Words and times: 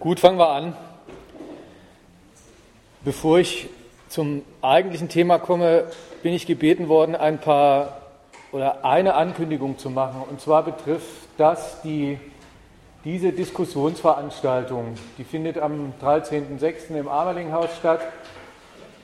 Gut, 0.00 0.20
fangen 0.20 0.38
wir 0.38 0.50
an. 0.50 0.76
Bevor 3.04 3.40
ich 3.40 3.68
zum 4.08 4.42
eigentlichen 4.62 5.08
Thema 5.08 5.40
komme, 5.40 5.86
bin 6.22 6.32
ich 6.34 6.46
gebeten 6.46 6.88
worden, 6.88 7.16
ein 7.16 7.40
paar 7.40 8.00
oder 8.52 8.84
eine 8.84 9.14
Ankündigung 9.14 9.76
zu 9.76 9.90
machen. 9.90 10.22
Und 10.30 10.40
zwar 10.40 10.62
betrifft 10.62 11.26
das 11.36 11.82
die, 11.82 12.16
diese 13.04 13.32
Diskussionsveranstaltung. 13.32 14.94
Die 15.18 15.24
findet 15.24 15.58
am 15.58 15.92
13.06. 16.00 16.96
im 16.96 17.08
Amerlinghaus 17.08 17.70
statt. 17.76 18.02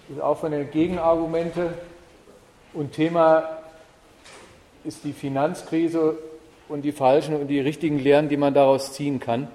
Ist 0.09 0.21
auch 0.21 0.39
von 0.39 0.53
den 0.53 0.71
Gegenargumente. 0.71 1.75
Und 2.73 2.93
Thema 2.93 3.49
ist 4.85 5.03
die 5.03 5.13
Finanzkrise 5.13 6.19
und 6.69 6.83
die 6.83 6.93
falschen 6.93 7.35
und 7.35 7.49
die 7.49 7.59
richtigen 7.59 7.99
Lehren, 7.99 8.29
die 8.29 8.37
man 8.37 8.55
daraus 8.55 8.93
ziehen 8.93 9.19
kann. 9.19 9.49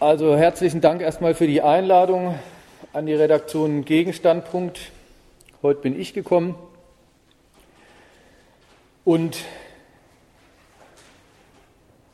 Also 0.00 0.34
herzlichen 0.34 0.80
Dank 0.80 1.02
erstmal 1.02 1.34
für 1.34 1.46
die 1.46 1.60
Einladung 1.60 2.38
an 2.94 3.04
die 3.04 3.12
Redaktion 3.12 3.84
Gegenstandpunkt. 3.84 4.92
Heute 5.60 5.82
bin 5.82 6.00
ich 6.00 6.14
gekommen. 6.14 6.54
Und 9.04 9.36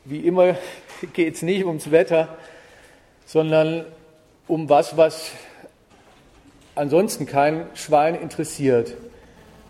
wie 0.03 0.19
immer 0.19 0.57
geht 1.13 1.35
es 1.35 1.43
nicht 1.43 1.63
ums 1.63 1.89
Wetter, 1.89 2.27
sondern 3.25 3.85
um 4.49 4.67
was, 4.67 4.97
was 4.97 5.31
ansonsten 6.75 7.25
kein 7.25 7.67
Schwein 7.73 8.15
interessiert. 8.15 8.95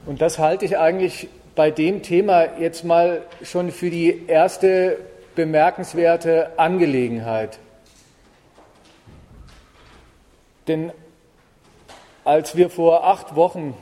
Und 0.08 0.24
das 0.24 0.40
halte 0.40 0.66
ich 0.66 0.80
eigentlich 0.80 1.30
bei 1.54 1.70
dem 1.70 2.02
Thema 2.02 2.58
jetzt 2.58 2.84
mal 2.84 3.22
schon 3.44 3.72
für 3.72 3.92
die 3.92 4.26
erste 4.26 4.98
bemerkenswerte 5.36 6.58
Angelegenheit. 6.58 7.60
Denn 10.68 10.92
als 12.24 12.56
wir 12.56 12.70
vor 12.70 13.06
acht 13.06 13.36
Wochen 13.36 13.76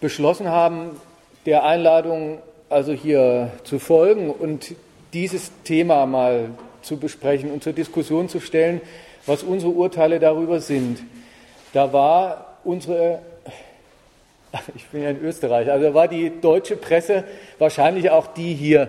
beschlossen 0.00 0.48
haben, 0.48 1.00
der 1.46 1.64
Einladung 1.64 2.38
also 2.68 2.92
hier 2.92 3.50
zu 3.64 3.78
folgen 3.78 4.30
und 4.30 4.74
dieses 5.12 5.50
Thema 5.64 6.06
mal 6.06 6.50
zu 6.82 6.96
besprechen 6.96 7.50
und 7.50 7.62
zur 7.62 7.72
Diskussion 7.72 8.28
zu 8.28 8.40
stellen, 8.40 8.80
was 9.26 9.42
unsere 9.42 9.72
Urteile 9.72 10.20
darüber 10.20 10.60
sind, 10.60 11.02
da 11.72 11.92
war 11.92 12.58
unsere 12.64 13.20
ich 14.74 14.86
bin 14.86 15.02
ja 15.02 15.10
in 15.10 15.20
Österreich, 15.22 15.70
also 15.70 15.94
war 15.94 16.08
die 16.08 16.40
deutsche 16.40 16.76
Presse 16.76 17.24
wahrscheinlich 17.58 18.10
auch 18.10 18.28
die 18.28 18.54
hier. 18.54 18.88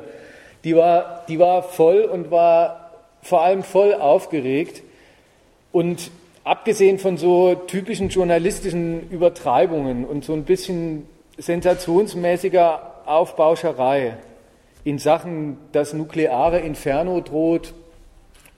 Die 0.64 0.76
war, 0.76 1.24
die 1.28 1.40
war 1.40 1.64
voll 1.64 2.02
und 2.02 2.32
war 2.32 2.92
vor 3.22 3.44
allem 3.44 3.64
voll 3.64 3.94
aufgeregt. 3.94 4.84
Und 5.72 6.10
abgesehen 6.46 7.00
von 7.00 7.18
so 7.18 7.56
typischen 7.56 8.10
journalistischen 8.10 9.10
Übertreibungen 9.10 10.06
und 10.06 10.24
so 10.24 10.34
ein 10.34 10.46
bisschen 10.46 11.08
sensationsmäßiger 11.38 13.02
Aufbauscherei 13.06 14.16
in 14.84 15.00
Sachen, 15.00 15.58
das 15.72 15.94
nukleare 15.94 16.60
Inferno 16.60 17.20
droht 17.20 17.74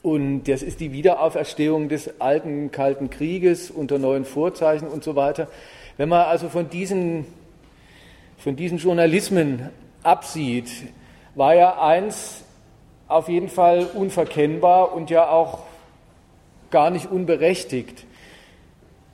und 0.03 0.43
das 0.43 0.61
ist 0.61 0.81
die 0.81 0.91
Wiederauferstehung 0.91 1.87
des 1.87 2.19
alten 2.19 2.71
Kalten 2.71 3.09
Krieges 3.09 3.71
unter 3.71 3.97
neuen 3.97 4.25
Vorzeichen 4.25 4.89
und 4.89 5.03
so 5.03 5.15
weiter, 5.15 5.47
wenn 5.95 6.09
man 6.09 6.25
also 6.25 6.49
von 6.49 6.69
diesen, 6.69 7.25
von 8.37 8.57
diesen 8.57 8.79
Journalismen 8.79 9.69
absieht, 10.03 10.69
war 11.35 11.55
ja 11.55 11.81
eins 11.81 12.43
auf 13.07 13.29
jeden 13.29 13.47
Fall 13.47 13.87
unverkennbar 13.93 14.93
und 14.93 15.09
ja 15.09 15.29
auch 15.29 15.66
gar 16.71 16.89
nicht 16.89 17.09
unberechtigt. 17.09 18.05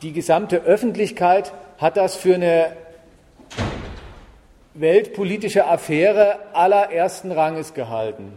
Die 0.02 0.14
gesamte 0.14 0.64
Öffentlichkeit 0.64 1.54
hat 1.78 1.98
das 1.98 2.16
für 2.16 2.36
eine 2.36 2.76
weltpolitische 4.74 5.68
Affäre 5.68 6.40
allerersten 6.54 7.32
Ranges 7.32 7.74
gehalten. 7.74 8.34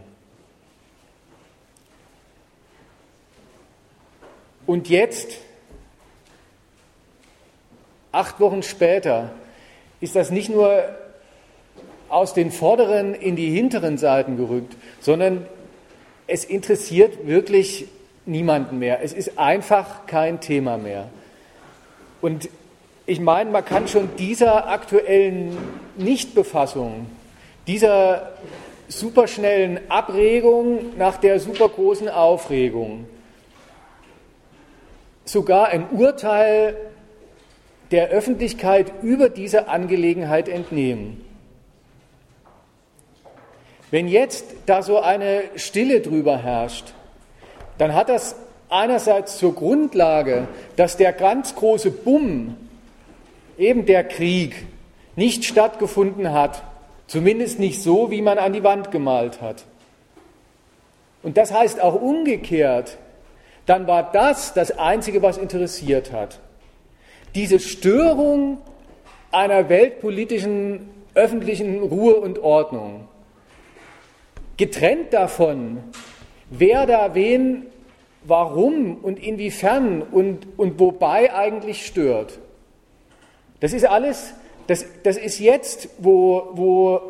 Und 4.65 4.89
jetzt 4.89 5.37
acht 8.11 8.39
Wochen 8.39 8.63
später 8.63 9.31
ist 10.01 10.15
das 10.15 10.29
nicht 10.29 10.49
nur 10.49 10.83
aus 12.09 12.33
den 12.33 12.51
vorderen 12.51 13.13
in 13.13 13.35
die 13.35 13.49
hinteren 13.49 13.97
Seiten 13.97 14.37
gerückt, 14.37 14.75
sondern 14.99 15.45
es 16.27 16.43
interessiert 16.45 17.25
wirklich 17.25 17.87
niemanden 18.27 18.79
mehr. 18.79 19.01
Es 19.01 19.13
ist 19.13 19.39
einfach 19.39 20.05
kein 20.05 20.39
Thema 20.39 20.77
mehr. 20.77 21.09
Und 22.21 22.49
ich 23.05 23.19
meine, 23.19 23.49
man 23.49 23.63
kann 23.63 23.87
schon 23.87 24.09
dieser 24.17 24.67
aktuellen 24.69 25.57
Nichtbefassung, 25.95 27.07
dieser 27.65 28.33
superschnellen 28.89 29.79
Abregung 29.89 30.97
nach 30.97 31.17
der 31.17 31.39
supergroßen 31.39 32.09
Aufregung 32.09 33.05
sogar 35.25 35.67
ein 35.67 35.89
Urteil 35.89 36.75
der 37.91 38.09
Öffentlichkeit 38.09 38.91
über 39.01 39.29
diese 39.29 39.67
Angelegenheit 39.67 40.49
entnehmen. 40.49 41.23
Wenn 43.91 44.07
jetzt 44.07 44.45
da 44.65 44.81
so 44.83 44.99
eine 44.99 45.43
Stille 45.55 46.01
drüber 46.01 46.37
herrscht, 46.37 46.93
dann 47.77 47.93
hat 47.93 48.09
das 48.09 48.35
einerseits 48.69 49.37
zur 49.37 49.55
Grundlage, 49.55 50.47
dass 50.75 50.97
der 50.97 51.13
ganz 51.13 51.55
große 51.55 51.91
Bumm, 51.91 52.57
eben 53.57 53.85
der 53.85 54.03
Krieg, 54.03 54.65
nicht 55.15 55.45
stattgefunden 55.45 56.31
hat, 56.31 56.63
zumindest 57.07 57.59
nicht 57.59 57.81
so, 57.81 58.11
wie 58.11 58.21
man 58.21 58.37
an 58.37 58.53
die 58.53 58.63
Wand 58.63 58.91
gemalt 58.91 59.41
hat. 59.41 59.63
Und 61.23 61.37
das 61.37 61.53
heißt 61.53 61.81
auch 61.81 61.99
umgekehrt, 61.99 62.97
dann 63.65 63.87
war 63.87 64.11
das 64.11 64.53
das 64.53 64.77
Einzige, 64.77 65.21
was 65.21 65.37
interessiert 65.37 66.11
hat 66.11 66.39
diese 67.37 67.59
Störung 67.59 68.57
einer 69.31 69.69
weltpolitischen 69.69 70.89
öffentlichen 71.13 71.83
Ruhe 71.83 72.15
und 72.15 72.39
Ordnung, 72.39 73.07
getrennt 74.57 75.13
davon, 75.13 75.83
wer 76.49 76.85
da 76.85 77.15
wen, 77.15 77.65
warum 78.23 78.97
und 79.01 79.19
inwiefern 79.19 80.01
und, 80.01 80.47
und 80.57 80.79
wobei 80.79 81.33
eigentlich 81.33 81.85
stört. 81.85 82.39
Das 83.59 83.73
ist 83.73 83.85
alles, 83.85 84.33
das, 84.67 84.85
das 85.03 85.17
ist 85.17 85.39
jetzt, 85.39 85.89
wo, 85.97 86.49
wo 86.53 87.01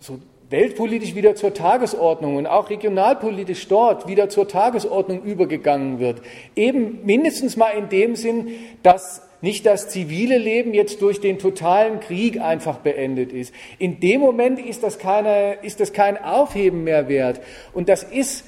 so 0.00 0.18
weltpolitisch 0.50 1.14
wieder 1.14 1.34
zur 1.34 1.52
Tagesordnung 1.52 2.36
und 2.36 2.46
auch 2.46 2.70
regionalpolitisch 2.70 3.68
dort 3.68 4.08
wieder 4.08 4.28
zur 4.28 4.48
Tagesordnung 4.48 5.22
übergegangen 5.22 5.98
wird. 5.98 6.22
Eben 6.56 7.04
mindestens 7.04 7.56
mal 7.56 7.70
in 7.70 7.88
dem 7.90 8.16
Sinn, 8.16 8.50
dass 8.82 9.22
nicht 9.40 9.66
das 9.66 9.88
zivile 9.88 10.38
Leben 10.38 10.74
jetzt 10.74 11.00
durch 11.02 11.20
den 11.20 11.38
totalen 11.38 12.00
Krieg 12.00 12.40
einfach 12.40 12.78
beendet 12.78 13.32
ist. 13.32 13.54
In 13.78 14.00
dem 14.00 14.20
Moment 14.20 14.58
ist 14.58 14.82
das, 14.82 14.98
keine, 14.98 15.58
ist 15.62 15.80
das 15.80 15.92
kein 15.92 16.16
Aufheben 16.16 16.82
mehr 16.82 17.08
wert. 17.08 17.40
Und 17.72 17.88
das 17.88 18.02
ist 18.02 18.44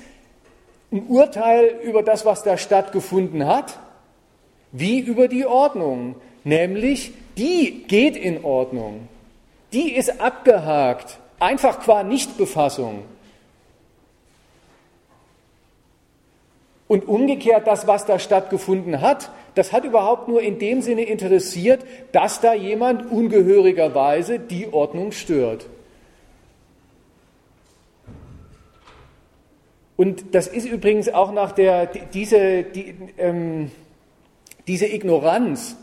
ein 0.92 1.06
Urteil 1.08 1.78
über 1.82 2.02
das, 2.02 2.24
was 2.24 2.42
da 2.42 2.56
stattgefunden 2.56 3.46
hat, 3.46 3.78
wie 4.72 4.98
über 5.00 5.28
die 5.28 5.46
Ordnung. 5.46 6.16
Nämlich, 6.44 7.12
die 7.36 7.84
geht 7.86 8.16
in 8.16 8.44
Ordnung. 8.44 9.08
Die 9.72 9.94
ist 9.94 10.20
abgehakt, 10.20 11.18
einfach 11.38 11.80
qua 11.80 12.02
Nichtbefassung. 12.02 13.04
Und 16.88 17.06
umgekehrt, 17.06 17.68
das, 17.68 17.86
was 17.86 18.04
da 18.04 18.18
stattgefunden 18.18 19.00
hat, 19.00 19.30
das 19.54 19.72
hat 19.72 19.84
überhaupt 19.84 20.26
nur 20.26 20.42
in 20.42 20.58
dem 20.58 20.82
Sinne 20.82 21.02
interessiert, 21.02 21.84
dass 22.10 22.40
da 22.40 22.52
jemand 22.52 23.12
ungehörigerweise 23.12 24.40
die 24.40 24.72
Ordnung 24.72 25.12
stört. 25.12 25.66
Und 30.00 30.34
das 30.34 30.46
ist 30.46 30.66
übrigens 30.66 31.10
auch 31.10 31.30
nach 31.30 31.52
der, 31.52 31.84
diese, 31.84 32.62
die, 32.62 32.94
ähm, 33.18 33.70
diese 34.66 34.86
Ignoranz, 34.86 35.76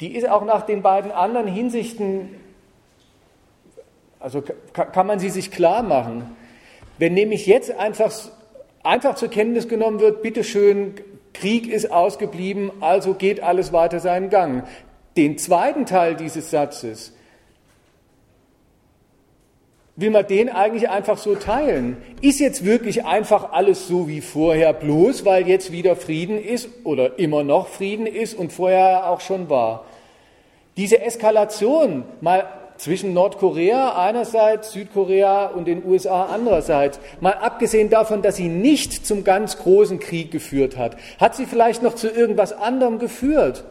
die 0.00 0.16
ist 0.16 0.26
auch 0.26 0.42
nach 0.46 0.62
den 0.62 0.80
beiden 0.80 1.12
anderen 1.12 1.46
Hinsichten, 1.46 2.30
also 4.20 4.40
kann 4.72 5.06
man 5.06 5.18
sie 5.18 5.28
sich 5.28 5.50
klar 5.50 5.82
machen. 5.82 6.34
Wenn 6.96 7.12
nämlich 7.12 7.44
jetzt 7.44 7.72
einfach, 7.72 8.10
einfach 8.82 9.16
zur 9.16 9.28
Kenntnis 9.28 9.68
genommen 9.68 10.00
wird, 10.00 10.22
bitteschön, 10.22 10.94
Krieg 11.34 11.68
ist 11.68 11.92
ausgeblieben, 11.92 12.70
also 12.80 13.12
geht 13.12 13.42
alles 13.42 13.70
weiter 13.70 14.00
seinen 14.00 14.30
Gang. 14.30 14.66
Den 15.18 15.36
zweiten 15.36 15.84
Teil 15.84 16.14
dieses 16.14 16.50
Satzes, 16.50 17.12
will 19.96 20.10
man 20.10 20.26
den 20.26 20.50
eigentlich 20.50 20.88
einfach 20.90 21.18
so 21.18 21.34
teilen? 21.34 21.96
Ist 22.20 22.38
jetzt 22.38 22.64
wirklich 22.64 23.04
einfach 23.04 23.52
alles 23.52 23.88
so 23.88 24.08
wie 24.08 24.20
vorher, 24.20 24.72
bloß 24.72 25.24
weil 25.24 25.48
jetzt 25.48 25.72
wieder 25.72 25.96
Frieden 25.96 26.38
ist 26.38 26.68
oder 26.84 27.18
immer 27.18 27.42
noch 27.42 27.68
Frieden 27.68 28.06
ist 28.06 28.34
und 28.34 28.52
vorher 28.52 29.10
auch 29.10 29.20
schon 29.20 29.48
war? 29.48 29.86
Diese 30.76 31.00
Eskalation 31.00 32.04
mal 32.20 32.46
zwischen 32.76 33.14
Nordkorea 33.14 33.96
einerseits, 33.96 34.72
Südkorea 34.72 35.46
und 35.46 35.66
den 35.66 35.82
USA 35.86 36.26
andererseits, 36.26 37.00
mal 37.20 37.32
abgesehen 37.32 37.88
davon, 37.88 38.20
dass 38.20 38.36
sie 38.36 38.48
nicht 38.48 39.06
zum 39.06 39.24
ganz 39.24 39.56
großen 39.56 39.98
Krieg 39.98 40.30
geführt 40.30 40.76
hat, 40.76 40.98
hat 41.18 41.34
sie 41.34 41.46
vielleicht 41.46 41.82
noch 41.82 41.94
zu 41.94 42.10
irgendwas 42.10 42.52
anderem 42.52 42.98
geführt? 42.98 43.64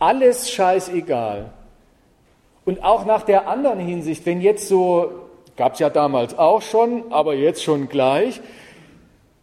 Alles 0.00 0.50
scheißegal. 0.50 1.52
Und 2.64 2.84
auch 2.84 3.06
nach 3.06 3.22
der 3.22 3.48
anderen 3.48 3.78
Hinsicht, 3.78 4.26
wenn 4.26 4.40
jetzt 4.40 4.68
so, 4.68 5.10
gab 5.56 5.74
es 5.74 5.78
ja 5.78 5.90
damals 5.90 6.38
auch 6.38 6.62
schon, 6.62 7.04
aber 7.10 7.34
jetzt 7.34 7.62
schon 7.62 7.88
gleich, 7.88 8.40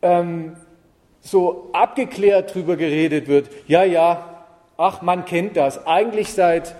ähm, 0.02 0.56
so 1.22 1.70
abgeklärt 1.74 2.54
drüber 2.54 2.78
geredet 2.78 3.28
wird, 3.28 3.50
ja, 3.68 3.84
ja, 3.84 4.46
ach, 4.78 5.02
man 5.02 5.26
kennt 5.26 5.58
das, 5.58 5.86
eigentlich 5.86 6.32
seit 6.34 6.76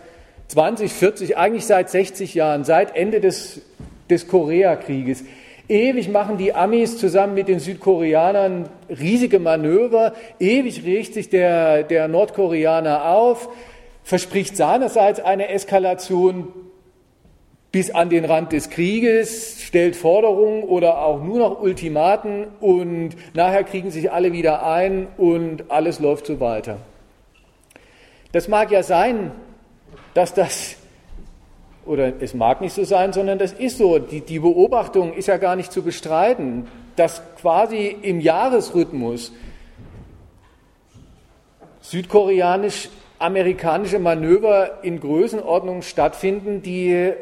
20, 0.48 0.94
40, 0.94 1.38
eigentlich 1.38 1.66
seit 1.66 1.90
60 1.90 2.34
Jahren, 2.34 2.64
seit 2.64 2.96
Ende 2.96 3.20
des, 3.20 3.62
des 4.10 4.28
Koreakrieges. 4.28 5.26
Ewig 5.68 6.08
machen 6.08 6.38
die 6.38 6.54
Amis 6.54 6.98
zusammen 6.98 7.34
mit 7.34 7.50
den 7.50 7.60
Südkoreanern 7.60 8.70
riesige 8.90 9.40
Manöver, 9.40 10.14
ewig 10.40 10.86
regt 10.86 11.14
sich 11.14 11.30
der, 11.30 11.84
der 11.84 12.08
Nordkoreaner 12.08 13.10
auf, 13.10 13.50
verspricht 14.08 14.56
seinerseits 14.56 15.20
eine 15.20 15.50
Eskalation 15.50 16.48
bis 17.74 17.92
an 17.92 18.10
den 18.10 18.24
Rand 18.24 18.54
des 18.54 18.70
Krieges, 18.70 19.62
stellt 19.62 19.98
Forderungen 19.98 20.64
oder 20.64 21.00
auch 21.00 21.22
nur 21.22 21.40
noch 21.40 21.60
Ultimaten 21.60 22.48
und 22.62 23.18
nachher 23.34 23.66
kriegen 23.66 23.92
sich 23.92 24.10
alle 24.10 24.32
wieder 24.32 24.66
ein 24.66 25.08
und 25.18 25.70
alles 25.70 26.00
läuft 26.00 26.26
so 26.26 26.40
weiter. 26.40 26.78
Das 28.32 28.48
mag 28.48 28.72
ja 28.72 28.82
sein, 28.82 29.34
dass 30.14 30.34
das, 30.34 30.78
oder 31.86 32.14
es 32.22 32.34
mag 32.34 32.62
nicht 32.62 32.76
so 32.76 32.86
sein, 32.86 33.12
sondern 33.12 33.38
das 33.38 33.52
ist 33.52 33.78
so. 33.78 34.00
Die, 34.00 34.22
die 34.22 34.40
Beobachtung 34.40 35.12
ist 35.16 35.28
ja 35.28 35.36
gar 35.36 35.58
nicht 35.58 35.74
zu 35.74 35.84
bestreiten, 35.84 36.70
dass 36.96 37.22
quasi 37.42 37.88
im 38.02 38.22
Jahresrhythmus 38.22 39.34
südkoreanisch 41.82 42.88
amerikanische 43.20 44.00
Manöver 44.00 44.84
in 44.84 45.00
Größenordnungen 45.00 45.82
stattfinden, 45.82 46.62
die, 46.62 47.14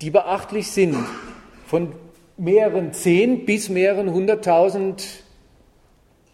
die 0.00 0.10
beachtlich 0.10 0.70
sind. 0.70 0.96
Von 1.66 1.92
mehreren 2.36 2.92
zehn 2.92 3.44
bis 3.44 3.68
mehreren 3.68 4.12
hunderttausend 4.12 5.04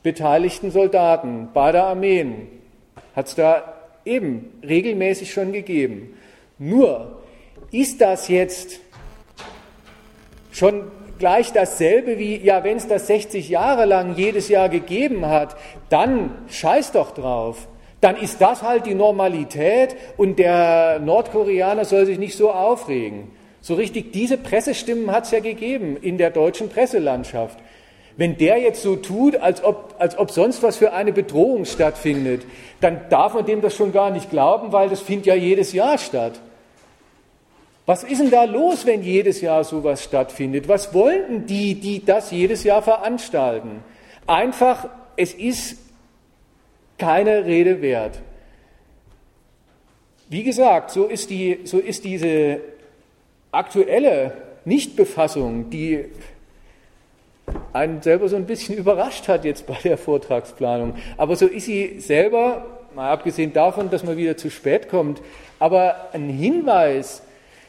beteiligten 0.02 0.70
Soldaten 0.70 1.48
beider 1.52 1.84
Armeen 1.84 2.48
hat 3.14 3.28
es 3.28 3.34
da 3.34 3.74
eben 4.04 4.50
regelmäßig 4.66 5.32
schon 5.32 5.52
gegeben. 5.52 6.14
Nur 6.58 7.22
ist 7.70 8.00
das 8.00 8.28
jetzt 8.28 8.80
schon 10.52 10.90
gleich 11.18 11.52
dasselbe 11.52 12.18
wie, 12.18 12.36
ja, 12.38 12.64
wenn 12.64 12.78
es 12.78 12.88
das 12.88 13.06
60 13.06 13.50
Jahre 13.50 13.84
lang 13.84 14.16
jedes 14.16 14.48
Jahr 14.48 14.70
gegeben 14.70 15.26
hat, 15.26 15.56
dann 15.90 16.30
scheiß 16.48 16.92
doch 16.92 17.12
drauf 17.12 17.68
dann 18.00 18.16
ist 18.16 18.40
das 18.40 18.62
halt 18.62 18.86
die 18.86 18.94
Normalität 18.94 19.96
und 20.16 20.38
der 20.38 21.00
Nordkoreaner 21.00 21.84
soll 21.84 22.06
sich 22.06 22.18
nicht 22.18 22.36
so 22.36 22.50
aufregen. 22.50 23.30
So 23.60 23.74
richtig, 23.74 24.12
diese 24.12 24.38
Pressestimmen 24.38 25.10
hat 25.12 25.24
es 25.24 25.32
ja 25.32 25.40
gegeben 25.40 25.98
in 26.00 26.16
der 26.16 26.30
deutschen 26.30 26.70
Presselandschaft. 26.70 27.58
Wenn 28.16 28.36
der 28.36 28.58
jetzt 28.58 28.82
so 28.82 28.96
tut, 28.96 29.36
als 29.36 29.62
ob, 29.62 29.94
als 29.98 30.18
ob 30.18 30.30
sonst 30.30 30.62
was 30.62 30.78
für 30.78 30.92
eine 30.92 31.12
Bedrohung 31.12 31.64
stattfindet, 31.64 32.42
dann 32.80 33.00
darf 33.10 33.34
man 33.34 33.44
dem 33.44 33.60
das 33.60 33.74
schon 33.74 33.92
gar 33.92 34.10
nicht 34.10 34.30
glauben, 34.30 34.72
weil 34.72 34.88
das 34.88 35.00
findet 35.00 35.26
ja 35.26 35.34
jedes 35.34 35.72
Jahr 35.72 35.98
statt. 35.98 36.40
Was 37.86 38.04
ist 38.04 38.20
denn 38.20 38.30
da 38.30 38.44
los, 38.44 38.86
wenn 38.86 39.02
jedes 39.02 39.40
Jahr 39.40 39.64
sowas 39.64 40.04
stattfindet? 40.04 40.68
Was 40.68 40.94
wollten 40.94 41.46
die, 41.46 41.74
die 41.74 42.04
das 42.04 42.30
jedes 42.30 42.62
Jahr 42.64 42.82
veranstalten? 42.82 43.82
Einfach, 44.26 44.88
es 45.16 45.34
ist 45.34 45.78
keine 47.00 47.46
Rede 47.46 47.82
wert. 47.82 48.20
Wie 50.28 50.44
gesagt, 50.44 50.92
so 50.92 51.06
ist, 51.06 51.30
die, 51.30 51.60
so 51.64 51.78
ist 51.78 52.04
diese 52.04 52.60
aktuelle 53.50 54.32
Nichtbefassung, 54.64 55.70
die 55.70 56.04
einen 57.72 58.00
selber 58.02 58.28
so 58.28 58.36
ein 58.36 58.46
bisschen 58.46 58.76
überrascht 58.78 59.26
hat 59.26 59.44
jetzt 59.44 59.66
bei 59.66 59.76
der 59.82 59.98
Vortragsplanung. 59.98 60.94
Aber 61.16 61.34
so 61.34 61.46
ist 61.46 61.64
sie 61.64 61.98
selber, 61.98 62.66
mal 62.94 63.10
abgesehen 63.10 63.52
davon, 63.52 63.90
dass 63.90 64.04
man 64.04 64.16
wieder 64.16 64.36
zu 64.36 64.50
spät 64.50 64.88
kommt, 64.88 65.20
aber 65.58 66.10
ein 66.12 66.28
Hinweis 66.28 67.22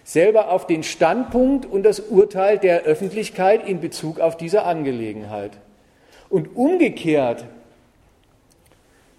selber 0.04 0.52
auf 0.52 0.68
den 0.68 0.84
Standpunkt 0.84 1.66
und 1.66 1.84
das 1.84 2.00
Urteil 2.00 2.60
der 2.60 2.84
Öffentlichkeit 2.84 3.68
in 3.68 3.80
Bezug 3.80 4.20
auf 4.20 4.36
diese 4.36 4.64
Angelegenheit. 4.64 5.52
Und 6.30 6.56
umgekehrt 6.56 7.46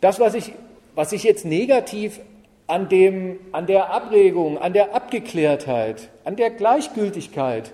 das, 0.03 0.21
was 0.21 0.35
ich, 0.35 0.53
was 0.95 1.13
ich 1.13 1.23
jetzt 1.23 1.47
negativ 1.47 2.21
an, 2.67 2.89
dem, 2.89 3.39
an 3.53 3.67
der 3.67 3.91
Abregung, 3.91 4.59
an 4.59 4.73
der 4.73 4.95
Abgeklärtheit, 4.95 6.11
an 6.25 6.37
der 6.37 6.51
Gleichgültigkeit 6.51 7.73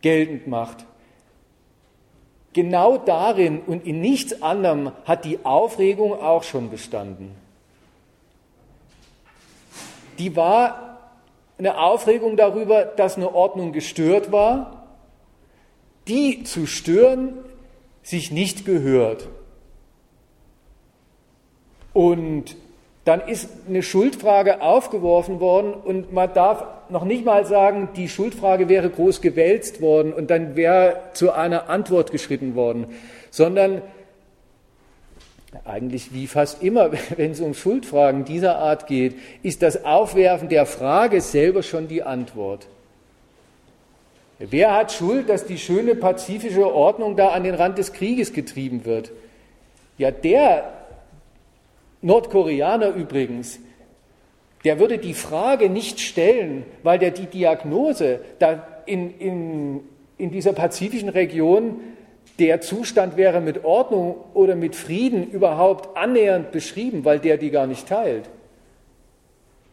geltend 0.00 0.46
macht, 0.46 0.86
genau 2.52 2.96
darin 2.96 3.60
und 3.60 3.86
in 3.86 4.00
nichts 4.00 4.40
anderem 4.40 4.92
hat 5.04 5.24
die 5.24 5.44
Aufregung 5.44 6.12
auch 6.12 6.44
schon 6.44 6.70
bestanden. 6.70 7.34
Die 10.18 10.36
war 10.36 11.00
eine 11.58 11.78
Aufregung 11.78 12.36
darüber, 12.36 12.84
dass 12.84 13.16
eine 13.16 13.34
Ordnung 13.34 13.72
gestört 13.72 14.30
war, 14.30 14.86
die 16.06 16.44
zu 16.44 16.66
stören 16.66 17.38
sich 18.04 18.30
nicht 18.30 18.64
gehört. 18.64 19.28
Und 21.92 22.56
dann 23.04 23.20
ist 23.20 23.48
eine 23.68 23.82
Schuldfrage 23.82 24.62
aufgeworfen 24.62 25.40
worden 25.40 25.74
und 25.74 26.12
man 26.12 26.32
darf 26.32 26.64
noch 26.88 27.04
nicht 27.04 27.24
mal 27.24 27.44
sagen, 27.44 27.88
die 27.96 28.08
Schuldfrage 28.08 28.68
wäre 28.68 28.90
groß 28.90 29.20
gewälzt 29.20 29.80
worden 29.80 30.12
und 30.12 30.30
dann 30.30 30.54
wäre 30.54 31.00
zu 31.12 31.32
einer 31.32 31.68
Antwort 31.68 32.12
geschritten 32.12 32.54
worden, 32.54 32.86
sondern 33.30 33.82
eigentlich 35.64 36.14
wie 36.14 36.26
fast 36.26 36.62
immer, 36.62 36.90
wenn 37.16 37.32
es 37.32 37.40
um 37.40 37.54
Schuldfragen 37.54 38.24
dieser 38.24 38.58
Art 38.58 38.86
geht, 38.86 39.16
ist 39.42 39.62
das 39.62 39.84
Aufwerfen 39.84 40.48
der 40.48 40.66
Frage 40.66 41.20
selber 41.20 41.62
schon 41.62 41.88
die 41.88 42.02
Antwort. 42.02 42.68
Wer 44.38 44.74
hat 44.74 44.92
Schuld, 44.92 45.28
dass 45.28 45.46
die 45.46 45.58
schöne 45.58 45.94
pazifische 45.94 46.72
Ordnung 46.72 47.16
da 47.16 47.28
an 47.28 47.44
den 47.44 47.54
Rand 47.54 47.78
des 47.78 47.92
Krieges 47.92 48.32
getrieben 48.32 48.84
wird? 48.84 49.12
Ja, 49.98 50.10
der, 50.10 50.64
Nordkoreaner 52.02 52.94
übrigens, 52.94 53.58
der 54.64 54.78
würde 54.78 54.98
die 54.98 55.14
Frage 55.14 55.70
nicht 55.70 56.00
stellen, 56.00 56.64
weil 56.82 56.98
der 56.98 57.10
die 57.10 57.26
Diagnose 57.26 58.20
da 58.38 58.66
in, 58.86 59.18
in, 59.18 59.80
in 60.18 60.30
dieser 60.30 60.52
pazifischen 60.52 61.08
Region 61.08 61.80
der 62.38 62.60
Zustand 62.60 63.16
wäre 63.16 63.40
mit 63.40 63.64
Ordnung 63.64 64.16
oder 64.34 64.54
mit 64.54 64.74
Frieden 64.76 65.30
überhaupt 65.30 65.96
annähernd 65.96 66.50
beschrieben, 66.50 67.04
weil 67.04 67.18
der 67.18 67.36
die 67.36 67.50
gar 67.50 67.66
nicht 67.66 67.88
teilt. 67.88 68.28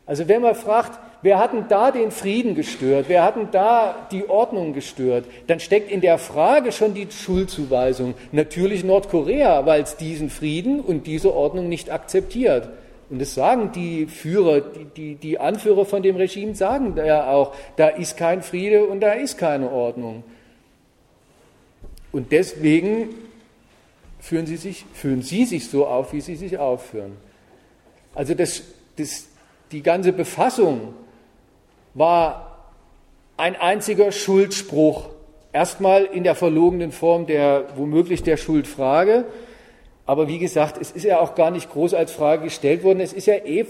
Also 0.05 0.27
wenn 0.27 0.41
man 0.41 0.55
fragt, 0.55 0.99
wer 1.21 1.39
hat 1.39 1.53
denn 1.53 1.65
da 1.67 1.91
den 1.91 2.11
Frieden 2.11 2.55
gestört, 2.55 3.05
wer 3.07 3.23
hat 3.23 3.35
denn 3.35 3.49
da 3.51 4.07
die 4.11 4.27
Ordnung 4.29 4.73
gestört, 4.73 5.25
dann 5.47 5.59
steckt 5.59 5.91
in 5.91 6.01
der 6.01 6.17
Frage 6.17 6.71
schon 6.71 6.93
die 6.93 7.07
Schuldzuweisung. 7.09 8.13
Natürlich 8.31 8.83
Nordkorea, 8.83 9.65
weil 9.65 9.83
es 9.83 9.97
diesen 9.97 10.29
Frieden 10.29 10.79
und 10.79 11.07
diese 11.07 11.33
Ordnung 11.33 11.69
nicht 11.69 11.91
akzeptiert. 11.91 12.69
Und 13.09 13.19
das 13.19 13.33
sagen 13.33 13.71
die 13.73 14.05
Führer, 14.05 14.61
die, 14.61 14.85
die, 14.85 15.15
die 15.15 15.39
Anführer 15.39 15.85
von 15.85 16.03
dem 16.03 16.15
Regime 16.15 16.55
sagen 16.55 16.95
ja 16.95 17.31
auch, 17.31 17.55
da 17.75 17.87
ist 17.87 18.17
kein 18.17 18.43
Friede 18.43 18.85
und 18.85 19.01
da 19.01 19.13
ist 19.13 19.37
keine 19.37 19.71
Ordnung. 19.71 20.23
Und 22.11 22.31
deswegen 22.31 23.09
führen 24.19 24.45
sie 24.45 24.57
sich, 24.57 24.85
führen 24.93 25.21
sie 25.21 25.45
sich 25.45 25.69
so 25.69 25.87
auf, 25.87 26.13
wie 26.13 26.21
sie 26.21 26.35
sich 26.35 26.57
aufführen. 26.57 27.17
Also 28.13 28.33
das, 28.33 28.63
das, 28.95 29.27
die 29.71 29.81
ganze 29.81 30.13
Befassung 30.13 30.93
war 31.93 32.57
ein 33.37 33.55
einziger 33.55 34.11
Schuldspruch. 34.11 35.09
Erstmal 35.51 36.05
in 36.05 36.23
der 36.23 36.35
verlogenen 36.35 36.91
Form 36.91 37.25
der 37.25 37.65
womöglich 37.75 38.23
der 38.23 38.37
Schuldfrage. 38.37 39.25
Aber 40.05 40.27
wie 40.27 40.39
gesagt, 40.39 40.77
es 40.79 40.91
ist 40.91 41.03
ja 41.03 41.19
auch 41.19 41.35
gar 41.35 41.51
nicht 41.51 41.71
groß 41.71 41.93
als 41.93 42.11
Frage 42.11 42.43
gestellt 42.43 42.83
worden. 42.83 42.99
Es 42.99 43.13
ist 43.13 43.27
ja 43.27 43.35
eh 43.35 43.65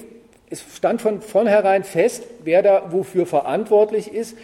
es 0.50 0.64
stand 0.76 1.02
von 1.02 1.22
vornherein 1.22 1.84
fest, 1.84 2.24
wer 2.44 2.64
da 2.64 2.92
wofür 2.92 3.26
verantwortlich 3.26 4.12
ist. 4.14 4.38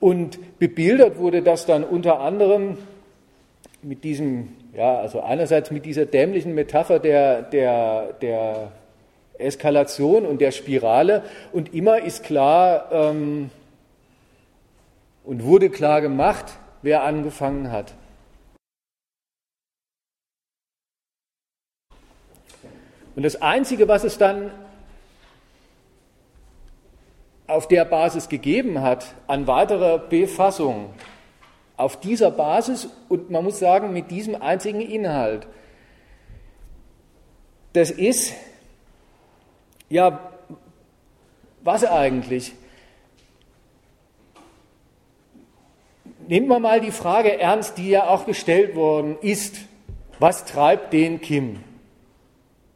Und 0.00 0.58
bebildert 0.58 1.18
wurde 1.18 1.42
das 1.42 1.66
dann 1.66 1.84
unter 1.84 2.20
anderem 2.20 2.78
mit 3.82 4.02
diesem, 4.02 4.48
ja, 4.76 4.98
also 4.98 5.20
einerseits 5.20 5.70
mit 5.70 5.86
dieser 5.86 6.06
dämlichen 6.06 6.54
Metapher 6.54 6.98
der, 6.98 7.42
der, 7.42 8.14
der 8.20 8.72
Eskalation 9.38 10.26
und 10.26 10.40
der 10.40 10.52
Spirale. 10.52 11.24
Und 11.52 11.74
immer 11.74 12.02
ist 12.02 12.24
klar 12.24 12.88
ähm, 12.92 13.50
und 15.24 15.44
wurde 15.44 15.70
klar 15.70 16.00
gemacht, 16.00 16.46
wer 16.82 17.02
angefangen 17.04 17.70
hat. 17.70 17.94
Und 23.14 23.24
das 23.24 23.42
Einzige, 23.42 23.88
was 23.88 24.04
es 24.04 24.16
dann 24.16 24.50
auf 27.46 27.68
der 27.68 27.84
Basis 27.84 28.28
gegeben 28.28 28.80
hat 28.80 29.14
an 29.26 29.46
weiterer 29.46 29.98
Befassung, 29.98 30.94
auf 31.76 32.00
dieser 32.00 32.30
Basis 32.30 32.88
und 33.08 33.30
man 33.30 33.44
muss 33.44 33.58
sagen, 33.58 33.92
mit 33.92 34.10
diesem 34.10 34.40
einzigen 34.40 34.80
Inhalt, 34.80 35.46
das 37.72 37.90
ist, 37.90 38.34
ja, 39.92 40.32
was 41.60 41.84
eigentlich? 41.84 42.54
Nehmen 46.26 46.48
wir 46.48 46.60
mal 46.60 46.80
die 46.80 46.90
Frage 46.90 47.38
ernst, 47.38 47.76
die 47.76 47.90
ja 47.90 48.08
auch 48.08 48.24
gestellt 48.24 48.74
worden 48.74 49.18
ist. 49.20 49.56
Was 50.18 50.46
treibt 50.46 50.94
den 50.94 51.20
Kim? 51.20 51.62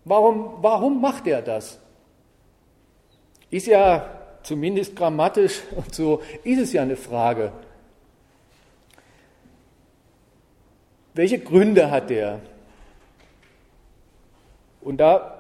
Warum, 0.04 0.58
warum 0.61 1.00
macht 1.00 1.26
er 1.26 1.40
das? 1.40 1.80
Ist 3.50 3.66
ja 3.66 4.11
zumindest 4.42 4.94
grammatisch 4.94 5.62
und 5.75 5.94
so, 5.94 6.20
ist 6.44 6.61
es 6.61 6.73
ja 6.75 6.82
eine 6.82 6.96
Frage. 6.96 7.50
Welche 11.14 11.38
Gründe 11.38 11.90
hat 11.90 12.11
der? 12.11 12.40
Und 14.82 14.99
da 14.99 15.35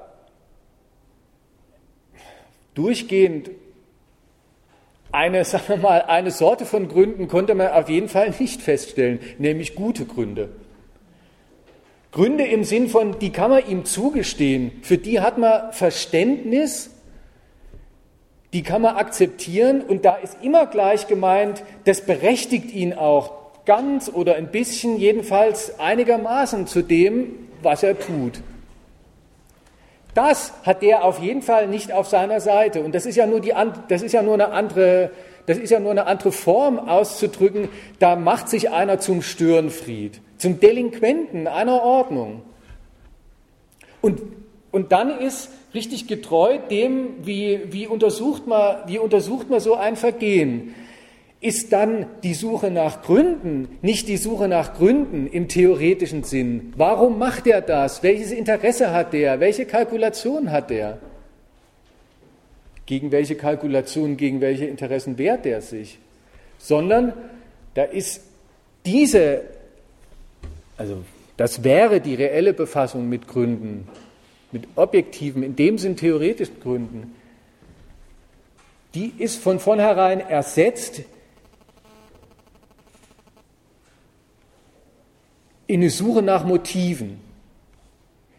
durchgehend 2.76 3.50
eine, 5.10 5.44
sagen 5.46 5.64
wir 5.68 5.76
mal, 5.78 6.02
eine 6.02 6.30
Sorte 6.30 6.64
von 6.64 6.88
Gründen 6.88 7.26
konnte 7.26 7.54
man 7.54 7.68
auf 7.68 7.88
jeden 7.88 8.08
Fall 8.08 8.32
nicht 8.38 8.62
feststellen, 8.62 9.18
nämlich 9.38 9.74
gute 9.74 10.04
Gründe. 10.04 10.50
Gründe 12.12 12.44
im 12.44 12.64
Sinn 12.64 12.88
von, 12.88 13.18
die 13.18 13.30
kann 13.30 13.50
man 13.50 13.66
ihm 13.66 13.84
zugestehen, 13.84 14.72
für 14.82 14.96
die 14.96 15.20
hat 15.20 15.36
man 15.36 15.72
Verständnis, 15.72 16.90
die 18.52 18.62
kann 18.62 18.80
man 18.80 18.96
akzeptieren 18.96 19.82
und 19.82 20.04
da 20.04 20.14
ist 20.16 20.38
immer 20.40 20.66
gleich 20.66 21.08
gemeint, 21.08 21.62
das 21.84 22.06
berechtigt 22.06 22.72
ihn 22.72 22.94
auch 22.94 23.64
ganz 23.66 24.08
oder 24.08 24.36
ein 24.36 24.50
bisschen, 24.50 24.98
jedenfalls 24.98 25.78
einigermaßen 25.78 26.66
zu 26.66 26.80
dem, 26.80 27.48
was 27.62 27.82
er 27.82 27.98
tut. 27.98 28.40
Das 30.16 30.52
hat 30.64 30.82
der 30.82 31.04
auf 31.04 31.20
jeden 31.20 31.42
Fall 31.42 31.68
nicht 31.68 31.92
auf 31.92 32.08
seiner 32.08 32.40
Seite. 32.40 32.80
Und 32.80 32.94
das 32.94 33.06
ist 33.06 33.16
ja 33.16 33.26
nur, 33.26 33.40
die, 33.40 33.52
das 33.88 34.02
ist 34.02 34.12
ja 34.12 34.22
nur 34.22 34.34
eine 34.34 34.48
andere 34.48 35.10
das 35.46 35.58
ist 35.58 35.70
ja 35.70 35.78
nur 35.78 35.92
eine 35.92 36.06
andere 36.06 36.32
Form 36.32 36.76
auszudrücken, 36.76 37.68
da 38.00 38.16
macht 38.16 38.48
sich 38.48 38.70
einer 38.70 38.98
zum 38.98 39.22
Störenfried 39.22 40.20
zum 40.38 40.60
Delinquenten 40.60 41.46
einer 41.46 41.82
Ordnung. 41.82 42.42
Und, 44.00 44.20
und 44.70 44.92
dann 44.92 45.18
ist 45.18 45.50
richtig 45.74 46.06
getreu 46.06 46.58
dem, 46.70 47.26
wie, 47.26 47.72
wie, 47.72 47.86
untersucht 47.86 48.46
man, 48.46 48.76
wie 48.86 48.98
untersucht 48.98 49.50
man 49.50 49.60
so 49.60 49.74
ein 49.74 49.96
Vergehen, 49.96 50.74
ist 51.46 51.72
dann 51.72 52.06
die 52.22 52.34
Suche 52.34 52.70
nach 52.70 53.02
Gründen 53.02 53.68
nicht 53.82 54.08
die 54.08 54.16
Suche 54.16 54.48
nach 54.48 54.74
Gründen 54.74 55.26
im 55.26 55.48
theoretischen 55.48 56.24
Sinn. 56.24 56.72
Warum 56.76 57.18
macht 57.18 57.46
er 57.46 57.60
das? 57.60 58.02
Welches 58.02 58.32
Interesse 58.32 58.92
hat 58.92 59.14
er? 59.14 59.40
Welche 59.40 59.64
Kalkulation 59.64 60.50
hat 60.50 60.70
er? 60.70 60.98
Gegen 62.86 63.12
welche 63.12 63.36
Kalkulation, 63.36 64.16
gegen 64.16 64.40
welche 64.40 64.66
Interessen 64.66 65.18
wehrt 65.18 65.46
er 65.46 65.60
sich? 65.60 65.98
Sondern 66.58 67.12
da 67.74 67.84
ist 67.84 68.22
diese 68.84 69.42
also 70.76 71.04
das 71.36 71.64
wäre 71.64 72.00
die 72.00 72.14
reelle 72.14 72.52
Befassung 72.52 73.08
mit 73.08 73.28
Gründen, 73.28 73.88
mit 74.52 74.64
objektiven, 74.76 75.42
in 75.42 75.56
dem 75.56 75.78
Sinn 75.78 75.96
theoretischen 75.96 76.60
Gründen. 76.60 77.14
Die 78.94 79.12
ist 79.18 79.42
von 79.42 79.60
vornherein 79.60 80.20
ersetzt 80.20 81.02
in 85.66 85.80
die 85.80 85.88
Suche 85.88 86.22
nach 86.22 86.44
Motiven. 86.44 87.20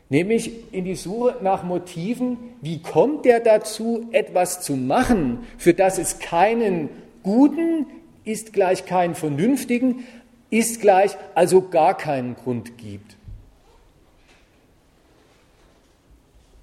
Nämlich 0.10 0.74
in 0.74 0.86
die 0.86 0.96
Suche 0.96 1.36
nach 1.42 1.64
Motiven, 1.64 2.38
wie 2.62 2.82
kommt 2.82 3.26
er 3.26 3.42
dazu, 3.42 4.08
etwas 4.14 4.62
zu 4.62 4.76
machen, 4.76 5.40
für 5.58 5.74
das 5.74 5.98
es 5.98 6.20
keinen 6.20 6.90
guten, 7.24 7.88
ist 8.24 8.54
gleich 8.54 8.86
keinen 8.86 9.16
vernünftigen, 9.16 10.06
ist 10.50 10.80
gleich 10.80 11.18
also 11.36 11.62
gar 11.62 11.98
keinen 11.98 12.36
Grund 12.36 12.78
gibt. 12.78 13.18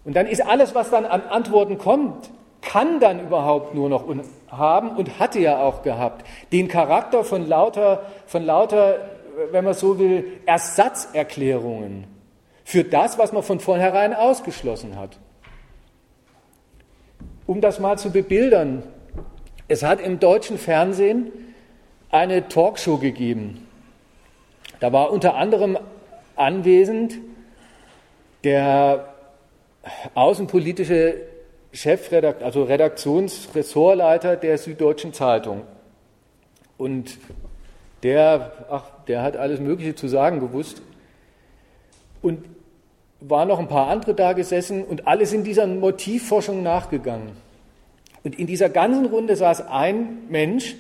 Und 0.05 0.15
dann 0.17 0.27
ist 0.27 0.45
alles, 0.45 0.75
was 0.75 0.91
dann 0.91 1.05
an 1.05 1.23
Antworten 1.23 1.79
kommt, 1.79 2.31
kann 2.61 2.99
dann 3.01 3.21
überhaupt 3.21 3.75
nur 3.75 3.91
noch 3.91 4.05
haben 4.49 4.91
und 4.91 5.19
hatte 5.19 5.39
ja 5.39 5.59
auch 5.59 5.83
gehabt, 5.83 6.27
den 6.53 6.69
Charakter 6.69 7.25
von 7.25 7.47
lauter, 7.47 8.03
von 8.27 8.45
lauter, 8.45 8.99
wenn 9.51 9.65
man 9.65 9.75
so 9.75 9.99
will, 9.99 10.41
Ersatzerklärungen 10.47 12.05
für 12.65 12.85
das, 12.85 13.19
was 13.19 13.33
man 13.33 13.43
von 13.43 13.61
vornherein 13.61 14.15
ausgeschlossen 14.15 14.97
hat. 14.97 15.19
Um 17.47 17.61
das 17.61 17.79
mal 17.79 17.99
zu 17.99 18.11
bebildern, 18.11 18.83
es 19.69 19.83
hat 19.83 20.01
im 20.01 20.19
deutschen 20.19 20.59
Fernsehen 20.59 21.31
eine 22.11 22.49
Talkshow 22.49 22.97
gegeben, 22.97 23.67
da 24.81 24.93
war 24.93 25.11
unter 25.11 25.35
anderem 25.35 25.79
anwesend 26.37 27.15
der 28.43 29.15
außenpolitische 30.15 31.17
Chefredakteur, 31.73 32.47
also 32.47 32.65
Redaktionsressortleiter 32.65 34.37
der 34.37 34.59
Süddeutschen 34.59 35.13
Zeitung. 35.13 35.63
Und 36.77 37.19
der, 38.03 38.53
ach, 38.71 38.85
der 39.09 39.23
hat 39.23 39.37
alles 39.37 39.61
Mögliche 39.61 39.95
zu 39.95 40.09
sagen 40.09 40.41
gewusst. 40.41 40.83
Und 42.23 42.39
waren 43.29 43.49
noch 43.49 43.59
ein 43.59 43.69
paar 43.69 43.89
andere 43.89 44.15
da 44.15 44.33
gesessen 44.33 44.83
und 44.85 45.07
alle 45.07 45.27
sind 45.27 45.47
dieser 45.47 45.67
Motivforschung 45.67 46.63
nachgegangen. 46.63 47.33
Und 48.23 48.39
in 48.39 48.47
dieser 48.47 48.69
ganzen 48.69 49.07
Runde 49.07 49.35
saß 49.37 49.67
ein 49.69 50.29
Mensch, 50.29 50.77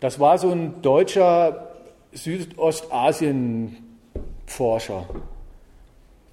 das 0.00 0.20
war 0.20 0.36
so 0.38 0.50
ein 0.50 0.82
deutscher 0.82 1.68
Südostasien-Forscher. 2.12 5.06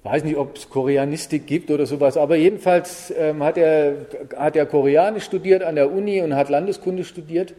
Weiß 0.04 0.22
nicht, 0.24 0.36
ob 0.36 0.56
es 0.56 0.70
Koreanistik 0.70 1.46
gibt 1.46 1.70
oder 1.70 1.84
sowas, 1.84 2.16
aber 2.16 2.36
jedenfalls 2.36 3.12
ähm, 3.16 3.42
hat, 3.42 3.58
er, 3.58 4.06
hat 4.36 4.56
er 4.56 4.64
Koreanisch 4.64 5.24
studiert 5.24 5.62
an 5.62 5.74
der 5.74 5.92
Uni 5.92 6.22
und 6.22 6.34
hat 6.34 6.48
Landeskunde 6.48 7.04
studiert. 7.04 7.52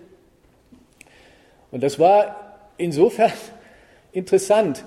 Und 1.71 1.83
das 1.83 1.99
war 1.99 2.35
insofern 2.77 3.31
interessant. 4.11 4.83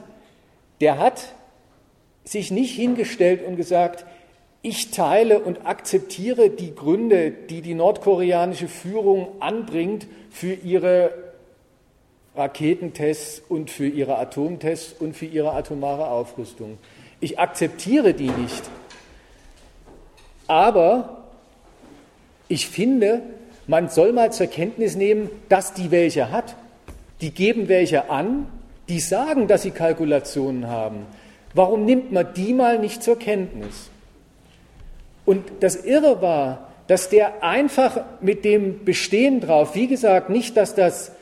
Der 0.81 0.99
hat 0.99 1.35
sich 2.25 2.51
nicht 2.51 2.75
hingestellt 2.75 3.45
und 3.47 3.57
gesagt, 3.57 4.05
ich 4.63 4.93
teile 4.93 5.41
und 5.41 5.67
akzeptiere 5.67 6.51
die 6.51 6.75
Gründe, 6.75 7.33
die 7.33 7.63
die 7.63 7.75
nordkoreanische 7.75 8.69
Führung 8.69 9.29
anbringt 9.41 10.07
für 10.31 10.55
ihre 10.55 11.13
Raketentests 12.37 13.43
und 13.49 13.71
für 13.71 13.89
ihre 13.89 14.19
Atomtests 14.19 14.95
und 14.99 15.17
für 15.17 15.27
ihre 15.27 15.53
atomare 15.53 16.09
Aufrüstung. 16.09 16.79
Ich 17.21 17.39
akzeptiere 17.39 18.15
die 18.15 18.31
nicht. 18.31 18.63
Aber 20.47 21.25
ich 22.49 22.69
finde, 22.69 23.23
man 23.67 23.89
soll 23.89 24.13
mal 24.13 24.33
zur 24.33 24.47
Kenntnis 24.47 24.97
nehmen, 24.97 25.31
dass 25.49 25.75
die 25.75 25.91
welche 25.91 26.31
hat. 26.31 26.57
Die 27.21 27.33
geben 27.33 27.69
welche 27.69 28.11
an, 28.11 28.47
die 28.93 29.01
sagen, 29.01 29.49
dass 29.49 29.63
sie 29.63 29.71
Kalkulationen 29.71 30.69
haben. 30.69 31.07
Warum 31.55 31.87
nimmt 31.87 32.13
man 32.13 32.35
die 32.35 32.53
mal 32.53 32.79
nicht 32.79 33.03
zur 33.03 33.19
Kenntnis? 33.19 33.89
Und 35.25 35.45
das 35.61 35.77
Irre 35.77 36.21
war, 36.21 36.69
dass 36.89 37.09
der 37.09 37.43
einfach 37.43 38.03
mit 38.21 38.45
dem 38.45 38.85
Bestehen 38.85 39.41
drauf, 39.41 39.75
wie 39.75 39.87
gesagt, 39.87 40.29
nicht, 40.29 40.59
dass 40.59 40.75
das 40.75 41.13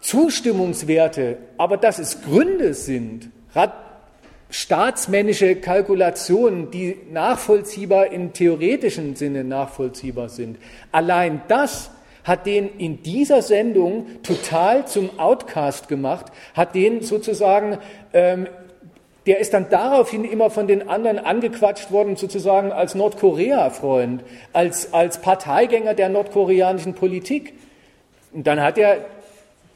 Zustimmungswerte, 0.00 1.36
aber 1.58 1.76
dass 1.76 1.98
es 1.98 2.22
Gründe 2.22 2.72
sind, 2.72 3.28
staatsmännische 4.48 5.56
Kalkulationen, 5.56 6.70
die 6.70 6.96
nachvollziehbar 7.12 8.10
im 8.10 8.32
theoretischen 8.32 9.16
Sinne 9.16 9.44
nachvollziehbar 9.44 10.30
sind. 10.30 10.56
Allein 10.92 11.42
das 11.46 11.90
hat 12.24 12.46
den 12.46 12.68
in 12.78 13.02
dieser 13.02 13.42
Sendung 13.42 14.06
total 14.22 14.86
zum 14.86 15.18
Outcast 15.18 15.88
gemacht, 15.88 16.26
hat 16.54 16.74
den 16.74 17.02
sozusagen, 17.02 17.78
ähm, 18.12 18.46
der 19.26 19.38
ist 19.38 19.54
dann 19.54 19.68
daraufhin 19.70 20.24
immer 20.24 20.50
von 20.50 20.66
den 20.66 20.88
anderen 20.88 21.18
angequatscht 21.18 21.90
worden, 21.90 22.16
sozusagen 22.16 22.72
als 22.72 22.94
Nordkorea-Freund, 22.94 24.22
als, 24.52 24.92
als 24.92 25.20
Parteigänger 25.20 25.94
der 25.94 26.08
nordkoreanischen 26.08 26.94
Politik. 26.94 27.54
Und 28.32 28.46
dann 28.46 28.60
hat 28.60 28.78
er 28.78 28.98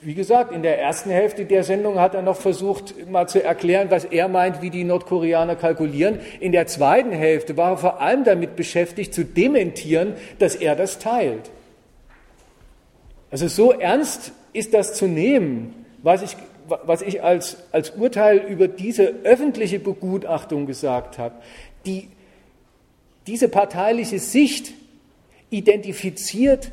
wie 0.04 0.14
gesagt, 0.14 0.52
in 0.52 0.62
der 0.62 0.78
ersten 0.78 1.08
Hälfte 1.08 1.46
der 1.46 1.64
Sendung 1.64 1.98
hat 1.98 2.14
er 2.14 2.20
noch 2.20 2.36
versucht, 2.36 3.08
mal 3.08 3.26
zu 3.26 3.42
erklären, 3.42 3.90
was 3.90 4.04
er 4.04 4.28
meint, 4.28 4.60
wie 4.60 4.68
die 4.68 4.84
Nordkoreaner 4.84 5.56
kalkulieren. 5.56 6.18
In 6.40 6.52
der 6.52 6.66
zweiten 6.66 7.12
Hälfte 7.12 7.56
war 7.56 7.70
er 7.70 7.76
vor 7.78 8.00
allem 8.02 8.22
damit 8.22 8.54
beschäftigt, 8.54 9.14
zu 9.14 9.24
dementieren, 9.24 10.12
dass 10.38 10.56
er 10.56 10.76
das 10.76 10.98
teilt. 10.98 11.50
Also 13.34 13.48
so 13.48 13.72
ernst 13.72 14.30
ist 14.52 14.74
das 14.74 14.94
zu 14.94 15.08
nehmen, 15.08 15.86
was 16.04 16.22
ich, 16.22 16.36
was 16.68 17.02
ich 17.02 17.24
als, 17.24 17.56
als 17.72 17.90
Urteil 17.90 18.38
über 18.38 18.68
diese 18.68 19.08
öffentliche 19.24 19.80
Begutachtung 19.80 20.66
gesagt 20.66 21.18
habe. 21.18 21.34
Die, 21.84 22.10
diese 23.26 23.48
parteiliche 23.48 24.20
Sicht 24.20 24.74
identifiziert 25.50 26.70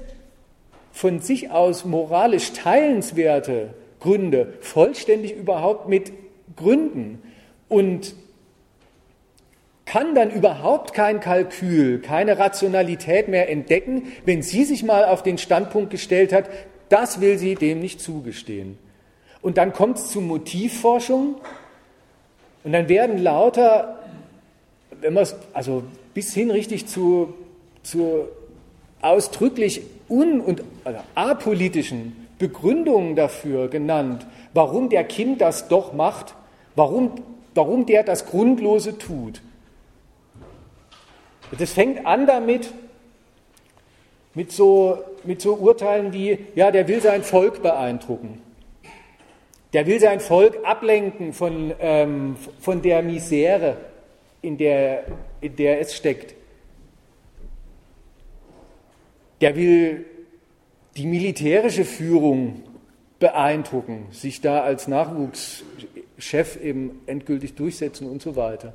von 0.91 1.19
sich 1.19 1.49
aus 1.49 1.83
moralisch 1.83 2.51
teilenswerte 2.53 3.73
Gründe 3.99 4.53
vollständig 4.59 5.35
überhaupt 5.35 5.89
mit 5.89 6.13
Gründen 6.55 7.23
und 7.69 8.13
kann 9.91 10.15
dann 10.15 10.31
überhaupt 10.31 10.93
kein 10.93 11.19
Kalkül, 11.19 11.99
keine 11.99 12.39
Rationalität 12.39 13.27
mehr 13.27 13.49
entdecken, 13.49 14.13
wenn 14.23 14.41
sie 14.41 14.63
sich 14.63 14.83
mal 14.83 15.03
auf 15.03 15.21
den 15.21 15.37
Standpunkt 15.37 15.89
gestellt 15.89 16.31
hat, 16.31 16.45
das 16.87 17.19
will 17.19 17.37
sie 17.37 17.55
dem 17.55 17.81
nicht 17.81 17.99
zugestehen. 17.99 18.77
Und 19.41 19.57
dann 19.57 19.73
kommt 19.73 19.97
es 19.97 20.09
zu 20.09 20.21
Motivforschung 20.21 21.35
und 22.63 22.71
dann 22.71 22.87
werden 22.87 23.17
lauter, 23.17 23.99
wenn 25.01 25.13
man 25.13 25.23
es, 25.23 25.35
also 25.51 25.83
bis 26.13 26.33
hin 26.33 26.51
richtig 26.51 26.87
zu, 26.87 27.33
zu 27.83 28.29
ausdrücklich 29.01 29.81
un- 30.07 30.39
und 30.39 30.63
also 30.85 30.99
apolitischen 31.15 32.27
Begründungen 32.39 33.17
dafür 33.17 33.67
genannt, 33.67 34.25
warum 34.53 34.87
der 34.87 35.03
Kind 35.03 35.41
das 35.41 35.67
doch 35.67 35.91
macht, 35.91 36.33
warum, 36.77 37.11
warum 37.55 37.85
der 37.85 38.03
das 38.03 38.25
Grundlose 38.25 38.97
tut. 38.97 39.41
Das 41.57 41.73
fängt 41.73 42.05
an 42.05 42.25
damit, 42.25 42.71
mit 44.33 44.51
so, 44.51 44.97
mit 45.23 45.41
so 45.41 45.55
Urteilen 45.55 46.13
wie, 46.13 46.39
ja, 46.55 46.71
der 46.71 46.87
will 46.87 47.01
sein 47.01 47.23
Volk 47.23 47.61
beeindrucken. 47.61 48.41
Der 49.73 49.85
will 49.87 49.99
sein 49.99 50.19
Volk 50.19 50.57
ablenken 50.63 51.33
von, 51.33 51.73
ähm, 51.79 52.35
von 52.59 52.81
der 52.81 53.01
Misere, 53.01 53.77
in 54.41 54.57
der, 54.57 55.05
in 55.39 55.55
der 55.55 55.79
es 55.79 55.95
steckt. 55.95 56.35
Der 59.39 59.55
will 59.55 60.05
die 60.97 61.05
militärische 61.05 61.85
Führung 61.85 62.63
beeindrucken, 63.19 64.07
sich 64.11 64.41
da 64.41 64.61
als 64.61 64.87
Nachwuchschef 64.87 66.57
eben 66.61 67.01
endgültig 67.05 67.55
durchsetzen 67.55 68.09
und 68.09 68.21
so 68.21 68.35
weiter. 68.35 68.73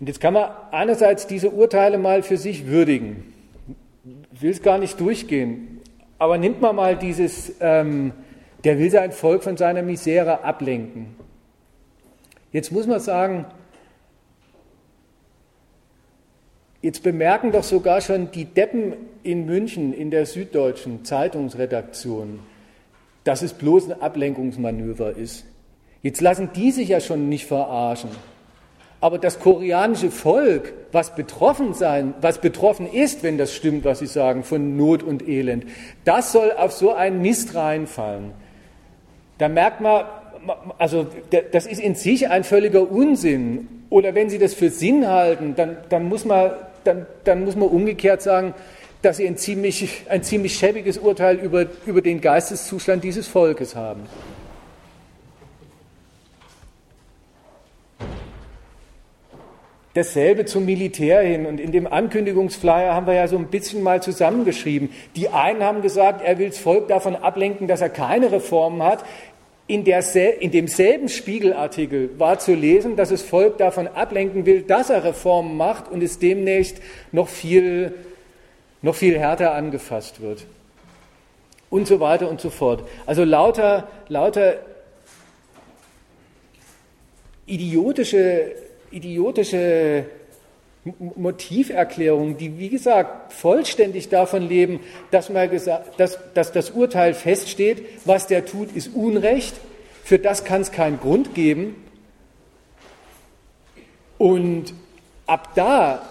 Und 0.00 0.06
jetzt 0.06 0.20
kann 0.20 0.34
man 0.34 0.50
einerseits 0.70 1.26
diese 1.26 1.50
Urteile 1.50 1.98
mal 1.98 2.22
für 2.22 2.36
sich 2.36 2.66
würdigen. 2.66 3.32
Ich 4.32 4.42
will 4.42 4.50
es 4.50 4.62
gar 4.62 4.78
nicht 4.78 5.00
durchgehen, 5.00 5.80
aber 6.18 6.38
nimmt 6.38 6.60
man 6.60 6.76
mal 6.76 6.96
dieses, 6.96 7.54
ähm, 7.60 8.12
der 8.64 8.78
will 8.78 8.90
sein 8.90 9.12
Volk 9.12 9.42
von 9.42 9.56
seiner 9.56 9.82
Misere 9.82 10.44
ablenken. 10.44 11.16
Jetzt 12.52 12.72
muss 12.72 12.86
man 12.86 13.00
sagen, 13.00 13.46
Jetzt 16.80 17.02
bemerken 17.02 17.50
doch 17.50 17.64
sogar 17.64 18.00
schon 18.00 18.30
die 18.30 18.44
Deppen 18.44 18.94
in 19.24 19.46
München 19.46 19.92
in 19.92 20.12
der 20.12 20.26
Süddeutschen 20.26 21.04
Zeitungsredaktion, 21.04 22.38
dass 23.24 23.42
es 23.42 23.52
bloß 23.52 23.90
ein 23.90 24.00
Ablenkungsmanöver 24.00 25.16
ist. 25.16 25.44
Jetzt 26.02 26.20
lassen 26.20 26.50
die 26.54 26.70
sich 26.70 26.90
ja 26.90 27.00
schon 27.00 27.28
nicht 27.28 27.46
verarschen. 27.46 28.10
Aber 29.00 29.18
das 29.18 29.38
koreanische 29.38 30.10
Volk, 30.10 30.72
was 30.90 31.14
betroffen 31.14 31.72
sein, 31.72 32.14
was 32.20 32.38
betroffen 32.38 32.90
ist, 32.90 33.22
wenn 33.22 33.38
das 33.38 33.54
stimmt, 33.54 33.84
was 33.84 34.00
sie 34.00 34.06
sagen, 34.06 34.42
von 34.42 34.76
Not 34.76 35.02
und 35.02 35.26
Elend, 35.28 35.66
das 36.04 36.32
soll 36.32 36.50
auf 36.52 36.72
so 36.72 36.92
einen 36.94 37.22
Mist 37.22 37.54
reinfallen. 37.54 38.32
Da 39.38 39.48
merkt 39.48 39.80
man, 39.80 40.04
also 40.78 41.06
das 41.52 41.66
ist 41.66 41.80
in 41.80 41.94
sich 41.94 42.28
ein 42.28 42.42
völliger 42.42 42.90
Unsinn. 42.90 43.68
Oder 43.90 44.14
wenn 44.14 44.28
Sie 44.28 44.38
das 44.38 44.52
für 44.52 44.68
Sinn 44.68 45.08
halten, 45.08 45.54
dann, 45.56 45.76
dann 45.88 46.08
muss 46.08 46.24
man 46.24 46.50
dann, 46.88 47.06
dann 47.24 47.44
muss 47.44 47.56
man 47.56 47.68
umgekehrt 47.68 48.22
sagen, 48.22 48.54
dass 49.02 49.18
sie 49.18 49.26
ein 49.26 49.36
ziemlich, 49.36 50.04
ein 50.08 50.22
ziemlich 50.22 50.56
schäbiges 50.56 50.98
Urteil 50.98 51.36
über, 51.36 51.66
über 51.86 52.02
den 52.02 52.20
Geisteszustand 52.20 53.04
dieses 53.04 53.28
Volkes 53.28 53.76
haben. 53.76 54.00
Dasselbe 59.98 60.44
zum 60.44 60.64
Militär 60.64 61.22
hin. 61.22 61.44
Und 61.44 61.58
in 61.58 61.72
dem 61.72 61.86
Ankündigungsflyer 61.86 62.94
haben 62.94 63.06
wir 63.06 63.14
ja 63.14 63.26
so 63.26 63.36
ein 63.36 63.48
bisschen 63.48 63.82
mal 63.82 64.00
zusammengeschrieben. 64.00 64.90
Die 65.16 65.28
einen 65.28 65.62
haben 65.62 65.82
gesagt, 65.82 66.22
er 66.24 66.38
will 66.38 66.48
das 66.48 66.58
Volk 66.58 66.86
davon 66.88 67.16
ablenken, 67.16 67.66
dass 67.66 67.80
er 67.80 67.88
keine 67.88 68.30
Reformen 68.30 68.82
hat. 68.82 69.04
In, 69.66 69.84
in 69.84 70.50
demselben 70.50 71.08
Spiegelartikel 71.08 72.10
war 72.16 72.38
zu 72.38 72.54
lesen, 72.54 72.96
dass 72.96 73.08
das 73.08 73.22
Volk 73.22 73.58
davon 73.58 73.88
ablenken 73.88 74.46
will, 74.46 74.62
dass 74.62 74.88
er 74.88 75.02
Reformen 75.02 75.56
macht 75.56 75.90
und 75.90 76.02
es 76.02 76.18
demnächst 76.18 76.80
noch 77.12 77.28
viel, 77.28 77.92
noch 78.80 78.94
viel 78.94 79.18
härter 79.18 79.52
angefasst 79.52 80.22
wird. 80.22 80.46
Und 81.70 81.86
so 81.86 82.00
weiter 82.00 82.30
und 82.30 82.40
so 82.40 82.50
fort. 82.50 82.88
Also 83.04 83.24
lauter, 83.24 83.88
lauter 84.08 84.54
idiotische, 87.46 88.52
idiotische 88.90 90.06
Motiverklärungen, 90.98 92.36
die, 92.36 92.58
wie 92.58 92.68
gesagt, 92.68 93.32
vollständig 93.32 94.08
davon 94.08 94.48
leben, 94.48 94.80
dass, 95.10 95.28
man 95.28 95.50
gesagt, 95.50 95.98
dass, 96.00 96.18
dass 96.34 96.52
das 96.52 96.70
Urteil 96.70 97.14
feststeht, 97.14 97.84
was 98.04 98.26
der 98.26 98.46
tut, 98.46 98.74
ist 98.74 98.94
Unrecht, 98.94 99.56
für 100.04 100.18
das 100.18 100.44
kann 100.44 100.62
es 100.62 100.72
keinen 100.72 100.98
Grund 100.98 101.34
geben. 101.34 101.76
Und 104.16 104.72
ab 105.26 105.50
da 105.54 106.08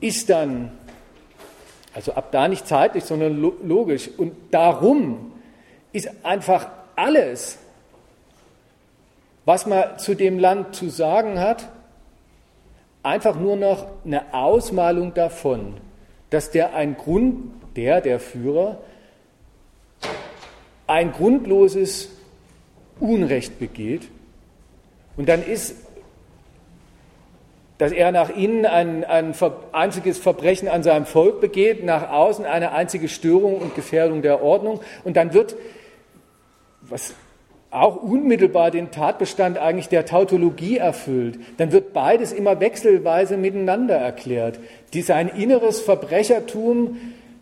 ist 0.00 0.28
dann, 0.28 0.72
also 1.94 2.12
ab 2.12 2.30
da 2.32 2.48
nicht 2.48 2.66
zeitlich, 2.66 3.04
sondern 3.04 3.40
logisch, 3.40 4.10
und 4.16 4.34
darum 4.50 5.32
ist 5.92 6.10
einfach 6.22 6.68
alles, 6.94 7.58
was 9.46 9.64
man 9.64 9.98
zu 9.98 10.14
dem 10.14 10.38
Land 10.38 10.74
zu 10.74 10.90
sagen 10.90 11.40
hat, 11.40 11.68
einfach 13.02 13.36
nur 13.36 13.56
noch 13.56 13.86
eine 14.04 14.34
Ausmalung 14.34 15.14
davon, 15.14 15.74
dass 16.30 16.50
der 16.50 16.74
ein 16.74 16.96
Grund, 16.96 17.52
der, 17.76 18.00
der 18.00 18.18
Führer, 18.18 18.78
ein 20.88 21.12
grundloses 21.12 22.10
Unrecht 22.98 23.60
begeht. 23.60 24.08
Und 25.16 25.28
dann 25.28 25.44
ist, 25.44 25.76
dass 27.78 27.92
er 27.92 28.10
nach 28.10 28.30
innen 28.30 28.66
ein, 28.66 29.04
ein 29.04 29.34
einziges 29.70 30.18
Verbrechen 30.18 30.66
an 30.66 30.82
seinem 30.82 31.06
Volk 31.06 31.40
begeht, 31.40 31.84
nach 31.84 32.10
außen 32.10 32.44
eine 32.44 32.72
einzige 32.72 33.08
Störung 33.08 33.58
und 33.58 33.76
Gefährdung 33.76 34.22
der 34.22 34.42
Ordnung. 34.42 34.80
Und 35.04 35.16
dann 35.16 35.34
wird, 35.34 35.54
was 36.80 37.14
auch 37.70 37.96
unmittelbar 37.96 38.70
den 38.70 38.90
Tatbestand 38.90 39.58
eigentlich 39.58 39.88
der 39.88 40.06
Tautologie 40.06 40.78
erfüllt, 40.78 41.38
dann 41.58 41.72
wird 41.72 41.92
beides 41.92 42.32
immer 42.32 42.60
wechselweise 42.60 43.36
miteinander 43.36 43.96
erklärt. 43.96 44.58
Die, 44.92 45.02
sein 45.02 45.28
inneres 45.28 45.80
Verbrechertum 45.80 46.96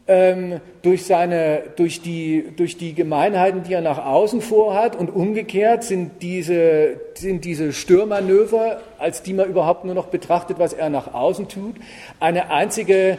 ähm, 0.07 0.61
durch, 0.83 1.07
seine, 1.07 1.63
durch, 1.77 2.03
die, 2.03 2.53
durch 2.57 2.77
die 2.77 2.95
Gemeinheiten, 2.95 3.63
die 3.63 3.73
er 3.73 3.81
nach 3.81 4.05
außen 4.05 4.41
vorhat 4.41 4.97
und 4.97 5.09
umgekehrt 5.09 5.85
sind 5.85 6.23
diese, 6.23 7.01
sind 7.15 7.45
diese 7.45 7.73
Störmanöver, 7.73 8.81
als 8.99 9.23
die 9.23 9.33
man 9.33 9.49
überhaupt 9.49 9.85
nur 9.85 9.95
noch 9.95 10.07
betrachtet, 10.07 10.59
was 10.59 10.73
er 10.73 10.91
nach 10.91 11.15
außen 11.15 11.49
tut, 11.49 11.77
eine 12.21 12.51
einzige, 12.51 13.19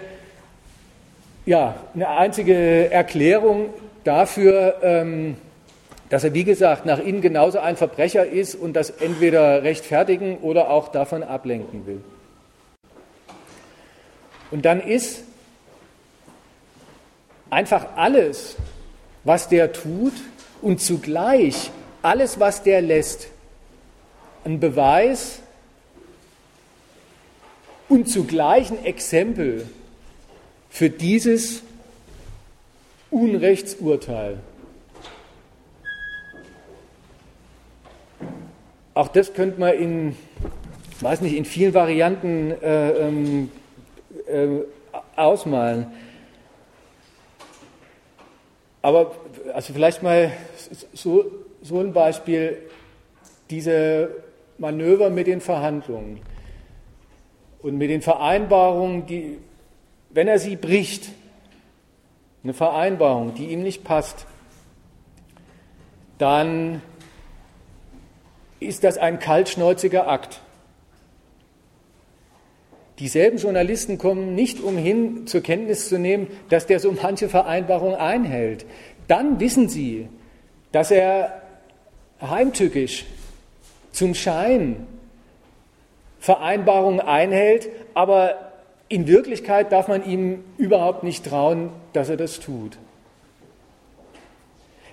ja, 1.45 1.75
eine 1.95 2.09
einzige 2.09 2.91
Erklärung 2.91 3.69
dafür, 4.03 4.75
ähm, 4.83 5.37
dass 6.09 6.23
er, 6.23 6.33
wie 6.33 6.43
gesagt, 6.43 6.85
nach 6.85 6.99
innen 6.99 7.21
genauso 7.21 7.59
ein 7.59 7.77
Verbrecher 7.77 8.25
ist 8.25 8.55
und 8.55 8.73
das 8.73 8.89
entweder 8.89 9.63
rechtfertigen 9.63 10.37
oder 10.37 10.69
auch 10.69 10.89
davon 10.89 11.23
ablenken 11.23 11.85
will. 11.87 12.01
Und 14.51 14.65
dann 14.65 14.79
ist 14.81 15.23
einfach 17.49 17.95
alles, 17.95 18.55
was 19.23 19.49
der 19.49 19.73
tut 19.73 20.13
und 20.61 20.79
zugleich 20.79 21.71
alles, 22.01 22.39
was 22.39 22.61
der 22.61 22.81
lässt, 22.81 23.27
ein 24.43 24.59
Beweis 24.59 25.39
und 27.89 28.07
zugleich 28.07 28.69
ein 28.71 28.85
Exempel 28.85 29.67
für 30.69 30.89
dieses 30.89 31.63
Unrechtsurteil. 33.09 34.37
Auch 38.95 39.09
das 39.09 39.33
könnte 39.33 39.59
man 39.59 39.73
in, 39.73 40.15
weiß 41.01 41.19
nicht, 41.19 41.35
in 41.35 41.43
vielen 41.43 41.73
Varianten 41.73 42.51
äh, 42.51 42.91
ähm, 42.91 43.51
äh, 44.25 44.47
ausmalen. 45.17 45.87
Aber 48.81 49.11
also 49.53 49.73
vielleicht 49.73 50.01
mal 50.01 50.31
so, 50.93 51.25
so 51.61 51.81
ein 51.81 51.91
Beispiel, 51.91 52.57
diese 53.49 54.11
Manöver 54.57 55.09
mit 55.09 55.27
den 55.27 55.41
Verhandlungen 55.41 56.21
und 57.61 57.77
mit 57.77 57.89
den 57.89 58.01
Vereinbarungen, 58.01 59.05
die, 59.07 59.39
wenn 60.11 60.29
er 60.29 60.39
sie 60.39 60.55
bricht, 60.55 61.09
eine 62.45 62.53
Vereinbarung, 62.53 63.33
die 63.33 63.47
ihm 63.47 63.61
nicht 63.61 63.83
passt, 63.83 64.25
dann 66.17 66.81
ist 68.65 68.83
das 68.83 68.97
ein 68.97 69.19
kaltschnäuziger 69.19 70.07
Akt. 70.07 70.41
Dieselben 72.99 73.37
Journalisten 73.37 73.97
kommen 73.97 74.35
nicht 74.35 74.61
umhin, 74.61 75.27
zur 75.27 75.41
Kenntnis 75.41 75.89
zu 75.89 75.99
nehmen, 75.99 76.27
dass 76.49 76.65
der 76.65 76.79
so 76.79 76.91
manche 76.91 77.27
Vereinbarung 77.27 77.95
einhält. 77.95 78.65
Dann 79.07 79.39
wissen 79.39 79.67
sie, 79.67 80.07
dass 80.71 80.91
er 80.91 81.41
heimtückisch 82.21 83.05
zum 83.91 84.15
Schein 84.15 84.87
Vereinbarungen 86.19 87.01
einhält, 87.01 87.69
aber 87.93 88.51
in 88.87 89.07
Wirklichkeit 89.07 89.71
darf 89.71 89.87
man 89.87 90.05
ihm 90.05 90.43
überhaupt 90.57 91.03
nicht 91.03 91.25
trauen, 91.25 91.69
dass 91.93 92.09
er 92.09 92.17
das 92.17 92.39
tut. 92.39 92.77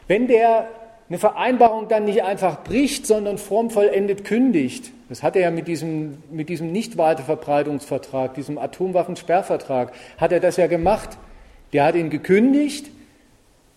Wenn 0.09 0.27
der 0.27 0.69
eine 1.13 1.19
Vereinbarung 1.19 1.89
dann 1.89 2.07
nicht 2.07 2.25
einfach 2.25 2.65
bricht, 2.65 3.07
sondern 3.07 3.37
formvollendet 3.37 4.25
kündigt, 4.25 4.93
das 5.11 5.23
hat 5.23 5.37
er 5.37 5.43
ja 5.43 5.51
mit 5.51 5.69
diesem, 5.69 6.23
mit 6.31 6.49
diesem 6.49 6.73
Nichtweiterverbreitungsvertrag, 6.73 8.33
diesem 8.33 8.57
Atomwaffensperrvertrag, 8.57 9.93
hat 10.17 10.33
er 10.33 10.41
das 10.41 10.57
ja 10.57 10.69
gemacht. 10.69 11.19
Der 11.75 11.85
hat 11.85 11.97
ihn 11.97 12.09
gekündigt, 12.09 12.87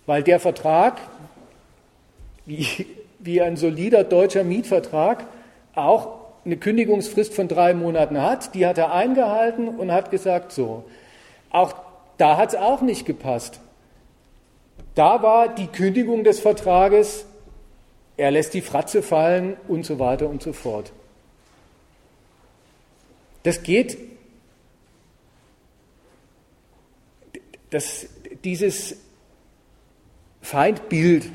weil 0.06 0.24
der 0.24 0.40
Vertrag, 0.40 1.02
wie, 2.46 2.88
wie 3.20 3.42
ein 3.42 3.58
solider 3.58 4.06
deutscher 4.06 4.46
Mietvertrag, 4.46 5.26
auch 5.74 6.20
eine 6.46 6.56
Kündigungsfrist 6.56 7.34
von 7.34 7.50
drei 7.50 7.74
Monaten 7.74 8.22
hat. 8.22 8.56
Die 8.56 8.66
hat 8.66 8.78
er 8.78 8.94
eingehalten 8.94 9.68
und 9.68 9.92
hat 9.92 10.10
gesagt, 10.10 10.54
so. 10.54 10.86
Auch 11.50 11.74
da 12.16 12.38
hat 12.38 12.54
es 12.54 12.56
auch 12.56 12.80
nicht 12.80 13.06
gepasst. 13.06 13.60
Da 14.96 15.22
war 15.22 15.54
die 15.54 15.68
Kündigung 15.68 16.24
des 16.24 16.40
Vertrages, 16.40 17.26
er 18.16 18.32
lässt 18.32 18.54
die 18.54 18.62
Fratze 18.62 19.04
fallen 19.04 19.58
und 19.68 19.86
so 19.86 20.00
weiter 20.00 20.30
und 20.30 20.42
so 20.42 20.54
fort. 20.54 20.94
Das 23.44 23.62
geht, 23.62 23.98
das, 27.70 28.08
dieses 28.46 28.96
Feindbild, 30.42 31.30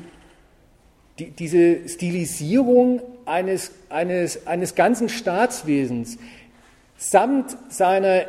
die, 1.19 1.29
diese 1.29 1.87
Stilisierung 1.87 3.03
eines, 3.25 3.71
eines, 3.89 4.47
eines 4.47 4.73
ganzen 4.73 5.07
Staatswesens 5.07 6.17
samt 6.97 7.55
seiner 7.69 8.25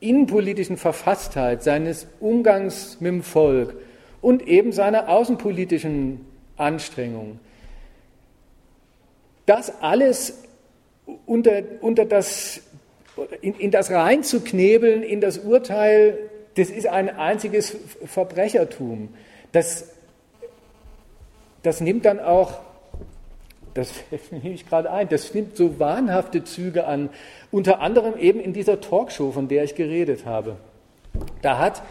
innenpolitischen 0.00 0.76
Verfasstheit, 0.76 1.62
seines 1.62 2.06
Umgangs 2.20 3.00
mit 3.00 3.12
dem 3.12 3.22
Volk 3.22 3.74
und 4.20 4.46
eben 4.46 4.72
seiner 4.72 5.08
außenpolitischen 5.08 6.24
Anstrengungen. 6.56 7.40
Das 9.46 9.80
alles 9.80 10.42
unter, 11.26 11.62
unter 11.80 12.04
das, 12.04 12.60
in, 13.40 13.54
in 13.54 13.70
das 13.70 13.90
reinzuknebeln, 13.90 15.02
in 15.02 15.20
das 15.20 15.38
Urteil, 15.38 16.18
das 16.56 16.70
ist 16.70 16.86
ein 16.86 17.08
einziges 17.08 17.76
Verbrechertum. 18.04 19.14
Das, 19.52 19.90
das 21.62 21.80
nimmt 21.80 22.04
dann 22.04 22.20
auch 22.20 22.60
das 23.78 23.92
nehme 24.32 24.54
ich 24.54 24.68
gerade 24.68 24.90
ein. 24.90 25.08
Das 25.08 25.32
nimmt 25.34 25.56
so 25.56 25.78
wahnhafte 25.78 26.42
Züge 26.42 26.86
an, 26.86 27.10
unter 27.52 27.80
anderem 27.80 28.18
eben 28.18 28.40
in 28.40 28.52
dieser 28.52 28.80
Talkshow, 28.80 29.30
von 29.30 29.46
der 29.46 29.64
ich 29.64 29.76
geredet 29.76 30.26
habe. 30.26 30.56
Da 31.42 31.58
hat 31.58 31.82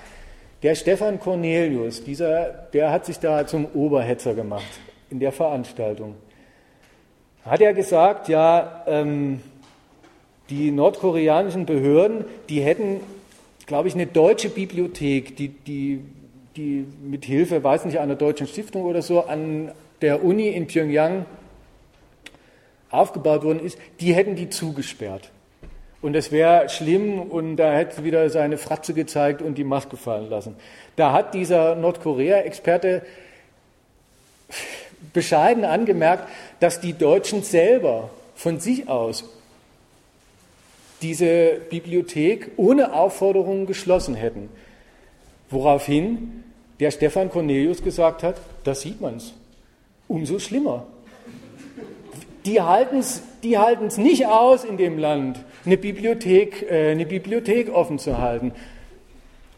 der 0.63 0.76
Stefan 0.76 1.20
Cornelius, 1.20 2.04
dieser, 2.04 2.46
der 2.74 2.91
hat 2.91 3.06
sich 3.06 3.20
da 3.20 3.46
zum 3.46 3.65
Oberhetzer 3.74 4.34
gemacht 4.34 4.80
in 5.10 5.20
der 5.20 5.32
Veranstaltung. 5.32 6.15
Hat 7.46 7.62
er 7.62 7.74
gesagt, 7.74 8.28
ja, 8.28 8.84
ähm, 8.88 9.41
die 10.50 10.72
nordkoreanischen 10.72 11.65
Behörden, 11.65 12.26
die 12.50 12.62
hätten, 12.62 13.02
glaube 13.65 13.88
ich, 13.88 13.96
eine 13.96 14.08
deutsche 14.08 14.50
Bibliothek, 14.50 15.36
die, 15.36 15.50
die, 15.50 16.02
die 16.56 16.86
mit 17.04 17.26
Hilfe, 17.26 17.63
weiß 17.63 17.86
nicht, 17.86 18.00
einer 18.00 18.15
deutschen 18.15 18.48
Stiftung 18.48 18.84
oder 18.84 19.02
so, 19.02 19.26
an 19.26 19.72
der 20.02 20.24
Uni 20.24 20.50
in 20.50 20.67
Pyongyang 20.67 21.26
aufgebaut 22.89 23.43
worden 23.43 23.60
ist, 23.60 23.78
die 24.00 24.13
hätten 24.13 24.36
die 24.36 24.50
zugesperrt. 24.50 25.32
Und 26.02 26.16
es 26.16 26.32
wäre 26.32 26.70
schlimm 26.70 27.20
und 27.20 27.58
da 27.58 27.74
hätte 27.74 28.04
wieder 28.04 28.30
seine 28.30 28.58
Fratze 28.58 28.94
gezeigt 28.94 29.42
und 29.42 29.58
die 29.58 29.64
Maske 29.64 29.98
fallen 29.98 30.30
lassen. 30.30 30.56
Da 30.96 31.12
hat 31.12 31.34
dieser 31.34 31.76
Nordkorea-Experte 31.76 33.02
bescheiden 35.14 35.66
angemerkt, 35.66 36.30
dass 36.60 36.80
die 36.80 36.94
Deutschen 36.94 37.42
selber 37.42 38.10
von 38.36 38.60
sich 38.60 38.88
aus 38.88 39.26
diese 41.02 41.62
Bibliothek 41.70 42.52
ohne 42.58 42.94
Aufforderungen 42.94 43.66
geschlossen 43.66 44.16
hätten. 44.16 44.50
Woraufhin 45.50 46.44
der 46.80 46.92
Stefan 46.92 47.30
Cornelius 47.30 47.84
gesagt 47.84 48.22
hat, 48.22 48.36
da 48.64 48.76
sieht 48.76 49.02
man 49.02 49.18
es. 49.18 49.34
Umso 50.08 50.40
schlimmer 50.40 50.86
die 52.48 52.62
halten 52.62 53.00
es 53.00 53.22
die 53.44 53.58
halten's 53.58 53.98
nicht 53.98 54.26
aus 54.26 54.64
in 54.64 54.78
dem 54.78 54.98
Land, 54.98 55.40
eine 55.68 55.78
Bibliothek, 55.78 56.66
äh, 56.70 56.92
eine 56.92 57.06
Bibliothek 57.06 57.70
offen 57.70 58.00
zu 58.00 58.18
halten. 58.18 58.54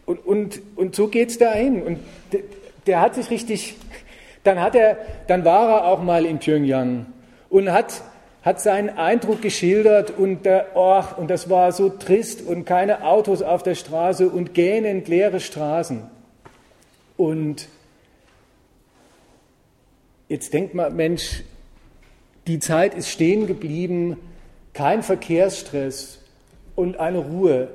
Und, 0.04 0.26
und, 0.26 0.60
und 0.76 0.94
so 0.94 1.08
geht 1.08 1.30
es 1.30 1.38
dahin. 1.38 1.82
Und 1.82 2.00
der, 2.32 2.40
der 2.86 3.00
hat 3.00 3.14
sich 3.14 3.30
richtig, 3.30 3.76
dann, 4.42 4.60
hat 4.60 4.74
er, 4.74 4.98
dann 5.28 5.44
war 5.44 5.70
er 5.70 5.84
auch 5.86 6.02
mal 6.02 6.26
in 6.26 6.40
Pyongyang 6.40 7.06
und 7.48 7.72
hat, 7.72 8.02
hat 8.42 8.60
seinen 8.60 8.90
Eindruck 8.90 9.40
geschildert 9.40 10.10
und, 10.10 10.44
der, 10.44 10.72
oh, 10.74 11.02
und 11.16 11.30
das 11.30 11.48
war 11.48 11.70
so 11.70 11.88
trist 11.88 12.42
und 12.42 12.64
keine 12.64 13.04
Autos 13.04 13.40
auf 13.40 13.62
der 13.62 13.76
Straße 13.76 14.28
und 14.28 14.52
gähnend 14.52 15.06
leere 15.06 15.38
Straßen. 15.38 16.02
Und 17.16 17.68
jetzt 20.28 20.52
denkt 20.52 20.74
man, 20.74 20.96
Mensch, 20.96 21.44
die 22.48 22.58
Zeit 22.58 22.94
ist 22.94 23.10
stehen 23.10 23.46
geblieben, 23.46 24.16
kein 24.72 25.02
Verkehrsstress 25.02 26.18
und 26.76 26.98
eine 26.98 27.18
Ruhe. 27.18 27.68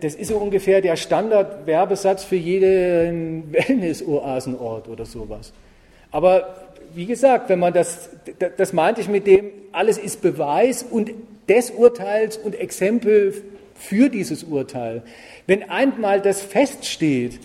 Das 0.00 0.14
ist 0.14 0.28
so 0.28 0.36
ungefähr 0.36 0.80
der 0.80 0.96
Standardwerbesatz 0.96 2.24
für 2.24 2.36
jeden 2.36 3.52
Wellness-Oasenort 3.52 4.88
oder 4.88 5.06
sowas. 5.06 5.52
Aber 6.10 6.54
wie 6.94 7.06
gesagt, 7.06 7.48
wenn 7.48 7.58
man 7.58 7.72
das, 7.72 8.10
das 8.56 8.72
meinte 8.72 9.00
ich 9.00 9.08
mit 9.08 9.26
dem, 9.26 9.50
alles 9.72 9.96
ist 9.96 10.20
Beweis 10.20 10.82
und 10.82 11.10
des 11.48 11.70
Urteils 11.70 12.36
und 12.36 12.54
Exempel 12.54 13.34
für 13.74 14.10
dieses 14.10 14.44
Urteil. 14.44 15.02
Wenn 15.46 15.68
einmal 15.70 16.20
das 16.20 16.42
feststeht, 16.42 17.40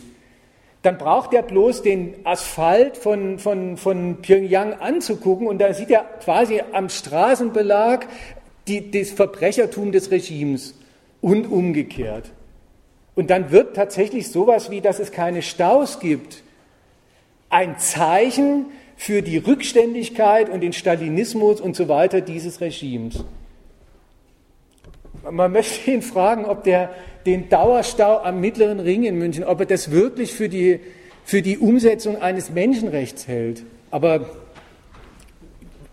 dann 0.84 0.98
braucht 0.98 1.34
er 1.34 1.42
bloß 1.42 1.82
den 1.82 2.16
Asphalt 2.24 2.98
von, 2.98 3.40
von, 3.40 3.78
von 3.78 4.22
Pyongyang 4.22 4.74
anzugucken 4.74 5.48
und 5.48 5.60
da 5.60 5.74
sieht 5.74 5.90
er 5.90 6.06
quasi 6.24 6.62
am 6.72 6.90
Straßenbelag 6.90 8.06
die, 8.68 8.92
das 8.92 9.12
Verbrechertum 9.12 9.92
des 9.92 10.12
Regimes 10.12 10.76
und 11.22 11.50
umgekehrt. 11.50 12.32
Und 13.16 13.30
dann 13.30 13.52
wird 13.52 13.76
tatsächlich 13.76 14.30
sowas 14.30 14.70
wie, 14.70 14.82
dass 14.82 15.00
es 15.00 15.12
keine 15.12 15.42
Staus 15.42 16.00
gibt, 16.00 16.44
ein 17.50 17.80
Zeichen 17.80 18.68
für 18.96 19.22
die 19.22 19.38
Rückständigkeit 19.38 20.50
und 20.50 20.62
den 20.62 20.74
Stalinismus 20.74 21.62
und 21.62 21.76
so 21.76 21.88
weiter 21.88 22.22
dieses 22.22 22.62
Regimes. 22.62 23.24
Man 25.30 25.52
möchte 25.52 25.92
ihn 25.92 26.02
fragen, 26.02 26.46
ob 26.46 26.64
der 26.64 26.90
den 27.26 27.50
Dauerstau 27.50 28.20
am 28.20 28.40
Mittleren 28.40 28.80
Ring 28.80 29.04
in 29.04 29.18
München, 29.18 29.44
ob 29.44 29.60
er 29.60 29.66
das 29.66 29.92
wirklich 29.92 30.34
für 30.34 30.48
die, 30.48 30.80
für 31.26 31.42
die 31.42 31.58
Umsetzung 31.58 32.22
eines 32.22 32.50
Menschenrechts 32.52 33.28
hält. 33.28 33.64
Aber 33.92 34.30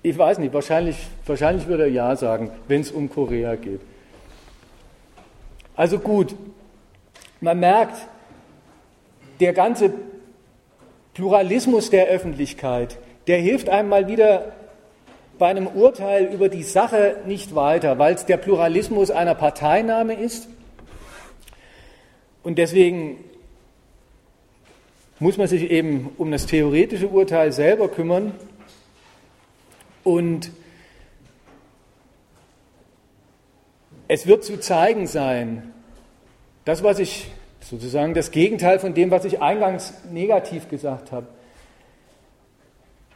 ich 0.04 0.18
weiß 0.18 0.38
nicht, 0.38 0.52
wahrscheinlich, 0.52 0.98
wahrscheinlich 1.24 1.66
würde 1.66 1.84
er 1.84 1.88
Ja 1.88 2.14
sagen, 2.14 2.50
wenn 2.68 2.82
es 2.82 2.92
um 2.92 3.08
Korea 3.08 3.56
geht. 3.56 3.80
Also 5.74 5.98
gut, 5.98 6.36
man 7.40 7.58
merkt, 7.58 7.96
der 9.40 9.54
ganze 9.54 9.92
Pluralismus 11.14 11.88
der 11.88 12.06
Öffentlichkeit, 12.08 12.98
der 13.28 13.38
hilft 13.38 13.70
einem 13.70 13.88
mal 13.88 14.06
wieder 14.06 14.52
bei 15.38 15.48
einem 15.48 15.66
Urteil 15.68 16.26
über 16.26 16.50
die 16.50 16.64
Sache 16.64 17.16
nicht 17.26 17.54
weiter, 17.54 17.98
weil 17.98 18.14
es 18.14 18.26
der 18.26 18.36
Pluralismus 18.36 19.10
einer 19.10 19.34
Parteinahme 19.34 20.14
ist. 20.14 20.48
Und 22.42 22.58
deswegen 22.58 23.24
muss 25.18 25.38
man 25.38 25.46
sich 25.46 25.70
eben 25.70 26.10
um 26.18 26.30
das 26.30 26.44
theoretische 26.44 27.08
Urteil 27.08 27.52
selber 27.52 27.88
kümmern. 27.88 28.34
Und 30.04 30.50
es 34.06 34.26
wird 34.26 34.44
zu 34.44 34.60
zeigen 34.60 35.06
sein, 35.06 35.72
das, 36.64 36.82
was 36.82 36.98
ich 36.98 37.30
sozusagen 37.60 38.14
das 38.14 38.30
Gegenteil 38.30 38.78
von 38.78 38.94
dem, 38.94 39.10
was 39.10 39.24
ich 39.24 39.40
eingangs 39.40 39.94
negativ 40.10 40.68
gesagt 40.68 41.12
habe. 41.12 41.26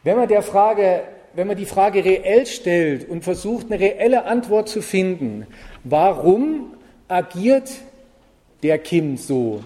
Wenn 0.02 0.16
man 0.16 0.28
der 0.28 0.42
Frage, 0.42 1.02
wenn 1.34 1.46
man 1.46 1.56
die 1.56 1.66
Frage 1.66 2.04
reell 2.04 2.46
stellt 2.46 3.08
und 3.08 3.24
versucht, 3.24 3.66
eine 3.66 3.78
reelle 3.78 4.24
Antwort 4.24 4.68
zu 4.68 4.80
finden, 4.80 5.46
warum 5.84 6.74
agiert 7.08 7.70
der 8.62 8.78
Kim 8.78 9.16
so? 9.18 9.62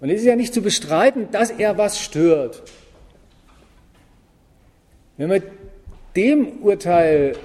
Und 0.00 0.10
es 0.10 0.20
ist 0.20 0.26
ja 0.26 0.36
nicht 0.36 0.54
zu 0.54 0.62
bestreiten, 0.62 1.28
dass 1.32 1.50
er 1.50 1.76
was 1.76 2.00
stört. 2.00 2.62
Wenn 5.16 5.28
man 5.28 5.42
dem 6.18 6.62
Urteil 6.62 7.36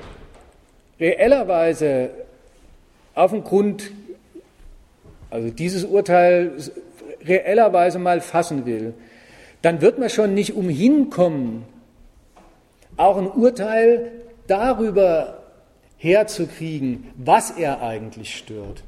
reellerweise 0.99 2.09
auf 3.13 3.29
den 3.31 3.43
Grund 3.43 3.91
also 5.33 5.49
dieses 5.49 5.83
Urteil 5.83 6.51
reellerweise 7.25 7.97
mal 7.97 8.21
fassen 8.21 8.67
will, 8.67 8.93
dann 9.63 9.81
wird 9.81 9.97
man 9.97 10.11
schon 10.11 10.35
nicht 10.35 10.53
umhin 10.53 11.09
kommen, 11.09 11.65
auch 12.97 13.17
ein 13.17 13.25
Urteil 13.25 14.11
darüber 14.45 15.39
herzukriegen, 15.97 17.07
was 17.15 17.49
er 17.49 17.81
eigentlich 17.81 18.37
stört. 18.37 18.83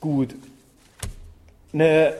Gut. 0.00 0.34
Eine, 1.74 2.14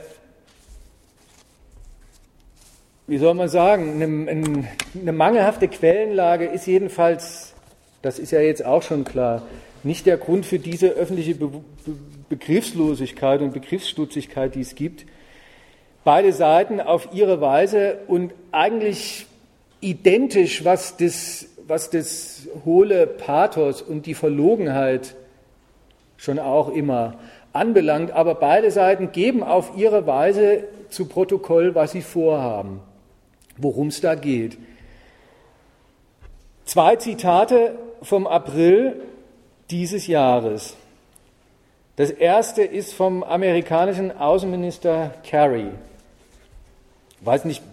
wie 3.07 3.17
soll 3.17 3.33
man 3.33 3.49
sagen, 3.49 4.01
eine, 4.01 4.67
eine 4.99 5.11
mangelhafte 5.11 5.67
Quellenlage 5.67 6.45
ist 6.45 6.65
jedenfalls, 6.65 7.53
das 8.01 8.19
ist 8.19 8.31
ja 8.31 8.39
jetzt 8.39 8.65
auch 8.65 8.81
schon 8.81 9.03
klar, 9.03 9.43
nicht 9.83 10.05
der 10.05 10.17
Grund 10.17 10.45
für 10.45 10.59
diese 10.59 10.89
öffentliche 10.89 11.35
Be 11.35 11.49
Begriffslosigkeit 12.27 13.41
und 13.41 13.53
Begriffsstutzigkeit, 13.53 14.55
die 14.55 14.61
es 14.61 14.73
gibt. 14.73 15.05
Beide 16.03 16.33
Seiten 16.33 16.81
auf 16.81 17.09
ihre 17.13 17.39
Weise 17.39 17.99
und 18.07 18.33
eigentlich 18.51 19.27
identisch, 19.79 20.65
was 20.65 20.97
das, 20.97 21.45
was 21.67 21.91
das 21.91 22.47
hohle 22.65 23.05
Pathos 23.05 23.83
und 23.83 24.07
die 24.07 24.15
Verlogenheit 24.15 25.15
schon 26.17 26.39
auch 26.39 26.69
immer 26.69 27.19
anbelangt, 27.53 28.11
aber 28.11 28.35
beide 28.35 28.71
Seiten 28.71 29.11
geben 29.11 29.43
auf 29.43 29.73
ihre 29.77 30.07
Weise 30.07 30.63
zu 30.89 31.05
Protokoll, 31.05 31.75
was 31.75 31.91
sie 31.91 32.01
vorhaben, 32.01 32.81
worum 33.57 33.87
es 33.87 34.01
da 34.01 34.15
geht. 34.15 34.57
Zwei 36.65 36.95
Zitate 36.95 37.77
vom 38.01 38.27
April 38.27 39.01
dieses 39.69 40.07
Jahres. 40.07 40.75
Das 41.95 42.09
erste 42.09 42.63
ist 42.63 42.93
vom 42.93 43.23
amerikanischen 43.23 44.15
Außenminister 44.17 45.13
Kerry. 45.23 45.67
Weiß 47.21 47.45
nicht, 47.45 47.63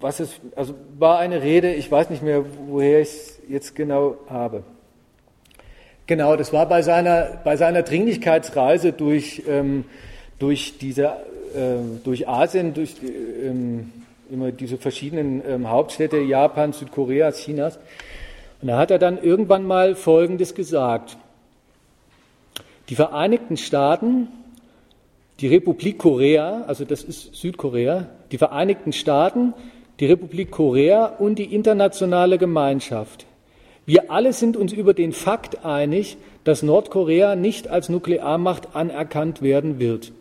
was 0.00 0.20
es, 0.20 0.40
also 0.56 0.74
war 0.98 1.18
eine 1.18 1.42
Rede, 1.42 1.74
ich 1.74 1.90
weiß 1.90 2.10
nicht 2.10 2.22
mehr, 2.22 2.44
woher 2.66 3.00
ich 3.00 3.08
es 3.08 3.38
jetzt 3.48 3.76
genau 3.76 4.16
habe. 4.28 4.62
Genau, 6.06 6.36
das 6.36 6.52
war 6.52 6.66
bei 6.66 6.80
seiner, 6.80 7.38
bei 7.44 7.56
seiner 7.56 7.82
Dringlichkeitsreise 7.82 8.92
durch, 8.92 9.42
ähm, 9.46 9.84
durch, 10.38 10.78
diese, 10.78 11.08
äh, 11.54 11.76
durch 12.02 12.26
Asien, 12.26 12.72
durch 12.72 12.96
ähm, 13.02 13.92
immer 14.30 14.52
diese 14.52 14.78
verschiedenen 14.78 15.42
ähm, 15.46 15.70
Hauptstädte 15.70 16.18
Japans, 16.18 16.78
Südkoreas, 16.78 17.38
Chinas. 17.38 17.78
Und 18.60 18.68
da 18.68 18.78
hat 18.78 18.90
er 18.90 18.98
dann 18.98 19.22
irgendwann 19.22 19.64
mal 19.64 19.94
Folgendes 19.94 20.54
gesagt. 20.54 21.16
Die 22.88 22.94
Vereinigten 22.94 23.56
Staaten, 23.56 24.28
die 25.40 25.48
Republik 25.48 25.98
Korea, 25.98 26.64
also 26.66 26.84
das 26.84 27.04
ist 27.04 27.34
Südkorea, 27.34 28.08
die 28.32 28.38
Vereinigten 28.38 28.92
Staaten, 28.92 29.54
die 30.00 30.06
Republik 30.06 30.50
Korea 30.50 31.06
und 31.06 31.38
die 31.38 31.54
internationale 31.54 32.38
Gemeinschaft. 32.38 33.26
Wir 33.86 34.10
alle 34.10 34.32
sind 34.32 34.56
uns 34.56 34.72
über 34.72 34.94
den 34.94 35.12
Fakt 35.12 35.64
einig, 35.64 36.18
dass 36.44 36.62
Nordkorea 36.62 37.36
nicht 37.36 37.68
als 37.68 37.88
Nuklearmacht 37.88 38.74
anerkannt 38.74 39.42
werden 39.42 39.78
wird. 39.78 40.12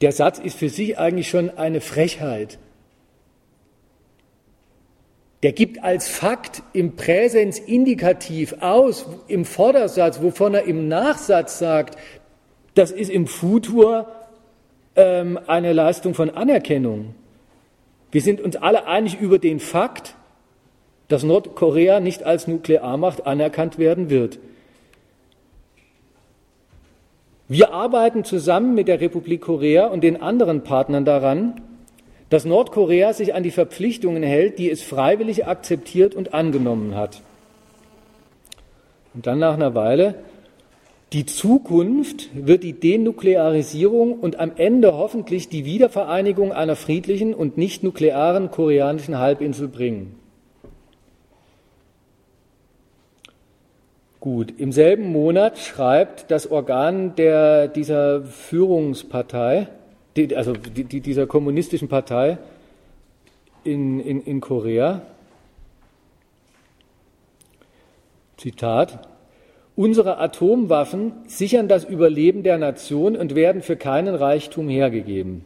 Der 0.00 0.12
Satz 0.12 0.38
ist 0.38 0.56
für 0.56 0.68
sich 0.68 0.98
eigentlich 0.98 1.28
schon 1.28 1.50
eine 1.50 1.80
Frechheit 1.80 2.58
der 5.42 5.52
gibt 5.52 5.82
als 5.84 6.08
Fakt 6.08 6.62
im 6.72 6.96
Präsens 6.96 7.58
indikativ 7.58 8.56
aus, 8.60 9.06
im 9.28 9.44
Vordersatz, 9.44 10.20
wovon 10.20 10.54
er 10.54 10.64
im 10.64 10.88
Nachsatz 10.88 11.58
sagt, 11.58 11.96
das 12.74 12.90
ist 12.90 13.10
im 13.10 13.26
Futur 13.26 14.06
ähm, 14.96 15.38
eine 15.46 15.72
Leistung 15.72 16.14
von 16.14 16.30
Anerkennung. 16.30 17.14
Wir 18.10 18.20
sind 18.20 18.40
uns 18.40 18.56
alle 18.56 18.86
einig 18.86 19.20
über 19.20 19.38
den 19.38 19.60
Fakt, 19.60 20.16
dass 21.06 21.22
Nordkorea 21.22 22.00
nicht 22.00 22.24
als 22.24 22.48
Nuklearmacht 22.48 23.26
anerkannt 23.26 23.78
werden 23.78 24.10
wird. 24.10 24.38
Wir 27.48 27.72
arbeiten 27.72 28.24
zusammen 28.24 28.74
mit 28.74 28.88
der 28.88 29.00
Republik 29.00 29.40
Korea 29.40 29.86
und 29.86 30.04
den 30.04 30.20
anderen 30.20 30.64
Partnern 30.64 31.06
daran, 31.06 31.62
dass 32.28 32.44
Nordkorea 32.44 33.14
sich 33.14 33.34
an 33.34 33.42
die 33.42 33.50
Verpflichtungen 33.50 34.22
hält, 34.22 34.58
die 34.58 34.70
es 34.70 34.82
freiwillig 34.82 35.46
akzeptiert 35.46 36.14
und 36.14 36.34
angenommen 36.34 36.94
hat. 36.94 37.22
Und 39.14 39.26
dann 39.26 39.38
nach 39.38 39.54
einer 39.54 39.74
Weile, 39.74 40.16
die 41.14 41.24
Zukunft 41.24 42.28
wird 42.34 42.62
die 42.62 42.74
Denuklearisierung 42.74 44.20
und 44.20 44.38
am 44.38 44.52
Ende 44.56 44.92
hoffentlich 44.92 45.48
die 45.48 45.64
Wiedervereinigung 45.64 46.52
einer 46.52 46.76
friedlichen 46.76 47.32
und 47.32 47.56
nicht 47.56 47.82
nuklearen 47.82 48.50
koreanischen 48.50 49.16
Halbinsel 49.16 49.68
bringen. 49.68 50.17
Gut, 54.20 54.52
im 54.58 54.72
selben 54.72 55.12
Monat 55.12 55.58
schreibt 55.58 56.30
das 56.32 56.50
Organ 56.50 57.14
der, 57.14 57.68
dieser 57.68 58.22
Führungspartei, 58.22 59.68
die, 60.16 60.34
also 60.34 60.54
die, 60.54 60.82
die, 60.82 61.00
dieser 61.00 61.28
kommunistischen 61.28 61.88
Partei 61.88 62.38
in, 63.62 64.00
in, 64.00 64.20
in 64.24 64.40
Korea. 64.40 65.02
Zitat, 68.36 69.08
unsere 69.76 70.18
Atomwaffen 70.18 71.12
sichern 71.26 71.68
das 71.68 71.84
Überleben 71.84 72.42
der 72.42 72.58
Nation 72.58 73.16
und 73.16 73.36
werden 73.36 73.62
für 73.62 73.76
keinen 73.76 74.16
Reichtum 74.16 74.68
hergegeben. 74.68 75.44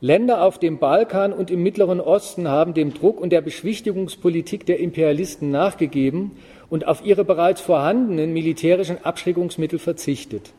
Länder 0.00 0.44
auf 0.44 0.58
dem 0.58 0.78
Balkan 0.78 1.32
und 1.32 1.50
im 1.50 1.62
Mittleren 1.62 2.00
Osten 2.00 2.46
haben 2.46 2.72
dem 2.72 2.94
Druck 2.94 3.20
und 3.20 3.30
der 3.30 3.40
Beschwichtigungspolitik 3.40 4.64
der 4.64 4.78
Imperialisten 4.78 5.50
nachgegeben 5.50 6.36
und 6.70 6.86
auf 6.86 7.04
ihre 7.04 7.24
bereits 7.24 7.60
vorhandenen 7.60 8.32
militärischen 8.32 9.04
Abschreckungsmittel 9.04 9.80
verzichtet. 9.80 10.52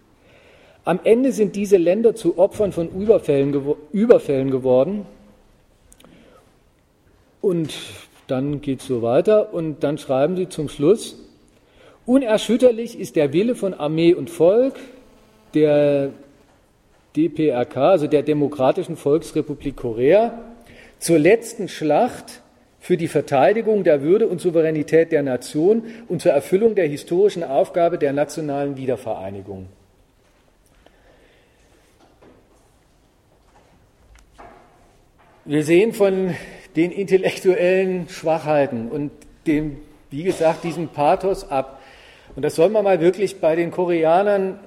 Am 0.83 0.99
Ende 1.03 1.31
sind 1.31 1.55
diese 1.55 1.77
Länder 1.77 2.15
zu 2.15 2.37
Opfern 2.37 2.73
von 2.73 2.89
Überfällen, 2.89 3.75
Überfällen 3.93 4.51
geworden. 4.51 5.05
Und 7.41 7.73
dann 8.27 8.59
geht 8.59 8.81
es 8.81 8.87
so 8.87 9.01
weiter 9.01 9.53
und 9.53 9.83
dann 9.83 9.97
schreiben 9.97 10.35
sie 10.35 10.49
zum 10.49 10.67
Schluss, 10.67 11.17
unerschütterlich 12.05 12.99
ist 12.99 13.15
der 13.15 13.31
Wille 13.31 13.55
von 13.55 13.73
Armee 13.73 14.13
und 14.13 14.29
Volk, 14.29 14.75
der 15.53 16.11
DPRK, 17.15 17.77
also 17.77 18.07
der 18.07 18.23
Demokratischen 18.23 18.95
Volksrepublik 18.95 19.75
Korea, 19.75 20.39
zur 20.99 21.17
letzten 21.19 21.67
Schlacht 21.67 22.41
für 22.79 22.97
die 22.97 23.07
Verteidigung 23.07 23.83
der 23.83 24.01
Würde 24.01 24.27
und 24.27 24.39
Souveränität 24.39 25.11
der 25.11 25.23
Nation 25.23 25.83
und 26.07 26.21
zur 26.21 26.31
Erfüllung 26.31 26.75
der 26.75 26.87
historischen 26.87 27.43
Aufgabe 27.43 27.97
der 27.97 28.13
nationalen 28.13 28.77
Wiedervereinigung. 28.77 29.67
Wir 35.45 35.63
sehen 35.63 35.93
von 35.93 36.35
den 36.75 36.91
intellektuellen 36.91 38.07
Schwachheiten 38.07 38.89
und 38.89 39.11
dem, 39.47 39.77
wie 40.11 40.23
gesagt, 40.23 40.63
diesem 40.63 40.89
Pathos 40.89 41.49
ab. 41.49 41.81
Und 42.35 42.43
das 42.43 42.55
soll 42.55 42.69
man 42.69 42.83
mal 42.83 43.01
wirklich 43.01 43.41
bei 43.41 43.55
den 43.55 43.71
Koreanern 43.71 44.59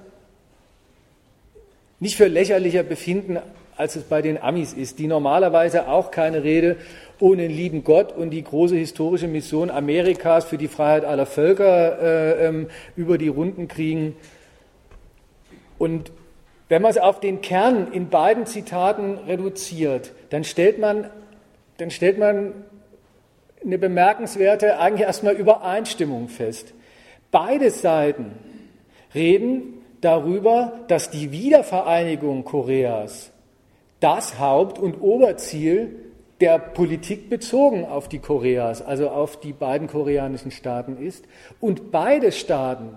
nicht 2.03 2.17
für 2.17 2.27
lächerlicher 2.27 2.83
befinden, 2.83 3.39
als 3.77 3.95
es 3.95 4.03
bei 4.03 4.23
den 4.23 4.37
Amis 4.43 4.73
ist, 4.73 4.99
die 4.99 5.07
normalerweise 5.07 5.87
auch 5.87 6.11
keine 6.11 6.43
Rede 6.43 6.77
ohne 7.21 7.43
den 7.43 7.53
lieben 7.53 7.85
Gott 7.85 8.11
und 8.11 8.31
die 8.31 8.43
große 8.43 8.75
historische 8.75 9.29
Mission 9.29 9.71
Amerikas 9.71 10.45
für 10.45 10.59
die 10.59 10.67
Freiheit 10.67 11.05
aller 11.05 11.27
Völker 11.27 12.03
äh, 12.03 12.49
ähm, 12.49 12.67
über 12.97 13.19
die 13.19 13.29
Runden 13.29 13.69
kriegen. 13.69 14.17
Und 15.79 16.11
wenn 16.69 16.83
man 16.83 16.91
es 16.91 16.99
auf 16.99 17.21
den 17.21 17.41
Kern 17.41 17.93
in 17.93 18.09
beiden 18.09 18.47
Zitaten 18.47 19.19
reduziert, 19.29 20.11
dann 20.31 20.43
stellt 20.43 20.81
man, 20.81 21.09
dann 21.77 21.93
stellt 21.93 22.19
man 22.19 22.53
eine 23.65 23.79
bemerkenswerte, 23.79 24.81
eigentlich 24.81 25.07
erstmal 25.07 25.35
Übereinstimmung 25.35 26.29
fest. 26.29 26.75
Beide 27.31 27.71
Seiten 27.71 28.33
reden 29.15 29.82
darüber, 30.03 30.75
dass 30.89 31.11
die 31.11 31.33
Wiedervereinigung 31.33 32.45
Koreas 32.45 33.31
das 34.01 34.39
Haupt- 34.39 34.79
und 34.79 35.01
Oberziel 35.01 35.97
der 36.41 36.59
Politik 36.59 37.31
bezogen 37.31 37.85
auf 37.85 38.09
die 38.09 38.19
Koreas, 38.19 38.83
also 38.83 39.09
auf 39.09 39.39
die 39.39 39.53
beiden 39.53 39.87
koreanischen 39.87 40.51
Staaten 40.51 40.99
ist. 40.99 41.25
Und 41.61 41.93
beide 41.93 42.33
Staaten 42.33 42.97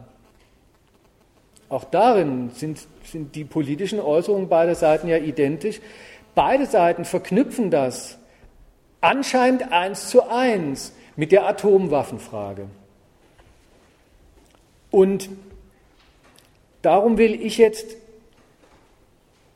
auch 1.70 1.84
darin 1.84 2.50
sind, 2.50 2.88
sind 3.04 3.36
die 3.36 3.44
politischen 3.44 4.00
Äußerungen 4.00 4.50
beider 4.50 4.74
Seiten 4.74 5.08
ja 5.08 5.18
identisch. 5.18 5.80
Beide 6.34 6.66
Seiten 6.66 7.06
verknüpfen 7.06 7.70
das 7.70 8.18
anscheinend 9.00 9.72
eins 9.72 10.10
zu 10.10 10.28
eins 10.28 10.94
mit 11.16 11.32
der 11.32 11.48
Atomwaffenfrage. 11.48 12.66
Und 14.90 15.30
darum 16.86 17.18
will 17.18 17.34
ich 17.42 17.58
jetzt, 17.58 17.98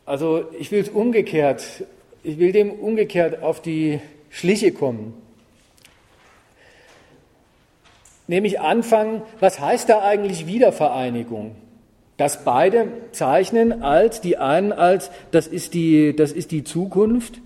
also 0.05 0.45
ich 0.57 0.71
will 0.71 0.81
es 0.81 0.89
umgekehrt, 0.89 1.85
ich 2.23 2.39
will 2.39 2.51
dem 2.51 2.71
umgekehrt 2.71 3.41
auf 3.41 3.61
die 3.61 3.99
Schliche 4.29 4.71
kommen. 4.71 5.13
Nämlich 8.27 8.59
anfangen, 8.59 9.21
was 9.39 9.59
heißt 9.59 9.89
da 9.89 10.01
eigentlich 10.01 10.45
Wiedervereinigung? 10.45 11.55
das 12.19 12.43
beide 12.43 12.89
zeichnen 13.13 13.81
als, 13.81 14.19
die 14.19 14.35
einen 14.35 14.73
als, 14.73 15.09
das 15.31 15.47
ist 15.47 15.73
die, 15.73 16.13
das 16.13 16.33
ist 16.33 16.51
die 16.51 16.65
Zukunft 16.65 17.39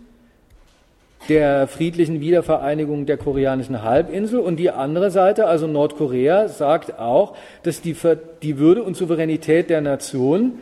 der 1.30 1.68
friedlichen 1.68 2.20
Wiedervereinigung 2.20 3.06
der 3.06 3.18
koreanischen 3.18 3.84
Halbinsel 3.84 4.40
und 4.40 4.58
die 4.58 4.72
andere 4.72 5.12
Seite, 5.12 5.48
also 5.48 5.68
Nordkorea, 5.68 6.48
sagt 6.50 7.00
auch, 7.00 7.36
dass 7.64 7.82
die, 7.82 7.96
die 8.42 8.58
Würde 8.58 8.84
und 8.84 8.98
Souveränität 8.98 9.70
der 9.70 9.82
Nation 9.82 10.60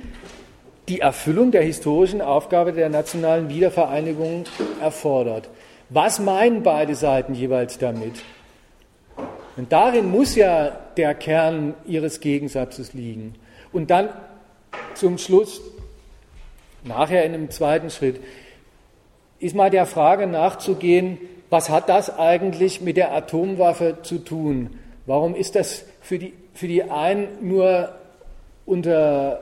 die 0.87 0.99
Erfüllung 0.99 1.51
der 1.51 1.63
historischen 1.63 2.21
Aufgabe 2.21 2.73
der 2.73 2.89
nationalen 2.89 3.49
Wiedervereinigung 3.49 4.45
erfordert. 4.81 5.49
Was 5.89 6.19
meinen 6.19 6.63
beide 6.63 6.95
Seiten 6.95 7.33
jeweils 7.33 7.77
damit? 7.77 8.23
Und 9.57 9.71
darin 9.71 10.09
muss 10.09 10.35
ja 10.35 10.71
der 10.97 11.13
Kern 11.13 11.73
ihres 11.85 12.19
Gegensatzes 12.19 12.93
liegen. 12.93 13.35
Und 13.71 13.89
dann 13.89 14.09
zum 14.95 15.17
Schluss, 15.17 15.61
nachher 16.83 17.25
in 17.25 17.33
einem 17.33 17.49
zweiten 17.49 17.89
Schritt, 17.89 18.19
ist 19.41 19.55
mal 19.55 19.69
der 19.69 19.85
Frage 19.85 20.27
nachzugehen, 20.27 21.17
was 21.49 21.69
hat 21.69 21.89
das 21.89 22.17
eigentlich 22.17 22.81
mit 22.81 22.95
der 22.95 23.13
Atomwaffe 23.13 23.97
zu 24.03 24.19
tun? 24.19 24.69
Warum 25.05 25.35
ist 25.35 25.55
das 25.55 25.83
für 26.01 26.17
die, 26.17 26.33
für 26.53 26.67
die 26.67 26.83
einen 26.83 27.27
nur 27.41 27.89
unter 28.65 29.41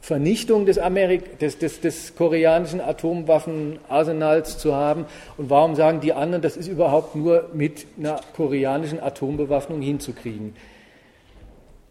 Vernichtung 0.00 0.64
des, 0.64 0.78
Amerik 0.78 1.38
des, 1.38 1.58
des, 1.58 1.80
des 1.80 2.16
koreanischen 2.16 2.80
Atomwaffenarsenals 2.80 4.58
zu 4.58 4.74
haben? 4.74 5.04
Und 5.36 5.50
warum 5.50 5.74
sagen 5.74 6.00
die 6.00 6.12
anderen, 6.12 6.42
das 6.42 6.56
ist 6.56 6.68
überhaupt 6.68 7.14
nur 7.14 7.50
mit 7.52 7.86
einer 7.98 8.20
koreanischen 8.34 9.00
Atombewaffnung 9.00 9.82
hinzukriegen? 9.82 10.54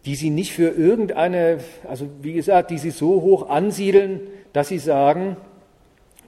die 0.04 0.16
sie 0.16 0.30
nicht 0.30 0.52
für 0.52 0.68
irgendeine, 0.68 1.58
also 1.88 2.08
wie 2.22 2.32
gesagt, 2.32 2.70
die 2.70 2.78
sie 2.78 2.90
so 2.90 3.22
hoch 3.22 3.48
ansiedeln, 3.48 4.20
dass 4.52 4.68
sie 4.68 4.78
sagen, 4.78 5.36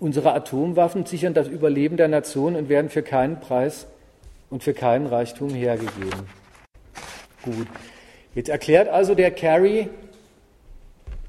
unsere 0.00 0.33
Atomwaffen 0.35 1.07
sichern 1.07 1.35
das 1.35 1.48
Überleben 1.48 1.96
der 1.96 2.09
Nation 2.09 2.57
und 2.57 2.68
werden 2.68 2.90
für 2.90 3.02
keinen 3.02 3.40
Preis 3.40 3.87
und 4.50 4.62
für 4.62 4.74
keinen 4.74 5.07
Reichtum 5.07 5.50
hergegeben. 5.50 6.28
Gut. 7.44 7.66
Jetzt 8.35 8.48
erklärt 8.48 8.88
also 8.88 9.14
der 9.14 9.30
Kerry 9.30 9.88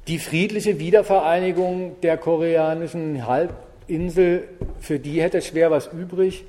die 0.08 0.20
friedliche 0.20 0.80
Wiedervereinigung 0.80 2.00
der 2.02 2.18
koreanischen 2.18 3.26
Halbinsel, 3.26 4.48
für 4.80 5.00
die 5.00 5.22
hätte 5.22 5.42
schwer 5.42 5.72
was 5.72 5.88
übrig. 5.88 6.46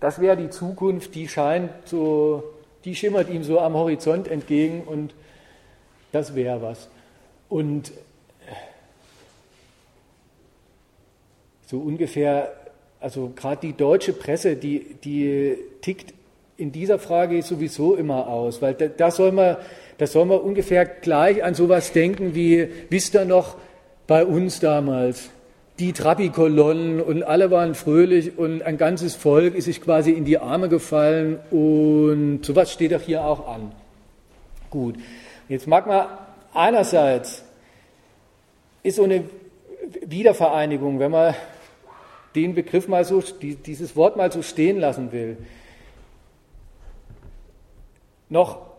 Das 0.00 0.20
wäre 0.20 0.36
die 0.36 0.50
Zukunft, 0.50 1.14
die 1.14 1.28
scheint 1.28 1.70
so, 1.84 2.42
die 2.84 2.94
schimmert 2.94 3.28
ihm 3.30 3.42
so 3.42 3.60
am 3.60 3.74
Horizont 3.74 4.28
entgegen 4.28 4.82
und 4.82 5.14
das 6.12 6.34
wäre 6.34 6.62
was. 6.62 6.88
Und 7.48 7.92
so 11.70 11.78
ungefähr, 11.78 12.52
also 12.98 13.32
gerade 13.36 13.60
die 13.68 13.72
deutsche 13.72 14.12
Presse, 14.12 14.56
die, 14.56 14.96
die 15.04 15.56
tickt 15.80 16.14
in 16.56 16.72
dieser 16.72 16.98
Frage 16.98 17.40
sowieso 17.42 17.94
immer 17.94 18.26
aus, 18.26 18.60
weil 18.60 18.74
da, 18.74 18.86
da 18.86 19.10
soll 19.12 19.30
man, 19.30 19.56
da 19.98 20.06
soll 20.06 20.24
man 20.24 20.40
ungefähr 20.40 20.84
gleich 20.84 21.44
an 21.44 21.54
sowas 21.54 21.92
denken 21.92 22.34
wie, 22.34 22.68
wisst 22.88 23.14
ihr 23.14 23.24
noch, 23.24 23.56
bei 24.06 24.24
uns 24.24 24.58
damals, 24.58 25.30
die 25.78 25.92
Trabi-Kolonnen 25.92 27.00
und 27.00 27.22
alle 27.22 27.52
waren 27.52 27.76
fröhlich 27.76 28.36
und 28.36 28.62
ein 28.62 28.76
ganzes 28.76 29.14
Volk 29.14 29.54
ist 29.54 29.66
sich 29.66 29.80
quasi 29.80 30.10
in 30.10 30.24
die 30.24 30.38
Arme 30.38 30.68
gefallen 30.68 31.38
und 31.52 32.44
sowas 32.44 32.72
steht 32.72 32.90
doch 32.90 33.00
hier 33.00 33.24
auch 33.24 33.46
an. 33.46 33.70
Gut, 34.68 34.96
Jetzt 35.50 35.66
mag 35.66 35.88
man 35.88 36.06
einerseits 36.54 37.42
ist 38.84 38.96
so 38.96 39.02
eine 39.02 39.24
Wiedervereinigung, 40.06 41.00
wenn 41.00 41.10
man 41.10 41.34
den 42.34 42.54
Begriff 42.54 42.88
mal 42.88 43.04
so, 43.04 43.22
dieses 43.40 43.96
Wort 43.96 44.16
mal 44.16 44.30
so 44.30 44.42
stehen 44.42 44.78
lassen 44.78 45.12
will, 45.12 45.36
noch 48.28 48.70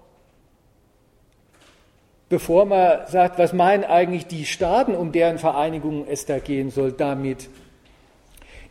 bevor 2.32 2.64
man 2.66 3.08
sagt, 3.08 3.38
was 3.38 3.52
meinen 3.52 3.84
eigentlich 3.84 4.26
die 4.26 4.46
Staaten, 4.46 4.96
um 4.96 5.12
deren 5.12 5.38
Vereinigung 5.38 6.06
es 6.08 6.26
da 6.26 6.40
gehen 6.40 6.72
soll, 6.72 6.94
damit, 6.94 7.50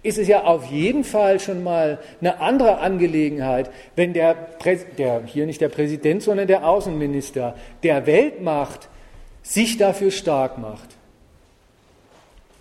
ist 0.03 0.17
es 0.17 0.29
ja 0.29 0.45
auf 0.45 0.65
jeden 0.65 1.05
Fall 1.05 1.39
schon 1.41 1.63
mal 1.63 1.99
eine 2.23 2.41
andere 2.41 2.79
Angelegenheit, 2.79 3.71
wenn 3.97 4.15
der, 4.15 4.35
der, 4.97 5.25
hier 5.27 5.45
nicht 5.45 5.61
der 5.61 5.69
Präsident, 5.69 6.23
sondern 6.23 6.49
der 6.49 6.67
Außenminister 6.67 7.55
der 7.83 8.07
Weltmacht 8.07 8.89
sich 9.43 9.77
dafür 9.77 10.11
stark 10.11 10.57
macht. 10.57 10.97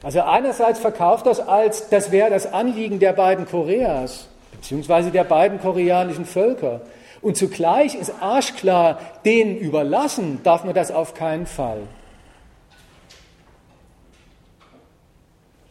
Also 0.02 0.22
einerseits 0.22 0.80
verkauft 0.80 1.26
das 1.26 1.40
als, 1.40 1.90
das 1.90 2.12
wäre 2.12 2.30
das 2.30 2.52
Anliegen 2.54 3.00
der 3.00 3.14
beiden 3.14 3.46
Koreas, 3.46 4.28
beziehungsweise 4.54 5.12
der 5.12 5.26
beiden 5.26 5.60
koreanischen 5.60 6.26
Völker. 6.26 6.82
Und 7.22 7.36
zugleich 7.36 7.96
ist 7.96 8.14
arschklar, 8.22 9.00
denen 9.26 9.58
überlassen 9.58 10.40
darf 10.44 10.64
man 10.64 10.74
das 10.74 10.92
auf 10.92 11.14
keinen 11.14 11.46
Fall. 11.46 11.82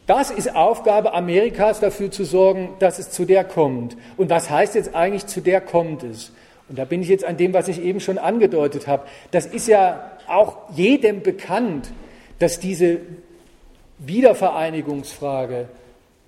Das 0.05 0.31
ist 0.31 0.55
Aufgabe 0.55 1.13
Amerikas, 1.13 1.79
dafür 1.79 2.09
zu 2.09 2.23
sorgen, 2.23 2.69
dass 2.79 2.97
es 2.97 3.11
zu 3.11 3.25
der 3.25 3.43
kommt. 3.43 3.95
Und 4.17 4.29
was 4.29 4.49
heißt 4.49 4.75
jetzt 4.75 4.95
eigentlich, 4.95 5.27
zu 5.27 5.41
der 5.41 5.61
kommt 5.61 6.03
es? 6.03 6.31
Und 6.67 6.77
da 6.77 6.85
bin 6.85 7.01
ich 7.01 7.09
jetzt 7.09 7.25
an 7.25 7.37
dem, 7.37 7.53
was 7.53 7.67
ich 7.67 7.81
eben 7.81 7.99
schon 7.99 8.17
angedeutet 8.17 8.87
habe. 8.87 9.03
Das 9.31 9.45
ist 9.47 9.67
ja 9.67 10.11
auch 10.27 10.57
jedem 10.75 11.21
bekannt, 11.21 11.91
dass 12.39 12.59
diese 12.59 13.01
Wiedervereinigungsfrage 13.99 15.67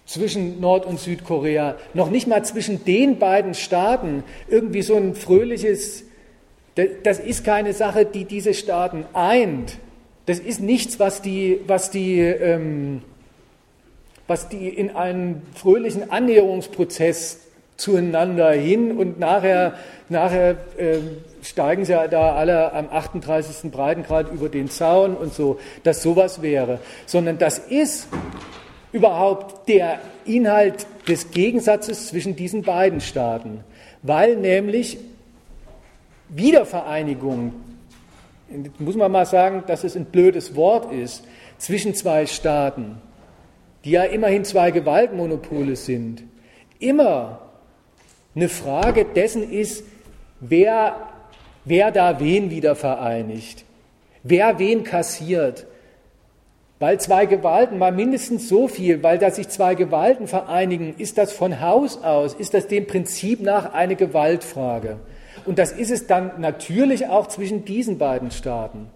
zwischen 0.06 0.60
Nord- 0.60 0.86
und 0.86 1.00
Südkorea 1.00 1.76
noch 1.94 2.10
nicht 2.10 2.28
mal 2.28 2.44
zwischen 2.44 2.84
den 2.86 3.18
beiden 3.20 3.54
Staaten 3.54 4.24
irgendwie 4.48 4.82
so 4.82 4.96
ein 4.96 5.16
fröhliches, 5.16 6.04
das 7.04 7.20
ist 7.20 7.44
keine 7.44 7.74
Sache, 7.74 8.06
die 8.06 8.26
diese 8.26 8.54
Staaten 8.54 9.06
eint. 9.14 9.78
Das 10.26 10.40
ist 10.40 10.62
nichts, 10.62 11.00
was 11.00 11.22
die, 11.22 11.60
was 11.66 11.92
die 11.92 12.20
ähm, 12.20 13.02
was 14.32 14.48
die 14.48 14.70
in 14.70 14.96
einen 14.96 15.42
fröhlichen 15.54 16.10
Annäherungsprozess 16.10 17.42
zueinander 17.76 18.52
hin 18.52 18.98
und 18.98 19.20
nachher, 19.20 19.74
nachher 20.08 20.52
äh, 20.78 21.00
steigen 21.42 21.86
sie 21.86 21.94
da 22.10 22.36
alle 22.36 22.74
am 22.74 22.90
38. 22.90 23.72
Breitengrad 23.72 24.32
über 24.32 24.50
den 24.50 24.70
Zaun 24.70 25.16
und 25.16 25.34
so, 25.34 25.60
dass 25.84 26.04
sowas 26.04 26.42
wäre, 26.42 26.80
sondern 27.06 27.38
das 27.38 27.58
ist 27.58 28.08
überhaupt 28.92 29.68
der 29.68 30.00
Inhalt 30.26 30.86
des 31.08 31.32
Gegensatzes 31.32 32.08
zwischen 32.08 32.36
diesen 32.36 32.62
beiden 32.64 33.02
Staaten, 33.02 33.64
weil 34.02 34.36
nämlich 34.36 34.98
Wiedervereinigung, 36.30 37.54
muss 38.80 38.96
man 38.96 39.12
mal 39.12 39.26
sagen, 39.26 39.64
dass 39.68 39.84
es 39.84 39.96
ein 39.96 40.06
blödes 40.06 40.56
Wort 40.56 40.92
ist, 40.92 41.24
zwischen 41.58 41.94
zwei 41.94 42.26
Staaten, 42.26 43.02
die 43.86 43.92
ja 43.92 44.04
immerhin 44.04 44.44
zwei 44.46 44.72
Gewaltmonopole 44.72 45.76
sind, 45.76 46.24
immer 46.80 47.42
eine 48.36 48.50
Frage 48.50 49.06
dessen 49.06 49.50
ist, 49.50 49.84
wer, 50.40 51.11
wer 51.66 51.92
da 51.92 52.20
wen 52.20 52.52
wieder 52.52 52.76
vereinigt, 52.76 53.66
wer 54.24 54.60
wen 54.60 54.84
kassiert. 54.84 55.66
Weil 56.80 57.00
zwei 57.00 57.28
Gewalten, 57.28 57.78
mal 57.78 57.92
mindestens 57.92 58.50
so 58.50 58.68
viel, 58.68 59.04
weil 59.04 59.20
da 59.20 59.30
sich 59.30 59.50
zwei 59.50 59.76
Gewalten 59.76 60.28
vereinigen, 60.28 60.96
ist 60.98 61.20
das 61.20 61.32
von 61.32 61.62
Haus 61.62 62.04
aus, 62.04 62.34
ist 62.34 62.56
das 62.56 62.68
dem 62.68 62.88
Prinzip 62.88 63.40
nach 63.42 63.74
eine 63.74 63.96
Gewaltfrage. 63.96 64.98
Und 65.46 65.60
das 65.60 65.72
ist 65.72 65.92
es 65.92 66.08
dann 66.08 66.40
natürlich 66.40 67.08
auch 67.08 67.28
zwischen 67.28 67.66
diesen 67.66 68.00
beiden 68.00 68.32
Staaten. 68.32 68.88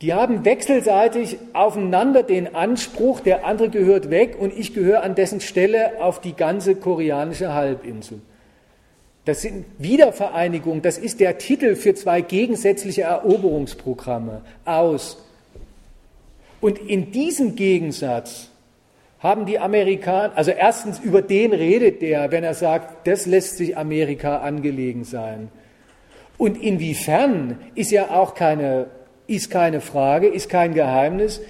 Die 0.00 0.14
haben 0.14 0.44
wechselseitig 0.44 1.38
aufeinander 1.54 2.22
den 2.22 2.54
Anspruch, 2.54 3.18
der 3.18 3.44
andere 3.44 3.68
gehört 3.68 4.10
weg 4.10 4.36
und 4.38 4.56
ich 4.56 4.72
gehöre 4.74 5.02
an 5.02 5.16
dessen 5.16 5.40
Stelle 5.40 6.00
auf 6.00 6.20
die 6.20 6.34
ganze 6.34 6.76
koreanische 6.76 7.52
Halbinsel. 7.52 8.20
Das 9.28 9.42
sind 9.42 9.66
Wiedervereinigung, 9.76 10.80
das 10.80 10.96
ist 10.96 11.20
der 11.20 11.36
Titel 11.36 11.76
für 11.76 11.94
zwei 11.94 12.22
gegensätzliche 12.22 13.02
Eroberungsprogramme 13.02 14.40
aus. 14.64 15.22
Und 16.62 16.78
in 16.78 17.12
diesem 17.12 17.54
Gegensatz 17.54 18.48
haben 19.18 19.44
die 19.44 19.58
Amerikaner, 19.58 20.32
also 20.34 20.50
erstens 20.50 20.98
über 21.00 21.20
den 21.20 21.52
redet 21.52 22.00
der, 22.00 22.30
wenn 22.32 22.42
er 22.42 22.54
sagt, 22.54 23.06
das 23.06 23.26
lässt 23.26 23.58
sich 23.58 23.76
Amerika 23.76 24.38
angelegen 24.38 25.04
sein. 25.04 25.50
Und 26.38 26.62
inwiefern 26.62 27.58
ist 27.74 27.90
ja 27.90 28.08
auch 28.08 28.34
keine, 28.34 28.86
ist 29.26 29.50
keine 29.50 29.82
Frage, 29.82 30.28
ist 30.28 30.48
kein 30.48 30.72
Geheimnis. 30.72 31.42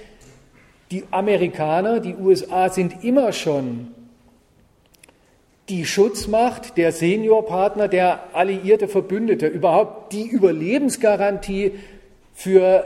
Die 0.90 1.04
Amerikaner, 1.12 2.00
die 2.00 2.16
USA 2.16 2.70
sind 2.70 3.04
immer 3.04 3.30
schon 3.30 3.94
die 5.68 5.84
Schutzmacht, 5.84 6.76
der 6.76 6.92
Seniorpartner, 6.92 7.88
der 7.88 8.34
alliierte 8.34 8.88
Verbündete, 8.88 9.46
überhaupt 9.46 10.12
die 10.12 10.26
Überlebensgarantie 10.26 11.72
für 12.34 12.84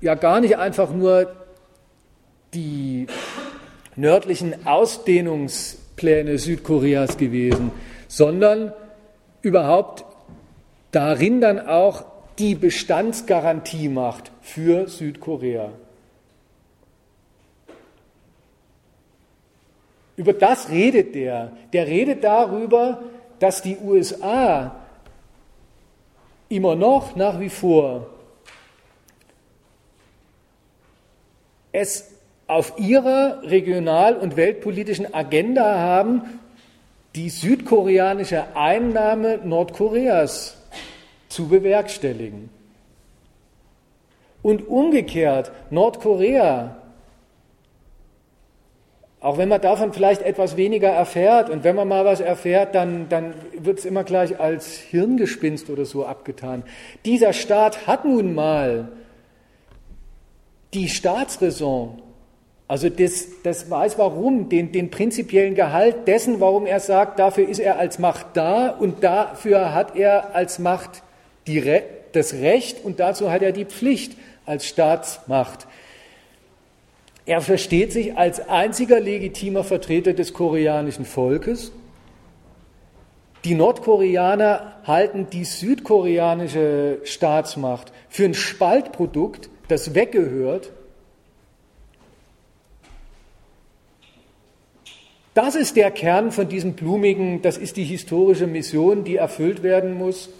ja 0.00 0.14
gar 0.14 0.40
nicht 0.40 0.58
einfach 0.58 0.92
nur 0.92 1.32
die 2.52 3.06
nördlichen 3.96 4.66
Ausdehnungspläne 4.66 6.38
Südkoreas 6.38 7.16
gewesen, 7.16 7.70
sondern 8.08 8.72
überhaupt 9.42 10.04
darin 10.90 11.40
dann 11.40 11.66
auch 11.66 12.04
die 12.38 12.54
Bestandsgarantie 12.54 13.88
macht 13.88 14.30
für 14.42 14.88
Südkorea. 14.88 15.72
Über 20.16 20.32
das 20.32 20.70
redet 20.70 21.14
der. 21.14 21.52
Der 21.72 21.86
redet 21.86 22.22
darüber, 22.24 23.02
dass 23.40 23.62
die 23.62 23.76
USA 23.78 24.76
immer 26.48 26.76
noch 26.76 27.16
nach 27.16 27.40
wie 27.40 27.48
vor 27.48 28.06
es 31.72 32.08
auf 32.46 32.74
ihrer 32.78 33.42
regional- 33.42 34.16
und 34.16 34.36
weltpolitischen 34.36 35.12
Agenda 35.12 35.78
haben, 35.78 36.40
die 37.16 37.28
südkoreanische 37.30 38.56
Einnahme 38.56 39.38
Nordkoreas 39.38 40.56
zu 41.28 41.48
bewerkstelligen. 41.48 42.50
Und 44.42 44.68
umgekehrt, 44.68 45.50
Nordkorea, 45.70 46.76
auch 49.24 49.38
wenn 49.38 49.48
man 49.48 49.62
davon 49.62 49.94
vielleicht 49.94 50.20
etwas 50.20 50.58
weniger 50.58 50.90
erfährt 50.90 51.48
und 51.48 51.64
wenn 51.64 51.74
man 51.74 51.88
mal 51.88 52.04
was 52.04 52.20
erfährt, 52.20 52.74
dann, 52.74 53.08
dann 53.08 53.32
wird 53.58 53.78
es 53.78 53.86
immer 53.86 54.04
gleich 54.04 54.38
als 54.38 54.76
Hirngespinst 54.76 55.70
oder 55.70 55.86
so 55.86 56.04
abgetan. 56.04 56.62
Dieser 57.06 57.32
Staat 57.32 57.86
hat 57.86 58.04
nun 58.04 58.34
mal 58.34 58.92
die 60.74 60.90
Staatsräson, 60.90 62.02
also 62.68 62.90
das, 62.90 63.28
das 63.42 63.70
weiß 63.70 63.96
warum, 63.96 64.50
den, 64.50 64.72
den 64.72 64.90
prinzipiellen 64.90 65.54
Gehalt 65.54 66.06
dessen, 66.06 66.40
warum 66.40 66.66
er 66.66 66.80
sagt, 66.80 67.18
dafür 67.18 67.48
ist 67.48 67.60
er 67.60 67.78
als 67.78 67.98
Macht 67.98 68.26
da 68.34 68.68
und 68.68 69.02
dafür 69.02 69.72
hat 69.72 69.96
er 69.96 70.34
als 70.34 70.58
Macht 70.58 71.02
die 71.46 71.60
Re 71.60 71.82
das 72.12 72.34
Recht 72.34 72.84
und 72.84 73.00
dazu 73.00 73.30
hat 73.30 73.40
er 73.40 73.52
die 73.52 73.64
Pflicht 73.64 74.18
als 74.44 74.66
Staatsmacht. 74.66 75.66
Er 77.26 77.40
versteht 77.40 77.92
sich 77.92 78.16
als 78.16 78.48
einziger 78.48 79.00
legitimer 79.00 79.64
Vertreter 79.64 80.12
des 80.12 80.32
koreanischen 80.32 81.04
Volkes. 81.04 81.72
Die 83.44 83.54
Nordkoreaner 83.54 84.76
halten 84.84 85.28
die 85.30 85.44
südkoreanische 85.44 86.98
Staatsmacht 87.04 87.92
für 88.08 88.24
ein 88.24 88.34
Spaltprodukt, 88.34 89.48
das 89.68 89.94
weggehört 89.94 90.70
Das 95.34 95.56
ist 95.56 95.74
der 95.74 95.90
Kern 95.90 96.30
von 96.30 96.48
diesem 96.48 96.74
blumigen, 96.74 97.42
das 97.42 97.58
ist 97.58 97.76
die 97.76 97.82
historische 97.82 98.46
Mission, 98.46 99.02
die 99.02 99.16
erfüllt 99.16 99.64
werden 99.64 99.98
muss. 99.98 100.30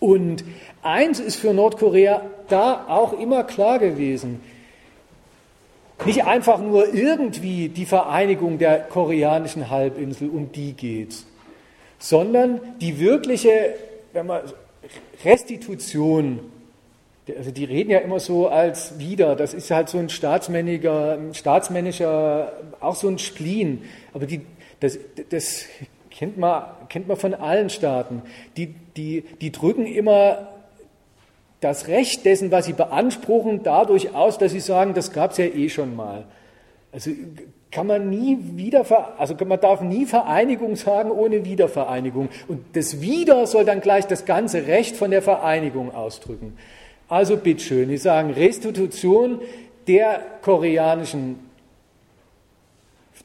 Und 0.00 0.44
eins 0.82 1.20
ist 1.20 1.36
für 1.36 1.52
Nordkorea 1.52 2.22
da 2.48 2.86
auch 2.88 3.18
immer 3.18 3.44
klar 3.44 3.78
gewesen. 3.78 4.40
Nicht 6.04 6.24
einfach 6.24 6.58
nur 6.58 6.92
irgendwie 6.92 7.68
die 7.68 7.86
Vereinigung 7.86 8.58
der 8.58 8.80
koreanischen 8.80 9.70
Halbinsel, 9.70 10.28
um 10.28 10.52
die 10.52 10.74
geht's, 10.74 11.26
sondern 11.98 12.60
die 12.80 13.00
wirkliche 13.00 13.74
wenn 14.16 14.26
man, 14.26 14.40
Restitution 15.24 16.40
also 17.36 17.50
die 17.50 17.64
reden 17.64 17.90
ja 17.90 17.98
immer 17.98 18.20
so 18.20 18.48
als 18.48 19.00
wieder, 19.00 19.34
das 19.34 19.52
ist 19.52 19.72
halt 19.72 19.88
so 19.88 19.98
ein 19.98 20.08
staatsmänniger, 20.08 21.18
staatsmännischer, 21.32 22.52
auch 22.78 22.94
so 22.94 23.08
ein 23.08 23.18
Spleen. 23.18 23.82
Aber 24.12 24.26
die, 24.26 24.42
das, 24.78 24.96
das 25.30 25.64
kennt, 26.08 26.38
man, 26.38 26.62
kennt 26.88 27.08
man 27.08 27.16
von 27.16 27.34
allen 27.34 27.68
Staaten. 27.68 28.22
Die, 28.56 28.76
die, 28.96 29.24
die 29.40 29.50
drücken 29.50 29.86
immer 29.86 30.48
das 31.66 31.88
Recht 31.88 32.24
dessen, 32.24 32.50
was 32.50 32.66
sie 32.66 32.72
beanspruchen, 32.72 33.62
dadurch 33.62 34.14
aus, 34.14 34.38
dass 34.38 34.52
sie 34.52 34.60
sagen, 34.60 34.94
das 34.94 35.12
gab 35.12 35.32
es 35.32 35.38
ja 35.38 35.46
eh 35.46 35.68
schon 35.68 35.96
mal. 35.96 36.24
Also 36.92 37.10
kann 37.70 37.86
man 37.88 38.08
nie 38.08 38.38
wieder, 38.54 38.84
also 39.18 39.34
man 39.44 39.60
darf 39.60 39.80
nie 39.80 40.06
Vereinigung 40.06 40.76
sagen 40.76 41.10
ohne 41.10 41.44
Wiedervereinigung. 41.44 42.28
Und 42.48 42.64
das 42.74 43.00
Wieder 43.00 43.46
soll 43.46 43.64
dann 43.64 43.80
gleich 43.80 44.06
das 44.06 44.24
ganze 44.24 44.66
Recht 44.66 44.96
von 44.96 45.10
der 45.10 45.20
Vereinigung 45.22 45.94
ausdrücken. 45.94 46.56
Also 47.08 47.36
bitteschön, 47.36 47.88
die 47.88 47.98
sagen 47.98 48.30
Restitution 48.30 49.40
der 49.86 50.20
koreanischen, 50.42 51.38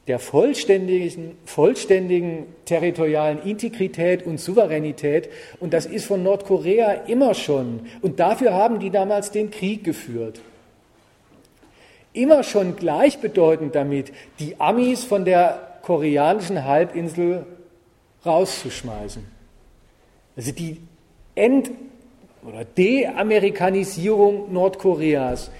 der 0.08 0.18
vollständigen, 0.18 1.36
vollständigen 1.44 2.46
territorialen 2.64 3.42
Integrität 3.42 4.26
und 4.26 4.40
Souveränität. 4.40 5.30
Und 5.60 5.72
das 5.72 5.86
ist 5.86 6.06
von 6.06 6.22
Nordkorea 6.22 6.92
immer 7.06 7.34
schon. 7.34 7.86
Und 8.00 8.18
dafür 8.18 8.52
haben 8.52 8.80
die 8.80 8.90
damals 8.90 9.30
den 9.30 9.50
Krieg 9.50 9.84
geführt. 9.84 10.40
Immer 12.12 12.42
schon 12.42 12.76
gleichbedeutend 12.76 13.74
damit, 13.74 14.12
die 14.38 14.60
Amis 14.60 15.04
von 15.04 15.24
der 15.24 15.78
koreanischen 15.82 16.64
Halbinsel 16.64 17.46
rauszuschmeißen. 18.26 19.24
Also 20.36 20.52
die 20.52 20.80
End 21.34 21.70
oder 22.46 22.64
De-Amerikanisierung 22.64 24.52
Nordkoreas. 24.52 25.50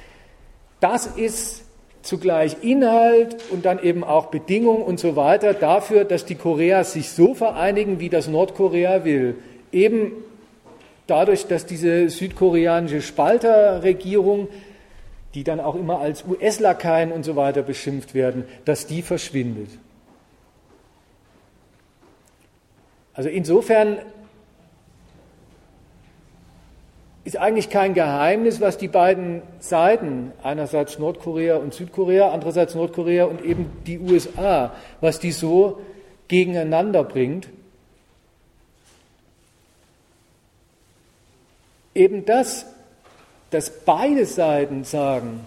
Das 0.80 1.06
ist 1.06 1.61
zugleich 2.02 2.56
Inhalt 2.62 3.36
und 3.50 3.64
dann 3.64 3.82
eben 3.82 4.04
auch 4.04 4.26
Bedingung 4.26 4.82
und 4.82 5.00
so 5.00 5.16
weiter 5.16 5.54
dafür, 5.54 6.04
dass 6.04 6.24
die 6.24 6.34
Koreas 6.34 6.92
sich 6.92 7.10
so 7.10 7.34
vereinigen, 7.34 8.00
wie 8.00 8.08
das 8.08 8.28
Nordkorea 8.28 9.04
will. 9.04 9.36
Eben 9.70 10.12
dadurch, 11.06 11.46
dass 11.46 11.66
diese 11.66 12.08
südkoreanische 12.10 13.02
Spalterregierung 13.02 14.48
die 15.34 15.44
dann 15.44 15.60
auch 15.60 15.74
immer 15.74 15.98
als 15.98 16.24
US-Lakaien 16.24 17.12
und 17.12 17.24
so 17.24 17.36
weiter 17.36 17.62
beschimpft 17.62 18.14
werden, 18.14 18.44
dass 18.64 18.86
die 18.86 19.02
verschwindet. 19.02 19.70
Also 23.14 23.28
insofern 23.28 23.98
ist 27.24 27.36
eigentlich 27.36 27.70
kein 27.70 27.94
Geheimnis, 27.94 28.60
was 28.60 28.78
die 28.78 28.88
beiden 28.88 29.42
Seiten, 29.60 30.32
einerseits 30.42 30.98
Nordkorea 30.98 31.56
und 31.56 31.72
Südkorea, 31.72 32.30
andererseits 32.30 32.74
Nordkorea 32.74 33.26
und 33.26 33.44
eben 33.44 33.70
die 33.86 33.98
USA, 33.98 34.72
was 35.00 35.20
die 35.20 35.30
so 35.30 35.80
gegeneinander 36.26 37.04
bringt. 37.04 37.48
Eben 41.94 42.24
das, 42.24 42.66
dass 43.50 43.70
beide 43.84 44.26
Seiten 44.26 44.82
sagen, 44.82 45.40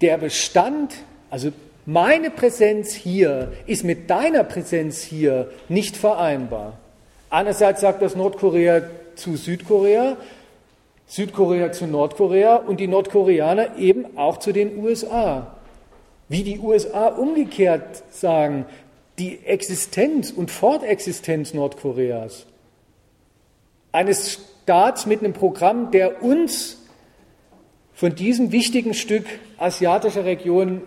der 0.00 0.18
Bestand, 0.18 0.94
also 1.30 1.50
meine 1.86 2.30
Präsenz 2.30 2.92
hier 2.92 3.52
ist 3.66 3.82
mit 3.82 4.10
deiner 4.10 4.44
Präsenz 4.44 5.02
hier 5.02 5.50
nicht 5.68 5.96
vereinbar. 5.96 6.78
Einerseits 7.30 7.80
sagt 7.80 8.02
das 8.02 8.14
Nordkorea 8.14 8.82
zu 9.18 9.36
Südkorea, 9.36 10.16
Südkorea 11.06 11.72
zu 11.72 11.86
Nordkorea 11.86 12.56
und 12.56 12.80
die 12.80 12.86
Nordkoreaner 12.86 13.76
eben 13.76 14.16
auch 14.16 14.38
zu 14.38 14.52
den 14.52 14.78
USA. 14.78 15.56
Wie 16.28 16.42
die 16.42 16.58
USA 16.58 17.08
umgekehrt 17.08 18.02
sagen, 18.10 18.66
die 19.18 19.44
Existenz 19.44 20.30
und 20.30 20.50
Fortexistenz 20.50 21.54
Nordkoreas, 21.54 22.46
eines 23.90 24.38
Staats 24.62 25.06
mit 25.06 25.20
einem 25.20 25.32
Programm, 25.32 25.90
der 25.90 26.22
uns 26.22 26.78
von 27.94 28.14
diesem 28.14 28.52
wichtigen 28.52 28.94
Stück 28.94 29.24
asiatischer 29.56 30.24
Region 30.24 30.82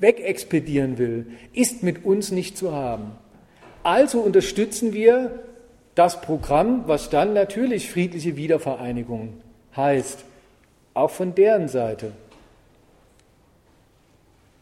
wegexpedieren 0.00 0.98
will, 0.98 1.26
ist 1.52 1.82
mit 1.82 2.04
uns 2.04 2.30
nicht 2.30 2.58
zu 2.58 2.72
haben. 2.72 3.12
Also 3.82 4.20
unterstützen 4.20 4.92
wir 4.92 5.47
das 5.98 6.20
Programm, 6.20 6.84
was 6.86 7.10
dann 7.10 7.32
natürlich 7.32 7.90
friedliche 7.90 8.36
Wiedervereinigung 8.36 9.34
heißt, 9.76 10.24
auch 10.94 11.10
von 11.10 11.34
deren 11.34 11.66
Seite. 11.66 12.12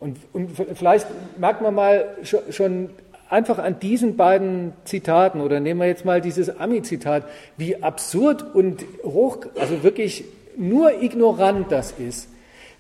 Und, 0.01 0.17
und 0.33 0.51
vielleicht 0.75 1.07
merkt 1.39 1.61
man 1.61 1.75
mal 1.75 2.17
schon 2.51 2.89
einfach 3.29 3.59
an 3.59 3.79
diesen 3.81 4.17
beiden 4.17 4.73
Zitaten, 4.85 5.43
oder 5.43 5.61
nehmen 5.61 5.81
wir 5.81 5.87
jetzt 5.87 6.07
mal 6.07 6.23
dieses 6.23 6.59
Ami-Zitat, 6.59 7.25
wie 7.59 7.83
absurd 7.83 8.55
und 8.55 8.85
hoch, 9.05 9.39
also 9.59 9.83
wirklich 9.83 10.25
nur 10.57 11.03
ignorant 11.03 11.71
das 11.71 11.93
ist, 11.93 12.31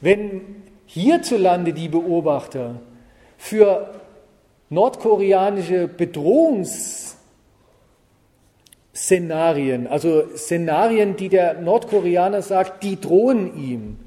wenn 0.01 0.41
hierzulande 0.87 1.75
die 1.75 1.89
Beobachter 1.89 2.77
für 3.37 3.91
nordkoreanische 4.71 5.89
Bedrohungsszenarien, 8.97 9.87
also 9.87 10.25
Szenarien, 10.37 11.17
die 11.17 11.29
der 11.29 11.61
Nordkoreaner 11.61 12.43
sagt, 12.43 12.83
die 12.83 12.99
drohen 12.99 13.57
ihm, 13.57 13.99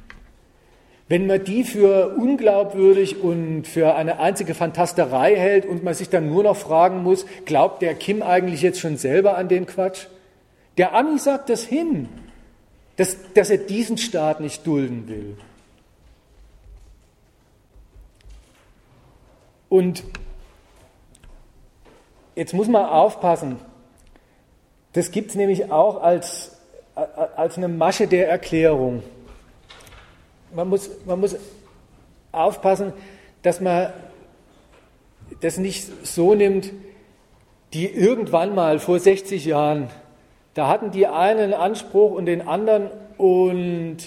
wenn 1.07 1.27
man 1.27 1.43
die 1.43 1.63
für 1.63 2.15
unglaubwürdig 2.17 3.21
und 3.21 3.67
für 3.67 3.95
eine 3.95 4.19
einzige 4.19 4.53
Fantasterei 4.53 5.35
hält 5.35 5.65
und 5.65 5.83
man 5.83 5.93
sich 5.93 6.09
dann 6.09 6.29
nur 6.29 6.43
noch 6.43 6.57
fragen 6.57 7.03
muss, 7.03 7.25
glaubt 7.45 7.81
der 7.81 7.95
Kim 7.95 8.21
eigentlich 8.21 8.61
jetzt 8.61 8.79
schon 8.79 8.97
selber 8.97 9.37
an 9.37 9.47
den 9.47 9.65
Quatsch? 9.65 10.07
Der 10.77 10.93
Ami 10.93 11.17
sagt 11.17 11.49
das 11.49 11.63
hin, 11.63 12.09
dass, 12.95 13.17
dass 13.33 13.49
er 13.49 13.57
diesen 13.57 13.97
Staat 13.97 14.39
nicht 14.39 14.65
dulden 14.67 15.07
will. 15.07 15.37
Und 19.67 20.03
jetzt 22.35 22.53
muss 22.53 22.67
man 22.67 22.85
aufpassen. 22.85 23.57
Das 24.93 25.11
gibt 25.11 25.29
es 25.29 25.35
nämlich 25.35 25.71
auch 25.71 26.01
als, 26.01 26.57
als 26.95 27.57
eine 27.57 27.67
Masche 27.67 28.07
der 28.07 28.29
Erklärung 28.29 29.03
man 30.53 30.69
muss, 30.69 30.89
man 31.05 31.19
muss 31.19 31.35
aufpassen, 32.31 32.93
dass 33.41 33.61
man 33.61 33.93
das 35.41 35.57
nicht 35.57 35.87
so 36.05 36.33
nimmt, 36.33 36.71
die 37.73 37.87
irgendwann 37.87 38.55
mal 38.55 38.79
vor 38.79 38.99
60 38.99 39.45
Jahren, 39.45 39.89
da 40.53 40.67
hatten 40.67 40.91
die 40.91 41.07
einen 41.07 41.53
Anspruch 41.53 42.11
und 42.11 42.25
den 42.25 42.47
anderen 42.47 42.89
und 43.17 43.97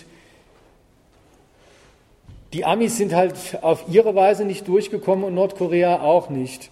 die 2.52 2.64
Amis 2.64 2.98
sind 2.98 3.14
halt 3.14 3.34
auf 3.62 3.84
ihre 3.88 4.14
Weise 4.14 4.44
nicht 4.44 4.68
durchgekommen 4.68 5.24
und 5.24 5.34
Nordkorea 5.34 6.02
auch 6.02 6.28
nicht. 6.28 6.70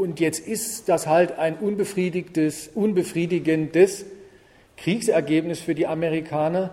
Und 0.00 0.18
jetzt 0.18 0.48
ist 0.48 0.88
das 0.88 1.06
halt 1.06 1.38
ein 1.38 1.58
unbefriedigtes, 1.58 2.70
unbefriedigendes 2.74 4.06
Kriegsergebnis 4.78 5.60
für 5.60 5.74
die 5.74 5.86
Amerikaner 5.86 6.70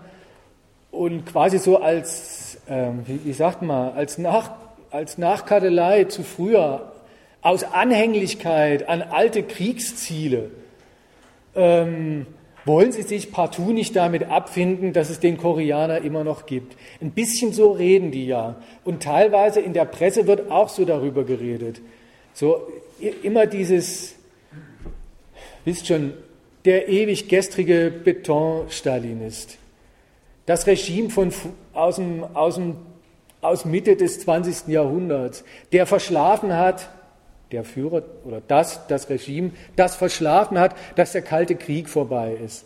und 0.92 1.26
quasi 1.26 1.58
so 1.58 1.82
als, 1.82 2.58
ähm, 2.70 3.02
wie, 3.06 3.20
wie 3.26 3.34
sagt 3.34 3.64
man, 3.64 3.92
als, 3.96 4.18
Nach, 4.18 4.52
als 4.92 5.18
Nachkartelei 5.18 6.06
zu 6.06 6.24
früher, 6.24 6.94
aus 7.42 7.66
Anhänglichkeit 7.66 8.88
an 8.88 9.02
alte 9.02 9.44
Kriegsziele, 9.44 10.50
ähm, 11.54 12.28
wollen 12.64 12.94
sie 12.94 13.02
sich 13.02 13.34
partout 13.34 13.74
nicht 13.74 13.94
damit 13.98 14.24
abfinden, 14.30 14.94
dass 14.94 15.10
es 15.10 15.20
den 15.20 15.36
Koreaner 15.36 15.98
immer 15.98 16.24
noch 16.24 16.46
gibt. 16.46 16.78
Ein 17.02 17.12
bisschen 17.12 17.52
so 17.52 17.72
reden 17.72 18.12
die 18.12 18.26
ja. 18.26 18.56
Und 18.86 19.04
teilweise 19.04 19.60
in 19.60 19.74
der 19.74 19.84
Presse 19.84 20.28
wird 20.28 20.50
auch 20.50 20.70
so 20.70 20.86
darüber 20.86 21.26
geredet. 21.26 21.82
So 22.34 22.62
immer 23.00 23.46
dieses, 23.46 24.16
wisst 25.66 25.88
schon, 25.88 26.14
der 26.66 26.90
ewig 26.90 27.30
gestrige 27.30 27.92
Beton-Stalinist 27.92 29.58
das 30.48 30.66
Regime 30.66 31.10
von, 31.12 31.32
aus, 31.74 31.98
dem, 31.98 32.24
aus, 32.34 32.56
dem, 32.56 32.78
aus 33.42 33.66
Mitte 33.66 33.96
des 33.96 34.22
20. 34.22 34.70
Jahrhunderts, 34.70 35.44
der 35.72 35.86
verschlafen 35.86 36.56
hat, 36.56 36.90
der 37.52 37.64
Führer 37.64 38.02
oder 38.26 38.42
das, 38.48 38.88
das 38.88 39.10
Regime, 39.10 39.52
das 39.76 39.96
verschlafen 39.96 40.58
hat, 40.58 40.76
dass 40.96 41.12
der 41.12 41.22
Kalte 41.22 41.56
Krieg 41.56 41.88
vorbei 41.88 42.36
ist. 42.44 42.66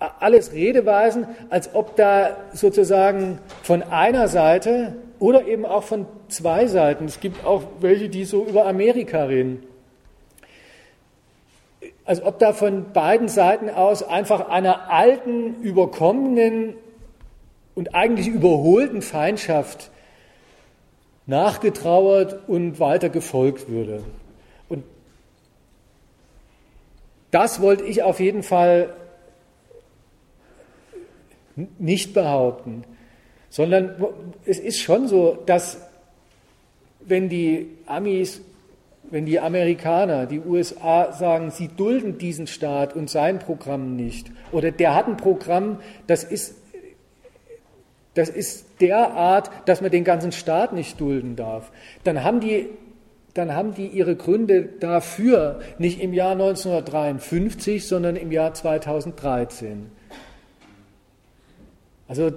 Alles 0.00 0.52
Redeweisen, 0.52 1.26
als 1.50 1.74
ob 1.74 1.94
da 1.96 2.36
sozusagen 2.52 3.38
von 3.62 3.82
einer 3.82 4.28
Seite 4.28 4.96
oder 5.18 5.46
eben 5.46 5.66
auch 5.66 5.82
von 5.82 6.06
zwei 6.28 6.66
Seiten, 6.66 7.04
es 7.04 7.20
gibt 7.20 7.44
auch 7.44 7.62
welche, 7.80 8.08
die 8.08 8.24
so 8.24 8.44
über 8.44 8.66
Amerika 8.66 9.24
reden, 9.24 9.62
als 12.06 12.22
ob 12.22 12.38
da 12.38 12.52
von 12.54 12.92
beiden 12.92 13.28
Seiten 13.28 13.68
aus 13.68 14.02
einfach 14.02 14.48
einer 14.48 14.90
alten, 14.90 15.60
überkommenen 15.62 16.74
und 17.74 17.94
eigentlich 17.94 18.28
überholten 18.28 19.02
Feindschaft 19.02 19.90
nachgetrauert 21.26 22.48
und 22.48 22.80
weiter 22.80 23.10
gefolgt 23.10 23.68
würde. 23.68 24.02
Und 24.68 24.82
das 27.30 27.60
wollte 27.60 27.84
ich 27.84 28.02
auf 28.02 28.18
jeden 28.18 28.42
Fall 28.42 28.94
nicht 31.78 32.14
behaupten, 32.14 32.84
sondern 33.48 33.94
es 34.44 34.58
ist 34.58 34.80
schon 34.80 35.08
so, 35.08 35.38
dass 35.46 35.78
wenn 37.00 37.28
die 37.28 37.68
Amis 37.86 38.40
wenn 39.10 39.26
die 39.26 39.40
Amerikaner, 39.40 40.26
die 40.26 40.40
USA 40.40 41.12
sagen, 41.12 41.50
sie 41.50 41.68
dulden 41.68 42.18
diesen 42.18 42.46
Staat 42.46 42.94
und 42.94 43.10
sein 43.10 43.38
Programm 43.38 43.96
nicht, 43.96 44.30
oder 44.52 44.70
der 44.70 44.94
hat 44.94 45.08
ein 45.08 45.16
Programm, 45.16 45.80
das 46.06 46.22
ist, 46.24 46.54
das 48.14 48.28
ist 48.28 48.66
der 48.80 49.12
Art, 49.12 49.50
dass 49.66 49.80
man 49.80 49.90
den 49.90 50.04
ganzen 50.04 50.32
Staat 50.32 50.72
nicht 50.72 51.00
dulden 51.00 51.36
darf, 51.36 51.72
dann 52.04 52.22
haben 52.22 52.40
die, 52.40 52.68
dann 53.34 53.54
haben 53.54 53.74
die 53.74 53.86
ihre 53.86 54.16
Gründe 54.16 54.62
dafür 54.62 55.60
nicht 55.78 56.00
im 56.00 56.12
Jahr 56.12 56.32
1953, 56.32 57.86
sondern 57.86 58.16
im 58.16 58.30
Jahr 58.32 58.54
2013. 58.54 59.90
Also 62.10 62.32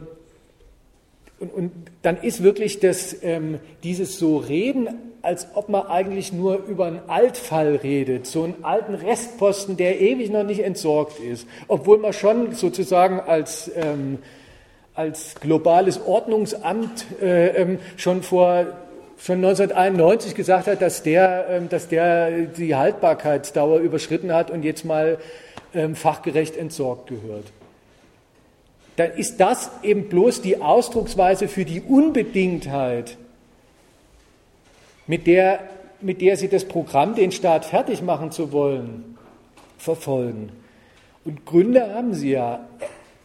und, 1.39 1.53
und 1.53 1.71
dann 2.03 2.15
ist 2.21 2.41
wirklich 2.41 2.79
das, 2.79 3.17
ähm, 3.21 3.59
dieses 3.83 4.17
so 4.17 4.37
Reden 4.37 4.87
als 5.23 5.47
ob 5.53 5.69
man 5.69 5.87
eigentlich 5.87 6.33
nur 6.33 6.65
über 6.67 6.85
einen 6.85 6.99
Altfall 7.07 7.77
redet, 7.77 8.27
so 8.27 8.43
einen 8.43 8.55
alten 8.61 8.93
Restposten, 8.93 9.77
der 9.77 10.01
ewig 10.01 10.29
noch 10.29 10.43
nicht 10.43 10.59
entsorgt 10.59 11.19
ist, 11.21 11.47
obwohl 11.69 11.97
man 11.97 12.11
schon 12.11 12.53
sozusagen 12.53 13.21
als, 13.21 13.71
ähm, 13.73 14.19
als 14.93 15.35
globales 15.35 16.05
Ordnungsamt 16.05 17.05
äh, 17.21 17.47
ähm, 17.55 17.79
schon 17.95 18.21
vor 18.21 18.65
schon 19.17 19.37
1991 19.37 20.35
gesagt 20.35 20.67
hat, 20.67 20.81
dass 20.81 21.03
der, 21.03 21.45
ähm, 21.49 21.69
dass 21.69 21.87
der 21.87 22.41
die 22.41 22.75
Haltbarkeitsdauer 22.75 23.79
überschritten 23.79 24.33
hat 24.33 24.51
und 24.51 24.63
jetzt 24.63 24.83
mal 24.83 25.17
ähm, 25.73 25.95
fachgerecht 25.95 26.57
entsorgt 26.57 27.07
gehört. 27.07 27.45
Dann 28.95 29.11
ist 29.11 29.39
das 29.39 29.71
eben 29.81 30.07
bloß 30.07 30.41
die 30.41 30.61
Ausdrucksweise 30.61 31.47
für 31.47 31.65
die 31.65 31.81
Unbedingtheit, 31.81 33.17
mit 35.07 35.27
der, 35.27 35.59
mit 36.01 36.21
der 36.21 36.37
sie 36.37 36.47
das 36.47 36.65
Programm, 36.65 37.15
den 37.15 37.31
Staat 37.31 37.65
fertig 37.65 38.01
machen 38.01 38.31
zu 38.31 38.51
wollen, 38.51 39.17
verfolgen. 39.77 40.51
Und 41.25 41.45
Gründe 41.45 41.93
haben 41.93 42.13
sie 42.13 42.31
ja. 42.31 42.67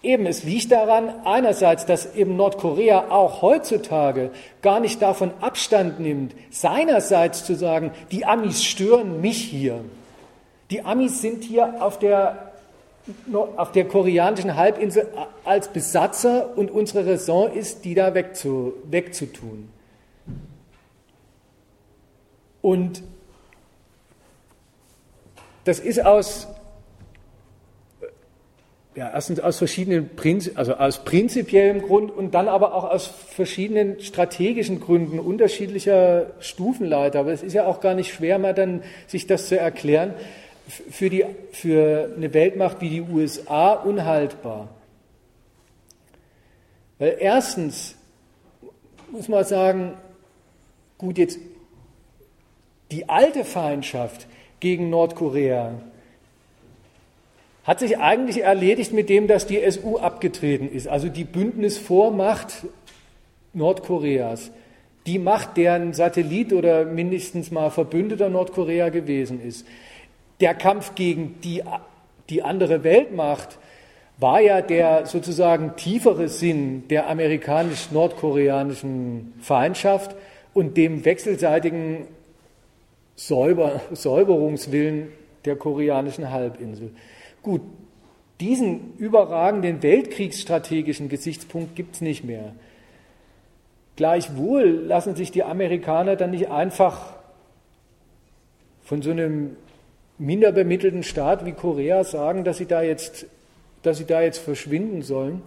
Eben, 0.01 0.27
es 0.27 0.45
liegt 0.45 0.71
daran, 0.71 1.13
einerseits, 1.25 1.85
dass 1.85 2.15
eben 2.15 2.37
Nordkorea 2.37 3.11
auch 3.11 3.43
heutzutage 3.43 4.31
gar 4.63 4.79
nicht 4.79 5.03
davon 5.03 5.33
Abstand 5.41 5.99
nimmt, 5.99 6.35
seinerseits 6.51 7.45
zu 7.45 7.57
sagen, 7.57 7.91
die 8.13 8.25
Amis 8.25 8.63
stören 8.63 9.21
mich 9.21 9.39
hier. 9.39 9.85
Die 10.71 10.85
Amis 10.85 11.21
sind 11.21 11.43
hier 11.43 11.83
auf 11.83 11.99
der, 11.99 12.48
auf 13.57 13.73
der 13.73 13.87
koreanischen 13.87 14.57
Halbinsel 14.57 15.07
als 15.45 15.69
Besatzer 15.69 16.57
und 16.57 16.71
unsere 16.71 17.07
Raison 17.07 17.53
ist, 17.53 17.85
die 17.85 17.95
da 17.95 18.15
wegzu, 18.15 18.75
wegzutun. 18.85 19.69
Und 22.61 23.03
das 25.65 25.79
ist 25.81 26.05
aus 26.05 26.49
ja, 28.99 29.13
erstens 29.15 29.39
aus 29.39 29.59
verschiedenen 29.59 30.17
Prinzip, 30.17 30.59
also 30.59 30.75
aus 30.75 31.05
prinzipiellem 31.05 31.83
Grund 31.83 32.11
und 32.11 32.35
dann 32.35 32.49
aber 32.49 32.75
auch 32.75 32.83
aus 32.83 33.07
verschiedenen 33.07 34.01
strategischen 34.01 34.81
Gründen 34.81 35.21
unterschiedlicher 35.21 36.27
Stufenleiter. 36.41 37.21
Aber 37.21 37.33
es 37.33 37.45
ist 37.45 37.53
ja 37.53 37.65
auch 37.67 37.81
gar 37.81 37.95
nicht 37.95 38.13
schwer, 38.13 38.41
mal 38.41 38.55
dann 38.55 38.83
sich 39.07 39.29
das 39.29 39.47
zu 39.47 39.57
erklären. 39.57 40.15
Für, 40.69 41.09
die, 41.09 41.25
für 41.53 42.13
eine 42.15 42.35
Weltmacht 42.35 42.81
wie 42.81 42.91
die 42.91 43.01
USA 43.01 43.73
unhaltbar. 43.73 44.69
Weil 46.99 47.17
erstens 47.21 47.97
muss 49.11 49.29
man 49.29 49.45
sagen, 49.45 49.95
gut, 50.99 51.17
jetzt 51.17 51.39
die 52.91 53.09
alte 53.09 53.45
Feindschaft 53.45 54.27
gegen 54.61 54.91
Nordkorea, 54.91 55.75
hat 57.65 57.81
sich 57.81 57.99
eigentlich 57.99 58.43
erledigt 58.43 58.93
mit 58.93 59.11
dem, 59.11 59.27
dass 59.27 59.47
die 59.47 59.61
SU 59.71 59.99
abgetreten 59.99 60.71
ist, 60.73 60.89
also 60.89 61.09
die 61.09 61.25
Bündnisvormacht 61.25 62.65
Nordkoreas, 63.53 64.51
die 65.07 65.19
Macht, 65.19 65.57
deren 65.57 65.93
Satellit 65.93 66.53
oder 66.53 66.85
mindestens 66.87 67.51
mal 67.51 67.71
Verbündeter 67.71 68.31
Nordkorea 68.31 68.89
gewesen 68.89 69.43
ist. 69.43 69.67
Der 70.41 70.55
Kampf 70.55 70.95
gegen 70.95 71.39
die, 71.43 71.63
die 72.31 72.43
andere 72.43 72.85
Weltmacht 72.85 73.59
war 74.19 74.41
ja 74.41 74.63
der 74.63 75.07
sozusagen 75.07 75.77
tiefere 75.77 76.29
Sinn 76.29 76.87
der 76.89 77.09
amerikanisch-nordkoreanischen 77.09 79.33
Feindschaft 79.41 80.17
und 80.55 80.77
dem 80.77 81.05
wechselseitigen 81.05 82.09
Säuber, 83.15 83.81
Säuberungswillen 83.93 85.13
der 85.45 85.55
koreanischen 85.57 86.31
Halbinsel. 86.31 86.91
Gut, 87.43 87.63
diesen 88.41 88.97
überragenden 88.99 89.83
weltkriegsstrategischen 89.83 91.09
Gesichtspunkt 91.09 91.75
gibt 91.75 91.97
es 91.97 92.01
nicht 92.01 92.23
mehr. 92.25 92.55
Gleichwohl 93.97 94.69
lassen 94.69 95.17
sich 95.17 95.33
die 95.33 95.43
Amerikaner 95.43 96.15
dann 96.15 96.31
nicht 96.31 96.49
einfach 96.49 97.15
von 98.83 99.03
so 99.03 99.11
einem 99.11 99.57
minder 100.19 100.53
bemittelten 100.53 101.03
Staat 101.03 101.45
wie 101.45 101.53
Korea 101.53 102.05
sagen, 102.05 102.45
dass 102.45 102.59
sie 102.59 102.67
da 102.67 102.83
jetzt, 102.83 103.27
dass 103.83 103.99
sie 103.99 104.05
da 104.05 104.21
jetzt 104.21 104.39
verschwinden 104.39 105.03
sollen. 105.03 105.43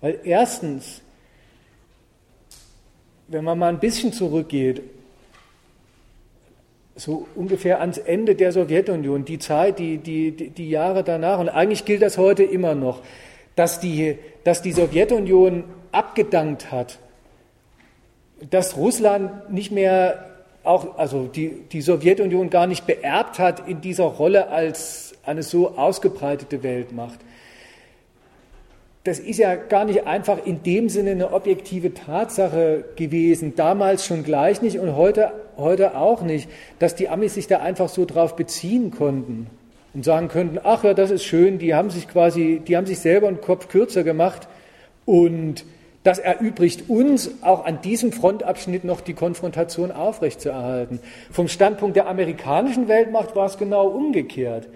Weil 0.00 0.18
erstens, 0.24 1.02
wenn 3.28 3.44
man 3.44 3.58
mal 3.58 3.68
ein 3.68 3.80
bisschen 3.80 4.12
zurückgeht 4.12 4.82
so 6.96 7.26
ungefähr 7.34 7.80
ans 7.80 7.98
Ende 7.98 8.34
der 8.34 8.52
Sowjetunion, 8.52 9.24
die 9.24 9.38
Zeit, 9.38 9.78
die, 9.78 9.98
die, 9.98 10.50
die 10.50 10.68
Jahre 10.68 11.02
danach, 11.02 11.38
und 11.38 11.48
eigentlich 11.48 11.84
gilt 11.86 12.02
das 12.02 12.18
heute 12.18 12.42
immer 12.42 12.74
noch, 12.74 13.00
dass 13.56 13.80
die, 13.80 14.18
dass 14.44 14.60
die 14.60 14.72
Sowjetunion 14.72 15.64
abgedankt 15.92 16.70
hat, 16.70 16.98
dass 18.50 18.76
Russland 18.76 19.50
nicht 19.50 19.72
mehr 19.72 20.29
auch, 20.64 20.98
also 20.98 21.26
die, 21.26 21.62
die 21.72 21.80
Sowjetunion 21.80 22.50
gar 22.50 22.66
nicht 22.66 22.86
beerbt 22.86 23.38
hat 23.38 23.68
in 23.68 23.80
dieser 23.80 24.04
Rolle 24.04 24.48
als 24.48 25.14
eine 25.24 25.42
so 25.42 25.76
ausgebreitete 25.76 26.62
Weltmacht. 26.62 27.18
Das 29.04 29.18
ist 29.18 29.38
ja 29.38 29.54
gar 29.54 29.86
nicht 29.86 30.06
einfach 30.06 30.44
in 30.44 30.62
dem 30.62 30.90
Sinne 30.90 31.12
eine 31.12 31.32
objektive 31.32 31.94
Tatsache 31.94 32.84
gewesen, 32.96 33.54
damals 33.56 34.04
schon 34.04 34.24
gleich 34.24 34.60
nicht 34.60 34.78
und 34.78 34.94
heute, 34.94 35.32
heute 35.56 35.96
auch 35.96 36.20
nicht, 36.20 36.50
dass 36.78 36.94
die 36.94 37.08
Amis 37.08 37.34
sich 37.34 37.46
da 37.46 37.60
einfach 37.60 37.88
so 37.88 38.04
drauf 38.04 38.36
beziehen 38.36 38.90
konnten 38.90 39.46
und 39.94 40.04
sagen 40.04 40.28
könnten, 40.28 40.58
ach 40.62 40.84
ja, 40.84 40.92
das 40.92 41.10
ist 41.10 41.24
schön, 41.24 41.58
die 41.58 41.74
haben 41.74 41.88
sich 41.88 42.08
quasi, 42.08 42.60
die 42.66 42.76
haben 42.76 42.86
sich 42.86 42.98
selber 42.98 43.28
einen 43.28 43.40
Kopf 43.40 43.68
kürzer 43.68 44.04
gemacht 44.04 44.48
und 45.06 45.64
das 46.02 46.18
erübrigt 46.18 46.88
uns 46.88 47.30
auch 47.42 47.66
an 47.66 47.82
diesem 47.82 48.12
Frontabschnitt 48.12 48.84
noch 48.84 49.02
die 49.02 49.12
Konfrontation 49.12 49.92
aufrechtzuerhalten. 49.92 51.00
Vom 51.30 51.48
Standpunkt 51.48 51.96
der 51.96 52.08
amerikanischen 52.08 52.88
Weltmacht 52.88 53.36
war 53.36 53.46
es 53.46 53.58
genau 53.58 53.86
umgekehrt. 53.88 54.68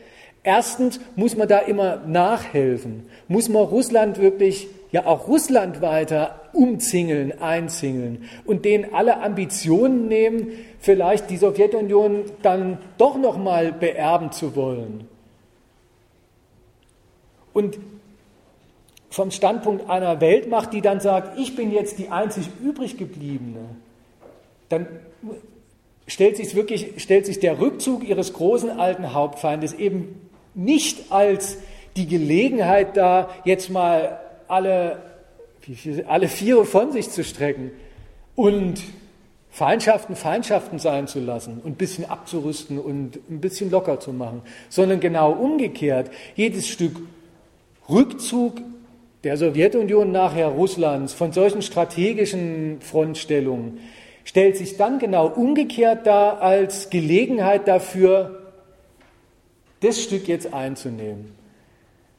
Erstens 0.42 1.00
muss 1.16 1.36
man 1.36 1.48
da 1.48 1.60
immer 1.60 2.02
nachhelfen, 2.06 3.06
muss 3.28 3.48
man 3.48 3.62
Russland 3.62 4.20
wirklich, 4.20 4.68
ja 4.92 5.06
auch 5.06 5.26
Russland 5.26 5.80
weiter 5.80 6.42
umzingeln, 6.52 7.40
einzingeln 7.40 8.28
und 8.44 8.66
denen 8.66 8.92
alle 8.92 9.22
Ambitionen 9.22 10.06
nehmen, 10.06 10.52
vielleicht 10.78 11.30
die 11.30 11.38
Sowjetunion 11.38 12.24
dann 12.42 12.76
doch 12.98 13.16
nochmal 13.16 13.72
beerben 13.72 14.32
zu 14.32 14.54
wollen. 14.54 15.08
Und 17.54 17.78
vom 19.14 19.30
Standpunkt 19.30 19.88
einer 19.88 20.20
Weltmacht, 20.20 20.72
die 20.72 20.80
dann 20.80 20.98
sagt, 20.98 21.38
ich 21.38 21.54
bin 21.54 21.70
jetzt 21.70 22.00
die 22.00 22.08
einzig 22.08 22.48
übrig 22.60 22.96
gebliebene, 22.96 23.60
dann 24.68 24.88
stellt 26.08 26.36
sich 26.36 26.56
wirklich, 26.56 27.00
stellt 27.00 27.24
sich 27.24 27.38
der 27.38 27.60
Rückzug 27.60 28.02
ihres 28.02 28.32
großen 28.32 28.70
alten 28.70 29.14
Hauptfeindes 29.14 29.72
eben 29.74 30.28
nicht 30.54 31.12
als 31.12 31.58
die 31.96 32.08
Gelegenheit 32.08 32.96
da, 32.96 33.30
jetzt 33.44 33.70
mal 33.70 34.18
alle, 34.48 35.00
alle 36.08 36.26
Viere 36.26 36.64
von 36.64 36.90
sich 36.90 37.08
zu 37.08 37.22
strecken 37.22 37.70
und 38.34 38.82
Feindschaften 39.48 40.16
Feindschaften 40.16 40.80
sein 40.80 41.06
zu 41.06 41.20
lassen 41.20 41.60
und 41.62 41.70
ein 41.70 41.76
bisschen 41.76 42.10
abzurüsten 42.10 42.80
und 42.80 43.20
ein 43.30 43.40
bisschen 43.40 43.70
locker 43.70 44.00
zu 44.00 44.12
machen, 44.12 44.42
sondern 44.70 44.98
genau 44.98 45.30
umgekehrt, 45.30 46.10
jedes 46.34 46.66
Stück 46.66 46.96
Rückzug 47.88 48.60
der 49.24 49.36
Sowjetunion 49.36 50.12
nachher 50.12 50.48
Russlands 50.48 51.14
von 51.14 51.32
solchen 51.32 51.62
strategischen 51.62 52.80
Frontstellungen 52.80 53.80
stellt 54.24 54.56
sich 54.56 54.76
dann 54.76 54.98
genau 54.98 55.26
umgekehrt 55.26 56.06
dar 56.06 56.40
als 56.40 56.90
Gelegenheit 56.90 57.68
dafür, 57.68 58.52
das 59.80 60.02
Stück 60.02 60.28
jetzt 60.28 60.52
einzunehmen. 60.54 61.34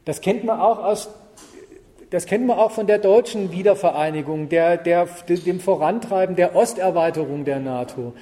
Das 0.06 0.22
kennt 0.22 0.44
man 0.44 0.60
auch 0.60 0.84
aus 0.84 1.10
das 2.12 2.28
kennt 2.28 2.46
man 2.46 2.58
auch 2.58 2.72
von 2.72 2.88
der 2.88 3.00
deutschen 3.00 3.52
Wiedervereinigung, 3.52 4.48
der, 4.48 4.78
der, 4.78 5.08
dem 5.28 5.60
Vorantreiben 5.60 6.36
der 6.36 6.56
Osterweiterung 6.56 7.44
der 7.46 7.60
NATO. 7.60 8.14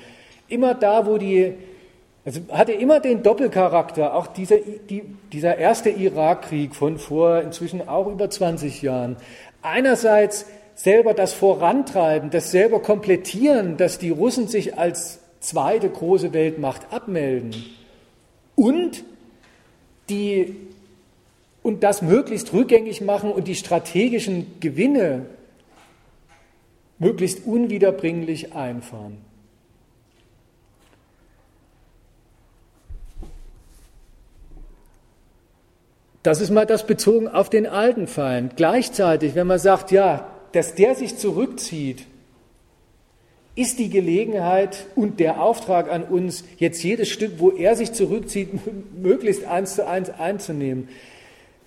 Immer 0.48 0.74
da, 0.74 1.06
wo 1.06 1.18
die, 1.18 1.54
also 2.26 2.40
hatte 2.52 2.72
immer 2.72 3.00
den 3.00 3.22
Doppelcharakter, 3.22 4.16
auch 4.16 4.28
dieser, 4.28 4.58
die, 4.58 5.04
dieser 5.32 5.58
erste 5.58 5.90
Irakkrieg 5.90 6.74
von 6.74 6.98
vor 6.98 7.42
inzwischen 7.42 7.88
auch 7.88 8.08
über 8.08 8.30
20 8.30 8.82
Jahren. 8.82 9.18
Einerseits 9.62 10.46
selber 10.76 11.14
das 11.14 11.34
Vorantreiben, 11.34 12.30
das 12.30 12.52
selber 12.52 12.82
Komplettieren, 12.82 13.78
dass 13.78 14.00
die 14.00 14.10
Russen 14.10 14.48
sich 14.48 14.78
als 14.78 15.20
zweite 15.40 15.90
große 15.90 16.34
Weltmacht 16.34 16.94
abmelden 16.94 17.54
und 18.56 19.04
die 20.10 20.56
und 21.62 21.84
das 21.84 22.02
möglichst 22.02 22.52
rückgängig 22.52 23.02
machen 23.02 23.32
und 23.32 23.48
die 23.48 23.56
strategischen 23.56 24.60
Gewinne 24.60 25.28
möglichst 27.00 27.46
unwiederbringlich 27.46 28.54
einfahren. 28.54 29.18
Das 36.24 36.40
ist 36.40 36.52
mal 36.52 36.66
das 36.66 36.88
bezogen 36.88 37.28
auf 37.28 37.50
den 37.50 37.68
alten 37.68 38.08
Feind. 38.08 38.56
Gleichzeitig, 38.56 39.36
wenn 39.36 39.46
man 39.46 39.60
sagt, 39.60 39.92
ja, 39.92 40.30
dass 40.54 40.74
der 40.74 40.96
sich 40.96 41.18
zurückzieht, 41.18 42.06
ist 43.56 43.78
die 43.78 43.90
Gelegenheit 43.90 44.88
und 44.96 45.20
der 45.20 45.42
Auftrag 45.42 45.92
an 45.92 46.04
uns, 46.04 46.46
jetzt 46.58 46.82
jedes 46.82 47.10
Stück, 47.10 47.34
wo 47.38 47.52
er 47.52 47.76
sich 47.76 47.92
zurückzieht, 47.92 48.50
möglichst 48.98 49.46
eins 49.46 49.76
zu 49.76 49.86
eins 49.86 50.10
einzunehmen. 50.10 50.88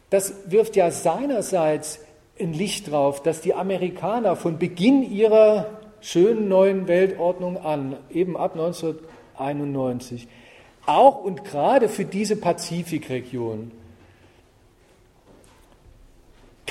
Das 0.08 0.32
wirft 0.46 0.74
ja 0.74 0.90
seinerseits 0.90 2.00
ein 2.40 2.52
Licht 2.52 2.90
drauf, 2.90 3.22
dass 3.22 3.42
die 3.42 3.54
Amerikaner 3.54 4.36
von 4.36 4.58
Beginn 4.58 5.02
ihrer 5.10 5.80
schönen 6.00 6.48
neuen 6.48 6.88
Weltordnung 6.88 7.58
an, 7.58 7.96
eben 8.10 8.36
ab 8.36 8.52
1991, 8.52 10.28
auch 10.86 11.22
und 11.22 11.44
gerade 11.44 11.88
für 11.88 12.04
diese 12.04 12.36
Pazifikregion, 12.36 13.70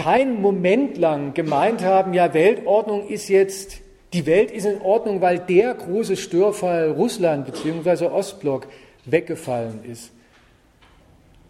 keinen 0.05 0.39
Moment 0.39 0.97
lang 0.99 1.33
gemeint 1.33 1.83
haben, 1.83 2.13
ja, 2.13 2.31
Weltordnung 2.35 3.07
ist 3.07 3.27
jetzt, 3.27 3.79
die 4.13 4.27
Welt 4.27 4.51
ist 4.51 4.67
in 4.67 4.79
Ordnung, 4.81 5.19
weil 5.19 5.39
der 5.39 5.73
große 5.73 6.15
Störfall 6.15 6.91
Russland 6.91 7.47
bzw. 7.47 8.05
Ostblock 8.05 8.67
weggefallen 9.05 9.79
ist. 9.83 10.11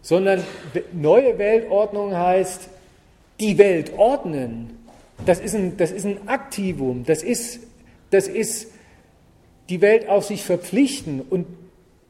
Sondern 0.00 0.42
neue 0.94 1.36
Weltordnung 1.36 2.16
heißt, 2.16 2.70
die 3.40 3.58
Welt 3.58 3.92
ordnen. 3.98 4.78
Das 5.26 5.38
ist 5.38 5.54
ein, 5.54 5.76
das 5.76 5.92
ist 5.92 6.06
ein 6.06 6.26
Aktivum, 6.26 7.04
das 7.04 7.22
ist, 7.22 7.60
das 8.08 8.26
ist 8.26 8.68
die 9.68 9.82
Welt 9.82 10.08
auf 10.08 10.24
sich 10.24 10.42
verpflichten 10.42 11.20
und 11.20 11.46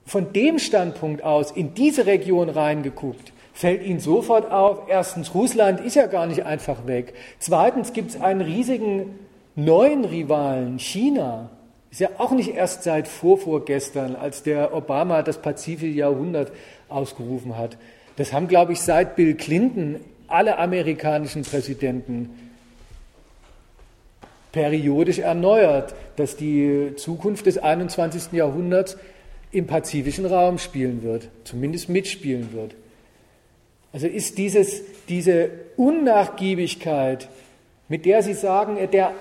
von 0.05 0.33
dem 0.33 0.61
Standpunkt 0.61 1.25
aus 1.25 1.51
in 1.51 1.75
diese 1.75 2.07
Region 2.07 2.51
reingeguckt, 2.51 3.33
fällt 3.57 3.83
Ihnen 3.83 4.01
sofort 4.01 4.53
auf, 4.53 4.83
erstens, 4.89 5.35
Russland 5.35 5.81
ist 5.81 5.97
ja 5.97 6.07
gar 6.07 6.27
nicht 6.27 6.45
einfach 6.45 6.87
weg. 6.87 7.15
Zweitens 7.39 7.95
gibt 7.95 8.11
es 8.11 8.21
einen 8.21 8.43
riesigen 8.43 9.19
neuen 9.55 10.05
Rivalen, 10.05 10.79
China. 10.79 11.49
Ist 11.91 12.01
ja 12.01 12.11
auch 12.19 12.33
nicht 12.33 12.55
erst 12.55 12.83
seit 12.83 13.09
vorvorgestern, 13.09 14.15
als 14.15 14.43
der 14.43 14.75
Obama 14.75 15.23
das 15.23 15.39
pazifische 15.39 15.87
Jahrhundert 15.87 16.53
ausgerufen 16.91 17.57
hat. 17.57 17.79
Das 18.17 18.35
haben, 18.35 18.47
glaube 18.47 18.75
ich, 18.75 18.81
seit 18.83 19.17
Bill 19.17 19.35
Clinton 19.35 20.01
alle 20.29 20.59
amerikanischen 20.59 21.43
Präsidenten 21.43 22.53
periodisch 24.53 25.19
erneuert, 25.19 25.95
dass 26.17 26.37
die 26.37 26.93
Zukunft 26.97 27.47
des 27.47 27.57
21. 27.57 28.33
Jahrhunderts 28.33 28.99
im 29.51 29.67
pazifischen 29.67 30.27
Raum 30.27 30.59
spielen 30.59 31.03
wird, 31.03 31.29
zumindest 31.45 31.89
mitspielen 31.89 32.53
wird. 32.53 32.75
Also 33.93 34.07
ist 34.07 34.39
dieses, 34.39 34.83
diese 35.09 35.51
Unnachgiebigkeit, 35.77 37.29
mit 37.89 38.05
der 38.05 38.23
Sie 38.23 38.35
sagen, 38.35 38.77
der, 38.91 39.15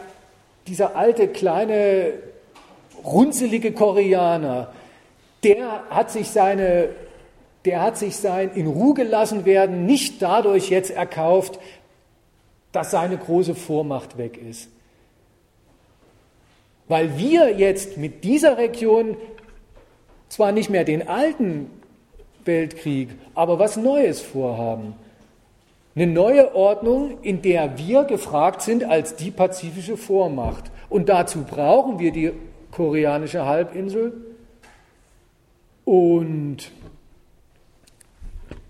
dieser 0.68 0.96
alte 0.96 1.28
kleine 1.28 2.14
runzelige 3.04 3.72
Koreaner, 3.72 4.74
der 5.44 5.84
hat 5.90 6.12
sich 6.12 6.30
seine, 6.30 6.90
der 7.66 7.82
hat 7.82 7.98
sich 7.98 8.16
sein 8.16 8.52
in 8.56 8.68
Ruhe 8.68 8.96
gelassen 8.96 9.46
werden, 9.46 9.86
nicht 9.86 10.22
dadurch 10.22 10.70
jetzt 10.70 10.92
erkauft, 10.92 11.60
dass 12.72 12.92
seine 12.92 13.18
große 13.18 13.56
Vormacht 13.56 14.18
weg 14.18 14.38
ist. 14.38 14.70
Weil 16.88 17.18
wir 17.18 17.58
jetzt 17.58 17.98
mit 17.98 18.24
dieser 18.24 18.58
Region 18.58 19.18
zwar 20.30 20.52
nicht 20.52 20.70
mehr 20.70 20.84
den 20.84 21.08
alten 21.08 21.70
Weltkrieg, 22.46 23.10
aber 23.34 23.60
was 23.60 23.78
Neues 23.78 24.22
vorhaben. 24.22 24.94
Eine 25.96 26.08
neue 26.08 26.54
Ordnung, 26.54 27.22
in 27.22 27.42
der 27.42 27.78
wir 27.78 28.04
gefragt 28.04 28.62
sind 28.62 28.84
als 28.84 29.16
die 29.16 29.32
pazifische 29.32 29.96
Vormacht. 29.96 30.70
Und 30.90 31.08
dazu 31.08 31.44
brauchen 31.44 32.00
wir 32.00 32.12
die 32.12 32.32
koreanische 32.72 33.46
Halbinsel 33.46 34.14
und 35.86 36.72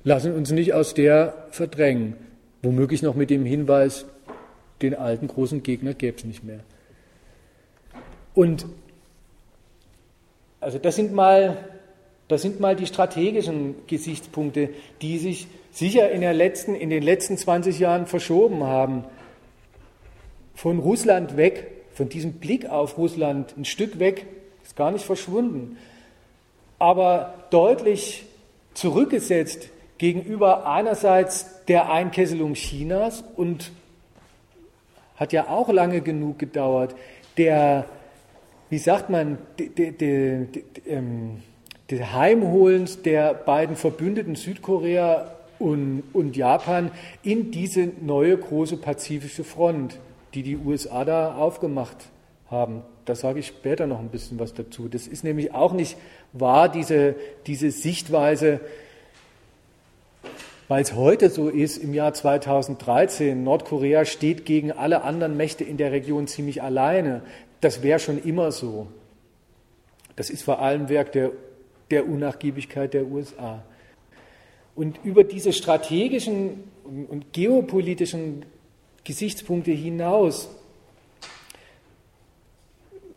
lassen 0.04 0.36
uns 0.36 0.52
nicht 0.52 0.74
aus 0.74 0.94
der 0.94 1.48
verdrängen. 1.50 2.16
Womöglich 2.62 3.02
noch 3.02 3.16
mit 3.16 3.32
dem 3.32 3.46
Hinweis, 3.46 4.06
den 4.82 4.94
alten 4.94 5.28
großen 5.28 5.64
Gegner 5.64 5.94
gäbe 5.94 6.18
es 6.18 6.26
nicht 6.26 6.44
mehr. 6.44 6.60
Und 8.36 8.68
also 10.60 10.78
das 10.78 10.96
sind 10.96 11.14
mal 11.14 11.58
das 12.28 12.42
sind 12.42 12.60
mal 12.60 12.76
die 12.76 12.88
strategischen 12.88 13.76
Gesichtspunkte, 13.88 14.70
die 15.02 15.18
sich 15.18 15.48
sicher 15.72 16.10
in, 16.10 16.22
letzten, 16.22 16.74
in, 16.74 16.90
den 16.90 17.04
letzten 17.04 17.38
20 17.38 17.80
Jahren 17.80 18.08
verschoben 18.08 18.64
haben. 18.64 19.04
Von 20.56 20.80
Russland 20.80 21.38
weg, 21.38 21.72
von 21.94 22.10
diesem 22.10 22.34
Blick 22.34 22.68
auf 22.68 22.98
Russland 22.98 23.56
ein 23.58 23.66
Stück 23.66 24.00
weg, 24.00 24.26
ist 24.64 24.76
gar 24.76 24.92
nicht 24.92 25.06
verschwunden, 25.06 25.78
aber 26.80 27.34
deutlich 27.52 28.26
zurückgesetzt 28.74 29.70
gegenüber 29.98 30.68
einerseits 30.68 31.64
der 31.66 31.92
Einkesselung 31.92 32.54
Chinas 32.54 33.24
und 33.36 33.72
hat 35.16 35.32
ja 35.32 35.48
auch 35.48 35.70
lange 35.70 36.02
genug 36.02 36.40
gedauert, 36.40 36.96
der, 37.38 37.86
wie 38.70 38.78
sagt 38.78 39.10
man, 39.10 39.38
de, 39.60 39.70
de, 39.70 39.92
de, 39.92 40.64
ähm, 40.88 41.42
des 41.90 42.14
Heimholens 42.14 43.02
der 43.02 43.34
beiden 43.34 43.76
Verbündeten 43.76 44.36
Südkorea 44.36 45.32
und, 45.60 46.04
und, 46.14 46.36
Japan 46.36 46.92
in 47.24 47.52
diese 47.52 47.90
neue 48.02 48.38
große 48.38 48.78
pazifische 48.78 49.44
Front, 49.44 50.00
die 50.34 50.44
die 50.44 50.58
USA 50.58 51.06
da 51.06 51.36
aufgemacht 51.36 51.98
haben. 52.50 52.82
Da 53.06 53.16
sage 53.16 53.40
ich 53.40 53.48
später 53.48 53.88
noch 53.88 54.00
ein 54.00 54.10
bisschen 54.10 54.40
was 54.40 54.54
dazu. 54.54 54.88
Das 54.88 55.08
ist 55.08 55.24
nämlich 55.24 55.54
auch 55.54 55.74
nicht 55.74 55.96
wahr, 56.34 56.70
diese, 56.70 57.16
diese 57.46 57.72
Sichtweise, 57.72 58.60
weil 60.68 60.82
es 60.82 60.94
heute 60.94 61.30
so 61.30 61.48
ist, 61.48 61.78
im 61.78 61.94
Jahr 61.94 62.14
2013, 62.14 63.44
Nordkorea 63.44 64.04
steht 64.06 64.46
gegen 64.46 64.72
alle 64.72 65.04
anderen 65.04 65.38
Mächte 65.38 65.64
in 65.64 65.78
der 65.78 65.92
Region 65.92 66.28
ziemlich 66.28 66.64
alleine. 66.64 67.22
Das 67.62 67.84
wäre 67.84 68.00
schon 68.00 68.22
immer 68.24 68.52
so. 68.52 68.88
Das 70.16 70.32
ist 70.32 70.44
vor 70.44 70.60
allem 70.60 70.90
Werk 70.90 71.12
der 71.12 71.32
der 71.92 72.08
Unnachgiebigkeit 72.08 72.94
der 72.94 73.06
USA. 73.06 73.64
Und 74.76 75.00
über 75.04 75.24
diese 75.24 75.54
strategischen 75.54 76.64
und 76.84 77.32
geopolitischen 77.32 78.46
Gesichtspunkte 79.04 79.72
hinaus 79.72 80.50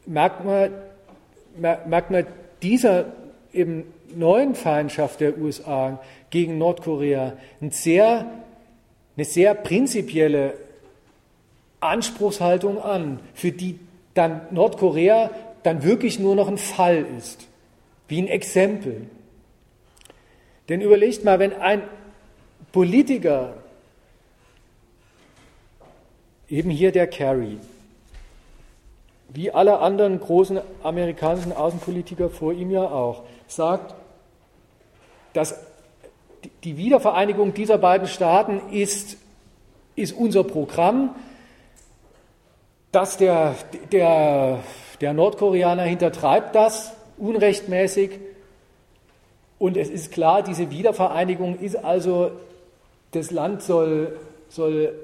merkt 0.06 0.44
man, 0.44 0.70
merkt 1.56 2.10
man 2.10 2.26
dieser 2.62 3.12
eben 3.52 3.84
neuen 4.14 4.54
Feindschaft 4.54 5.20
der 5.20 5.38
USA 5.38 6.00
gegen 6.30 6.58
Nordkorea 6.58 7.34
eine 7.60 7.70
sehr, 7.72 8.30
eine 9.16 9.24
sehr 9.24 9.54
prinzipielle 9.54 10.54
Anspruchshaltung 11.80 12.80
an, 12.80 13.20
für 13.34 13.52
die 13.52 13.78
dann 14.14 14.42
Nordkorea 14.50 15.30
dann 15.62 15.82
wirklich 15.82 16.18
nur 16.18 16.34
noch 16.34 16.48
ein 16.48 16.58
Fall 16.58 17.04
ist 17.18 17.47
wie 18.08 18.20
ein 18.20 18.28
Exempel. 18.28 19.06
Denn 20.68 20.80
überlegt 20.80 21.24
mal, 21.24 21.38
wenn 21.38 21.52
ein 21.54 21.82
Politiker, 22.72 23.54
eben 26.48 26.70
hier 26.70 26.92
der 26.92 27.06
Kerry, 27.06 27.58
wie 29.28 29.50
alle 29.50 29.78
anderen 29.78 30.18
großen 30.18 30.60
amerikanischen 30.82 31.52
Außenpolitiker 31.52 32.30
vor 32.30 32.52
ihm 32.52 32.70
ja 32.70 32.82
auch, 32.82 33.24
sagt, 33.46 33.94
dass 35.34 35.58
die 36.64 36.76
Wiedervereinigung 36.76 37.52
dieser 37.52 37.78
beiden 37.78 38.08
Staaten 38.08 38.72
ist, 38.72 39.18
ist 39.96 40.12
unser 40.12 40.44
Programm, 40.44 41.14
dass 42.92 43.16
der, 43.18 43.54
der, 43.92 44.60
der 45.00 45.12
Nordkoreaner 45.12 45.82
hintertreibt 45.82 46.54
das, 46.54 46.92
unrechtmäßig. 47.18 48.10
Und 49.58 49.76
es 49.76 49.90
ist 49.90 50.12
klar, 50.12 50.42
diese 50.42 50.70
Wiedervereinigung 50.70 51.58
ist 51.58 51.76
also, 51.76 52.30
das 53.10 53.30
Land 53.30 53.62
soll, 53.62 54.16
soll 54.48 54.94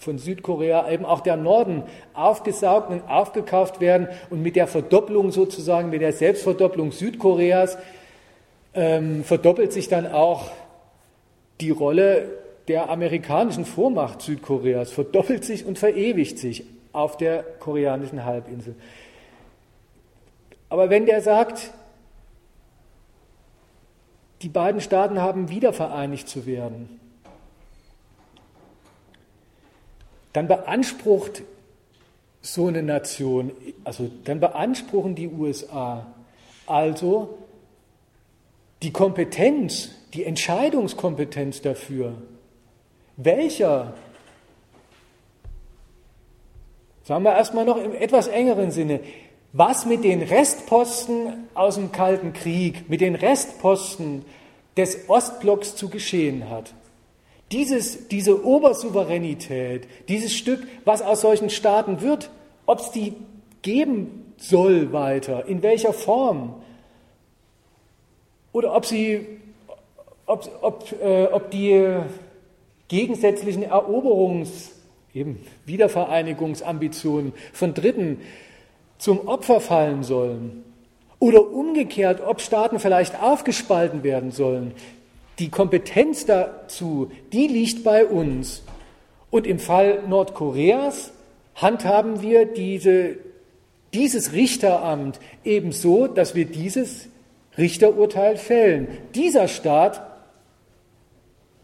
von 0.00 0.18
Südkorea 0.18 0.90
eben 0.90 1.04
auch 1.04 1.20
der 1.20 1.36
Norden 1.36 1.82
aufgesaugt 2.14 2.90
und 2.90 3.08
aufgekauft 3.08 3.80
werden 3.80 4.08
und 4.30 4.42
mit 4.42 4.56
der 4.56 4.66
Verdopplung 4.66 5.32
sozusagen, 5.32 5.90
mit 5.90 6.00
der 6.00 6.12
Selbstverdopplung 6.12 6.92
Südkoreas 6.92 7.76
ähm, 8.74 9.24
verdoppelt 9.24 9.72
sich 9.72 9.88
dann 9.88 10.06
auch 10.06 10.50
die 11.60 11.70
Rolle 11.70 12.28
der 12.68 12.90
amerikanischen 12.90 13.64
Vormacht 13.64 14.22
Südkoreas, 14.22 14.92
verdoppelt 14.92 15.44
sich 15.44 15.66
und 15.66 15.78
verewigt 15.78 16.38
sich 16.38 16.64
auf 16.92 17.16
der 17.16 17.42
koreanischen 17.42 18.24
Halbinsel. 18.24 18.74
Aber 20.68 20.90
wenn 20.90 21.06
der 21.06 21.20
sagt, 21.22 21.72
die 24.42 24.48
beiden 24.48 24.80
Staaten 24.80 25.20
haben 25.20 25.48
wieder 25.48 25.72
vereinigt 25.72 26.28
zu 26.28 26.46
werden, 26.46 27.00
dann 30.32 30.48
beansprucht 30.48 31.42
so 32.42 32.66
eine 32.66 32.82
Nation, 32.82 33.52
also 33.84 34.10
dann 34.24 34.40
beanspruchen 34.40 35.14
die 35.14 35.28
USA 35.28 36.06
also 36.66 37.38
die 38.82 38.92
Kompetenz, 38.92 39.90
die 40.12 40.24
Entscheidungskompetenz 40.24 41.62
dafür, 41.62 42.14
welcher, 43.16 43.94
sagen 47.04 47.24
wir 47.24 47.34
erstmal 47.34 47.64
noch 47.64 47.78
im 47.78 47.94
etwas 47.94 48.28
engeren 48.28 48.70
Sinne, 48.70 49.00
was 49.56 49.86
mit 49.86 50.04
den 50.04 50.20
Restposten 50.20 51.48
aus 51.54 51.76
dem 51.76 51.90
Kalten 51.90 52.34
Krieg, 52.34 52.90
mit 52.90 53.00
den 53.00 53.14
Restposten 53.14 54.22
des 54.76 55.08
Ostblocks 55.08 55.76
zu 55.76 55.88
geschehen 55.88 56.50
hat. 56.50 56.74
Dieses, 57.52 58.08
diese 58.08 58.44
Obersouveränität, 58.44 59.88
dieses 60.08 60.34
Stück, 60.34 60.66
was 60.84 61.00
aus 61.00 61.22
solchen 61.22 61.48
Staaten 61.48 62.02
wird, 62.02 62.30
ob 62.66 62.80
es 62.80 62.90
die 62.90 63.14
geben 63.62 64.34
soll 64.36 64.92
weiter, 64.92 65.46
in 65.46 65.62
welcher 65.62 65.94
Form, 65.94 66.54
oder 68.52 68.74
ob 68.74 68.84
sie, 68.84 69.26
ob, 70.26 70.50
ob, 70.60 71.00
äh, 71.00 71.26
ob 71.26 71.50
die 71.50 71.96
gegensätzlichen 72.88 73.64
Eroberungs-, 73.64 74.72
eben 75.14 75.40
Wiedervereinigungsambitionen 75.64 77.32
von 77.54 77.72
Dritten 77.72 78.20
zum 78.98 79.28
Opfer 79.28 79.60
fallen 79.60 80.02
sollen. 80.02 80.64
Oder 81.18 81.50
umgekehrt, 81.50 82.20
ob 82.20 82.40
Staaten 82.40 82.78
vielleicht 82.78 83.20
aufgespalten 83.22 84.02
werden 84.02 84.32
sollen. 84.32 84.72
Die 85.38 85.50
Kompetenz 85.50 86.26
dazu, 86.26 87.10
die 87.32 87.46
liegt 87.46 87.84
bei 87.84 88.06
uns. 88.06 88.62
Und 89.30 89.46
im 89.46 89.58
Fall 89.58 90.02
Nordkoreas 90.08 91.12
handhaben 91.54 92.22
wir 92.22 92.46
diese, 92.46 93.16
dieses 93.92 94.32
Richteramt 94.32 95.18
ebenso, 95.44 96.06
dass 96.06 96.34
wir 96.34 96.44
dieses 96.44 97.08
Richterurteil 97.58 98.36
fällen. 98.36 98.88
Dieser 99.14 99.48
Staat 99.48 100.02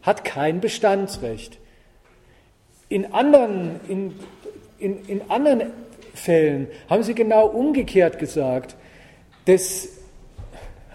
hat 0.01 0.23
kein 0.23 0.59
Bestandsrecht. 0.59 1.57
In 2.89 3.13
anderen, 3.13 3.79
in, 3.87 4.13
in, 4.77 5.05
in 5.07 5.21
anderen 5.29 5.71
Fällen 6.13 6.67
haben 6.89 7.03
sie 7.03 7.15
genau 7.15 7.47
umgekehrt 7.47 8.19
gesagt. 8.19 8.75
Das 9.45 9.89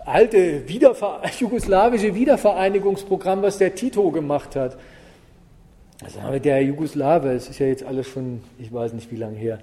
alte 0.04 0.68
Wiederver 0.68 1.22
jugoslawische 1.38 2.14
Wiedervereinigungsprogramm, 2.14 3.42
was 3.42 3.58
der 3.58 3.74
Tito 3.74 4.10
gemacht 4.10 4.56
hat, 4.56 4.78
also 6.02 6.38
der 6.38 6.62
Jugoslawe, 6.62 7.32
es 7.32 7.48
ist 7.48 7.58
ja 7.58 7.66
jetzt 7.66 7.82
alles 7.82 8.06
schon, 8.06 8.40
ich 8.58 8.72
weiß 8.72 8.92
nicht 8.92 9.10
wie 9.10 9.16
lange 9.16 9.36
her, 9.36 9.58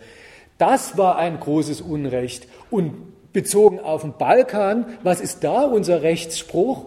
das 0.57 0.97
war 0.97 1.17
ein 1.17 1.39
großes 1.39 1.81
Unrecht. 1.81 2.47
Und 2.69 2.93
bezogen 3.33 3.79
auf 3.79 4.01
den 4.01 4.13
Balkan, 4.13 4.85
was 5.03 5.19
ist 5.21 5.43
da 5.43 5.63
unser 5.63 6.01
Rechtsspruch? 6.01 6.85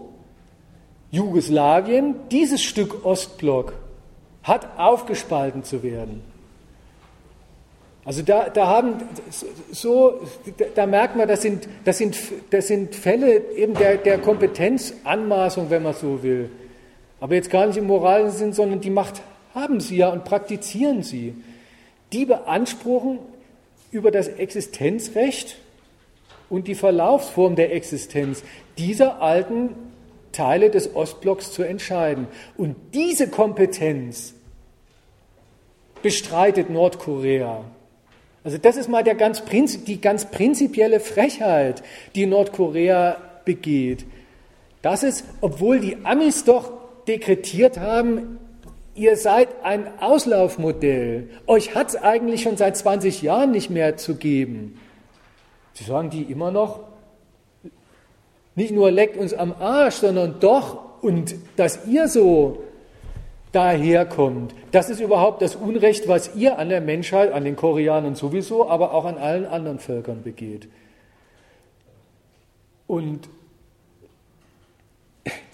Jugoslawien, 1.11 2.15
dieses 2.31 2.63
Stück 2.63 3.05
Ostblock, 3.05 3.73
hat 4.43 4.77
aufgespalten 4.77 5.63
zu 5.63 5.83
werden. 5.83 6.21
Also 8.09 8.23
da, 8.23 8.49
da 8.49 8.65
haben 8.65 8.95
so, 9.71 10.19
da 10.73 10.87
merkt 10.87 11.15
man, 11.15 11.27
das 11.27 11.43
sind, 11.43 11.69
das 11.85 11.99
sind, 11.99 12.17
das 12.49 12.65
sind 12.65 12.95
Fälle 12.95 13.51
eben 13.51 13.75
der, 13.75 13.97
der 13.97 14.17
Kompetenzanmaßung, 14.17 15.69
wenn 15.69 15.83
man 15.83 15.93
so 15.93 16.23
will. 16.23 16.49
Aber 17.19 17.35
jetzt 17.35 17.51
gar 17.51 17.67
nicht 17.67 17.77
im 17.77 17.85
moralischen 17.85 18.35
Sinn, 18.35 18.53
sondern 18.53 18.81
die 18.81 18.89
Macht 18.89 19.21
haben 19.53 19.79
sie 19.79 19.97
ja 19.97 20.09
und 20.09 20.23
praktizieren 20.23 21.03
sie. 21.03 21.35
Die 22.11 22.25
beanspruchen 22.25 23.19
über 23.91 24.09
das 24.09 24.27
Existenzrecht 24.27 25.57
und 26.49 26.67
die 26.67 26.73
Verlaufsform 26.73 27.55
der 27.55 27.75
Existenz 27.75 28.41
dieser 28.79 29.21
alten 29.21 29.75
Teile 30.31 30.71
des 30.71 30.95
Ostblocks 30.95 31.51
zu 31.51 31.61
entscheiden. 31.61 32.25
Und 32.57 32.75
diese 32.95 33.27
Kompetenz 33.27 34.33
bestreitet 36.01 36.71
Nordkorea. 36.71 37.65
Also 38.43 38.57
das 38.57 38.77
ist 38.77 38.89
mal 38.89 39.03
ganz 39.03 39.43
die 39.43 39.99
ganz 40.01 40.31
prinzipielle 40.31 40.99
Frechheit, 40.99 41.83
die 42.15 42.25
Nordkorea 42.25 43.17
begeht. 43.45 44.05
Das 44.81 45.03
ist, 45.03 45.25
obwohl 45.41 45.79
die 45.79 45.97
Amis 46.03 46.45
doch 46.45 46.71
dekretiert 47.07 47.79
haben, 47.79 48.39
ihr 48.95 49.17
seid 49.17 49.49
ein 49.63 49.87
Auslaufmodell, 49.99 51.29
euch 51.47 51.75
hat 51.75 51.89
es 51.89 51.95
eigentlich 51.95 52.43
schon 52.43 52.57
seit 52.57 52.77
20 52.77 53.21
Jahren 53.21 53.51
nicht 53.51 53.69
mehr 53.69 53.97
zu 53.97 54.15
geben. 54.15 54.79
Sie 55.73 55.83
sagen 55.83 56.09
die 56.09 56.23
immer 56.23 56.51
noch, 56.51 56.81
nicht 58.55 58.71
nur 58.71 58.91
leckt 58.91 59.17
uns 59.17 59.33
am 59.33 59.53
Arsch, 59.53 59.95
sondern 59.95 60.39
doch, 60.39 61.01
und 61.01 61.35
dass 61.55 61.87
ihr 61.87 62.07
so 62.09 62.61
daherkommt, 63.51 64.53
das 64.71 64.89
ist 64.89 64.99
überhaupt 64.99 65.41
das 65.41 65.55
Unrecht, 65.55 66.07
was 66.07 66.35
ihr 66.35 66.59
an 66.59 66.69
der 66.69 66.81
Menschheit, 66.81 67.31
an 67.31 67.43
den 67.43 67.55
Koreanern 67.55 68.15
sowieso, 68.15 68.69
aber 68.69 68.93
auch 68.93 69.05
an 69.05 69.17
allen 69.17 69.45
anderen 69.45 69.79
Völkern 69.79 70.23
begeht. 70.23 70.67
Und 72.87 73.29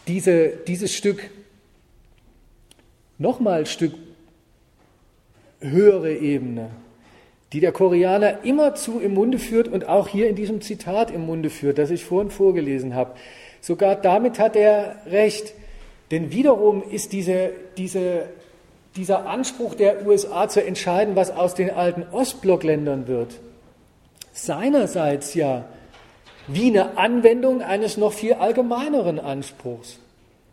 diese, 0.07 0.49
dieses 0.67 0.93
Stück, 0.93 1.29
nochmal 3.17 3.65
Stück 3.65 3.93
höhere 5.59 6.13
Ebene, 6.13 6.69
die 7.53 7.59
der 7.59 7.71
Koreaner 7.71 8.43
immerzu 8.43 8.99
im 8.99 9.13
Munde 9.13 9.39
führt 9.39 9.67
und 9.67 9.87
auch 9.87 10.07
hier 10.07 10.27
in 10.27 10.35
diesem 10.35 10.61
Zitat 10.61 11.11
im 11.11 11.25
Munde 11.25 11.49
führt, 11.49 11.77
das 11.77 11.89
ich 11.89 12.03
vorhin 12.03 12.31
vorgelesen 12.31 12.95
habe. 12.95 13.15
Sogar 13.61 13.95
damit 13.95 14.39
hat 14.39 14.55
er 14.55 14.97
recht. 15.07 15.53
Denn 16.11 16.31
wiederum 16.31 16.83
ist 16.89 17.13
diese, 17.13 17.51
diese, 17.77 18.29
dieser 18.95 19.27
Anspruch 19.27 19.75
der 19.75 20.05
USA 20.05 20.47
zu 20.47 20.63
entscheiden, 20.63 21.15
was 21.15 21.31
aus 21.31 21.55
den 21.55 21.71
alten 21.71 22.03
Ostblockländern 22.11 23.07
wird, 23.07 23.39
seinerseits 24.33 25.33
ja 25.33 25.65
wie 26.47 26.67
eine 26.67 26.97
Anwendung 26.97 27.61
eines 27.61 27.97
noch 27.97 28.13
viel 28.13 28.33
allgemeineren 28.33 29.19
Anspruchs. 29.19 29.99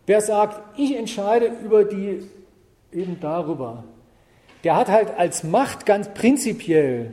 Wer 0.07 0.21
sagt, 0.21 0.79
ich 0.79 0.97
entscheide 0.97 1.51
über 1.63 1.85
die 1.85 2.23
eben 2.93 3.21
darüber, 3.21 3.85
der 4.65 4.77
hat 4.77 4.89
halt 4.89 5.11
als 5.17 5.45
Macht 5.45 5.87
ganz 5.87 6.13
prinzipiell 6.15 7.13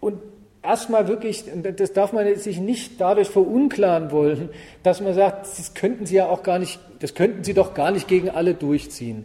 und 0.00 0.20
erstmal 0.64 1.06
wirklich, 1.08 1.44
das 1.76 1.92
darf 1.92 2.12
man 2.12 2.34
sich 2.36 2.58
nicht 2.58 3.00
dadurch 3.00 3.28
verunklaren 3.28 4.10
wollen, 4.10 4.48
dass 4.82 5.00
man 5.00 5.14
sagt, 5.14 5.46
das 5.46 5.74
könnten 5.74 6.06
Sie 6.06 6.16
ja 6.16 6.26
auch 6.28 6.42
gar 6.42 6.58
nicht, 6.58 6.80
das 7.00 7.14
könnten 7.14 7.44
Sie 7.44 7.54
doch 7.54 7.74
gar 7.74 7.90
nicht 7.90 8.08
gegen 8.08 8.30
alle 8.30 8.54
durchziehen. 8.54 9.24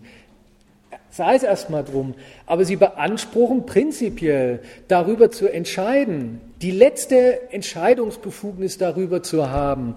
Sei 1.11 1.35
es 1.35 1.43
erstmal 1.43 1.83
drum. 1.83 2.13
Aber 2.45 2.65
Sie 2.65 2.75
beanspruchen 2.75 3.65
prinzipiell 3.65 4.59
darüber 4.87 5.31
zu 5.31 5.47
entscheiden, 5.47 6.39
die 6.61 6.71
letzte 6.71 7.51
Entscheidungsbefugnis 7.51 8.77
darüber 8.77 9.23
zu 9.23 9.49
haben, 9.49 9.95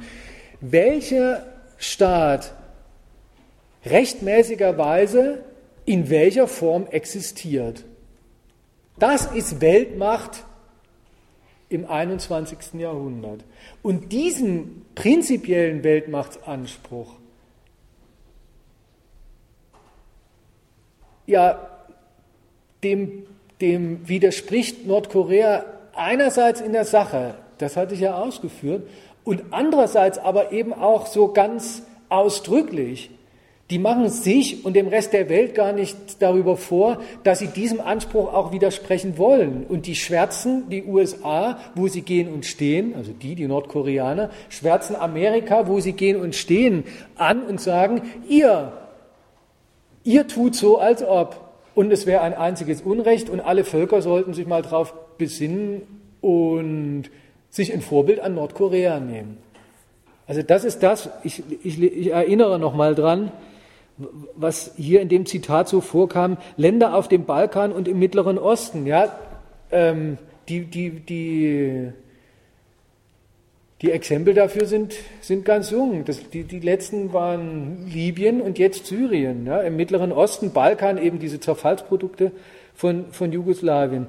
welcher 0.61 1.47
Staat 1.77 2.55
rechtmäßigerweise 3.85 5.45
in 5.85 6.09
welcher 6.09 6.47
Form 6.47 6.87
existiert. 6.91 7.85
Das 8.99 9.27
ist 9.27 9.61
Weltmacht 9.61 10.45
im 11.73 11.89
21. 11.89 12.75
Jahrhundert. 12.75 13.45
Und 13.83 14.13
diesen 14.13 14.85
prinzipiellen 14.95 15.83
Weltmachtsanspruch, 15.83 17.15
ja, 21.27 21.69
dem, 22.83 23.25
dem 23.61 24.09
widerspricht 24.09 24.87
Nordkorea 24.87 25.65
einerseits 25.95 26.61
in 26.61 26.73
der 26.73 26.85
Sache, 26.85 27.35
das 27.59 27.77
hatte 27.77 27.95
ich 27.95 28.01
ja 28.01 28.17
ausgeführt, 28.17 28.89
und 29.25 29.45
andererseits 29.53 30.19
aber 30.19 30.53
eben 30.53 30.73
auch 30.73 31.07
so 31.07 31.33
ganz 31.33 31.83
ausdrücklich 32.09 33.11
die 33.71 33.79
machen 33.79 34.11
sich 34.11 34.65
und 34.65 34.75
dem 34.75 34.89
Rest 34.89 35.13
der 35.13 35.29
Welt 35.29 35.55
gar 35.55 35.73
nicht 35.73 35.97
darüber 36.21 36.57
vor, 36.57 36.99
dass 37.25 37.39
sie 37.39 37.47
diesem 37.47 37.81
Anspruch 37.81 38.33
auch 38.35 38.53
widersprechen 38.53 39.17
wollen. 39.17 39.65
Und 39.67 39.87
die 39.87 39.95
schwärzen 39.95 40.69
die 40.69 40.85
USA, 40.85 41.59
wo 41.75 41.89
sie 41.89 42.03
gehen 42.03 42.33
und 42.33 42.45
stehen, 42.45 42.95
also 42.95 43.13
die, 43.13 43.35
die 43.35 43.47
Nordkoreaner, 43.47 44.31
schwärzen 44.51 44.95
Amerika, 44.95 45.69
wo 45.69 45.81
sie 45.81 45.95
gehen 45.95 46.21
und 46.21 46.35
stehen, 46.35 46.85
an 47.17 47.43
und 47.45 47.61
sagen, 47.61 48.03
ihr, 48.29 48.73
ihr 50.05 50.27
tut 50.29 50.55
so, 50.55 50.79
als 50.79 51.03
ob. 51.03 51.41
Und 51.75 51.91
es 51.91 52.05
wäre 52.05 52.21
ein 52.21 52.35
einziges 52.35 52.83
Unrecht 52.83 53.31
und 53.31 53.41
alle 53.41 53.65
Völker 53.65 54.03
sollten 54.03 54.35
sich 54.35 54.47
mal 54.47 54.61
darauf 54.61 54.93
besinnen 55.17 55.83
und 56.21 57.05
sich 57.49 57.73
ein 57.73 57.81
Vorbild 57.81 58.21
an 58.21 58.35
Nordkorea 58.35 59.01
nehmen. 59.01 59.39
Also 60.27 60.43
das 60.43 60.65
ist 60.65 60.83
das, 60.83 61.09
ich, 61.25 61.43
ich, 61.63 61.83
ich 61.83 62.11
erinnere 62.11 62.59
noch 62.59 62.75
mal 62.75 62.95
dran, 62.95 63.33
was 64.35 64.73
hier 64.77 65.01
in 65.01 65.09
dem 65.09 65.27
Zitat 65.27 65.69
so 65.69 65.81
vorkam, 65.81 66.37
Länder 66.57 66.95
auf 66.95 67.09
dem 67.09 67.25
Balkan 67.25 67.73
und 67.73 67.89
im 67.89 67.99
Mittleren 67.99 68.39
Osten. 68.39 68.87
Ja, 68.87 69.17
ähm, 69.71 70.19
die, 70.49 70.65
die, 70.65 70.91
die, 70.91 71.89
die 73.81 73.91
Exempel 73.91 74.35
dafür 74.35 74.67
sind, 74.67 74.95
sind 75.21 75.45
ganz 75.45 75.71
jung. 75.71 76.05
Das, 76.05 76.29
die, 76.31 76.45
die 76.45 76.61
letzten 76.61 77.13
waren 77.13 77.87
Libyen 77.89 78.41
und 78.41 78.59
jetzt 78.59 78.87
Syrien. 78.87 79.47
Ja, 79.47 79.61
Im 79.61 79.77
Mittleren 79.77 80.13
Osten, 80.13 80.53
Balkan 80.53 80.99
eben 80.99 81.19
diese 81.19 81.41
Zerfallsprodukte 81.41 82.33
von, 82.75 83.07
von 83.13 83.33
Jugoslawien. 83.33 84.07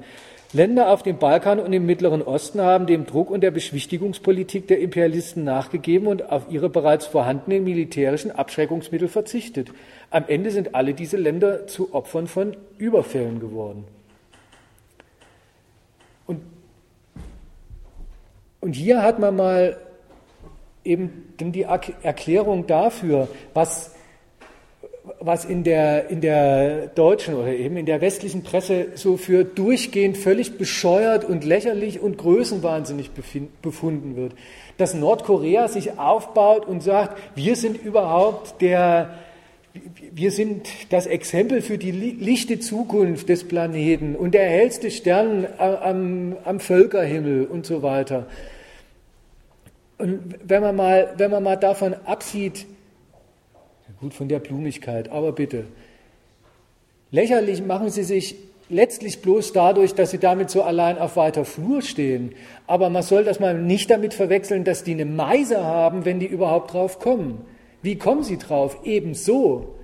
Länder 0.54 0.90
auf 0.90 1.02
dem 1.02 1.18
Balkan 1.18 1.58
und 1.58 1.72
im 1.72 1.84
Mittleren 1.84 2.22
Osten 2.22 2.60
haben 2.60 2.86
dem 2.86 3.06
Druck 3.06 3.28
und 3.28 3.40
der 3.40 3.50
Beschwichtigungspolitik 3.50 4.68
der 4.68 4.78
Imperialisten 4.78 5.42
nachgegeben 5.42 6.06
und 6.06 6.30
auf 6.30 6.44
ihre 6.48 6.70
bereits 6.70 7.06
vorhandenen 7.06 7.64
militärischen 7.64 8.30
Abschreckungsmittel 8.30 9.08
verzichtet. 9.08 9.72
Am 10.10 10.24
Ende 10.28 10.52
sind 10.52 10.76
alle 10.76 10.94
diese 10.94 11.16
Länder 11.16 11.66
zu 11.66 11.92
Opfern 11.92 12.28
von 12.28 12.56
Überfällen 12.78 13.40
geworden. 13.40 13.84
Und, 16.28 16.40
und 18.60 18.74
hier 18.74 19.02
hat 19.02 19.18
man 19.18 19.34
mal 19.34 19.76
eben 20.84 21.34
die 21.40 21.62
Erklärung 21.62 22.68
dafür, 22.68 23.26
was 23.54 23.93
was 25.20 25.44
in 25.44 25.64
der, 25.64 26.08
in 26.08 26.20
der 26.22 26.86
deutschen 26.86 27.34
oder 27.34 27.52
eben 27.52 27.76
in 27.76 27.84
der 27.84 28.00
westlichen 28.00 28.42
Presse 28.42 28.86
so 28.94 29.18
für 29.18 29.44
durchgehend 29.44 30.16
völlig 30.16 30.56
bescheuert 30.56 31.24
und 31.24 31.44
lächerlich 31.44 32.00
und 32.00 32.16
größenwahnsinnig 32.16 33.10
befunden 33.60 34.16
wird. 34.16 34.32
Dass 34.78 34.94
Nordkorea 34.94 35.68
sich 35.68 35.98
aufbaut 35.98 36.66
und 36.66 36.82
sagt, 36.82 37.20
wir 37.34 37.54
sind 37.54 37.82
überhaupt 37.82 38.62
der, 38.62 39.10
wir 40.12 40.30
sind 40.30 40.68
das 40.88 41.06
Exempel 41.06 41.60
für 41.60 41.76
die 41.76 41.90
lichte 41.90 42.58
Zukunft 42.58 43.28
des 43.28 43.46
Planeten 43.46 44.16
und 44.16 44.32
der 44.32 44.48
hellste 44.48 44.90
Stern 44.90 45.46
am, 45.58 46.36
am 46.44 46.60
Völkerhimmel 46.60 47.44
und 47.44 47.66
so 47.66 47.82
weiter. 47.82 48.26
Und 49.98 50.34
wenn 50.42 50.62
man 50.62 50.74
mal, 50.74 51.12
wenn 51.18 51.30
man 51.30 51.42
mal 51.42 51.56
davon 51.56 51.94
absieht, 52.04 52.66
Gut, 54.04 54.12
von 54.12 54.28
der 54.28 54.38
Blumigkeit, 54.38 55.10
aber 55.10 55.32
bitte. 55.32 55.64
Lächerlich 57.10 57.64
machen 57.64 57.88
sie 57.88 58.02
sich 58.02 58.34
letztlich 58.68 59.22
bloß 59.22 59.54
dadurch, 59.54 59.94
dass 59.94 60.10
sie 60.10 60.18
damit 60.18 60.50
so 60.50 60.62
allein 60.62 60.98
auf 60.98 61.16
weiter 61.16 61.46
Flur 61.46 61.80
stehen. 61.80 62.34
Aber 62.66 62.90
man 62.90 63.02
soll 63.02 63.24
das 63.24 63.40
mal 63.40 63.58
nicht 63.58 63.88
damit 63.88 64.12
verwechseln, 64.12 64.62
dass 64.62 64.84
die 64.84 64.92
eine 64.92 65.06
Meise 65.06 65.64
haben, 65.64 66.04
wenn 66.04 66.20
die 66.20 66.26
überhaupt 66.26 66.74
drauf 66.74 66.98
kommen. 66.98 67.46
Wie 67.80 67.96
kommen 67.96 68.24
sie 68.24 68.36
drauf? 68.36 68.76
Ebenso. 68.84 69.74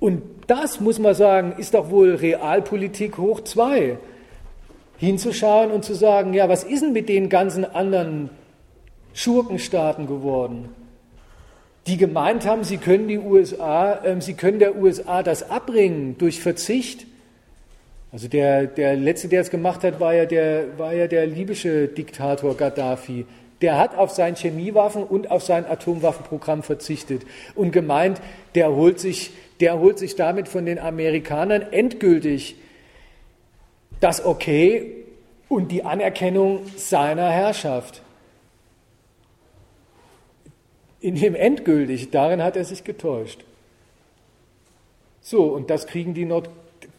Und 0.00 0.22
das, 0.46 0.80
muss 0.80 0.98
man 0.98 1.14
sagen, 1.14 1.52
ist 1.58 1.74
doch 1.74 1.90
wohl 1.90 2.14
Realpolitik 2.14 3.18
hoch 3.18 3.42
zwei. 3.42 3.98
Hinzuschauen 4.96 5.70
und 5.70 5.84
zu 5.84 5.92
sagen, 5.92 6.32
ja, 6.32 6.48
was 6.48 6.64
ist 6.64 6.82
denn 6.82 6.94
mit 6.94 7.10
den 7.10 7.28
ganzen 7.28 7.66
anderen 7.66 8.30
Schurkenstaaten 9.12 10.06
geworden? 10.06 10.70
Die 11.86 11.96
gemeint 11.96 12.46
haben, 12.46 12.64
sie 12.64 12.78
können 12.78 13.06
die 13.06 13.18
USA, 13.18 13.94
äh, 14.04 14.20
sie 14.20 14.34
können 14.34 14.58
der 14.58 14.76
USA 14.76 15.22
das 15.22 15.50
abbringen 15.50 16.18
durch 16.18 16.40
Verzicht. 16.40 17.06
Also 18.12 18.28
der, 18.28 18.66
der 18.66 18.96
letzte, 18.96 19.28
der 19.28 19.42
es 19.42 19.50
gemacht 19.50 19.84
hat, 19.84 20.00
war 20.00 20.14
ja 20.14 20.26
der, 20.26 20.78
war 20.78 20.92
ja 20.92 21.06
der 21.06 21.26
libysche 21.26 21.88
Diktator 21.88 22.56
Gaddafi. 22.56 23.26
Der 23.60 23.78
hat 23.78 23.96
auf 23.96 24.10
sein 24.10 24.36
Chemiewaffen 24.36 25.02
und 25.02 25.30
auf 25.30 25.42
sein 25.42 25.64
Atomwaffenprogramm 25.64 26.62
verzichtet 26.62 27.22
und 27.54 27.72
gemeint, 27.72 28.20
der 28.54 28.74
holt 28.74 29.00
sich, 29.00 29.30
der 29.60 29.78
holt 29.78 29.98
sich 29.98 30.16
damit 30.16 30.48
von 30.48 30.66
den 30.66 30.78
Amerikanern 30.78 31.62
endgültig 31.72 32.56
das 34.00 34.24
Okay 34.24 34.92
und 35.48 35.72
die 35.72 35.84
Anerkennung 35.84 36.62
seiner 36.76 37.30
Herrschaft 37.30 38.02
in 41.00 41.14
dem 41.14 41.34
endgültig, 41.34 42.10
darin 42.10 42.42
hat 42.42 42.56
er 42.56 42.64
sich 42.64 42.84
getäuscht. 42.84 43.44
So, 45.20 45.44
und 45.44 45.70
das 45.70 45.86
kriegen 45.86 46.14
die 46.14 46.24
Nord 46.24 46.48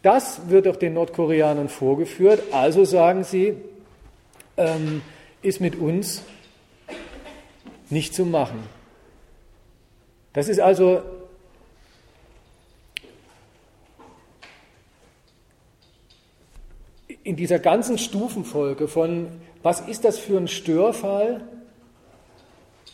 das 0.02 0.48
wird 0.48 0.66
doch 0.66 0.76
den 0.76 0.94
Nordkoreanern 0.94 1.68
vorgeführt, 1.68 2.42
also 2.52 2.84
sagen 2.84 3.24
sie, 3.24 3.54
ähm, 4.56 5.02
ist 5.42 5.60
mit 5.60 5.76
uns 5.76 6.22
nicht 7.90 8.14
zu 8.14 8.24
machen. 8.24 8.62
Das 10.32 10.48
ist 10.48 10.60
also 10.60 11.02
in 17.24 17.36
dieser 17.36 17.58
ganzen 17.58 17.98
Stufenfolge 17.98 18.88
von, 18.88 19.28
was 19.62 19.80
ist 19.80 20.04
das 20.04 20.18
für 20.18 20.36
ein 20.36 20.48
Störfall, 20.48 21.40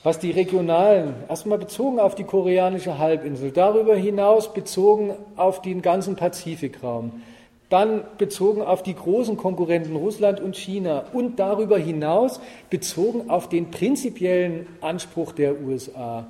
was 0.05 0.19
die 0.19 0.31
regionalen, 0.31 1.15
erstmal 1.31 1.57
bezogen 1.57 1.99
auf 1.99 2.15
die 2.15 2.25
koreanische 2.25 2.99
Halbinsel, 2.99 3.51
darüber 3.51 3.97
hinaus 3.97 4.53
bezogen 4.53 5.15
auf 5.35 5.63
den 5.63 5.81
ganzen 5.81 6.15
Pazifikraum, 6.15 7.23
dann 7.71 8.05
bezogen 8.19 8.61
auf 8.61 8.83
die 8.83 8.95
großen 8.95 9.39
Konkurrenten 9.39 9.97
Russland 9.97 10.41
und 10.41 10.57
China 10.57 11.07
und 11.15 11.39
darüber 11.39 11.79
hinaus 11.79 12.39
bezogen 12.69 13.31
auf 13.31 13.49
den 13.49 13.71
prinzipiellen 13.71 14.67
Anspruch 14.83 15.33
der 15.33 15.59
USA, 15.63 16.27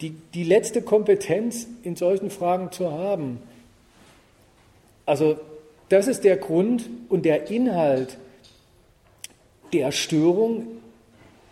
die, 0.00 0.10
die 0.32 0.44
letzte 0.44 0.80
Kompetenz 0.80 1.66
in 1.82 1.96
solchen 1.96 2.30
Fragen 2.30 2.70
zu 2.70 2.92
haben. 2.92 3.40
Also 5.06 5.38
das 5.88 6.06
ist 6.06 6.22
der 6.22 6.36
Grund 6.36 6.88
und 7.08 7.24
der 7.24 7.50
Inhalt 7.50 8.16
der 9.72 9.90
Störung 9.90 10.81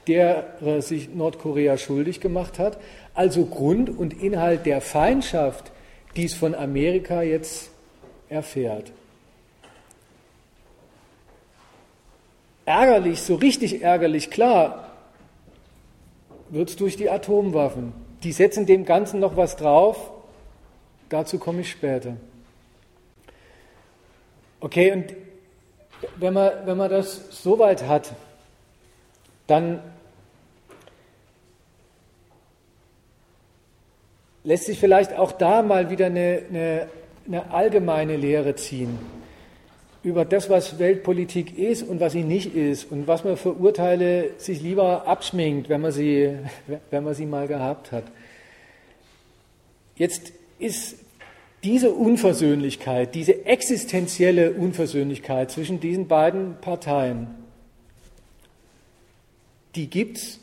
der 0.06 0.80
sich 0.80 1.14
Nordkorea 1.14 1.76
schuldig 1.76 2.20
gemacht 2.20 2.58
hat, 2.58 2.78
also 3.14 3.44
Grund 3.44 3.90
und 3.90 4.22
Inhalt 4.22 4.66
der 4.66 4.80
Feindschaft, 4.80 5.70
die 6.16 6.24
es 6.24 6.34
von 6.34 6.54
Amerika 6.54 7.22
jetzt 7.22 7.70
erfährt. 8.28 8.92
Ärgerlich, 12.64 13.22
so 13.22 13.34
richtig 13.34 13.82
ärgerlich, 13.82 14.30
klar, 14.30 14.90
wird 16.50 16.70
es 16.70 16.76
durch 16.76 16.96
die 16.96 17.10
Atomwaffen. 17.10 17.92
Die 18.22 18.32
setzen 18.32 18.66
dem 18.66 18.84
Ganzen 18.84 19.20
noch 19.20 19.36
was 19.36 19.56
drauf, 19.56 20.10
dazu 21.08 21.38
komme 21.38 21.62
ich 21.62 21.70
später. 21.70 22.16
Okay, 24.60 24.92
und 24.92 25.14
wenn 26.16 26.34
man, 26.34 26.52
wenn 26.64 26.76
man 26.76 26.90
das 26.90 27.42
soweit 27.42 27.86
hat, 27.86 28.12
dann 29.50 29.80
lässt 34.44 34.66
sich 34.66 34.78
vielleicht 34.78 35.16
auch 35.18 35.32
da 35.32 35.62
mal 35.62 35.90
wieder 35.90 36.06
eine, 36.06 36.42
eine, 36.48 36.86
eine 37.26 37.50
allgemeine 37.50 38.16
Lehre 38.16 38.54
ziehen 38.54 38.98
über 40.02 40.24
das, 40.24 40.48
was 40.48 40.78
Weltpolitik 40.78 41.58
ist 41.58 41.82
und 41.82 42.00
was 42.00 42.12
sie 42.12 42.22
nicht 42.22 42.54
ist 42.54 42.90
und 42.90 43.06
was 43.06 43.22
man 43.22 43.36
für 43.36 43.52
Urteile 43.52 44.30
sich 44.38 44.62
lieber 44.62 45.06
abschminkt, 45.06 45.68
wenn 45.68 45.82
man 45.82 45.92
sie, 45.92 46.38
wenn 46.90 47.04
man 47.04 47.14
sie 47.14 47.26
mal 47.26 47.46
gehabt 47.46 47.92
hat. 47.92 48.04
Jetzt 49.96 50.32
ist 50.58 50.96
diese 51.62 51.90
Unversöhnlichkeit, 51.90 53.14
diese 53.14 53.44
existenzielle 53.44 54.52
Unversöhnlichkeit 54.52 55.50
zwischen 55.50 55.80
diesen 55.80 56.08
beiden 56.08 56.56
Parteien, 56.62 57.26
die 59.74 59.88
gibt's, 59.88 60.40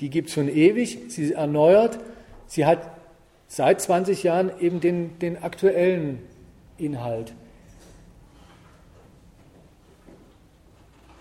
die 0.00 0.10
gibt's 0.10 0.32
schon 0.32 0.48
ewig, 0.48 0.98
sie 1.08 1.32
erneuert, 1.32 1.98
sie 2.46 2.66
hat 2.66 2.90
seit 3.48 3.80
20 3.80 4.22
Jahren 4.22 4.50
eben 4.60 4.80
den, 4.80 5.18
den 5.18 5.42
aktuellen 5.42 6.20
Inhalt. 6.76 7.32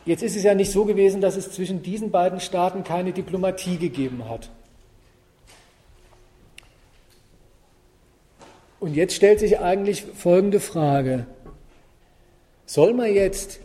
Jetzt 0.06 0.24
ist 0.24 0.38
es 0.38 0.44
ja 0.44 0.56
nicht 0.56 0.72
so 0.72 0.86
gewesen, 0.86 1.20
dass 1.20 1.36
es 1.36 1.52
zwischen 1.52 1.84
diesen 1.84 2.12
beiden 2.12 2.40
Staaten 2.40 2.84
keine 2.84 3.12
Diplomatie 3.12 3.78
gegeben 3.78 4.30
hat. 4.30 4.50
Und 8.80 8.96
jetzt 8.96 9.16
stellt 9.16 9.40
sich 9.40 9.60
eigentlich 9.60 10.04
folgende 10.04 10.60
Frage. 10.60 11.26
Soll 12.66 12.94
man 12.94 13.14
jetzt 13.14 13.60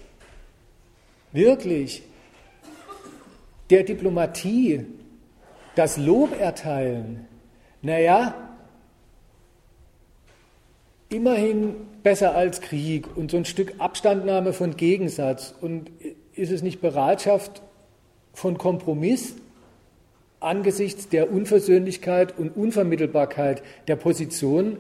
wirklich 1.33 2.03
der 3.73 3.85
Diplomatie 3.85 4.85
das 5.75 5.97
Lob 5.97 6.39
erteilen? 6.39 7.27
Naja, 7.81 8.35
immerhin 11.09 11.75
besser 12.03 12.35
als 12.35 12.61
Krieg 12.61 13.17
und 13.17 13.31
so 13.31 13.39
ein 13.39 13.47
Stück 13.47 13.75
Abstandnahme 13.79 14.53
von 14.53 14.77
Gegensatz. 14.77 15.55
Und 15.59 15.91
ist 16.35 16.53
es 16.53 16.63
nicht 16.63 16.81
Bereitschaft 16.83 17.63
von 18.35 18.59
Kompromiss 18.59 19.35
angesichts 20.41 21.09
der 21.09 21.33
Unversöhnlichkeit 21.33 22.39
und 22.39 22.55
Unvermittelbarkeit 22.55 23.63
der 23.89 23.97
Positionen, 23.97 24.77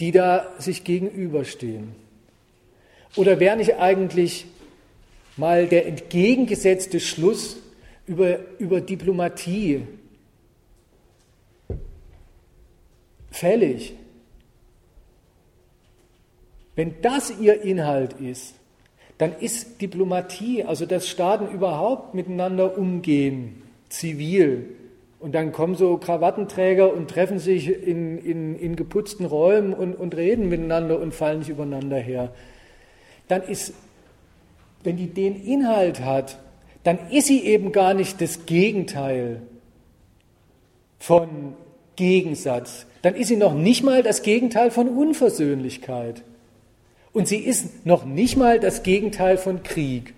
die 0.00 0.10
da 0.10 0.48
sich 0.58 0.82
gegenüberstehen? 0.82 1.94
Oder 3.14 3.38
wäre 3.38 3.56
nicht 3.56 3.76
eigentlich 3.76 4.46
mal 5.36 5.66
der 5.66 5.86
entgegengesetzte 5.86 6.98
Schluss 6.98 7.58
über, 8.10 8.40
über 8.58 8.80
Diplomatie 8.80 9.86
fällig? 13.30 13.94
Wenn 16.74 17.00
das 17.02 17.32
ihr 17.38 17.62
Inhalt 17.62 18.14
ist, 18.14 18.54
dann 19.18 19.34
ist 19.38 19.80
Diplomatie, 19.80 20.64
also 20.64 20.86
dass 20.86 21.08
Staaten 21.08 21.54
überhaupt 21.54 22.14
miteinander 22.14 22.76
umgehen, 22.76 23.62
zivil, 23.88 24.76
und 25.20 25.34
dann 25.34 25.52
kommen 25.52 25.74
so 25.74 25.98
Krawattenträger 25.98 26.92
und 26.92 27.10
treffen 27.10 27.38
sich 27.38 27.68
in, 27.68 28.16
in, 28.18 28.58
in 28.58 28.74
geputzten 28.74 29.26
Räumen 29.26 29.74
und, 29.74 29.94
und 29.94 30.16
reden 30.16 30.48
miteinander 30.48 30.98
und 30.98 31.12
fallen 31.14 31.40
nicht 31.40 31.50
übereinander 31.50 31.98
her. 31.98 32.32
Dann 33.28 33.42
ist, 33.42 33.74
wenn 34.82 34.96
die 34.96 35.08
den 35.08 35.44
Inhalt 35.44 36.00
hat, 36.00 36.38
dann 36.82 37.10
ist 37.10 37.26
sie 37.26 37.44
eben 37.44 37.72
gar 37.72 37.94
nicht 37.94 38.20
das 38.20 38.46
Gegenteil 38.46 39.42
von 40.98 41.54
Gegensatz. 41.96 42.86
Dann 43.02 43.14
ist 43.14 43.28
sie 43.28 43.36
noch 43.36 43.54
nicht 43.54 43.82
mal 43.82 44.02
das 44.02 44.22
Gegenteil 44.22 44.70
von 44.70 44.88
Unversöhnlichkeit. 44.88 46.22
Und 47.12 47.28
sie 47.28 47.38
ist 47.38 47.84
noch 47.84 48.04
nicht 48.04 48.36
mal 48.36 48.60
das 48.60 48.82
Gegenteil 48.82 49.36
von 49.36 49.62
Krieg. 49.62 50.14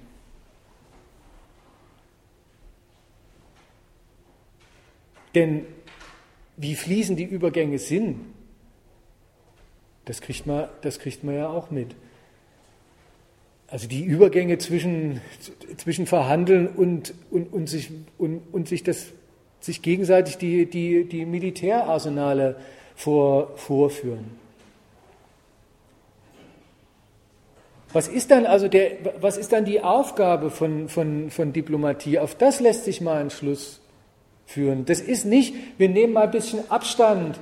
Denn 5.34 5.64
wie 6.56 6.74
fließen 6.74 7.16
die 7.16 7.24
Übergänge 7.24 7.78
sind, 7.78 8.20
das 10.04 10.20
kriegt 10.20 10.46
man, 10.46 10.68
das 10.82 10.98
kriegt 10.98 11.24
man 11.24 11.34
ja 11.34 11.48
auch 11.48 11.70
mit. 11.70 11.94
Also 13.72 13.88
die 13.88 14.04
Übergänge 14.04 14.58
zwischen, 14.58 15.22
zwischen 15.78 16.04
Verhandeln 16.04 16.68
und, 16.68 17.14
und, 17.30 17.50
und, 17.54 17.70
sich, 17.70 17.88
und, 18.18 18.42
und 18.52 18.68
sich, 18.68 18.82
das, 18.82 19.06
sich 19.60 19.80
gegenseitig 19.80 20.36
die, 20.36 20.66
die, 20.66 21.04
die 21.04 21.24
Militärarsenale 21.24 22.56
vor, 22.94 23.56
vorführen. 23.56 24.26
Was 27.94 28.08
ist 28.08 28.30
dann 28.30 28.44
also 28.44 28.68
der, 28.68 28.90
was 29.22 29.38
ist 29.38 29.52
dann 29.54 29.64
die 29.64 29.80
Aufgabe 29.80 30.50
von, 30.50 30.90
von, 30.90 31.30
von 31.30 31.54
Diplomatie? 31.54 32.18
Auf 32.18 32.34
das 32.34 32.60
lässt 32.60 32.84
sich 32.84 33.00
mal 33.00 33.22
ein 33.22 33.30
Schluss 33.30 33.80
führen. 34.44 34.84
Das 34.84 35.00
ist 35.00 35.24
nicht, 35.24 35.54
wir 35.78 35.88
nehmen 35.88 36.12
mal 36.12 36.24
ein 36.24 36.30
bisschen 36.30 36.70
Abstand 36.70 37.40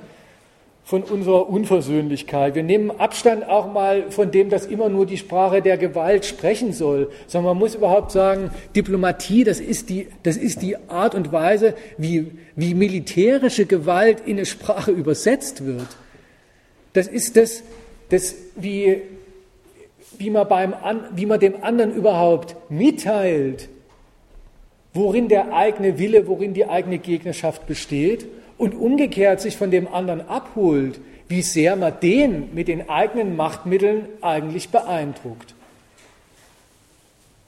von 0.91 1.03
unserer 1.03 1.49
Unversöhnlichkeit. 1.49 2.53
Wir 2.53 2.63
nehmen 2.63 2.91
Abstand 2.91 3.47
auch 3.47 3.71
mal 3.71 4.11
von 4.11 4.29
dem, 4.29 4.49
dass 4.49 4.65
immer 4.65 4.89
nur 4.89 5.05
die 5.05 5.15
Sprache 5.15 5.61
der 5.61 5.77
Gewalt 5.77 6.25
sprechen 6.25 6.73
soll, 6.73 7.09
sondern 7.27 7.53
man 7.53 7.59
muss 7.59 7.75
überhaupt 7.75 8.11
sagen, 8.11 8.49
Diplomatie, 8.75 9.45
das 9.45 9.61
ist 9.61 9.87
die, 9.87 10.09
das 10.23 10.35
ist 10.35 10.61
die 10.61 10.75
Art 10.89 11.15
und 11.15 11.31
Weise, 11.31 11.75
wie, 11.97 12.31
wie 12.57 12.73
militärische 12.73 13.65
Gewalt 13.65 14.23
in 14.25 14.35
eine 14.35 14.45
Sprache 14.45 14.91
übersetzt 14.91 15.65
wird. 15.65 15.87
Das 16.91 17.07
ist 17.07 17.37
das, 17.37 17.63
das 18.09 18.35
wie, 18.57 19.01
wie, 20.17 20.29
man 20.29 20.45
beim, 20.49 20.73
wie 21.15 21.25
man 21.25 21.39
dem 21.39 21.63
anderen 21.63 21.95
überhaupt 21.95 22.57
mitteilt, 22.69 23.69
worin 24.93 25.29
der 25.29 25.53
eigene 25.53 25.97
Wille, 25.97 26.27
worin 26.27 26.53
die 26.53 26.65
eigene 26.65 26.97
Gegnerschaft 26.97 27.65
besteht 27.65 28.27
und 28.61 28.75
umgekehrt 28.75 29.41
sich 29.41 29.57
von 29.57 29.71
dem 29.71 29.87
anderen 29.87 30.29
abholt, 30.29 31.01
wie 31.27 31.41
sehr 31.41 31.75
man 31.75 31.99
den 31.99 32.53
mit 32.53 32.67
den 32.67 32.89
eigenen 32.89 33.35
Machtmitteln 33.35 34.05
eigentlich 34.21 34.69
beeindruckt. 34.69 35.55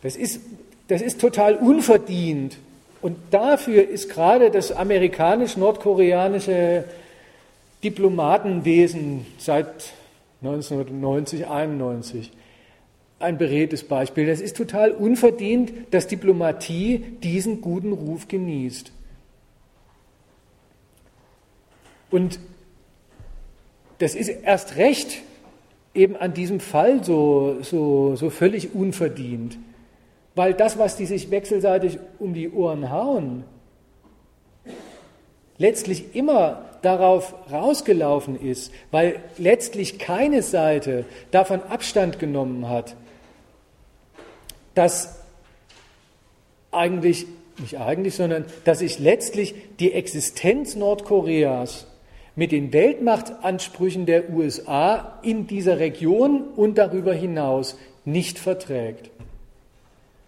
Das 0.01 0.15
ist, 0.15 0.41
das 0.87 1.03
ist 1.03 1.21
total 1.21 1.55
unverdient. 1.55 2.57
Und 3.03 3.17
dafür 3.29 3.87
ist 3.87 4.09
gerade 4.09 4.49
das 4.49 4.71
amerikanisch-nordkoreanische 4.71 6.85
Diplomatenwesen 7.83 9.27
seit 9.37 9.93
1990, 10.41 11.47
91 11.47 12.31
ein 13.19 13.37
beredtes 13.37 13.83
Beispiel. 13.83 14.25
Das 14.25 14.41
ist 14.41 14.57
total 14.57 14.89
unverdient, 14.89 15.73
dass 15.91 16.07
Diplomatie 16.07 17.03
diesen 17.21 17.61
guten 17.61 17.93
Ruf 17.93 18.27
genießt. 18.27 18.91
Und 22.13 22.37
das 23.97 24.13
ist 24.13 24.27
erst 24.27 24.75
recht 24.75 25.23
eben 25.95 26.15
an 26.15 26.35
diesem 26.35 26.59
Fall 26.59 27.03
so, 27.03 27.57
so, 27.63 28.15
so 28.15 28.29
völlig 28.29 28.75
unverdient, 28.75 29.57
weil 30.35 30.53
das, 30.53 30.77
was 30.77 30.95
die 30.95 31.07
sich 31.07 31.31
wechselseitig 31.31 31.97
um 32.19 32.35
die 32.35 32.51
Ohren 32.51 32.91
hauen, 32.91 33.45
letztlich 35.57 36.15
immer 36.15 36.65
darauf 36.83 37.33
rausgelaufen 37.51 38.39
ist, 38.39 38.71
weil 38.91 39.19
letztlich 39.39 39.97
keine 39.97 40.43
Seite 40.43 41.05
davon 41.31 41.63
Abstand 41.63 42.19
genommen 42.19 42.69
hat, 42.69 42.95
dass 44.75 45.19
eigentlich, 46.69 47.25
nicht 47.57 47.79
eigentlich, 47.79 48.13
sondern 48.13 48.45
dass 48.65 48.79
sich 48.79 48.99
letztlich 48.99 49.55
die 49.79 49.93
Existenz 49.93 50.75
Nordkoreas 50.75 51.87
mit 52.35 52.51
den 52.51 52.73
Weltmachtansprüchen 52.73 54.05
der 54.05 54.31
USA 54.31 55.19
in 55.21 55.47
dieser 55.47 55.79
Region 55.79 56.43
und 56.55 56.77
darüber 56.77 57.13
hinaus 57.13 57.77
nicht 58.05 58.39
verträgt. 58.39 59.11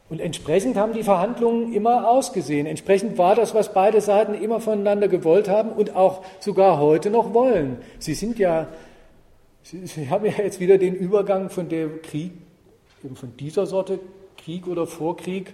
Und 0.07 0.21
entsprechend 0.21 0.77
haben 0.77 0.93
die 0.93 1.01
Verhandlungen 1.01 1.73
immer 1.73 2.07
ausgesehen. 2.07 2.67
Entsprechend 2.67 3.17
war 3.17 3.33
das, 3.33 3.55
was 3.55 3.73
beide 3.73 4.01
Seiten 4.01 4.35
immer 4.35 4.59
voneinander 4.59 5.07
gewollt 5.07 5.49
haben 5.49 5.71
und 5.71 5.95
auch 5.95 6.23
sogar 6.39 6.79
heute 6.79 7.09
noch 7.09 7.33
wollen. 7.33 7.77
Sie 7.97 8.13
sind 8.13 8.37
ja, 8.37 8.67
Sie, 9.63 10.09
haben 10.11 10.25
ja 10.25 10.33
jetzt 10.37 10.59
wieder 10.59 10.77
den 10.77 10.93
Übergang 10.93 11.49
von 11.49 11.69
dem 11.69 12.03
Krieg, 12.03 12.33
eben 13.03 13.15
von 13.15 13.35
dieser 13.37 13.65
Sorte 13.65 13.99
Krieg 14.37 14.67
oder 14.67 14.85
Vorkrieg 14.85 15.53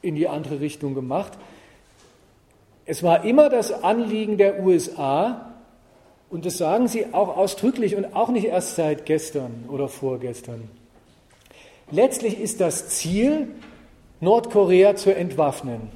in 0.00 0.14
die 0.14 0.28
andere 0.28 0.60
Richtung 0.60 0.94
gemacht. 0.94 1.32
Es 2.92 3.02
war 3.02 3.24
immer 3.24 3.48
das 3.48 3.72
Anliegen 3.82 4.36
der 4.36 4.62
USA, 4.62 5.54
und 6.28 6.44
das 6.44 6.58
sagen 6.58 6.88
sie 6.88 7.06
auch 7.14 7.38
ausdrücklich 7.38 7.96
und 7.96 8.14
auch 8.14 8.28
nicht 8.28 8.44
erst 8.44 8.76
seit 8.76 9.06
gestern 9.06 9.64
oder 9.70 9.88
vorgestern. 9.88 10.68
Letztlich 11.90 12.38
ist 12.38 12.60
das 12.60 12.90
Ziel, 12.90 13.48
Nordkorea 14.20 14.94
zu 14.94 15.16
entwaffnen, 15.16 15.88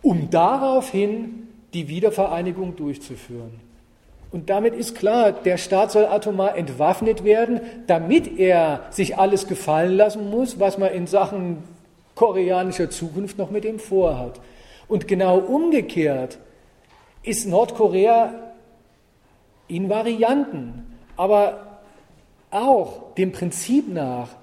um 0.00 0.30
daraufhin 0.30 1.48
die 1.74 1.88
Wiedervereinigung 1.88 2.76
durchzuführen. 2.76 3.58
Und 4.30 4.48
damit 4.48 4.76
ist 4.76 4.94
klar, 4.94 5.32
der 5.32 5.56
Staat 5.56 5.90
soll 5.90 6.04
atomar 6.04 6.56
entwaffnet 6.56 7.24
werden, 7.24 7.60
damit 7.88 8.38
er 8.38 8.84
sich 8.90 9.18
alles 9.18 9.48
gefallen 9.48 9.96
lassen 9.96 10.30
muss, 10.30 10.60
was 10.60 10.78
man 10.78 10.92
in 10.92 11.08
Sachen 11.08 11.64
koreanischer 12.14 12.90
Zukunft 12.90 13.38
noch 13.38 13.50
mit 13.50 13.64
ihm 13.64 13.80
vorhat. 13.80 14.38
Und 14.92 15.08
genau 15.08 15.38
umgekehrt 15.38 16.36
ist 17.22 17.46
Nordkorea 17.46 18.52
in 19.66 19.88
Varianten, 19.88 20.84
aber 21.16 21.80
auch 22.50 23.14
dem 23.14 23.32
Prinzip 23.32 23.88
nach 23.88 24.36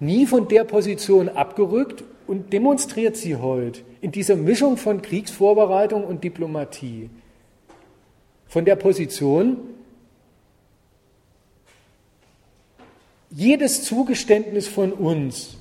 nie 0.00 0.26
von 0.26 0.48
der 0.48 0.64
Position 0.64 1.28
abgerückt 1.28 2.02
und 2.26 2.52
demonstriert 2.52 3.16
sie 3.16 3.36
heute 3.36 3.82
in 4.00 4.10
dieser 4.10 4.34
Mischung 4.34 4.76
von 4.76 5.02
Kriegsvorbereitung 5.02 6.02
und 6.02 6.24
Diplomatie. 6.24 7.08
Von 8.48 8.64
der 8.64 8.74
Position, 8.74 9.58
jedes 13.30 13.84
Zugeständnis 13.84 14.66
von 14.66 14.92
uns 14.92 15.58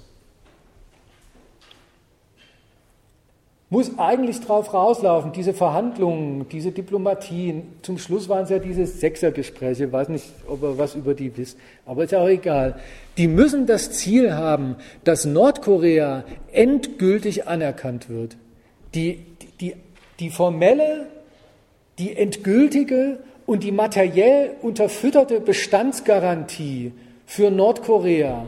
muss 3.72 3.98
eigentlich 3.98 4.42
darauf 4.42 4.72
rauslaufen, 4.74 5.32
diese 5.32 5.56
Verhandlungen, 5.56 6.48
diese 6.50 6.72
Diplomatien, 6.72 7.64
zum 7.82 7.98
Schluss 7.98 8.30
waren 8.30 8.44
es 8.44 8.52
ja 8.52 8.60
diese 8.60 8.86
Sechsergespräche, 8.86 9.92
weiß 9.92 10.10
nicht, 10.10 10.26
ob 10.48 10.62
ihr 10.62 10.78
was 10.78 10.94
über 10.94 11.16
die 11.16 11.36
wisst, 11.36 11.58
aber 11.88 12.04
ist 12.04 12.12
ja 12.12 12.20
auch 12.20 12.28
egal. 12.28 12.76
Die 13.18 13.28
müssen 13.28 13.66
das 13.66 13.92
Ziel 13.92 14.34
haben, 14.34 14.76
dass 15.04 15.26
Nordkorea 15.26 16.26
endgültig 16.52 17.48
anerkannt 17.48 18.10
wird. 18.10 18.38
Die, 18.94 19.26
die, 19.60 19.74
die 20.20 20.30
formelle 20.30 21.08
die 22.02 22.18
endgültige 22.18 23.20
und 23.46 23.64
die 23.64 23.72
materiell 23.72 24.56
unterfütterte 24.62 25.40
Bestandsgarantie 25.40 26.94
für 27.28 27.52
Nordkorea. 27.52 28.48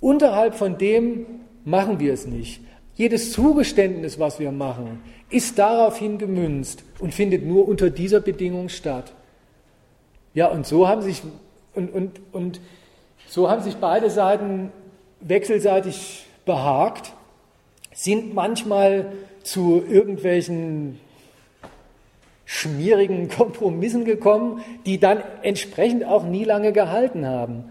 Unterhalb 0.00 0.54
von 0.54 0.78
dem 0.78 1.26
machen 1.64 2.00
wir 2.00 2.14
es 2.14 2.26
nicht. 2.26 2.62
Jedes 2.96 3.32
Zugeständnis, 3.32 4.18
was 4.18 4.38
wir 4.38 4.52
machen, 4.52 5.02
ist 5.28 5.58
daraufhin 5.58 6.18
gemünzt 6.18 6.84
und 7.00 7.12
findet 7.12 7.44
nur 7.44 7.66
unter 7.66 7.90
dieser 7.90 8.20
Bedingung 8.20 8.68
statt. 8.68 9.12
Ja, 10.32 10.46
und 10.48 10.66
so 10.66 10.86
haben 10.86 11.02
sich, 11.02 11.22
und, 11.74 11.92
und, 11.92 12.20
und 12.32 12.60
so 13.26 13.50
haben 13.50 13.62
sich 13.62 13.76
beide 13.76 14.10
Seiten 14.10 14.70
wechselseitig 15.20 16.26
behagt, 16.44 17.12
sind 17.92 18.34
manchmal 18.34 19.12
zu 19.42 19.82
irgendwelchen 19.88 21.00
schmierigen 22.44 23.28
Kompromissen 23.36 24.04
gekommen, 24.04 24.62
die 24.86 25.00
dann 25.00 25.22
entsprechend 25.42 26.04
auch 26.04 26.24
nie 26.24 26.44
lange 26.44 26.72
gehalten 26.72 27.26
haben. 27.26 27.64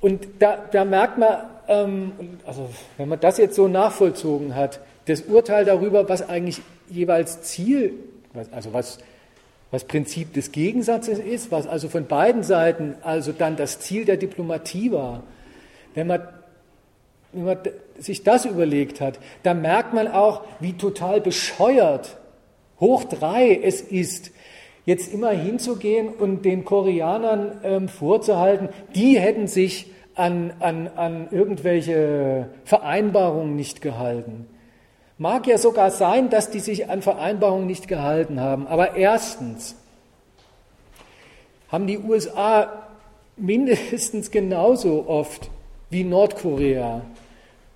Und 0.00 0.26
da, 0.38 0.56
da 0.70 0.84
merkt 0.84 1.18
man, 1.18 1.44
also 1.70 2.68
wenn 2.96 3.08
man 3.08 3.20
das 3.20 3.38
jetzt 3.38 3.54
so 3.54 3.68
nachvollzogen 3.68 4.56
hat, 4.56 4.80
das 5.06 5.22
Urteil 5.22 5.64
darüber, 5.64 6.08
was 6.08 6.28
eigentlich 6.28 6.60
jeweils 6.88 7.42
Ziel, 7.42 7.94
also 8.50 8.72
was, 8.72 8.98
was 9.70 9.84
Prinzip 9.84 10.32
des 10.34 10.50
Gegensatzes 10.50 11.18
ist, 11.18 11.52
was 11.52 11.66
also 11.66 11.88
von 11.88 12.06
beiden 12.06 12.42
Seiten 12.42 12.96
also 13.02 13.32
dann 13.32 13.56
das 13.56 13.78
Ziel 13.78 14.04
der 14.04 14.16
Diplomatie 14.16 14.90
war, 14.90 15.22
wenn 15.94 16.08
man, 16.08 16.26
wenn 17.32 17.44
man 17.44 17.58
sich 17.98 18.24
das 18.24 18.46
überlegt 18.46 19.00
hat, 19.00 19.20
dann 19.44 19.62
merkt 19.62 19.94
man 19.94 20.08
auch, 20.08 20.42
wie 20.58 20.72
total 20.72 21.20
bescheuert 21.20 22.16
hoch 22.80 23.04
drei 23.04 23.60
es 23.62 23.80
ist, 23.80 24.32
jetzt 24.86 25.12
immer 25.12 25.30
hinzugehen 25.30 26.08
und 26.08 26.44
den 26.44 26.64
Koreanern 26.64 27.60
ähm, 27.62 27.88
vorzuhalten, 27.88 28.70
die 28.94 29.20
hätten 29.20 29.46
sich 29.46 29.86
an, 30.14 30.52
an, 30.60 30.88
an 30.88 31.28
irgendwelche 31.30 32.48
Vereinbarungen 32.64 33.56
nicht 33.56 33.80
gehalten. 33.80 34.46
Mag 35.18 35.46
ja 35.46 35.58
sogar 35.58 35.90
sein, 35.90 36.30
dass 36.30 36.50
die 36.50 36.60
sich 36.60 36.88
an 36.88 37.02
Vereinbarungen 37.02 37.66
nicht 37.66 37.88
gehalten 37.88 38.40
haben. 38.40 38.66
Aber 38.66 38.96
erstens 38.96 39.76
haben 41.68 41.86
die 41.86 41.98
USA 41.98 42.88
mindestens 43.36 44.30
genauso 44.30 45.06
oft 45.08 45.50
wie 45.90 46.04
Nordkorea 46.04 47.02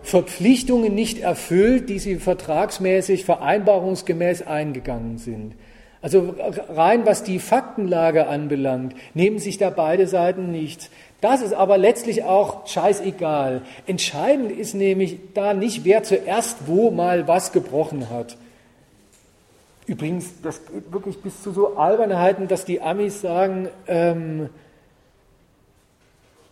Verpflichtungen 0.05 0.95
nicht 0.95 1.19
erfüllt, 1.21 1.89
die 1.89 1.99
sie 1.99 2.17
vertragsmäßig, 2.17 3.25
vereinbarungsgemäß 3.25 4.43
eingegangen 4.43 5.17
sind. 5.17 5.55
Also 6.03 6.35
rein 6.69 7.07
was 7.07 7.23
die 7.23 7.39
Faktenlage 7.39 8.27
anbelangt, 8.27 8.95
nehmen 9.15 9.39
sich 9.39 9.57
da 9.57 9.71
beide 9.71 10.07
Seiten 10.07 10.51
nichts. 10.51 10.91
Das 11.25 11.41
ist 11.41 11.55
aber 11.55 11.79
letztlich 11.79 12.25
auch 12.25 12.67
scheißegal. 12.67 13.63
Entscheidend 13.87 14.53
ist 14.53 14.75
nämlich 14.75 15.19
da 15.33 15.55
nicht, 15.55 15.83
wer 15.83 16.03
zuerst 16.03 16.67
wo 16.67 16.91
mal 16.91 17.27
was 17.27 17.53
gebrochen 17.53 18.11
hat. 18.11 18.37
Übrigens, 19.87 20.35
das 20.43 20.61
geht 20.67 20.93
wirklich 20.93 21.23
bis 21.23 21.43
zu 21.43 21.53
so 21.53 21.79
Albernheiten, 21.79 22.47
dass 22.47 22.67
die 22.67 22.83
Amis 22.83 23.23
sagen, 23.23 23.71
ähm, 23.87 24.51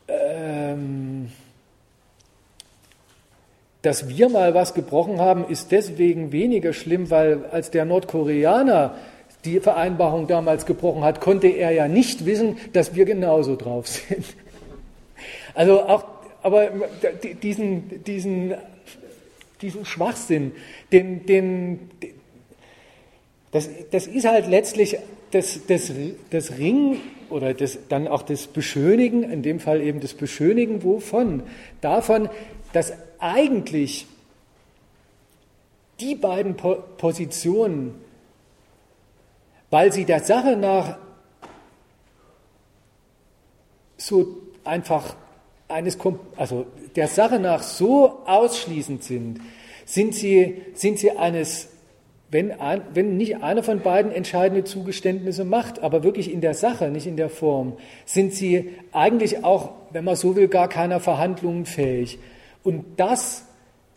ähm, 0.09 1.31
dass 3.83 4.09
wir 4.09 4.31
mal 4.31 4.55
was 4.55 4.73
gebrochen 4.73 5.21
haben, 5.21 5.47
ist 5.49 5.71
deswegen 5.71 6.33
weniger 6.33 6.73
schlimm, 6.73 7.11
weil 7.11 7.45
als 7.53 7.71
der 7.71 7.85
Nordkoreaner 7.85 8.95
die 9.45 9.61
Vereinbarung 9.61 10.29
damals 10.29 10.65
gebrochen 10.65 11.05
hat, 11.05 11.21
konnte 11.21 11.49
er 11.49 11.73
ja 11.73 11.89
nicht 11.89 12.25
wissen, 12.25 12.57
dass 12.73 12.95
wir 12.95 13.05
genauso 13.05 13.55
drauf 13.55 13.87
sind. 13.87 14.25
Also 15.55 15.83
auch, 15.83 16.05
aber 16.43 16.71
diesen, 17.43 18.03
diesen, 18.05 18.55
diesen 19.61 19.85
Schwachsinn, 19.85 20.53
den, 20.91 21.27
den, 21.27 21.91
das, 23.53 23.69
das 23.91 24.07
ist 24.07 24.27
halt 24.27 24.49
letztlich 24.49 24.99
das, 25.31 25.61
das, 25.67 25.93
das 26.31 26.59
Ring 26.59 26.99
oder 27.31 27.55
das, 27.55 27.79
dann 27.89 28.09
auch 28.09 28.23
das 28.23 28.47
Beschönigen, 28.47 29.23
in 29.25 29.43
dem 29.43 29.61
Fall 29.61 29.81
eben 29.81 30.01
das 30.01 30.15
Beschönigen 30.15 30.83
wovon? 30.83 31.43
Davon, 31.81 32.29
dass 32.73 32.93
eigentlich 33.19 34.07
die 36.01 36.15
beiden 36.15 36.57
Positionen, 36.57 37.95
weil 39.71 39.93
sie 39.93 40.05
der 40.05 40.21
Sache 40.21 40.57
nach 40.57 40.99
so 43.97 44.39
einfach 44.65 45.15
eines, 45.73 45.99
also 46.37 46.67
der 46.97 47.09
Sache 47.09 47.39
nach 47.39 47.63
so 47.63 48.21
ausschließend 48.27 49.03
sind, 49.03 49.41
sind 49.85 50.15
sie, 50.15 50.63
sind 50.75 50.99
sie 50.99 51.13
eines, 51.13 51.69
wenn, 52.31 52.53
ein, 52.53 52.83
wenn 52.95 53.17
nicht 53.17 53.43
einer 53.43 53.63
von 53.63 53.81
beiden 53.81 54.13
entscheidende 54.13 54.65
Zugeständnisse 54.65 55.45
macht, 55.45 55.83
aber 55.83 56.03
wirklich 56.03 56.33
in 56.33 56.41
der 56.41 56.55
Sache, 56.55 56.89
nicht 56.89 57.07
in 57.07 57.17
der 57.17 57.29
Form, 57.29 57.75
sind 58.05 58.33
sie 58.33 58.71
eigentlich 58.93 59.45
auch, 59.45 59.71
wenn 59.91 60.05
man 60.05 60.17
so 60.17 60.37
will, 60.37 60.49
gar 60.49 60.69
keiner 60.69 61.01
Verhandlungen 61.01 61.67
fähig. 61.67 62.19
Und 62.63 62.85
das 62.97 63.45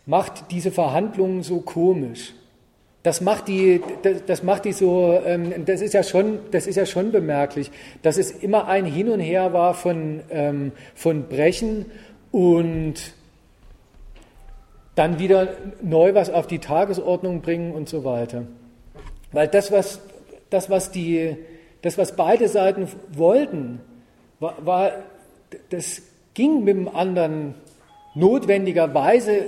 macht 0.06 0.50
diese 0.50 0.70
Verhandlungen 0.70 1.42
so 1.42 1.60
komisch. 1.60 2.34
Das 3.06 3.20
macht 3.20 3.46
die, 3.46 3.80
das, 4.02 4.24
das 4.26 4.42
macht 4.42 4.64
die 4.64 4.72
so, 4.72 5.16
ähm, 5.24 5.64
das 5.64 5.80
ist 5.80 5.94
ja 5.94 6.02
schon, 6.02 6.40
das 6.50 6.66
ist 6.66 6.74
ja 6.74 6.86
schon 6.86 7.12
bemerklich, 7.12 7.70
dass 8.02 8.18
es 8.18 8.32
immer 8.32 8.66
ein 8.66 8.84
Hin 8.84 9.08
und 9.08 9.20
Her 9.20 9.52
war 9.52 9.74
von, 9.74 10.24
ähm, 10.28 10.72
von 10.96 11.28
Brechen 11.28 11.86
und 12.32 12.94
dann 14.96 15.20
wieder 15.20 15.50
neu 15.82 16.14
was 16.14 16.30
auf 16.30 16.48
die 16.48 16.58
Tagesordnung 16.58 17.42
bringen 17.42 17.70
und 17.70 17.88
so 17.88 18.02
weiter. 18.02 18.42
Weil 19.30 19.46
das, 19.46 19.70
was, 19.70 20.00
das, 20.50 20.68
was, 20.68 20.90
die, 20.90 21.36
das, 21.82 21.98
was 21.98 22.16
beide 22.16 22.48
Seiten 22.48 22.88
wollten, 23.12 23.82
war, 24.40 24.66
war 24.66 24.92
das 25.70 26.02
ging 26.34 26.64
mit 26.64 26.74
dem 26.74 26.88
anderen 26.88 27.54
notwendigerweise, 28.16 29.44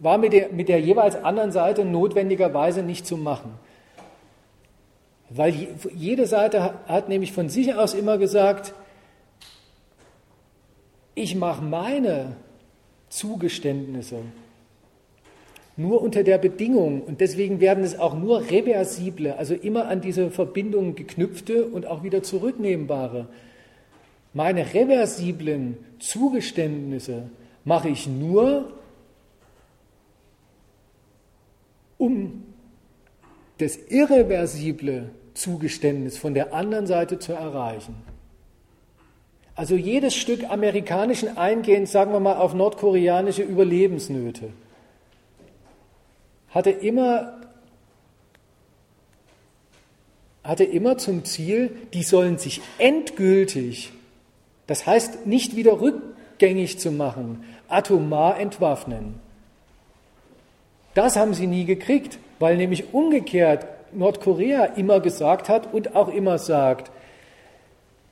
war 0.00 0.18
mit 0.18 0.32
der, 0.32 0.50
mit 0.50 0.68
der 0.68 0.80
jeweils 0.80 1.16
anderen 1.16 1.52
Seite 1.52 1.84
notwendigerweise 1.84 2.82
nicht 2.82 3.06
zu 3.06 3.16
machen. 3.16 3.52
Weil 5.30 5.54
jede 5.94 6.26
Seite 6.26 6.74
hat 6.86 7.08
nämlich 7.08 7.32
von 7.32 7.48
sich 7.48 7.74
aus 7.74 7.94
immer 7.94 8.16
gesagt, 8.18 8.72
ich 11.14 11.34
mache 11.34 11.62
meine 11.62 12.36
Zugeständnisse 13.08 14.16
nur 15.76 16.02
unter 16.02 16.24
der 16.24 16.38
Bedingung, 16.38 17.02
und 17.02 17.20
deswegen 17.20 17.60
werden 17.60 17.84
es 17.84 18.00
auch 18.00 18.14
nur 18.14 18.50
reversible, 18.50 19.36
also 19.38 19.54
immer 19.54 19.86
an 19.86 20.00
diese 20.00 20.28
Verbindung 20.32 20.96
geknüpfte 20.96 21.66
und 21.66 21.86
auch 21.86 22.02
wieder 22.02 22.24
zurücknehmbare 22.24 23.28
meine 24.34 24.74
reversiblen 24.74 25.76
Zugeständnisse 25.98 27.30
mache 27.64 27.88
ich 27.88 28.06
nur, 28.06 28.72
um 31.98 32.44
das 33.58 33.76
irreversible 33.76 35.10
Zugeständnis 35.34 36.16
von 36.16 36.34
der 36.34 36.54
anderen 36.54 36.86
Seite 36.86 37.18
zu 37.18 37.32
erreichen. 37.32 37.96
Also 39.54 39.74
jedes 39.74 40.14
Stück 40.14 40.48
amerikanischen 40.48 41.36
Eingehens, 41.36 41.92
sagen 41.92 42.12
wir 42.12 42.20
mal, 42.20 42.36
auf 42.36 42.54
nordkoreanische 42.54 43.42
Überlebensnöte, 43.42 44.50
hatte 46.48 46.70
immer, 46.70 47.40
hatte 50.44 50.64
immer 50.64 50.96
zum 50.96 51.24
Ziel, 51.24 51.76
die 51.92 52.04
sollen 52.04 52.38
sich 52.38 52.60
endgültig 52.78 53.92
das 54.68 54.86
heißt, 54.86 55.26
nicht 55.26 55.56
wieder 55.56 55.80
rückgängig 55.80 56.78
zu 56.78 56.92
machen, 56.92 57.42
atomar 57.68 58.38
entwaffnen. 58.38 59.14
Das 60.98 61.14
haben 61.14 61.32
sie 61.32 61.46
nie 61.46 61.64
gekriegt, 61.64 62.18
weil 62.40 62.56
nämlich 62.56 62.92
umgekehrt 62.92 63.68
Nordkorea 63.92 64.64
immer 64.64 64.98
gesagt 64.98 65.48
hat 65.48 65.72
und 65.72 65.94
auch 65.94 66.08
immer 66.08 66.38
sagt, 66.38 66.90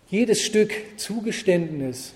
jedes 0.08 0.40
Stück 0.40 0.70
Zugeständnis, 0.96 2.14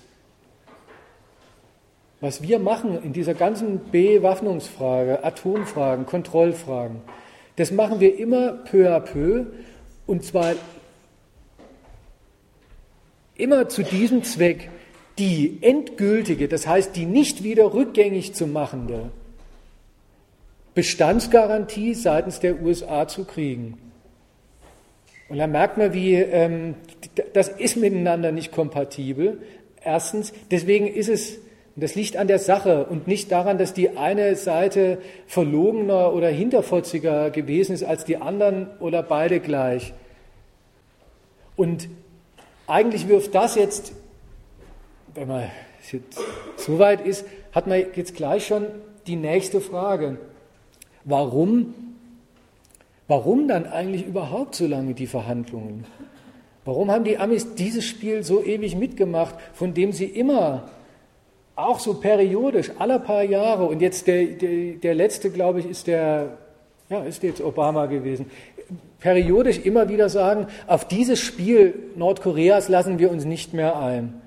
was 2.21 2.43
wir 2.43 2.61
machen 2.61 3.03
in 3.03 3.13
dieser 3.13 3.35
ganzen 3.35 3.81
Bewaffnungsfrage, 3.91 5.25
Atomfragen, 5.25 6.07
Kontrollfragen, 6.07 7.01
das 7.57 7.73
machen 7.73 7.99
wir 7.99 8.17
immer 8.17 8.53
peu 8.53 8.95
à 8.95 9.01
peu 9.01 9.47
und 10.07 10.25
zwar 10.25 10.55
immer 13.35 13.69
zu 13.69 13.83
diesem 13.83 14.23
Zweck 14.23 14.71
die 15.19 15.59
endgültige, 15.63 16.47
das 16.47 16.69
heißt 16.69 16.95
die 16.95 17.07
nicht 17.07 17.43
wieder 17.43 17.75
rückgängig 17.75 18.35
zu 18.35 18.47
machende 18.47 19.11
Bestandsgarantie 20.75 21.95
seitens 21.95 22.41
der 22.41 22.63
USA 22.63 23.09
zu 23.09 23.25
kriegen. 23.25 23.79
Und 25.29 25.39
da 25.39 25.47
merkt 25.47 25.79
man, 25.79 25.93
wie 25.95 26.15
ähm, 26.15 26.75
das 27.33 27.49
ist 27.49 27.77
miteinander 27.77 28.33
nicht 28.33 28.53
kompatibel. 28.53 29.41
Erstens, 29.83 30.33
deswegen 30.51 30.87
ist 30.89 31.09
es, 31.09 31.39
das 31.77 31.95
liegt 31.95 32.17
an 32.17 32.27
der 32.27 32.41
Sache 32.41 32.87
und 32.87 33.07
nicht 33.07 33.31
daran, 33.31 33.57
dass 33.57 33.73
die 33.73 33.97
eine 33.97 34.35
Seite 34.35 34.99
verlogener 35.27 36.13
oder 36.13 36.29
hinterfotziger 36.29 37.31
gewesen 37.31 37.73
ist 37.73 37.85
als 37.85 38.05
die 38.05 38.17
anderen 38.17 38.69
oder 38.81 39.03
beide 39.03 39.39
gleich. 39.41 39.93
Und 41.57 41.89
eigentlich 42.67 43.09
wirft 43.09 43.35
das 43.35 43.55
jetzt, 43.55 43.93
wenn 45.15 45.29
man 45.29 45.51
jetzt 45.93 46.21
so 46.57 46.79
weit 46.79 47.07
ist, 47.07 47.25
hat 47.53 47.67
man 47.67 47.85
jetzt 47.95 48.17
gleich 48.17 48.47
schon 48.47 48.67
die 49.07 49.17
nächste 49.17 49.61
Frage. 49.61 50.19
Warum, 51.05 51.75
warum 53.09 53.49
dann 53.49 53.67
eigentlich 53.67 54.07
überhaupt 54.07 54.55
so 54.55 54.67
lange 54.67 54.95
die 54.95 55.07
Verhandlungen? 55.07 55.85
Warum 56.65 56.91
haben 56.91 57.05
die 57.05 57.19
Amis 57.19 57.55
dieses 57.55 57.85
Spiel 57.85 58.23
so 58.23 58.45
ewig 58.45 58.77
mitgemacht, 58.77 59.35
von 59.55 59.73
dem 59.73 59.93
sie 59.93 60.05
immer, 60.05 60.69
auch 61.57 61.79
so 61.79 61.95
periodisch, 61.95 62.71
alle 62.79 62.99
paar 62.99 63.23
Jahre, 63.23 63.67
und 63.67 63.81
jetzt 63.81 64.07
der, 64.07 64.25
der, 64.27 64.75
der 64.75 64.95
letzte, 64.95 65.31
glaube 65.31 65.61
ich, 65.61 65.67
ist 65.67 65.87
der, 65.87 66.39
ja, 66.89 67.03
ist 67.03 67.23
jetzt 67.23 67.41
Obama 67.41 67.87
gewesen, 67.87 68.27
periodisch 68.99 69.59
immer 69.59 69.89
wieder 69.89 70.09
sagen, 70.09 70.47
auf 70.67 70.87
dieses 70.87 71.19
Spiel 71.19 71.75
Nordkoreas 71.97 72.69
lassen 72.69 72.99
wir 72.99 73.11
uns 73.11 73.25
nicht 73.25 73.55
mehr 73.55 73.79
ein. 73.79 74.21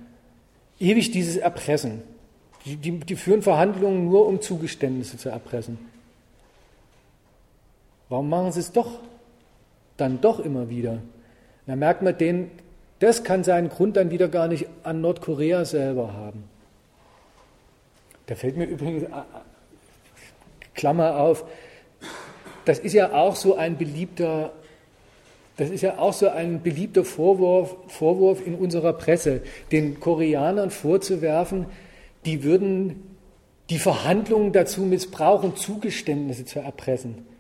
Ewig 0.80 1.12
dieses 1.12 1.38
Erpressen. 1.38 2.02
Die, 2.66 2.78
die, 2.78 2.92
die 3.00 3.16
führen 3.16 3.42
Verhandlungen 3.42 4.06
nur, 4.06 4.28
um 4.28 4.42
Zugeständnisse 4.42 5.18
zu 5.18 5.30
erpressen. 5.30 5.78
Warum 8.14 8.30
machen 8.30 8.52
sie 8.52 8.60
es 8.60 8.72
doch 8.72 9.00
dann 9.98 10.22
doch 10.22 10.40
immer 10.40 10.70
wieder? 10.70 11.00
Da 11.66 11.76
merkt 11.76 12.04
man, 12.04 12.16
den, 12.16 12.52
das 13.00 13.24
kann 13.24 13.44
seinen 13.44 13.70
Grund 13.70 13.98
dann 13.98 14.12
wieder 14.12 14.28
gar 14.28 14.48
nicht 14.48 14.68
an 14.84 15.02
Nordkorea 15.02 15.66
selber 15.66 16.14
haben. 16.14 16.44
Da 18.28 18.36
fällt 18.36 18.56
mir 18.56 18.66
übrigens, 18.66 19.06
äh, 19.06 19.08
äh, 19.08 19.22
Klammer 20.76 21.18
auf, 21.18 21.44
das 22.66 22.78
ist 22.78 22.94
ja 22.94 23.14
auch 23.14 23.36
so 23.36 23.56
ein 23.56 23.80
beliebter, 23.80 24.52
das 25.58 25.72
ist 25.72 25.82
ja 25.82 25.98
auch 25.98 26.14
so 26.14 26.30
ein 26.30 26.62
beliebter 26.62 27.04
Vorwurf, 27.04 27.76
Vorwurf 27.88 28.46
in 28.46 28.54
unserer 28.54 28.94
Presse, 28.94 29.42
den 29.72 30.00
Koreanern 30.00 30.70
vorzuwerfen, 30.70 31.66
die 32.26 32.44
würden 32.44 33.18
die 33.72 33.80
Verhandlungen 33.80 34.52
dazu 34.52 34.82
missbrauchen, 34.82 35.56
Zugeständnisse 35.56 36.46
zu 36.46 36.60
erpressen. 36.60 37.33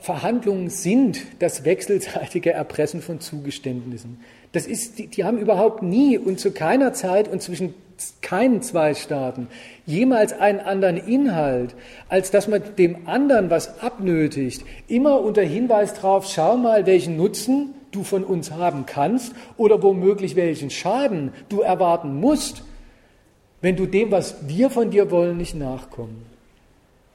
Verhandlungen 0.00 0.68
sind 0.68 1.22
das 1.38 1.64
wechselseitige 1.64 2.52
Erpressen 2.52 3.00
von 3.00 3.20
Zugeständnissen. 3.20 4.20
Das 4.52 4.66
ist, 4.66 4.98
die, 4.98 5.06
die, 5.06 5.24
haben 5.24 5.38
überhaupt 5.38 5.82
nie 5.82 6.18
und 6.18 6.38
zu 6.38 6.50
keiner 6.50 6.92
Zeit 6.92 7.28
und 7.28 7.40
zwischen 7.40 7.72
keinen 8.20 8.60
zwei 8.60 8.94
Staaten 8.94 9.48
jemals 9.86 10.32
einen 10.34 10.60
anderen 10.60 10.98
Inhalt, 10.98 11.74
als 12.08 12.30
dass 12.30 12.46
man 12.46 12.62
dem 12.76 13.08
anderen 13.08 13.48
was 13.48 13.80
abnötigt, 13.80 14.64
immer 14.86 15.20
unter 15.20 15.42
Hinweis 15.42 15.94
darauf, 15.94 16.26
schau 16.26 16.58
mal, 16.58 16.84
welchen 16.84 17.16
Nutzen 17.16 17.74
du 17.90 18.02
von 18.02 18.24
uns 18.24 18.50
haben 18.50 18.84
kannst 18.84 19.34
oder 19.56 19.82
womöglich 19.82 20.36
welchen 20.36 20.70
Schaden 20.70 21.32
du 21.48 21.60
erwarten 21.60 22.20
musst, 22.20 22.64
wenn 23.62 23.76
du 23.76 23.86
dem, 23.86 24.10
was 24.10 24.46
wir 24.46 24.68
von 24.68 24.90
dir 24.90 25.10
wollen, 25.10 25.38
nicht 25.38 25.54
nachkommen. 25.54 26.26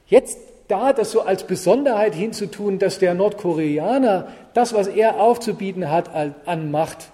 Jetzt 0.08 0.38
da 0.68 0.92
das 0.92 1.12
so 1.12 1.22
als 1.22 1.46
Besonderheit 1.46 2.14
hinzutun, 2.14 2.78
dass 2.78 2.98
der 2.98 3.14
Nordkoreaner 3.14 4.28
das, 4.54 4.74
was 4.74 4.88
er 4.88 5.20
aufzubieten 5.20 5.90
hat 5.90 6.10
an 6.14 6.70
Macht, 6.70 7.10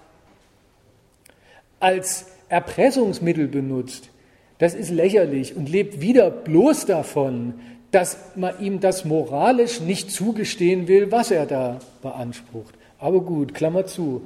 als 1.80 2.26
Erpressungsmittel 2.48 3.48
benutzt, 3.48 4.10
das 4.58 4.74
ist 4.74 4.90
lächerlich 4.90 5.56
und 5.56 5.68
lebt 5.68 6.00
wieder 6.00 6.30
bloß 6.30 6.86
davon, 6.86 7.54
dass 7.90 8.16
man 8.36 8.58
ihm 8.60 8.80
das 8.80 9.04
moralisch 9.04 9.80
nicht 9.80 10.10
zugestehen 10.10 10.88
will, 10.88 11.12
was 11.12 11.30
er 11.30 11.46
da 11.46 11.78
beansprucht. 12.00 12.74
Aber 12.98 13.20
gut, 13.20 13.54
Klammer 13.54 13.86
zu. 13.86 14.22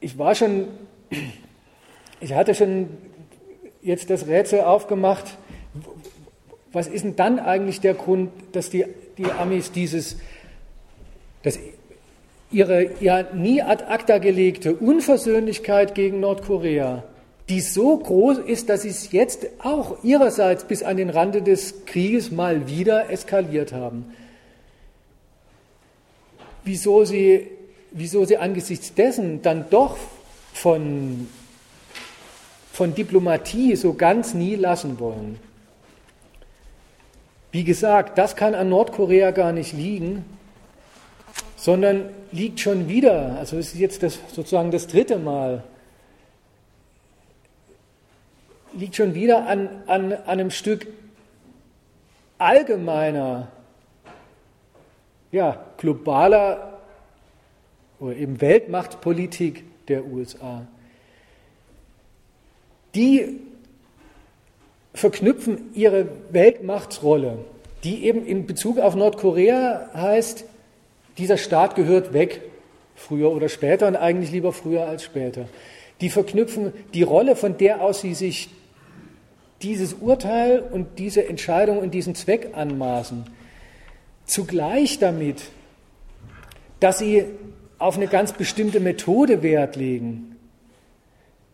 Ich 0.00 0.16
war 0.18 0.34
schon, 0.34 0.68
ich 2.20 2.32
hatte 2.32 2.54
schon 2.54 2.88
jetzt 3.82 4.08
das 4.08 4.26
Rätsel 4.28 4.60
aufgemacht, 4.60 5.36
was 6.76 6.88
ist 6.88 7.04
denn 7.04 7.16
dann 7.16 7.38
eigentlich 7.38 7.80
der 7.80 7.94
Grund, 7.94 8.28
dass 8.52 8.68
die, 8.68 8.84
die 9.16 9.24
Amis 9.24 9.72
dieses, 9.72 10.16
dass 11.42 11.58
ihre 12.50 12.90
ja 13.00 13.22
nie 13.32 13.62
ad 13.62 13.84
acta 13.84 14.18
gelegte 14.18 14.74
Unversöhnlichkeit 14.74 15.94
gegen 15.94 16.20
Nordkorea, 16.20 17.02
die 17.48 17.62
so 17.62 17.96
groß 17.96 18.40
ist, 18.40 18.68
dass 18.68 18.82
sie 18.82 18.90
es 18.90 19.10
jetzt 19.10 19.46
auch 19.62 20.04
ihrerseits 20.04 20.64
bis 20.64 20.82
an 20.82 20.98
den 20.98 21.08
Rande 21.08 21.40
des 21.40 21.86
Krieges 21.86 22.30
mal 22.30 22.68
wieder 22.68 23.08
eskaliert 23.08 23.72
haben. 23.72 24.12
Wieso 26.62 27.06
sie, 27.06 27.46
wieso 27.90 28.26
sie 28.26 28.36
angesichts 28.36 28.92
dessen 28.92 29.40
dann 29.40 29.64
doch 29.70 29.96
von, 30.52 31.26
von 32.70 32.94
Diplomatie 32.94 33.76
so 33.76 33.94
ganz 33.94 34.34
nie 34.34 34.56
lassen 34.56 35.00
wollen. 35.00 35.38
Wie 37.52 37.64
gesagt, 37.64 38.18
das 38.18 38.36
kann 38.36 38.54
an 38.54 38.68
Nordkorea 38.68 39.30
gar 39.30 39.52
nicht 39.52 39.72
liegen, 39.72 40.24
sondern 41.56 42.10
liegt 42.32 42.60
schon 42.60 42.88
wieder, 42.88 43.36
also 43.38 43.56
es 43.56 43.72
ist 43.72 43.80
jetzt 43.80 44.02
das, 44.02 44.18
sozusagen 44.32 44.70
das 44.70 44.86
dritte 44.86 45.18
Mal, 45.18 45.64
liegt 48.74 48.96
schon 48.96 49.14
wieder 49.14 49.46
an, 49.46 49.68
an, 49.86 50.12
an 50.12 50.20
einem 50.26 50.50
Stück 50.50 50.86
allgemeiner, 52.38 53.48
ja, 55.32 55.64
globaler 55.78 56.80
oder 57.98 58.16
eben 58.16 58.40
Weltmachtpolitik 58.40 59.64
der 59.88 60.04
USA. 60.04 60.66
Die 62.94 63.40
verknüpfen 64.96 65.70
ihre 65.74 66.08
Weltmachtsrolle, 66.30 67.38
die 67.84 68.04
eben 68.06 68.24
in 68.24 68.46
Bezug 68.46 68.78
auf 68.78 68.94
Nordkorea 68.94 69.90
heißt, 69.94 70.44
dieser 71.18 71.36
Staat 71.36 71.74
gehört 71.74 72.14
weg, 72.14 72.40
früher 72.94 73.30
oder 73.30 73.50
später 73.50 73.88
und 73.88 73.96
eigentlich 73.96 74.32
lieber 74.32 74.54
früher 74.54 74.86
als 74.86 75.04
später. 75.04 75.48
Die 76.00 76.08
verknüpfen 76.08 76.72
die 76.94 77.02
Rolle, 77.02 77.36
von 77.36 77.58
der 77.58 77.82
aus 77.82 78.00
sie 78.00 78.14
sich 78.14 78.48
dieses 79.60 79.92
Urteil 79.94 80.60
und 80.60 80.98
diese 80.98 81.28
Entscheidung 81.28 81.78
und 81.78 81.92
diesen 81.92 82.14
Zweck 82.14 82.50
anmaßen, 82.54 83.24
zugleich 84.24 84.98
damit, 84.98 85.42
dass 86.80 86.98
sie 86.98 87.24
auf 87.78 87.96
eine 87.96 88.06
ganz 88.06 88.32
bestimmte 88.32 88.80
Methode 88.80 89.42
Wert 89.42 89.76
legen, 89.76 90.36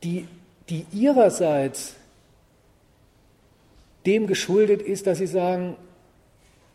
die, 0.05 0.28
die 0.69 0.86
ihrerseits 0.93 1.97
dem 4.07 4.27
geschuldet 4.27 4.83
ist, 4.83 5.07
dass 5.07 5.19
sie 5.19 5.27
sagen, 5.27 5.77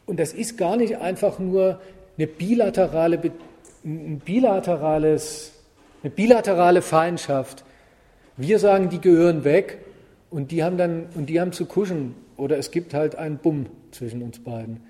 und 0.06 0.20
das 0.20 0.34
ist 0.34 0.58
gar 0.58 0.78
nicht 0.78 0.98
einfach 0.98 1.40
nur 1.40 1.80
eine 2.18 2.28
bilaterale, 2.28 3.22
ein 3.84 4.22
bilaterales, 4.24 5.52
eine 6.02 6.12
bilaterale 6.12 6.82
Feindschaft. 6.82 7.64
Wir 8.38 8.60
sagen, 8.60 8.90
die 8.90 9.02
gehören 9.02 9.44
weg 9.44 9.80
und 10.30 10.52
die 10.52 10.64
haben 10.64 10.78
dann 10.78 11.08
und 11.16 11.28
die 11.28 11.40
haben 11.40 11.52
zu 11.52 11.66
kuschen 11.66 12.16
oder 12.38 12.58
es 12.58 12.72
gibt 12.72 12.94
halt 12.94 13.16
einen 13.16 13.38
Bumm 13.38 13.68
zwischen 13.92 14.22
uns 14.22 14.40
beiden. 14.40 14.82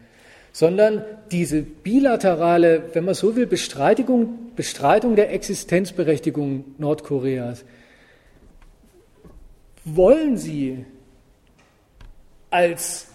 Sondern 0.52 1.04
diese 1.32 1.62
bilaterale, 1.62 2.84
wenn 2.94 3.06
man 3.06 3.14
so 3.14 3.36
will, 3.36 3.46
Bestreitung, 3.46 4.52
Bestreitung 4.56 5.16
der 5.16 5.32
Existenzberechtigung 5.32 6.66
Nordkoreas, 6.78 7.64
wollen 9.86 10.38
sie 10.38 10.86
als 12.50 13.08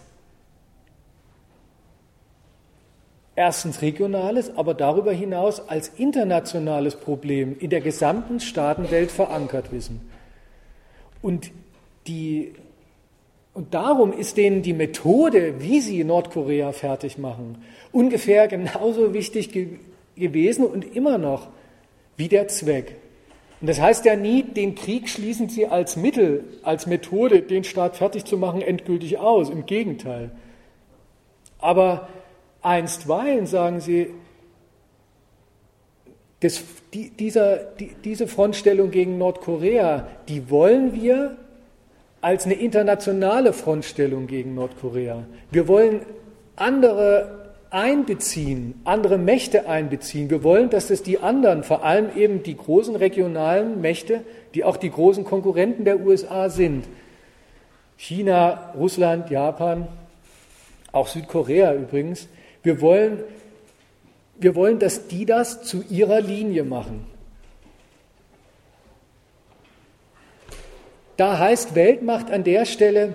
erstens 3.35 3.83
regionales, 3.83 4.57
aber 4.57 4.75
darüber 4.75 5.13
hinaus 5.13 5.69
als 5.69 5.89
internationales 5.89 6.97
Problem 6.97 7.57
in 7.59 7.71
der 7.71 7.81
gesamten 7.81 8.41
Staatenwelt 8.41 9.11
verankert 9.11 9.73
wissen. 9.73 10.01
Und, 11.23 11.51
die, 12.07 12.53
und 13.55 13.73
darum 13.75 14.13
ist 14.13 14.37
denen 14.37 14.63
die 14.63 14.75
Methode, 14.75 15.61
wie 15.61 15.81
sie 15.81 16.05
Nordkorea 16.05 16.73
fertig 16.73 17.17
machen, 17.17 17.65
ungefähr 17.91 18.49
genauso 18.49 19.15
wichtig 19.15 19.53
ge 19.53 19.79
gewesen 20.15 20.67
und 20.67 20.95
immer 20.95 21.17
noch 21.17 21.49
wie 22.19 22.29
der 22.29 22.47
Zweck. 22.49 22.97
Und 23.63 23.69
das 23.69 23.81
heißt 23.81 24.05
ja 24.07 24.17
nie, 24.17 24.43
den 24.43 24.75
Krieg 24.75 25.09
schließen 25.09 25.49
sie 25.49 25.69
als 25.69 25.97
Mittel, 25.97 26.43
als 26.65 26.89
Methode, 26.89 27.43
den 27.43 27.63
Staat 27.63 27.97
fertig 27.97 28.25
zu 28.25 28.37
machen, 28.37 28.61
endgültig 28.61 29.19
aus. 29.19 29.51
Im 29.51 29.67
Gegenteil. 29.67 30.33
Aber 31.61 32.09
einstweilen 32.61 33.47
sagen 33.47 33.81
sie, 33.81 34.09
das, 36.41 36.65
die, 36.93 37.11
dieser, 37.11 37.59
die, 37.59 37.95
diese 38.03 38.27
Frontstellung 38.27 38.91
gegen 38.91 39.17
Nordkorea, 39.17 40.09
die 40.27 40.51
wollen 40.51 41.01
wir 41.01 41.37
als 42.21 42.47
eine 42.47 42.55
internationale 42.55 43.53
Frontstellung 43.53 44.27
gegen 44.27 44.57
Nordkorea. 44.57 45.23
Wir 45.53 45.69
wollen 45.69 46.01
andere 46.57 47.42
einbeziehen, 47.73 48.81
andere 48.85 49.19
Mächte 49.19 49.69
einbeziehen. 49.69 50.31
Wir 50.31 50.45
wollen, 50.45 50.71
dass 50.71 50.89
das 50.89 51.03
die 51.03 51.19
anderen, 51.19 51.65
vor 51.65 51.85
allem 51.85 52.15
eben 52.17 52.43
die 52.43 52.57
großen 52.57 52.97
regionalen 52.97 53.81
Mächte, 53.81 54.23
die 54.55 54.65
auch 54.65 54.77
die 54.77 54.91
großen 54.91 55.25
Konkurrenten 55.25 55.85
der 55.85 56.01
USA 56.01 56.51
sind, 56.51 56.85
China, 57.97 58.73
Russland, 58.77 59.31
Japan, 59.31 59.89
auch 60.93 61.09
Südkorea 61.09 61.75
übrigens, 61.75 62.29
wir 62.63 62.81
wollen, 62.81 63.21
wir 64.39 64.55
wollen, 64.55 64.79
dass 64.79 65.09
die 65.09 65.25
das 65.25 65.63
zu 65.63 65.83
ihrer 65.89 66.21
Linie 66.21 66.65
machen. 66.65 67.07
Da 71.17 71.39
heißt 71.39 71.75
Weltmacht 71.75 72.31
an 72.31 72.45
der 72.45 72.65
Stelle, 72.65 73.15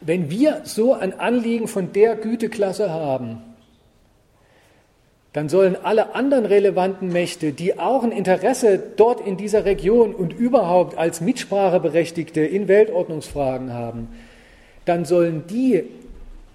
wenn 0.00 0.30
wir 0.30 0.62
so 0.64 0.94
ein 0.94 1.18
Anliegen 1.18 1.68
von 1.68 1.92
der 1.92 2.16
Güteklasse 2.16 2.90
haben, 2.90 3.42
dann 5.32 5.48
sollen 5.48 5.76
alle 5.80 6.14
anderen 6.14 6.44
relevanten 6.44 7.08
Mächte, 7.08 7.52
die 7.52 7.78
auch 7.78 8.02
ein 8.02 8.10
Interesse 8.10 8.82
dort 8.96 9.24
in 9.24 9.36
dieser 9.36 9.64
Region 9.64 10.14
und 10.14 10.32
überhaupt 10.32 10.98
als 10.98 11.20
Mitspracheberechtigte 11.20 12.40
in 12.40 12.66
Weltordnungsfragen 12.66 13.72
haben, 13.72 14.08
dann 14.86 15.04
sollen 15.04 15.44
die, 15.48 15.84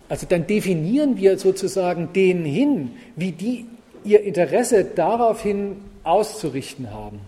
also 0.09 0.25
dann 0.27 0.45
definieren 0.45 1.17
wir 1.17 1.37
sozusagen 1.37 2.11
denen 2.11 2.43
hin, 2.43 2.91
wie 3.15 3.31
die 3.31 3.65
ihr 4.03 4.23
Interesse 4.23 4.83
daraufhin 4.83 5.77
auszurichten 6.03 6.91
haben, 6.91 7.21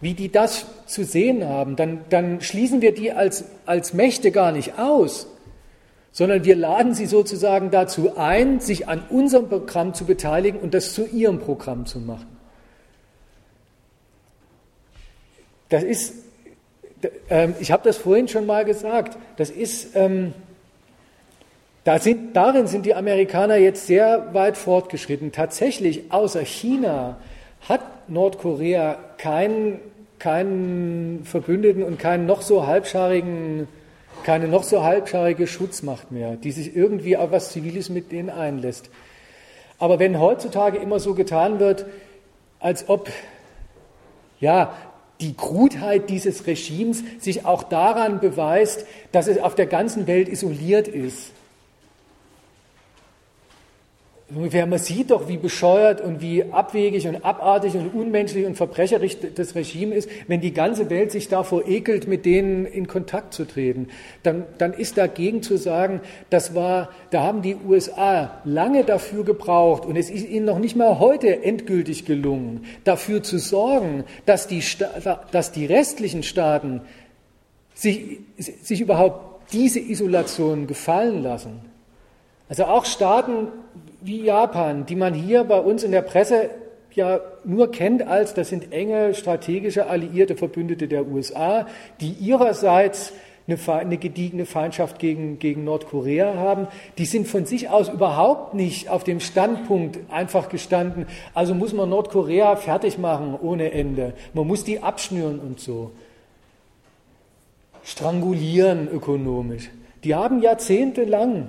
wie 0.00 0.14
die 0.14 0.30
das 0.30 0.66
zu 0.86 1.04
sehen 1.04 1.46
haben, 1.46 1.76
dann, 1.76 2.00
dann 2.08 2.40
schließen 2.40 2.80
wir 2.80 2.94
die 2.94 3.12
als, 3.12 3.44
als 3.66 3.92
Mächte 3.92 4.30
gar 4.30 4.52
nicht 4.52 4.78
aus, 4.78 5.26
sondern 6.12 6.44
wir 6.44 6.56
laden 6.56 6.94
sie 6.94 7.06
sozusagen 7.06 7.70
dazu 7.70 8.16
ein, 8.16 8.60
sich 8.60 8.88
an 8.88 9.02
unserem 9.10 9.48
Programm 9.48 9.94
zu 9.94 10.06
beteiligen 10.06 10.58
und 10.58 10.74
das 10.74 10.94
zu 10.94 11.06
ihrem 11.06 11.38
Programm 11.38 11.86
zu 11.86 11.98
machen. 12.00 12.26
Das 15.68 15.84
ist, 15.84 16.14
ähm, 17.28 17.54
ich 17.60 17.70
habe 17.70 17.84
das 17.84 17.96
vorhin 17.96 18.26
schon 18.26 18.46
mal 18.46 18.64
gesagt, 18.64 19.16
das 19.36 19.50
ist, 19.50 19.94
ähm, 19.94 20.34
da 21.84 21.98
sind, 21.98 22.34
darin 22.36 22.66
sind 22.66 22.84
die 22.86 22.94
Amerikaner 22.94 23.56
jetzt 23.56 23.86
sehr 23.86 24.34
weit 24.34 24.56
fortgeschritten. 24.56 25.32
Tatsächlich, 25.32 26.12
außer 26.12 26.40
China 26.40 27.18
hat 27.68 28.08
Nordkorea 28.08 28.98
keinen, 29.16 29.80
keinen 30.20 31.24
Verbündeten 31.24 31.82
und 31.82 31.98
keinen 31.98 32.26
noch 32.26 32.42
so 32.42 32.66
halbscharigen 32.66 33.66
keine 34.22 34.48
noch 34.48 34.64
so 34.64 34.82
halbscharige 34.82 35.46
Schutzmacht 35.46 36.12
mehr, 36.12 36.36
die 36.36 36.52
sich 36.52 36.76
irgendwie 36.76 37.16
auf 37.16 37.30
was 37.30 37.52
Ziviles 37.52 37.88
mit 37.88 38.12
denen 38.12 38.30
einlässt. 38.30 38.90
Aber 39.78 39.98
wenn 39.98 40.20
heutzutage 40.20 40.78
immer 40.78 41.00
so 41.00 41.14
getan 41.14 41.58
wird, 41.58 41.86
als 42.58 42.88
ob 42.88 43.10
ja, 44.38 44.74
die 45.20 45.34
Krutheit 45.34 46.08
dieses 46.08 46.46
Regimes 46.46 47.02
sich 47.18 47.44
auch 47.44 47.62
daran 47.62 48.20
beweist, 48.20 48.86
dass 49.12 49.26
es 49.26 49.38
auf 49.38 49.54
der 49.54 49.66
ganzen 49.66 50.06
Welt 50.06 50.28
isoliert 50.28 50.88
ist, 50.88 51.32
Ungefähr, 54.32 54.64
man 54.66 54.78
sieht 54.78 55.10
doch, 55.10 55.28
wie 55.28 55.38
bescheuert 55.38 56.00
und 56.00 56.20
wie 56.20 56.44
abwegig 56.44 57.08
und 57.08 57.24
abartig 57.24 57.74
und 57.74 57.92
unmenschlich 57.92 58.46
und 58.46 58.54
verbrecherisch 58.54 59.16
das 59.34 59.56
Regime 59.56 59.94
ist, 59.94 60.08
wenn 60.28 60.40
die 60.40 60.52
ganze 60.52 60.88
Welt 60.88 61.10
sich 61.10 61.28
davor 61.28 61.66
ekelt, 61.66 62.06
mit 62.06 62.24
denen 62.24 62.64
in 62.64 62.86
Kontakt 62.86 63.34
zu 63.34 63.44
treten. 63.44 63.88
Dann, 64.22 64.44
dann 64.58 64.72
ist 64.72 64.96
dagegen 64.98 65.42
zu 65.42 65.56
sagen, 65.56 66.00
das 66.30 66.54
war, 66.54 66.90
da 67.10 67.22
haben 67.22 67.42
die 67.42 67.56
USA 67.56 68.40
lange 68.44 68.84
dafür 68.84 69.24
gebraucht 69.24 69.84
und 69.84 69.96
es 69.96 70.10
ist 70.10 70.28
ihnen 70.28 70.46
noch 70.46 70.60
nicht 70.60 70.76
mal 70.76 71.00
heute 71.00 71.42
endgültig 71.42 72.04
gelungen, 72.04 72.64
dafür 72.84 73.24
zu 73.24 73.38
sorgen, 73.38 74.04
dass 74.26 74.46
die, 74.46 74.62
dass 75.32 75.50
die 75.50 75.66
restlichen 75.66 76.22
Staaten 76.22 76.82
sich, 77.74 78.20
sich 78.38 78.80
überhaupt 78.80 79.52
diese 79.52 79.80
Isolation 79.80 80.68
gefallen 80.68 81.22
lassen. 81.22 81.70
Also 82.50 82.64
auch 82.64 82.84
Staaten 82.84 83.46
wie 84.02 84.24
Japan, 84.24 84.86
die 84.86 84.96
man 84.96 85.14
hier 85.14 85.44
bei 85.44 85.58
uns 85.58 85.82
in 85.82 85.92
der 85.92 86.02
Presse 86.02 86.50
ja 86.92 87.20
nur 87.44 87.70
kennt 87.70 88.06
als, 88.06 88.34
das 88.34 88.48
sind 88.48 88.72
enge 88.72 89.14
strategische 89.14 89.86
alliierte 89.86 90.36
Verbündete 90.36 90.88
der 90.88 91.06
USA, 91.06 91.66
die 92.00 92.12
ihrerseits 92.12 93.12
eine, 93.46 93.58
eine 93.78 93.96
gediegene 93.96 94.46
Feindschaft 94.46 94.98
gegen, 94.98 95.38
gegen 95.38 95.64
Nordkorea 95.64 96.34
haben, 96.34 96.68
die 96.98 97.04
sind 97.04 97.26
von 97.26 97.46
sich 97.46 97.68
aus 97.68 97.88
überhaupt 97.88 98.54
nicht 98.54 98.88
auf 98.88 99.04
dem 99.04 99.20
Standpunkt 99.20 99.98
einfach 100.10 100.48
gestanden, 100.48 101.06
also 101.34 101.54
muss 101.54 101.72
man 101.72 101.88
Nordkorea 101.88 102.56
fertig 102.56 102.98
machen 102.98 103.38
ohne 103.40 103.72
Ende, 103.72 104.14
man 104.34 104.46
muss 104.46 104.64
die 104.64 104.80
abschnüren 104.80 105.38
und 105.38 105.60
so. 105.60 105.92
Strangulieren 107.82 108.88
ökonomisch. 108.88 109.70
Die 110.04 110.14
haben 110.14 110.42
jahrzehntelang 110.42 111.48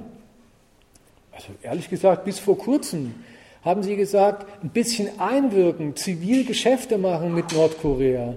also 1.42 1.54
ehrlich 1.64 1.90
gesagt, 1.90 2.26
bis 2.26 2.40
vor 2.40 2.58
kurzem 2.58 3.16
haben 3.64 3.84
sie 3.84 3.96
gesagt, 3.96 4.46
ein 4.64 4.70
bisschen 4.70 5.20
einwirken, 5.20 5.96
zivil 5.96 6.46
Geschäfte 6.46 6.98
machen 6.98 7.34
mit 7.34 7.54
Nordkorea. 7.54 8.36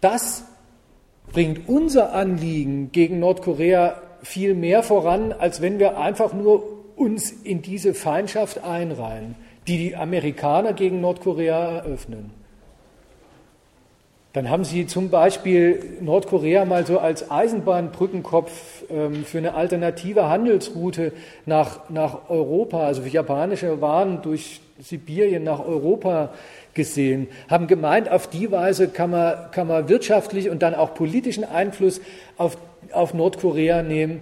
Das 0.00 0.44
bringt 1.32 1.68
unser 1.68 2.12
Anliegen 2.12 2.92
gegen 2.92 3.18
Nordkorea 3.18 4.00
viel 4.22 4.54
mehr 4.54 4.82
voran, 4.82 5.32
als 5.32 5.60
wenn 5.60 5.78
wir 5.78 5.98
einfach 5.98 6.32
nur 6.32 6.62
uns 6.96 7.30
in 7.30 7.62
diese 7.62 7.94
Feindschaft 7.94 8.62
einreihen, 8.62 9.34
die 9.66 9.78
die 9.78 9.96
Amerikaner 9.96 10.72
gegen 10.72 11.00
Nordkorea 11.00 11.78
eröffnen. 11.78 12.30
Dann 14.34 14.50
haben 14.50 14.64
sie 14.64 14.88
zum 14.88 15.10
Beispiel 15.10 15.78
Nordkorea 16.00 16.64
mal 16.64 16.84
so 16.84 16.98
als 16.98 17.30
Eisenbahnbrückenkopf 17.30 18.82
ähm, 18.90 19.24
für 19.24 19.38
eine 19.38 19.54
alternative 19.54 20.28
Handelsroute 20.28 21.12
nach, 21.46 21.88
nach 21.88 22.28
Europa, 22.28 22.84
also 22.84 23.02
für 23.02 23.08
japanische 23.08 23.80
Waren 23.80 24.22
durch 24.22 24.60
Sibirien 24.80 25.44
nach 25.44 25.64
Europa 25.64 26.30
gesehen, 26.74 27.28
haben 27.48 27.68
gemeint, 27.68 28.10
auf 28.10 28.26
die 28.26 28.50
Weise 28.50 28.88
kann 28.88 29.10
man, 29.10 29.52
kann 29.52 29.68
man 29.68 29.88
wirtschaftlich 29.88 30.50
und 30.50 30.64
dann 30.64 30.74
auch 30.74 30.94
politischen 30.94 31.44
Einfluss 31.44 32.00
auf, 32.36 32.58
auf 32.90 33.14
Nordkorea 33.14 33.84
nehmen. 33.84 34.20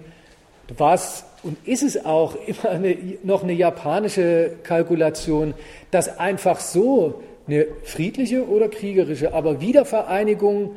War 0.77 0.93
es 0.93 1.25
und 1.41 1.57
ist 1.67 1.81
es 1.81 2.05
auch 2.05 2.35
immer 2.45 2.69
eine, 2.69 2.95
noch 3.23 3.41
eine 3.41 3.53
japanische 3.53 4.51
Kalkulation, 4.61 5.55
dass 5.89 6.19
einfach 6.19 6.59
so 6.59 7.23
eine 7.47 7.67
friedliche 7.83 8.47
oder 8.47 8.69
kriegerische, 8.69 9.33
aber 9.33 9.61
Wiedervereinigung 9.61 10.75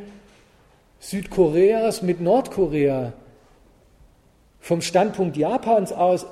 Südkoreas 0.98 2.02
mit 2.02 2.20
Nordkorea 2.20 3.12
vom 4.60 4.80
Standpunkt 4.80 5.36
Japans 5.36 5.93
aus 5.93 6.26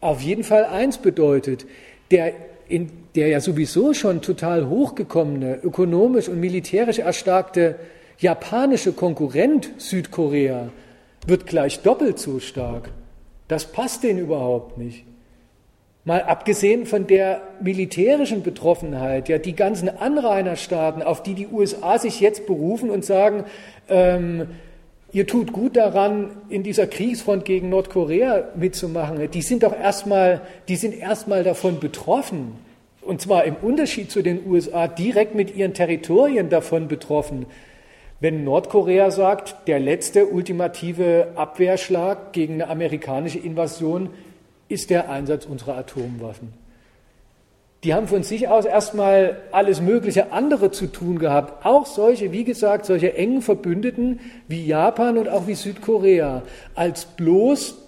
auf 0.00 0.22
jeden 0.22 0.44
Fall 0.44 0.64
eins 0.64 0.98
bedeutet, 0.98 1.66
der, 2.10 2.32
in, 2.68 2.90
der 3.14 3.28
ja 3.28 3.40
sowieso 3.40 3.92
schon 3.94 4.22
total 4.22 4.68
hochgekommene, 4.68 5.60
ökonomisch 5.62 6.28
und 6.28 6.40
militärisch 6.40 6.98
erstarkte 6.98 7.76
japanische 8.18 8.92
Konkurrent 8.92 9.70
Südkorea 9.78 10.70
wird 11.26 11.46
gleich 11.46 11.80
doppelt 11.80 12.18
so 12.18 12.40
stark. 12.40 12.90
Das 13.48 13.70
passt 13.70 14.02
denen 14.02 14.20
überhaupt 14.20 14.78
nicht. 14.78 15.04
Mal 16.04 16.22
abgesehen 16.22 16.86
von 16.86 17.06
der 17.06 17.42
militärischen 17.60 18.42
Betroffenheit, 18.42 19.28
ja, 19.28 19.36
die 19.36 19.54
ganzen 19.54 19.88
Anrainerstaaten, 19.90 21.02
auf 21.02 21.22
die 21.22 21.34
die 21.34 21.46
USA 21.46 21.98
sich 21.98 22.20
jetzt 22.20 22.46
berufen 22.46 22.88
und 22.88 23.04
sagen, 23.04 23.44
ähm, 23.88 24.46
ihr 25.12 25.26
tut 25.26 25.52
gut 25.52 25.76
daran, 25.76 26.30
in 26.48 26.62
dieser 26.62 26.86
Kriegsfront 26.86 27.44
gegen 27.44 27.68
Nordkorea 27.68 28.48
mitzumachen, 28.56 29.30
die 29.30 29.42
sind 29.42 29.62
doch 29.62 29.78
erstmal, 29.78 30.40
die 30.68 30.76
sind 30.76 30.98
erstmal 30.98 31.44
davon 31.44 31.80
betroffen. 31.80 32.52
Und 33.02 33.20
zwar 33.20 33.44
im 33.44 33.56
Unterschied 33.56 34.10
zu 34.10 34.22
den 34.22 34.46
USA 34.46 34.88
direkt 34.88 35.34
mit 35.34 35.54
ihren 35.54 35.74
Territorien 35.74 36.48
davon 36.48 36.88
betroffen. 36.88 37.44
Wenn 38.20 38.44
Nordkorea 38.44 39.10
sagt, 39.10 39.66
der 39.66 39.80
letzte 39.80 40.26
ultimative 40.26 41.28
Abwehrschlag 41.34 42.32
gegen 42.32 42.54
eine 42.54 42.68
amerikanische 42.68 43.38
Invasion 43.38 44.10
ist 44.70 44.88
der 44.88 45.10
Einsatz 45.10 45.44
unserer 45.46 45.76
Atomwaffen. 45.76 46.52
Die 47.82 47.94
haben 47.94 48.08
von 48.08 48.22
sich 48.22 48.46
aus 48.48 48.66
erstmal 48.66 49.38
alles 49.52 49.80
mögliche 49.80 50.32
andere 50.32 50.70
zu 50.70 50.86
tun 50.86 51.18
gehabt. 51.18 51.64
Auch 51.64 51.86
solche, 51.86 52.30
wie 52.30 52.44
gesagt, 52.44 52.84
solche 52.84 53.14
engen 53.14 53.40
Verbündeten 53.40 54.20
wie 54.48 54.66
Japan 54.66 55.16
und 55.16 55.28
auch 55.28 55.46
wie 55.46 55.54
Südkorea, 55.54 56.42
als 56.74 57.06
bloß, 57.06 57.78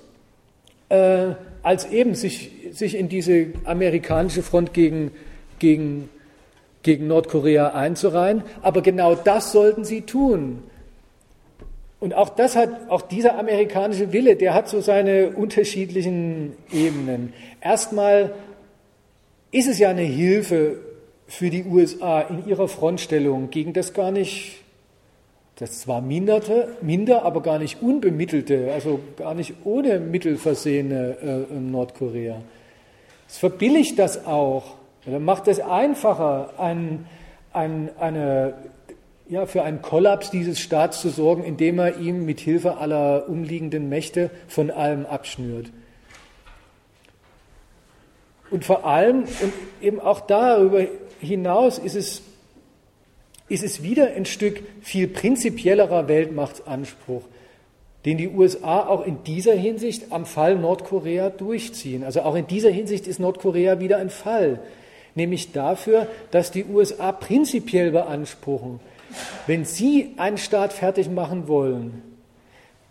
äh, 0.88 1.34
als 1.62 1.90
eben 1.90 2.14
sich, 2.14 2.50
sich 2.72 2.96
in 2.96 3.10
diese 3.10 3.48
amerikanische 3.64 4.42
Front 4.42 4.72
gegen, 4.72 5.10
gegen, 5.59 6.09
gegen 6.82 7.06
Nordkorea 7.06 7.74
einzureihen. 7.74 8.42
Aber 8.62 8.80
genau 8.80 9.14
das 9.14 9.52
sollten 9.52 9.84
sie 9.84 10.02
tun. 10.02 10.62
Und 12.02 12.14
auch 12.14 12.30
das 12.30 12.56
hat, 12.56 12.90
auch 12.90 13.02
dieser 13.02 13.38
amerikanische 13.38 14.12
Wille, 14.12 14.34
der 14.34 14.54
hat 14.54 14.68
so 14.68 14.80
seine 14.80 15.30
unterschiedlichen 15.36 16.52
Ebenen. 16.72 17.32
Erstmal 17.60 18.32
ist 19.52 19.68
es 19.68 19.78
ja 19.78 19.90
eine 19.90 20.02
Hilfe 20.02 20.80
für 21.28 21.48
die 21.48 21.62
USA 21.62 22.22
in 22.22 22.44
ihrer 22.48 22.66
Frontstellung 22.66 23.50
gegen 23.50 23.72
das 23.72 23.94
gar 23.94 24.10
nicht, 24.10 24.62
das 25.60 25.82
zwar 25.82 26.00
minderte, 26.00 26.76
minder, 26.80 27.24
aber 27.24 27.40
gar 27.40 27.60
nicht 27.60 27.80
unbemittelte, 27.80 28.72
also 28.74 28.98
gar 29.16 29.34
nicht 29.34 29.54
ohne 29.62 30.00
Mittel 30.00 30.38
versehene 30.38 31.46
äh, 31.52 31.54
Nordkorea. 31.54 32.42
Es 33.28 33.38
verbilligt 33.38 33.96
das 34.00 34.26
auch, 34.26 34.74
macht 35.06 35.46
es 35.46 35.60
einfacher, 35.60 36.54
ein, 36.58 37.06
ein, 37.52 37.90
eine 38.00 38.54
ja, 39.32 39.46
für 39.46 39.62
einen 39.62 39.80
Kollaps 39.80 40.30
dieses 40.30 40.60
Staats 40.60 41.00
zu 41.00 41.09
sorgen, 41.09 41.42
indem 41.42 41.78
er 41.78 41.98
ihm 41.98 42.26
mit 42.26 42.38
Hilfe 42.38 42.76
aller 42.76 43.30
umliegenden 43.30 43.88
Mächte 43.88 44.30
von 44.46 44.70
allem 44.70 45.06
abschnürt. 45.06 45.70
Und 48.50 48.66
vor 48.66 48.84
allem, 48.84 49.20
und 49.20 49.52
eben 49.80 50.00
auch 50.00 50.20
darüber 50.20 50.86
hinaus, 51.18 51.78
ist 51.78 51.94
es, 51.94 52.20
ist 53.48 53.64
es 53.64 53.82
wieder 53.82 54.09
ein 54.14 54.26
Stück 54.26 54.62
viel 54.82 55.09
prinzipiellerer 55.09 56.09
Weltmachtsanspruch, 56.09 57.22
den 58.04 58.18
die 58.18 58.28
USA 58.28 58.86
auch 58.86 59.06
in 59.06 59.24
dieser 59.24 59.54
Hinsicht 59.54 60.12
am 60.12 60.26
Fall 60.26 60.56
Nordkorea 60.56 61.30
durchziehen. 61.30 62.04
Also 62.04 62.20
auch 62.20 62.34
in 62.34 62.46
dieser 62.46 62.70
Hinsicht 62.70 63.06
ist 63.06 63.18
Nordkorea 63.18 63.80
wieder 63.80 63.96
ein 63.96 64.10
Fall, 64.10 64.60
nämlich 65.14 65.52
dafür, 65.52 66.06
dass 66.30 66.50
die 66.50 66.66
USA 66.66 67.12
prinzipiell 67.12 67.92
beanspruchen, 67.92 68.78
wenn 69.47 69.64
Sie 69.64 70.14
einen 70.16 70.39
Staat 70.39 70.72
fertig 70.72 71.10
machen 71.10 71.48
wollen, 71.48 72.02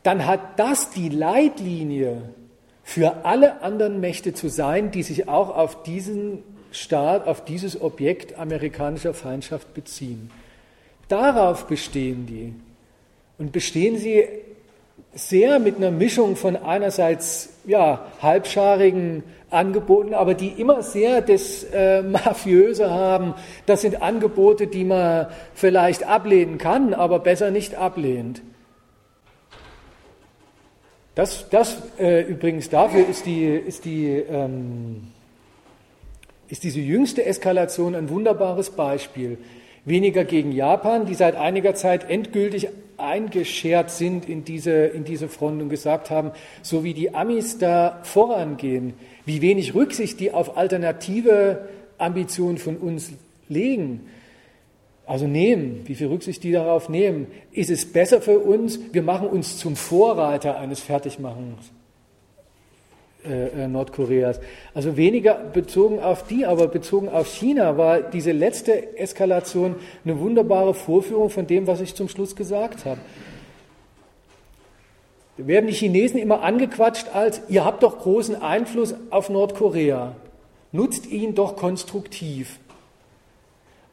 dann 0.03 0.25
hat 0.25 0.59
das 0.59 0.89
die 0.89 1.09
Leitlinie 1.09 2.21
für 2.83 3.25
alle 3.25 3.61
anderen 3.61 3.99
Mächte 3.99 4.33
zu 4.33 4.49
sein, 4.49 4.91
die 4.91 5.03
sich 5.03 5.27
auch 5.27 5.55
auf 5.55 5.83
diesen 5.83 6.43
Staat, 6.71 7.27
auf 7.27 7.45
dieses 7.45 7.79
Objekt 7.81 8.37
amerikanischer 8.37 9.13
Feindschaft 9.13 9.73
beziehen. 9.73 10.31
Darauf 11.07 11.67
bestehen 11.67 12.25
die. 12.25 12.53
Und 13.37 13.51
bestehen 13.51 13.97
sie 13.97 14.27
sehr 15.13 15.59
mit 15.59 15.77
einer 15.77 15.91
Mischung 15.91 16.35
von 16.35 16.55
einerseits 16.55 17.49
ja, 17.65 18.05
halbscharigen 18.21 19.23
Angeboten, 19.49 20.13
aber 20.13 20.33
die 20.33 20.49
immer 20.49 20.81
sehr 20.81 21.21
das 21.21 21.63
äh, 21.65 22.01
Mafiöse 22.03 22.89
haben. 22.89 23.33
Das 23.65 23.81
sind 23.81 24.01
Angebote, 24.01 24.67
die 24.67 24.85
man 24.85 25.27
vielleicht 25.53 26.03
ablehnen 26.03 26.57
kann, 26.57 26.93
aber 26.93 27.19
besser 27.19 27.51
nicht 27.51 27.75
ablehnt. 27.75 28.41
Das, 31.13 31.49
das 31.49 31.77
äh, 31.99 32.21
übrigens 32.21 32.69
dafür 32.69 33.05
ist, 33.07 33.25
die, 33.25 33.45
ist, 33.45 33.83
die, 33.83 34.07
ähm, 34.07 35.09
ist 36.47 36.63
diese 36.63 36.79
jüngste 36.79 37.25
Eskalation 37.25 37.95
ein 37.95 38.09
wunderbares 38.09 38.69
Beispiel. 38.69 39.37
Weniger 39.83 40.23
gegen 40.23 40.53
Japan, 40.53 41.05
die 41.05 41.15
seit 41.15 41.35
einiger 41.35 41.75
Zeit 41.75 42.09
endgültig 42.09 42.69
eingeschert 43.01 43.91
sind 43.91 44.27
in 44.27 44.43
diese, 44.43 44.71
in 44.71 45.03
diese 45.03 45.27
Front 45.27 45.61
und 45.61 45.69
gesagt 45.69 46.09
haben, 46.09 46.31
so 46.61 46.83
wie 46.83 46.93
die 46.93 47.13
Amis 47.13 47.57
da 47.57 47.99
vorangehen, 48.03 48.93
wie 49.25 49.41
wenig 49.41 49.75
Rücksicht 49.75 50.19
die 50.19 50.31
auf 50.31 50.57
alternative 50.57 51.67
Ambitionen 51.97 52.57
von 52.57 52.77
uns 52.77 53.11
legen, 53.49 54.07
also 55.05 55.27
nehmen, 55.27 55.81
wie 55.85 55.95
viel 55.95 56.07
Rücksicht 56.07 56.43
die 56.43 56.51
darauf 56.51 56.87
nehmen, 56.87 57.27
ist 57.51 57.69
es 57.69 57.91
besser 57.91 58.21
für 58.21 58.39
uns, 58.39 58.79
wir 58.93 59.03
machen 59.03 59.27
uns 59.27 59.57
zum 59.57 59.75
Vorreiter 59.75 60.57
eines 60.57 60.79
Fertigmachens 60.79 61.71
äh, 63.23 63.65
äh, 63.65 63.67
Nordkoreas. 63.67 64.39
Also 64.73 64.97
weniger 64.97 65.35
bezogen 65.35 65.99
auf 65.99 66.23
die, 66.23 66.45
aber 66.45 66.67
bezogen 66.67 67.07
auf 67.07 67.27
China 67.27 67.77
war 67.77 68.01
diese 68.01 68.31
letzte 68.31 68.97
Eskalation 68.97 69.75
eine 70.03 70.19
wunderbare 70.19 70.73
Vorführung 70.73 71.29
von 71.29 71.45
dem, 71.45 71.67
was 71.67 71.81
ich 71.81 71.93
zum 71.93 72.09
Schluss 72.09 72.35
gesagt 72.35 72.85
habe. 72.85 72.99
Da 75.37 75.45
werden 75.45 75.67
die 75.67 75.73
Chinesen 75.73 76.19
immer 76.19 76.41
angequatscht 76.41 77.09
als, 77.13 77.43
ihr 77.47 77.63
habt 77.63 77.83
doch 77.83 77.99
großen 77.99 78.41
Einfluss 78.41 78.95
auf 79.11 79.29
Nordkorea, 79.29 80.15
nutzt 80.71 81.05
ihn 81.05 81.35
doch 81.35 81.55
konstruktiv. 81.55 82.59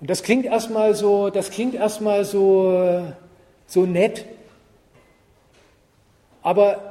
Und 0.01 0.09
das 0.09 0.23
klingt 0.23 0.47
erstmal 0.47 0.95
so, 0.95 1.29
das 1.29 1.51
klingt 1.51 1.75
erstmal 1.75 2.25
so, 2.25 3.03
so 3.67 3.85
nett. 3.85 4.25
Aber 6.41 6.88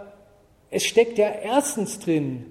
es 0.69 0.85
steckt 0.85 1.17
ja 1.17 1.29
erstens 1.43 1.99
drin, 1.99 2.45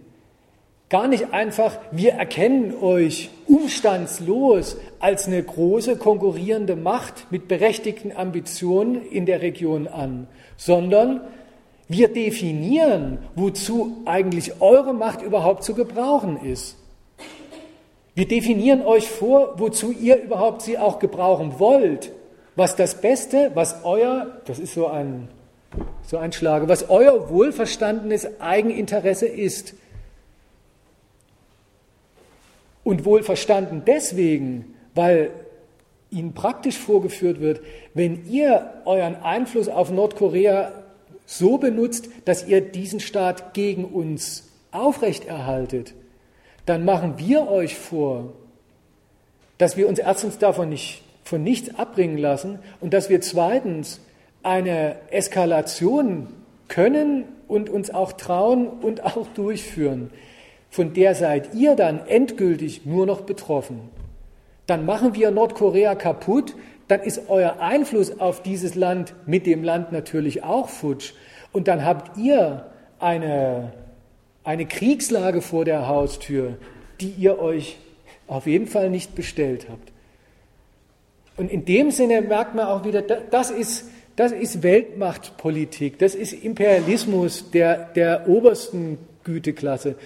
gar 0.89 1.09
nicht 1.09 1.33
einfach, 1.33 1.79
wir 1.91 2.13
erkennen 2.13 2.75
euch 2.81 3.31
umstandslos 3.47 4.77
als 5.01 5.27
eine 5.27 5.43
große 5.43 5.97
konkurrierende 5.97 6.77
Macht 6.77 7.31
mit 7.31 7.49
berechtigten 7.49 8.13
Ambitionen 8.17 9.03
in 9.11 9.27
der 9.27 9.43
Region 9.43 9.89
an, 9.89 10.29
sondern 10.57 11.21
wir 11.89 12.09
definieren, 12.09 13.19
wozu 13.35 13.99
eigentlich 14.07 14.61
eure 14.61 14.93
Macht 14.93 15.23
überhaupt 15.23 15.63
zu 15.63 15.75
gebrauchen 15.75 16.37
ist. 16.45 16.77
Wir 18.15 18.27
definieren 18.27 18.83
euch 18.83 19.09
vor, 19.09 19.55
wozu 19.59 19.93
ihr 19.93 20.21
überhaupt 20.21 20.63
sie 20.63 20.79
auch 20.79 20.99
gebrauchen 20.99 21.59
wollt. 21.59 22.13
Was 22.57 22.75
das 22.75 23.01
Beste, 23.03 23.51
was 23.55 23.85
euer, 23.85 24.41
das 24.47 24.59
ist 24.59 24.73
so 24.73 24.87
ein, 24.87 25.29
so 26.03 26.19
ein 26.19 26.33
Schlage, 26.33 26.69
was 26.69 26.89
euer 26.89 27.29
wohlverstandenes 27.31 28.41
Eigeninteresse 28.41 29.27
ist. 29.27 29.75
Und 32.85 33.05
wohlverstanden 33.05 33.83
deswegen, 33.85 34.77
weil 34.95 35.31
ihnen 36.11 36.35
praktisch 36.35 36.79
vorgeführt 36.79 37.41
wird, 37.41 37.61
wenn 37.95 38.27
ihr 38.27 38.73
euren 38.85 39.17
Einfluss 39.17 39.69
auf 39.69 39.91
Nordkorea 39.91 40.73
so 41.27 41.59
benutzt, 41.59 42.09
dass 42.25 42.47
ihr 42.47 42.61
diesen 42.61 43.01
Staat 43.01 43.55
gegen 43.55 43.85
uns 43.85 44.49
aufrechterhaltet, 44.71 45.95
dann 46.65 46.85
machen 46.85 47.15
wir 47.19 47.49
euch 47.49 47.77
vor, 47.77 48.33
dass 49.59 49.77
wir 49.77 49.89
uns 49.89 49.99
erstens 49.99 50.39
davon 50.39 50.69
nicht, 50.69 51.03
von 51.25 51.43
nichts 51.43 51.75
abbringen 51.77 52.19
lassen 52.19 52.61
und 52.81 52.95
dass 52.95 53.09
wir 53.09 53.21
zweitens 53.21 54.01
eine 54.47 54.97
Eskalation 55.11 56.29
können 56.69 57.25
und 57.49 57.69
uns 57.69 57.91
auch 57.91 58.13
trauen 58.13 58.67
und 58.69 59.05
auch 59.05 59.27
durchführen. 59.35 60.11
Von 60.71 60.95
der 60.95 61.15
seid 61.15 61.55
ihr 61.55 61.77
dann 61.77 62.07
endgültig 62.07 62.87
nur 62.87 63.07
noch 63.07 63.23
betroffen. 63.23 63.81
Dann 64.67 64.85
machen 64.87 65.15
wir 65.15 65.31
Nordkorea 65.31 65.95
kaputt, 65.95 66.55
dann 66.89 67.01
ist 67.01 67.29
euer 67.29 67.61
Einfluss 67.61 68.21
auf 68.21 68.43
dieses 68.43 68.75
Land 68.75 69.15
mit 69.27 69.47
dem 69.47 69.65
Land 69.65 69.93
natürlich 69.93 70.43
auch 70.45 70.69
futsch. 70.69 71.13
Und 71.53 71.69
dann 71.69 71.85
habt 71.85 72.17
ihr 72.17 72.67
eine 72.99 73.73
eine 74.47 74.65
Kriegslage 74.65 75.43
vor 75.43 75.65
der 75.65 75.89
Haustür, 75.89 76.57
die 77.01 77.11
ihr 77.11 77.41
euch 77.41 77.79
auf 78.29 78.47
jeden 78.47 78.69
Fall 78.69 78.91
nicht 78.91 79.17
bestellt 79.17 79.67
habt. 79.69 79.93
Und 81.37 81.51
in 81.51 81.65
dem 81.65 81.91
Sinne 81.91 82.23
merkt 82.23 82.55
man 82.55 82.67
auch 82.67 82.85
wieder, 82.85 83.03
das 83.03 83.51
ist, 83.51 83.91
das 84.17 84.33
ist 84.33 84.63
Weltmachtpolitik, 84.63 85.99
das 85.99 86.15
ist 86.15 86.33
Imperialismus 86.33 87.51
der, 87.51 87.85
der 87.95 88.29
obersten 88.29 88.99
Güteklasse. 89.25 89.97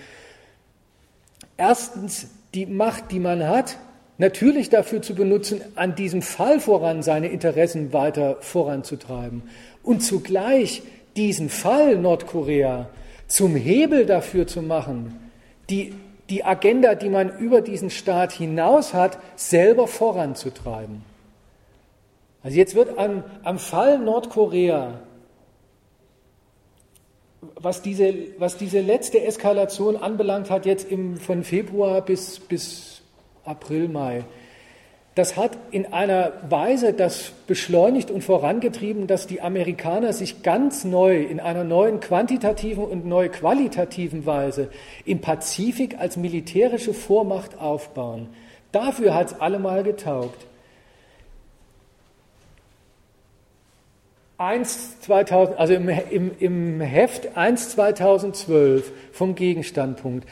Erstens 1.56 2.28
die 2.54 2.66
Macht, 2.66 3.12
die 3.12 3.20
man 3.20 3.46
hat, 3.46 3.78
natürlich 4.18 4.68
dafür 4.68 5.00
zu 5.00 5.14
benutzen, 5.14 5.60
an 5.76 5.94
diesem 5.94 6.22
Fall 6.22 6.60
voran 6.60 7.02
seine 7.02 7.28
Interessen 7.28 7.92
weiter 7.92 8.36
voranzutreiben 8.40 9.42
und 9.82 10.00
zugleich 10.00 10.82
diesen 11.16 11.48
Fall 11.48 11.96
Nordkorea 11.96 12.88
zum 13.28 13.54
Hebel 13.54 14.06
dafür 14.06 14.46
zu 14.46 14.60
machen, 14.60 15.30
die, 15.70 15.94
die 16.28 16.44
Agenda, 16.44 16.96
die 16.96 17.08
man 17.08 17.38
über 17.38 17.60
diesen 17.60 17.90
Staat 17.90 18.32
hinaus 18.32 18.92
hat, 18.92 19.18
selber 19.36 19.86
voranzutreiben. 19.86 21.09
Also 22.42 22.56
jetzt 22.56 22.74
wird 22.74 22.98
am, 22.98 23.22
am 23.42 23.58
Fall 23.58 23.98
Nordkorea, 23.98 25.00
was 27.54 27.82
diese, 27.82 28.14
was 28.38 28.56
diese 28.56 28.80
letzte 28.80 29.22
Eskalation 29.22 29.96
anbelangt 29.96 30.50
hat, 30.50 30.66
jetzt 30.66 30.90
im, 30.90 31.16
von 31.16 31.44
Februar 31.44 32.00
bis, 32.02 32.40
bis 32.40 33.02
April, 33.44 33.88
Mai, 33.88 34.24
das 35.16 35.36
hat 35.36 35.58
in 35.70 35.92
einer 35.92 36.32
Weise 36.48 36.92
das 36.92 37.32
beschleunigt 37.46 38.10
und 38.10 38.22
vorangetrieben, 38.22 39.06
dass 39.06 39.26
die 39.26 39.40
Amerikaner 39.40 40.12
sich 40.12 40.42
ganz 40.42 40.84
neu 40.84 41.22
in 41.22 41.40
einer 41.40 41.64
neuen 41.64 42.00
quantitativen 42.00 42.84
und 42.84 43.06
neu 43.06 43.28
qualitativen 43.28 44.24
Weise 44.24 44.70
im 45.04 45.20
Pazifik 45.20 45.98
als 45.98 46.16
militärische 46.16 46.94
Vormacht 46.94 47.58
aufbauen. 47.58 48.28
Dafür 48.70 49.14
hat 49.14 49.32
es 49.32 49.40
allemal 49.40 49.82
getaugt. 49.82 50.46
1 54.40 55.00
2000, 55.02 55.58
also 55.58 55.74
im, 55.74 55.88
im, 55.88 56.30
im 56.38 56.80
Heft 56.80 57.36
1 57.36 57.70
2012 57.70 58.90
vom 59.12 59.34
Gegenstandpunkt, 59.34 60.26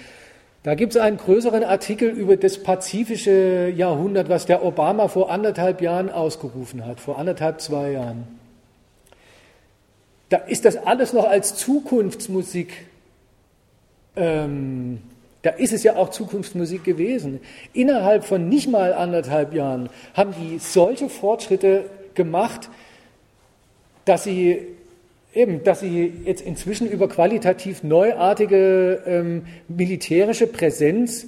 da 0.62 0.74
gibt 0.74 0.94
es 0.94 1.01
einen 1.01 1.18
größeren 1.18 1.62
Artikel 1.62 2.09
über 2.09 2.39
das 2.39 2.62
pazifische 2.62 3.68
Jahrhundert, 3.68 4.30
was 4.30 4.47
der 4.47 4.64
Obama 4.64 5.09
vor 5.09 5.30
anderthalb 5.30 5.82
Jahren 5.82 6.10
ausgerufen 6.10 6.86
hat, 6.86 7.01
vor 7.01 7.18
anderthalb, 7.18 7.60
zwei 7.60 7.93
Jahren. 7.93 8.26
Da 10.30 10.39
ist 10.39 10.64
das 10.64 10.76
alles 10.76 11.12
noch 11.12 11.28
als 11.28 11.55
Zukunftsmusik, 11.56 12.86
ähm, 14.16 15.02
da 15.43 15.51
ist 15.51 15.74
es 15.74 15.82
ja 15.82 15.97
auch 15.97 16.09
Zukunftsmusik 16.09 16.82
gewesen. 16.82 17.40
Innerhalb 17.74 18.24
von 18.24 18.48
nicht 18.48 18.68
mal 18.68 18.94
anderthalb 18.94 19.52
Jahren 19.52 19.90
haben 20.14 20.35
die 20.40 20.59
solche 20.59 21.10
Fortschritte 21.10 21.85
gemacht, 22.14 22.68
dass 24.09 24.24
sie 24.24 24.66
eben, 25.35 25.62
dass 25.64 25.80
sie 25.80 26.12
jetzt 26.24 26.40
inzwischen 26.40 26.89
über 26.89 27.09
qualitativ 27.09 27.82
neuartige 27.82 29.02
ähm, 29.06 29.47
militärische 29.68 30.47
Präsenz 30.47 31.26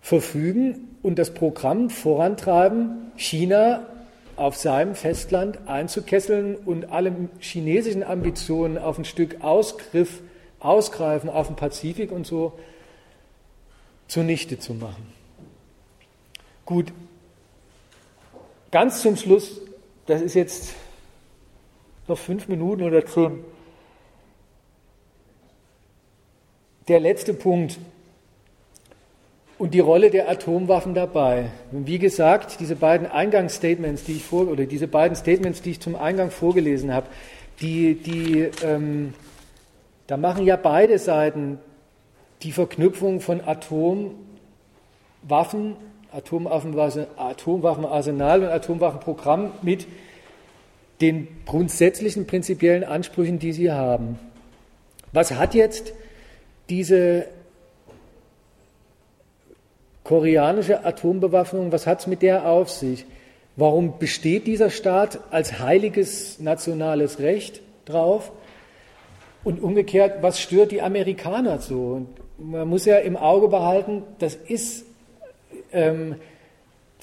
verfügen 0.00 0.96
und 1.02 1.18
das 1.18 1.32
Programm 1.32 1.90
vorantreiben, 1.90 3.12
China 3.16 3.86
auf 4.36 4.56
seinem 4.56 4.96
Festland 4.96 5.68
einzukesseln 5.68 6.56
und 6.56 6.90
alle 6.90 7.14
chinesischen 7.38 8.02
Ambitionen 8.02 8.76
auf 8.76 8.98
ein 8.98 9.04
Stück 9.04 9.42
Ausgriff, 9.42 10.20
Ausgreifen 10.58 11.30
auf 11.30 11.46
den 11.46 11.56
Pazifik 11.56 12.10
und 12.10 12.26
so 12.26 12.52
zunichte 14.08 14.58
zu 14.58 14.74
machen. 14.74 15.06
Gut, 16.66 16.92
ganz 18.72 19.02
zum 19.02 19.16
Schluss, 19.16 19.60
das 20.06 20.20
ist 20.20 20.34
jetzt 20.34 20.74
noch 22.08 22.18
fünf 22.18 22.48
Minuten 22.48 22.82
oder 22.82 23.06
zehn. 23.06 23.44
Der 26.88 27.00
letzte 27.00 27.32
Punkt 27.32 27.78
und 29.58 29.72
die 29.72 29.80
Rolle 29.80 30.10
der 30.10 30.28
Atomwaffen 30.28 30.92
dabei. 30.94 31.50
Wie 31.70 31.98
gesagt, 31.98 32.60
diese 32.60 32.76
beiden 32.76 33.06
Eingangsstatements, 33.06 34.04
die 34.04 34.16
ich 34.16 34.24
vor 34.24 34.48
oder 34.48 34.66
diese 34.66 34.88
beiden 34.88 35.16
Statements, 35.16 35.62
die 35.62 35.70
ich 35.70 35.80
zum 35.80 35.96
Eingang 35.96 36.30
vorgelesen 36.30 36.92
habe, 36.92 37.06
die, 37.60 37.94
die, 37.94 38.50
ähm, 38.62 39.14
da 40.06 40.18
machen 40.18 40.44
ja 40.44 40.56
beide 40.56 40.98
Seiten 40.98 41.58
die 42.42 42.52
Verknüpfung 42.52 43.20
von 43.20 43.40
Atomwaffen, 43.40 44.16
Atomwaffenarsenal 46.12 48.42
und 48.42 48.48
Atomwaffenprogramm 48.48 49.52
mit 49.62 49.86
den 51.04 51.28
grundsätzlichen 51.44 52.26
prinzipiellen 52.26 52.82
Ansprüchen, 52.82 53.38
die 53.38 53.52
sie 53.52 53.70
haben. 53.70 54.18
Was 55.12 55.32
hat 55.32 55.54
jetzt 55.54 55.92
diese 56.70 57.26
koreanische 60.02 60.84
Atombewaffnung, 60.84 61.72
was 61.72 61.86
hat 61.86 62.00
es 62.00 62.06
mit 62.06 62.22
der 62.22 62.48
auf 62.48 62.70
sich? 62.70 63.04
Warum 63.56 63.98
besteht 63.98 64.46
dieser 64.46 64.70
Staat 64.70 65.18
als 65.30 65.58
heiliges 65.58 66.40
nationales 66.40 67.20
Recht 67.20 67.60
drauf? 67.84 68.32
Und 69.44 69.62
umgekehrt, 69.62 70.22
was 70.22 70.40
stört 70.40 70.72
die 70.72 70.80
Amerikaner 70.80 71.58
so? 71.58 71.80
Und 71.82 72.08
man 72.38 72.66
muss 72.66 72.86
ja 72.86 72.96
im 72.96 73.18
Auge 73.18 73.48
behalten, 73.48 74.02
das 74.18 74.34
ist 74.34 74.86
ähm, 75.70 76.16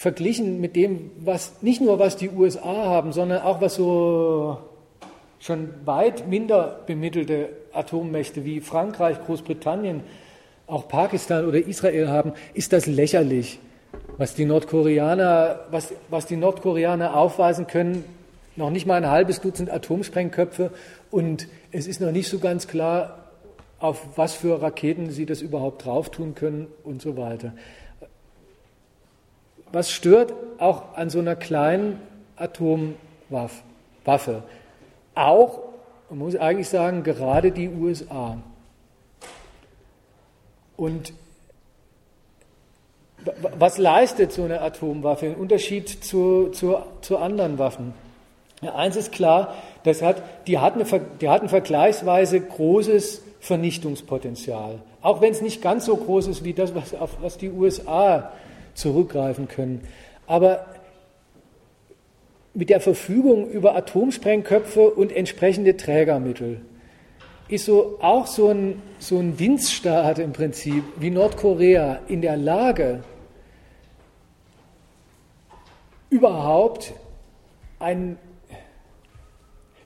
verglichen 0.01 0.59
mit 0.59 0.75
dem, 0.75 1.11
was 1.19 1.61
nicht 1.61 1.79
nur 1.79 1.99
was 1.99 2.17
die 2.17 2.31
USA 2.31 2.73
haben, 2.73 3.13
sondern 3.13 3.43
auch 3.43 3.61
was 3.61 3.75
so 3.75 4.57
schon 5.39 5.69
weit 5.85 6.27
minder 6.27 6.79
bemittelte 6.87 7.49
Atommächte 7.71 8.43
wie 8.43 8.61
Frankreich, 8.61 9.23
Großbritannien, 9.23 10.01
auch 10.65 10.87
Pakistan 10.87 11.45
oder 11.45 11.59
Israel 11.59 12.09
haben, 12.09 12.33
ist 12.55 12.73
das 12.73 12.87
lächerlich, 12.87 13.59
was 14.17 14.33
die 14.33 14.45
Nordkoreaner, 14.45 15.65
was, 15.69 15.93
was 16.09 16.25
die 16.25 16.35
Nordkoreaner 16.35 17.15
aufweisen 17.15 17.67
können. 17.67 18.03
Noch 18.55 18.71
nicht 18.71 18.87
mal 18.87 18.95
ein 18.95 19.07
halbes 19.07 19.39
Dutzend 19.39 19.69
Atomsprengköpfe 19.69 20.71
und 21.11 21.47
es 21.71 21.85
ist 21.85 22.01
noch 22.01 22.11
nicht 22.11 22.27
so 22.27 22.39
ganz 22.39 22.67
klar, 22.67 23.29
auf 23.77 24.01
was 24.15 24.33
für 24.33 24.63
Raketen 24.63 25.11
sie 25.11 25.27
das 25.27 25.43
überhaupt 25.43 25.85
drauf 25.85 26.09
tun 26.09 26.33
können 26.33 26.69
und 26.83 27.03
so 27.03 27.17
weiter. 27.17 27.53
Was 29.71 29.91
stört 29.91 30.33
auch 30.57 30.95
an 30.95 31.09
so 31.09 31.19
einer 31.19 31.35
kleinen 31.35 31.99
Atomwaffe? 32.35 34.43
Auch, 35.15 35.59
man 36.09 36.19
muss 36.19 36.35
eigentlich 36.35 36.69
sagen, 36.69 37.03
gerade 37.03 37.51
die 37.51 37.69
USA. 37.69 38.37
Und 40.75 41.13
was 43.57 43.77
leistet 43.77 44.31
so 44.31 44.43
eine 44.43 44.61
Atomwaffe 44.61 45.27
im 45.27 45.35
Unterschied 45.35 46.03
zu, 46.03 46.49
zu, 46.49 46.77
zu 47.01 47.17
anderen 47.17 47.59
Waffen? 47.59 47.93
Ja, 48.61 48.75
eins 48.75 48.95
ist 48.95 49.11
klar, 49.11 49.55
das 49.83 50.01
hat, 50.01 50.21
die, 50.47 50.59
hat 50.59 50.73
eine, 50.73 50.85
die 51.19 51.29
hat 51.29 51.41
ein 51.41 51.49
vergleichsweise 51.49 52.39
großes 52.39 53.21
Vernichtungspotenzial. 53.39 54.79
Auch 55.01 55.21
wenn 55.21 55.31
es 55.31 55.41
nicht 55.41 55.61
ganz 55.61 55.85
so 55.85 55.95
groß 55.95 56.27
ist 56.27 56.43
wie 56.43 56.53
das, 56.53 56.75
was, 56.75 56.93
auf 56.93 57.17
was 57.21 57.37
die 57.37 57.49
USA 57.49 58.31
zurückgreifen 58.73 59.47
können. 59.47 59.87
Aber 60.27 60.65
mit 62.53 62.69
der 62.69 62.81
Verfügung 62.81 63.49
über 63.49 63.75
Atomsprengköpfe 63.75 64.89
und 64.89 65.11
entsprechende 65.11 65.77
Trägermittel 65.77 66.61
ist 67.47 67.65
so 67.65 67.97
auch 68.01 68.27
so 68.27 68.49
ein, 68.49 68.81
so 68.99 69.19
ein 69.19 69.37
Winzstaat 69.39 70.19
im 70.19 70.33
Prinzip 70.33 70.83
wie 70.97 71.09
Nordkorea 71.09 71.99
in 72.07 72.21
der 72.21 72.37
Lage, 72.37 73.03
überhaupt, 76.09 76.93
ein, 77.79 78.17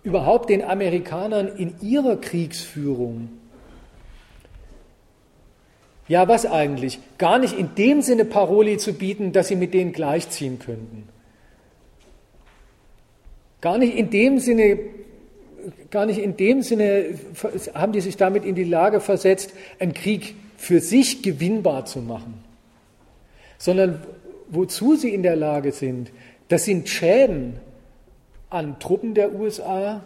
überhaupt 0.04 0.50
den 0.50 0.64
Amerikanern 0.64 1.48
in 1.48 1.76
ihrer 1.82 2.18
Kriegsführung 2.18 3.30
ja, 6.08 6.28
was 6.28 6.46
eigentlich? 6.46 7.00
Gar 7.18 7.40
nicht 7.40 7.58
in 7.58 7.74
dem 7.76 8.02
Sinne 8.02 8.26
Paroli 8.26 8.78
zu 8.78 8.94
bieten, 8.94 9.32
dass 9.32 9.48
sie 9.48 9.56
mit 9.56 9.74
denen 9.74 9.92
gleichziehen 9.92 10.60
könnten. 10.60 11.10
Gar 13.62 13.80
nicht 13.80 13.96
in 13.96 14.12
dem 14.12 14.38
Sinne, 14.38 14.78
gar 15.90 16.06
nicht 16.06 16.20
in 16.20 16.38
dem 16.38 16.62
Sinne 16.62 17.18
haben 17.74 17.94
die 17.94 18.02
sich 18.02 18.18
damit 18.18 18.46
in 18.46 18.54
die 18.54 18.64
Lage 18.64 19.00
versetzt, 19.00 19.54
einen 19.80 19.94
Krieg 19.94 20.36
für 20.58 20.80
sich 20.80 21.24
gewinnbar 21.24 21.86
zu 21.86 22.00
machen. 22.00 22.44
Sondern 23.58 24.04
wozu 24.50 24.96
sie 24.96 25.12
in 25.12 25.24
der 25.24 25.36
Lage 25.36 25.72
sind, 25.72 26.12
das 26.50 26.66
sind 26.66 26.88
Schäden 26.88 27.60
an 28.52 28.78
Truppen 28.80 29.16
der 29.16 29.34
USA, 29.34 30.04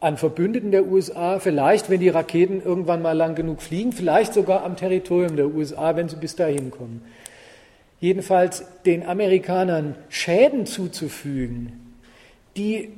an 0.00 0.16
Verbündeten 0.16 0.70
der 0.70 0.86
USA, 0.86 1.38
vielleicht, 1.38 1.90
wenn 1.90 2.00
die 2.00 2.08
Raketen 2.08 2.62
irgendwann 2.64 3.02
mal 3.02 3.12
lang 3.12 3.34
genug 3.34 3.60
fliegen, 3.60 3.92
vielleicht 3.92 4.32
sogar 4.32 4.64
am 4.64 4.76
Territorium 4.76 5.36
der 5.36 5.54
USA, 5.54 5.94
wenn 5.94 6.08
sie 6.08 6.16
bis 6.16 6.36
dahin 6.36 6.70
kommen. 6.70 7.02
Jedenfalls 8.00 8.64
den 8.86 9.06
Amerikanern 9.06 9.94
Schäden 10.08 10.64
zuzufügen, 10.64 11.96
die 12.56 12.90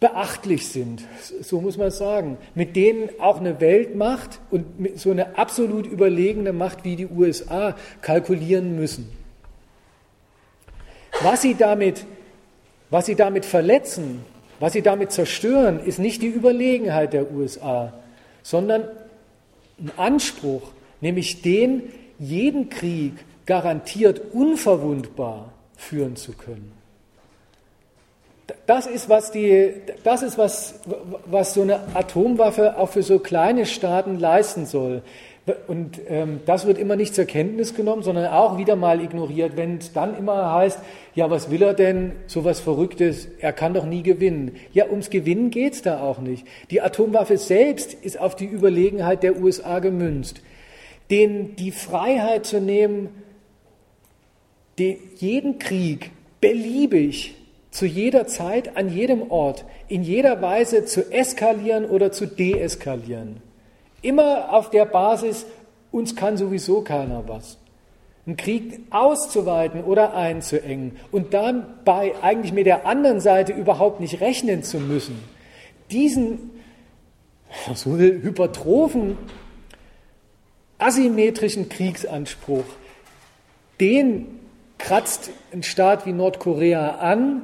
beachtlich 0.00 0.68
sind, 0.68 1.04
so 1.40 1.60
muss 1.60 1.76
man 1.76 1.92
sagen, 1.92 2.36
mit 2.54 2.74
denen 2.74 3.10
auch 3.20 3.38
eine 3.38 3.60
Weltmacht 3.60 4.40
und 4.50 4.64
so 4.96 5.12
eine 5.12 5.38
absolut 5.38 5.86
überlegene 5.86 6.52
Macht 6.52 6.84
wie 6.84 6.96
die 6.96 7.06
USA 7.06 7.76
kalkulieren 8.00 8.76
müssen. 8.76 9.10
Was 11.22 11.42
sie 11.42 11.54
damit 11.54 12.04
was 12.90 13.06
sie 13.06 13.14
damit 13.14 13.44
verletzen, 13.44 14.24
was 14.60 14.72
sie 14.72 14.82
damit 14.82 15.12
zerstören, 15.12 15.80
ist 15.80 15.98
nicht 15.98 16.22
die 16.22 16.28
Überlegenheit 16.28 17.12
der 17.12 17.30
USA, 17.32 17.92
sondern 18.42 18.84
ein 19.78 19.92
Anspruch, 19.96 20.62
nämlich 21.00 21.42
den, 21.42 21.82
jeden 22.18 22.68
Krieg 22.68 23.12
garantiert 23.46 24.20
unverwundbar 24.32 25.52
führen 25.76 26.16
zu 26.16 26.32
können. 26.32 26.72
Das 28.66 28.86
ist, 28.86 29.08
was, 29.08 29.30
die, 29.30 29.74
das 30.04 30.22
ist 30.22 30.38
was, 30.38 30.80
was 31.26 31.54
so 31.54 31.62
eine 31.62 31.80
Atomwaffe 31.94 32.78
auch 32.78 32.88
für 32.88 33.02
so 33.02 33.18
kleine 33.18 33.66
Staaten 33.66 34.18
leisten 34.18 34.66
soll. 34.66 35.02
Und 35.66 36.00
ähm, 36.08 36.40
das 36.46 36.66
wird 36.66 36.78
immer 36.78 36.96
nicht 36.96 37.14
zur 37.14 37.24
Kenntnis 37.24 37.74
genommen, 37.74 38.02
sondern 38.02 38.26
auch 38.32 38.58
wieder 38.58 38.76
mal 38.76 39.02
ignoriert, 39.02 39.56
wenn 39.56 39.78
es 39.78 39.92
dann 39.92 40.16
immer 40.16 40.52
heißt, 40.52 40.78
ja, 41.14 41.30
was 41.30 41.50
will 41.50 41.62
er 41.62 41.74
denn, 41.74 42.12
so 42.26 42.44
was 42.44 42.60
Verrücktes, 42.60 43.28
er 43.40 43.52
kann 43.52 43.74
doch 43.74 43.84
nie 43.84 44.02
gewinnen. 44.02 44.56
Ja, 44.72 44.86
ums 44.88 45.10
Gewinnen 45.10 45.50
geht 45.50 45.74
es 45.74 45.82
da 45.82 46.00
auch 46.00 46.18
nicht. 46.18 46.46
Die 46.70 46.80
Atomwaffe 46.80 47.38
selbst 47.38 47.94
ist 47.94 48.20
auf 48.20 48.36
die 48.36 48.46
Überlegenheit 48.46 49.22
der 49.22 49.40
USA 49.40 49.78
gemünzt. 49.78 50.40
Den 51.10 51.56
die 51.56 51.72
Freiheit 51.72 52.46
zu 52.46 52.60
nehmen, 52.60 53.08
den, 54.78 54.98
jeden 55.16 55.58
Krieg 55.58 56.10
beliebig 56.40 57.34
zu 57.70 57.86
jeder 57.86 58.26
Zeit, 58.26 58.76
an 58.76 58.88
jedem 58.88 59.30
Ort, 59.30 59.64
in 59.88 60.02
jeder 60.02 60.40
Weise 60.42 60.84
zu 60.84 61.12
eskalieren 61.12 61.84
oder 61.84 62.12
zu 62.12 62.26
deeskalieren. 62.26 63.47
Immer 64.02 64.52
auf 64.52 64.70
der 64.70 64.84
Basis, 64.84 65.46
uns 65.90 66.14
kann 66.14 66.36
sowieso 66.36 66.82
keiner 66.82 67.26
was. 67.26 67.58
Einen 68.26 68.36
Krieg 68.36 68.80
auszuweiten 68.90 69.84
oder 69.84 70.14
einzuengen 70.14 70.96
und 71.10 71.32
dabei 71.32 72.12
eigentlich 72.22 72.52
mit 72.52 72.66
der 72.66 72.86
anderen 72.86 73.20
Seite 73.20 73.52
überhaupt 73.52 74.00
nicht 74.00 74.20
rechnen 74.20 74.62
zu 74.62 74.78
müssen. 74.78 75.18
Diesen 75.90 76.50
so 77.74 77.96
hypertrophen, 77.96 79.16
asymmetrischen 80.78 81.68
Kriegsanspruch, 81.68 82.64
den 83.80 84.26
kratzt 84.78 85.30
ein 85.52 85.62
Staat 85.62 86.06
wie 86.06 86.12
Nordkorea 86.12 86.96
an, 86.96 87.42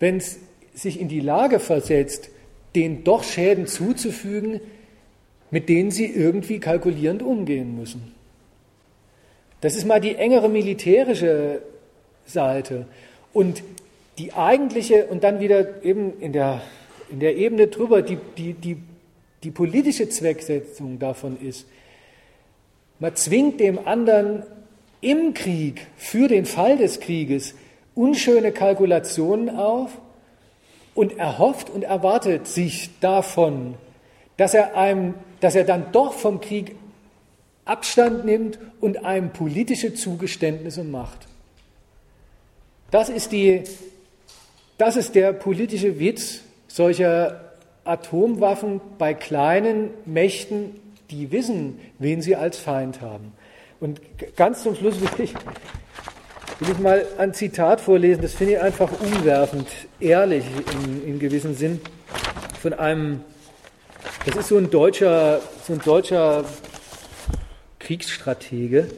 wenn 0.00 0.16
es 0.16 0.38
sich 0.74 1.00
in 1.00 1.08
die 1.08 1.20
Lage 1.20 1.60
versetzt, 1.60 2.30
den 2.74 3.04
doch 3.04 3.24
Schäden 3.24 3.66
zuzufügen, 3.66 4.60
mit 5.50 5.68
denen 5.68 5.90
sie 5.90 6.06
irgendwie 6.06 6.60
kalkulierend 6.60 7.22
umgehen 7.22 7.78
müssen. 7.78 8.12
Das 9.60 9.74
ist 9.74 9.86
mal 9.86 10.00
die 10.00 10.14
engere 10.14 10.48
militärische 10.48 11.62
Seite. 12.26 12.86
Und 13.32 13.62
die 14.18 14.32
eigentliche, 14.32 15.06
und 15.06 15.24
dann 15.24 15.40
wieder 15.40 15.82
eben 15.82 16.20
in 16.20 16.32
der, 16.32 16.60
in 17.10 17.20
der 17.20 17.36
Ebene 17.36 17.68
drüber, 17.68 18.02
die, 18.02 18.18
die, 18.36 18.52
die, 18.52 18.76
die 19.42 19.50
politische 19.50 20.08
Zwecksetzung 20.08 20.98
davon 20.98 21.38
ist, 21.40 21.66
man 23.00 23.14
zwingt 23.14 23.60
dem 23.60 23.86
anderen 23.86 24.42
im 25.00 25.34
Krieg, 25.34 25.86
für 25.96 26.26
den 26.26 26.44
Fall 26.44 26.76
des 26.76 26.98
Krieges, 26.98 27.54
unschöne 27.94 28.52
Kalkulationen 28.52 29.50
auf 29.50 29.96
und 30.98 31.16
erhofft 31.16 31.70
und 31.70 31.84
erwartet 31.84 32.48
sich 32.48 32.90
davon, 32.98 33.74
dass 34.36 34.52
er, 34.52 34.76
einem, 34.76 35.14
dass 35.38 35.54
er 35.54 35.62
dann 35.62 35.92
doch 35.92 36.12
vom 36.12 36.40
Krieg 36.40 36.74
Abstand 37.64 38.24
nimmt 38.24 38.58
und 38.80 39.04
einem 39.04 39.30
politische 39.30 39.94
Zugeständnisse 39.94 40.82
macht. 40.82 41.28
Das 42.90 43.10
ist, 43.10 43.30
die, 43.30 43.62
das 44.76 44.96
ist 44.96 45.14
der 45.14 45.32
politische 45.32 46.00
Witz 46.00 46.40
solcher 46.66 47.52
Atomwaffen 47.84 48.80
bei 48.98 49.14
kleinen 49.14 49.90
Mächten, 50.04 50.80
die 51.12 51.30
wissen, 51.30 51.78
wen 52.00 52.22
sie 52.22 52.34
als 52.34 52.58
Feind 52.58 53.02
haben. 53.02 53.34
Und 53.78 54.00
ganz 54.34 54.64
zum 54.64 54.74
Schluss 54.74 55.00
will 55.00 55.24
ich, 55.24 55.32
will 56.60 56.70
ich 56.70 56.78
mal 56.78 57.06
ein 57.18 57.34
Zitat 57.34 57.80
vorlesen, 57.80 58.22
das 58.22 58.34
finde 58.34 58.54
ich 58.54 58.60
einfach 58.60 58.90
umwerfend, 59.00 59.68
ehrlich 60.00 60.44
in, 60.84 61.06
in 61.06 61.18
gewissem 61.18 61.54
Sinn, 61.54 61.80
von 62.60 62.72
einem, 62.74 63.20
das 64.26 64.36
ist 64.36 64.48
so 64.48 64.58
ein 64.58 64.70
deutscher, 64.70 65.40
so 65.66 65.74
ein 65.74 65.80
deutscher 65.84 66.44
Kriegsstratege, 67.78 68.88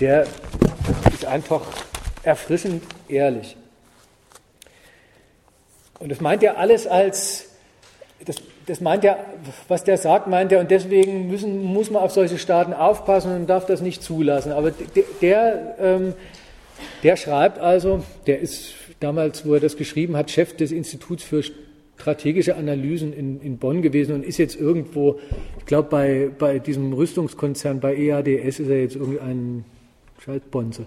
der 0.00 0.26
ist 1.12 1.24
einfach 1.24 1.62
erfrischend 2.22 2.82
ehrlich. 3.08 3.56
Und 6.00 6.10
das 6.10 6.20
meint 6.20 6.42
er 6.42 6.58
alles 6.58 6.86
als, 6.86 7.46
das, 8.24 8.36
das 8.66 8.80
meint 8.80 9.04
er, 9.04 9.18
was 9.68 9.84
der 9.84 9.96
sagt, 9.96 10.26
meint 10.26 10.52
er, 10.52 10.60
und 10.60 10.70
deswegen 10.70 11.28
müssen, 11.28 11.62
muss 11.62 11.90
man 11.90 12.02
auf 12.02 12.12
solche 12.12 12.38
Staaten 12.38 12.72
aufpassen 12.72 13.34
und 13.34 13.46
darf 13.46 13.66
das 13.66 13.80
nicht 13.80 14.02
zulassen. 14.02 14.52
Aber 14.52 14.70
der, 14.70 15.04
der, 15.20 15.74
ähm, 15.80 16.14
der 17.02 17.16
schreibt 17.16 17.58
also, 17.58 18.04
der 18.26 18.40
ist 18.40 18.74
damals, 19.00 19.46
wo 19.46 19.54
er 19.54 19.60
das 19.60 19.76
geschrieben 19.76 20.16
hat, 20.16 20.30
Chef 20.30 20.56
des 20.56 20.72
Instituts 20.72 21.22
für 21.22 21.42
strategische 21.96 22.56
Analysen 22.56 23.12
in, 23.12 23.40
in 23.40 23.58
Bonn 23.58 23.82
gewesen 23.82 24.14
und 24.14 24.24
ist 24.24 24.38
jetzt 24.38 24.58
irgendwo, 24.58 25.18
ich 25.58 25.66
glaube, 25.66 25.88
bei, 25.88 26.30
bei 26.38 26.58
diesem 26.58 26.92
Rüstungskonzern, 26.92 27.80
bei 27.80 27.96
EADS 27.96 28.60
ist 28.60 28.68
er 28.68 28.82
jetzt 28.82 28.96
irgendein 28.96 29.64
Schaltbonze. 30.24 30.86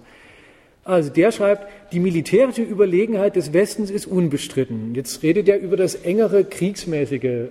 Also 0.83 1.09
der 1.11 1.31
schreibt, 1.31 1.67
die 1.93 1.99
militärische 1.99 2.63
Überlegenheit 2.63 3.35
des 3.35 3.53
Westens 3.53 3.91
ist 3.91 4.07
unbestritten. 4.07 4.95
Jetzt 4.95 5.21
redet 5.21 5.47
er 5.47 5.59
über 5.59 5.77
das 5.77 5.95
engere 5.95 6.43
kriegsmäßige 6.43 7.49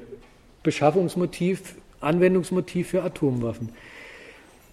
Beschaffungsmotiv, 0.62 1.77
Anwendungsmotiv 2.01 2.89
für 2.89 3.03
Atomwaffen. 3.03 3.71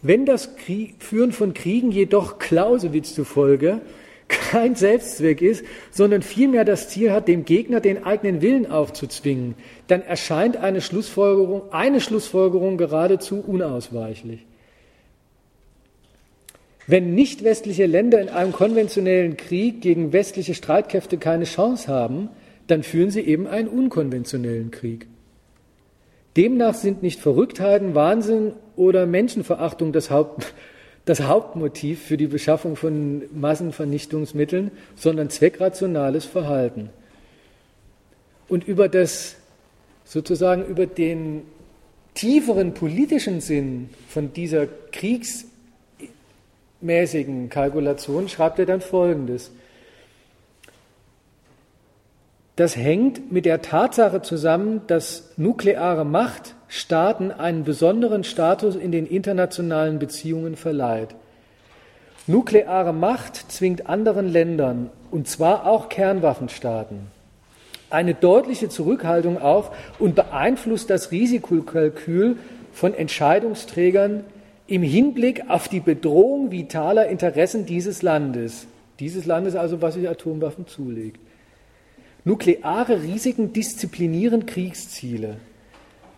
Wenn 0.08 0.26
das 0.26 0.56
Krieg, 0.56 0.96
Führen 1.00 1.34
von 1.34 1.54
Kriegen 1.54 1.92
jedoch 1.92 2.40
Clausewitz 2.40 3.14
zufolge 3.14 3.82
kein 4.30 4.74
Selbstzweck 4.76 5.42
ist, 5.42 5.66
sondern 5.92 6.22
vielmehr 6.22 6.64
das 6.64 6.88
Ziel 6.88 7.12
hat, 7.12 7.28
dem 7.28 7.44
Gegner 7.44 7.82
den 7.82 8.06
eigenen 8.06 8.42
Willen 8.42 8.72
aufzuzwingen, 8.72 9.56
dann 9.88 10.02
erscheint 10.02 10.56
eine 10.56 10.80
Schlussfolgerung, 10.80 11.74
eine 11.74 12.00
Schlussfolgerung 12.00 12.78
geradezu 12.78 13.44
unausweichlich. 13.46 14.46
Wenn 16.88 17.14
nicht 17.14 17.44
westliche 17.44 17.86
Länder 17.86 18.22
in 18.22 18.30
einem 18.30 18.54
konventionellen 18.54 19.36
Krieg 19.36 19.82
gegen 19.82 20.14
westliche 20.14 20.54
Streitkräfte 20.54 21.18
keine 21.18 21.44
Chance 21.44 21.90
haben, 21.90 22.30
dann 22.68 22.82
führen 22.84 23.12
sie 23.12 23.22
eben 23.22 23.46
einen 23.46 23.68
unkonventionellen 23.68 24.72
Krieg. 24.72 25.06
Demnach 26.38 26.76
sind 26.76 27.02
nicht 27.02 27.20
Verrücktheiten, 27.20 27.96
Wahnsinn 27.96 28.54
oder 28.76 29.08
Menschenverachtung 29.08 29.92
das 29.92 30.12
Haupt, 30.12 30.54
das 31.06 31.22
Hauptmotiv 31.22 32.04
für 32.04 32.18
die 32.18 32.28
Beschaffung 32.28 32.76
von 32.76 33.24
Massenvernichtungsmitteln, 33.34 34.72
sondern 34.96 35.30
zweckrationales 35.30 36.26
Verhalten. 36.26 36.90
Und 38.48 38.68
über 38.68 38.88
das, 38.88 39.36
sozusagen 40.06 40.66
über 40.66 40.86
den 40.86 41.42
tieferen 42.14 42.74
politischen 42.74 43.42
Sinn 43.42 43.90
von 44.10 44.34
dieser 44.34 44.68
kriegsmäßigen 44.92 47.50
Kalkulation 47.50 48.30
schreibt 48.30 48.60
er 48.60 48.66
dann 48.66 48.82
Folgendes. 48.82 49.52
Das 52.58 52.76
hängt 52.76 53.32
mit 53.32 53.46
der 53.46 53.62
Tatsache 53.62 54.24
zusammen, 54.24 54.82
dass 54.88 55.30
nukleare 55.38 56.04
Macht 56.04 56.56
Staaten 56.68 57.32
einen 57.32 57.64
besonderen 57.64 58.24
Status 58.24 58.76
in 58.76 58.92
den 58.92 59.06
internationalen 59.06 60.00
Beziehungen 60.00 60.56
verleiht. 60.56 61.10
Nukleare 62.26 62.94
Macht 62.94 63.52
zwingt 63.52 63.88
anderen 63.88 64.28
Ländern, 64.28 64.90
und 65.12 65.28
zwar 65.28 65.68
auch 65.68 65.88
Kernwaffenstaaten, 65.88 67.02
eine 67.92 68.16
deutliche 68.16 68.70
Zurückhaltung 68.70 69.40
auf 69.40 69.70
und 70.00 70.16
beeinflusst 70.16 70.90
das 70.90 71.12
Risikokalkül 71.12 72.38
von 72.74 72.96
Entscheidungsträgern 72.96 74.24
im 74.66 74.82
Hinblick 74.82 75.44
auf 75.48 75.68
die 75.68 75.80
Bedrohung 75.80 76.50
vitaler 76.50 77.08
Interessen 77.08 77.68
dieses 77.68 78.02
Landes. 78.02 78.66
Dieses 79.00 79.28
Landes 79.28 79.56
also, 79.56 79.84
was 79.84 79.94
sich 79.94 80.10
Atomwaffen 80.10 80.66
zulegt. 80.66 81.20
Nukleare 82.28 83.04
Risiken 83.04 83.54
disziplinieren 83.54 84.46
Kriegsziele. 84.46 85.38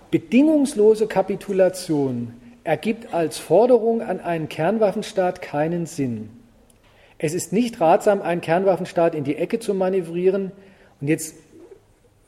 Bedingungslose 0.10 1.06
Kapitulation 1.06 2.34
ergibt 2.64 3.14
als 3.14 3.38
Forderung 3.38 4.02
an 4.02 4.20
einen 4.20 4.50
Kernwaffenstaat 4.50 5.44
keinen 5.44 5.86
Sinn. 5.86 6.32
Es 7.20 7.36
ist 7.36 7.54
nicht 7.54 7.80
ratsam, 7.80 8.24
einen 8.24 8.42
Kernwaffenstaat 8.42 9.14
in 9.14 9.24
die 9.24 9.36
Ecke 9.36 9.60
zu 9.60 9.76
manövrieren. 9.76 10.52
Und 11.00 11.10
jetzt 11.10 11.36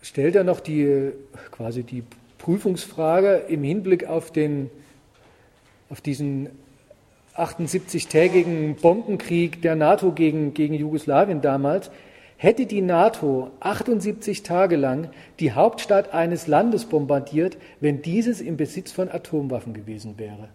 stellt 0.03 0.35
er 0.35 0.43
noch 0.43 0.59
die, 0.59 1.11
quasi 1.49 1.81
die 1.81 2.03
Prüfungsfrage 2.37 3.45
im 3.47 3.63
Hinblick 3.63 4.05
auf, 4.05 4.29
den, 4.29 4.69
auf 5.89 6.01
diesen 6.01 6.49
78-tägigen 7.35 8.75
Bombenkrieg 8.75 9.63
der 9.63 9.75
NATO 9.75 10.11
gegen, 10.11 10.53
gegen 10.53 10.75
Jugoslawien 10.75 11.41
damals. 11.41 11.89
Hätte 12.41 12.65
die 12.65 12.81
NATO 12.81 13.51
78 13.59 14.41
Tage 14.41 14.75
lang 14.75 15.11
die 15.39 15.51
Hauptstadt 15.51 16.11
eines 16.11 16.47
Landes 16.47 16.85
bombardiert, 16.85 17.55
wenn 17.81 18.01
dieses 18.01 18.41
im 18.41 18.57
Besitz 18.57 18.91
von 18.91 19.11
Atomwaffen 19.11 19.75
gewesen 19.75 20.17
wäre? 20.17 20.49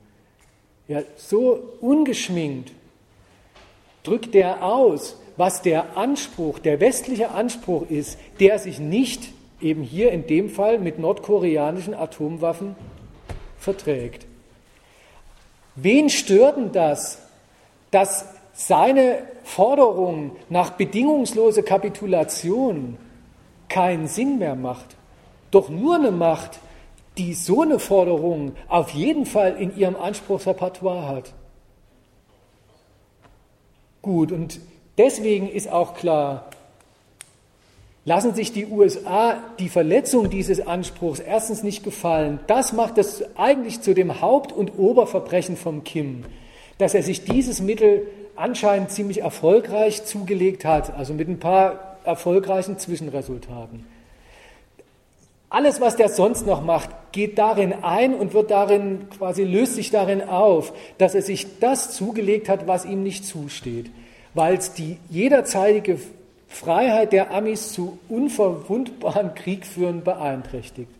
Ja, 0.88 1.02
so 1.14 1.62
ungeschminkt 1.80 2.72
drückt 4.02 4.34
er 4.34 4.64
aus, 4.64 5.16
was 5.36 5.62
der 5.62 5.96
Anspruch, 5.96 6.58
der 6.58 6.80
westliche 6.80 7.30
Anspruch 7.30 7.88
ist, 7.88 8.18
der 8.40 8.58
sich 8.58 8.80
nicht 8.80 9.32
eben 9.60 9.84
hier 9.84 10.10
in 10.10 10.26
dem 10.26 10.50
Fall 10.50 10.80
mit 10.80 10.98
nordkoreanischen 10.98 11.94
Atomwaffen 11.94 12.74
verträgt. 13.60 14.26
Wen 15.76 16.10
stört 16.10 16.56
denn 16.56 16.72
das, 16.72 17.20
dass 17.92 18.26
seine 18.56 19.18
Forderung 19.44 20.32
nach 20.48 20.70
bedingungsloser 20.70 21.62
Kapitulation 21.62 22.96
keinen 23.68 24.08
Sinn 24.08 24.38
mehr 24.38 24.56
macht. 24.56 24.96
Doch 25.50 25.68
nur 25.68 25.96
eine 25.96 26.10
Macht, 26.10 26.58
die 27.18 27.34
so 27.34 27.62
eine 27.62 27.78
Forderung 27.78 28.52
auf 28.68 28.90
jeden 28.90 29.26
Fall 29.26 29.56
in 29.56 29.76
ihrem 29.76 29.94
Anspruchsrepertoire 29.94 31.06
hat. 31.06 31.34
Gut, 34.00 34.32
und 34.32 34.60
deswegen 34.96 35.48
ist 35.48 35.70
auch 35.70 35.94
klar, 35.94 36.48
lassen 38.06 38.34
sich 38.34 38.52
die 38.52 38.66
USA 38.66 39.36
die 39.58 39.68
Verletzung 39.68 40.30
dieses 40.30 40.66
Anspruchs 40.66 41.20
erstens 41.20 41.62
nicht 41.62 41.84
gefallen. 41.84 42.40
Das 42.46 42.72
macht 42.72 42.96
es 42.96 43.22
eigentlich 43.36 43.82
zu 43.82 43.94
dem 43.94 44.22
Haupt- 44.22 44.52
und 44.52 44.78
Oberverbrechen 44.78 45.56
von 45.56 45.84
Kim, 45.84 46.24
dass 46.78 46.94
er 46.94 47.02
sich 47.02 47.24
dieses 47.24 47.60
Mittel 47.60 48.06
anscheinend 48.36 48.90
ziemlich 48.90 49.22
erfolgreich 49.22 50.04
zugelegt 50.04 50.64
hat, 50.64 50.96
also 50.96 51.14
mit 51.14 51.28
ein 51.28 51.38
paar 51.38 51.96
erfolgreichen 52.04 52.78
Zwischenresultaten. 52.78 53.84
Alles, 55.48 55.80
was 55.80 55.96
der 55.96 56.08
sonst 56.08 56.46
noch 56.46 56.62
macht, 56.62 56.90
geht 57.12 57.38
darin 57.38 57.72
ein 57.72 58.14
und 58.14 58.34
wird 58.34 58.50
darin, 58.50 59.08
quasi 59.16 59.44
löst 59.44 59.74
sich 59.74 59.90
darin 59.90 60.22
auf, 60.22 60.72
dass 60.98 61.14
er 61.14 61.22
sich 61.22 61.60
das 61.60 61.92
zugelegt 61.92 62.48
hat, 62.48 62.66
was 62.66 62.84
ihm 62.84 63.02
nicht 63.02 63.24
zusteht, 63.24 63.90
weil 64.34 64.56
es 64.56 64.72
die 64.72 64.98
jederzeitige 65.08 65.98
Freiheit 66.48 67.12
der 67.12 67.32
Amis 67.32 67.72
zu 67.72 67.98
unverwundbaren 68.08 69.34
Kriegführen 69.34 70.02
beeinträchtigt. 70.02 70.90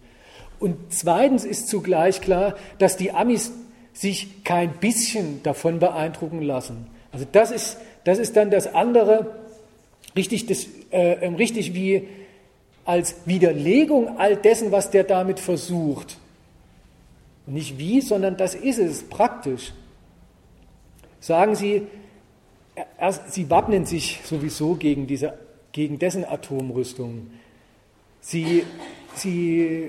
Und 0.58 0.76
zweitens 0.90 1.44
ist 1.44 1.68
zugleich 1.68 2.20
klar, 2.20 2.54
dass 2.78 2.96
die 2.96 3.12
Amis 3.12 3.52
sich 3.92 4.44
kein 4.44 4.72
bisschen 4.74 5.42
davon 5.42 5.78
beeindrucken 5.78 6.42
lassen. 6.42 6.86
Also 7.16 7.26
das 7.32 7.51
ist, 7.51 7.78
das 8.05 8.18
ist 8.18 8.36
dann 8.36 8.51
das 8.51 8.74
andere, 8.74 9.34
richtig, 10.14 10.44
das, 10.44 10.66
äh, 10.90 11.26
richtig 11.28 11.72
wie 11.72 12.06
als 12.84 13.16
Widerlegung 13.24 14.18
all 14.18 14.36
dessen, 14.36 14.70
was 14.70 14.90
der 14.90 15.02
damit 15.02 15.40
versucht. 15.40 16.18
Nicht 17.47 17.78
wie, 17.78 18.02
sondern 18.02 18.36
das 18.36 18.55
ist 18.55 18.78
es, 18.78 19.02
praktisch. 19.02 19.72
Sagen 21.18 21.55
Sie, 21.55 21.86
erst, 23.01 23.32
Sie 23.32 23.48
wappnen 23.48 23.86
sich 23.86 24.20
sowieso 24.22 24.74
gegen, 24.74 25.06
diese, 25.06 25.38
gegen 25.72 25.98
dessen 25.98 26.26
Atomrüstung. 26.26 27.30
Sie, 28.20 28.64
Sie, 29.14 29.88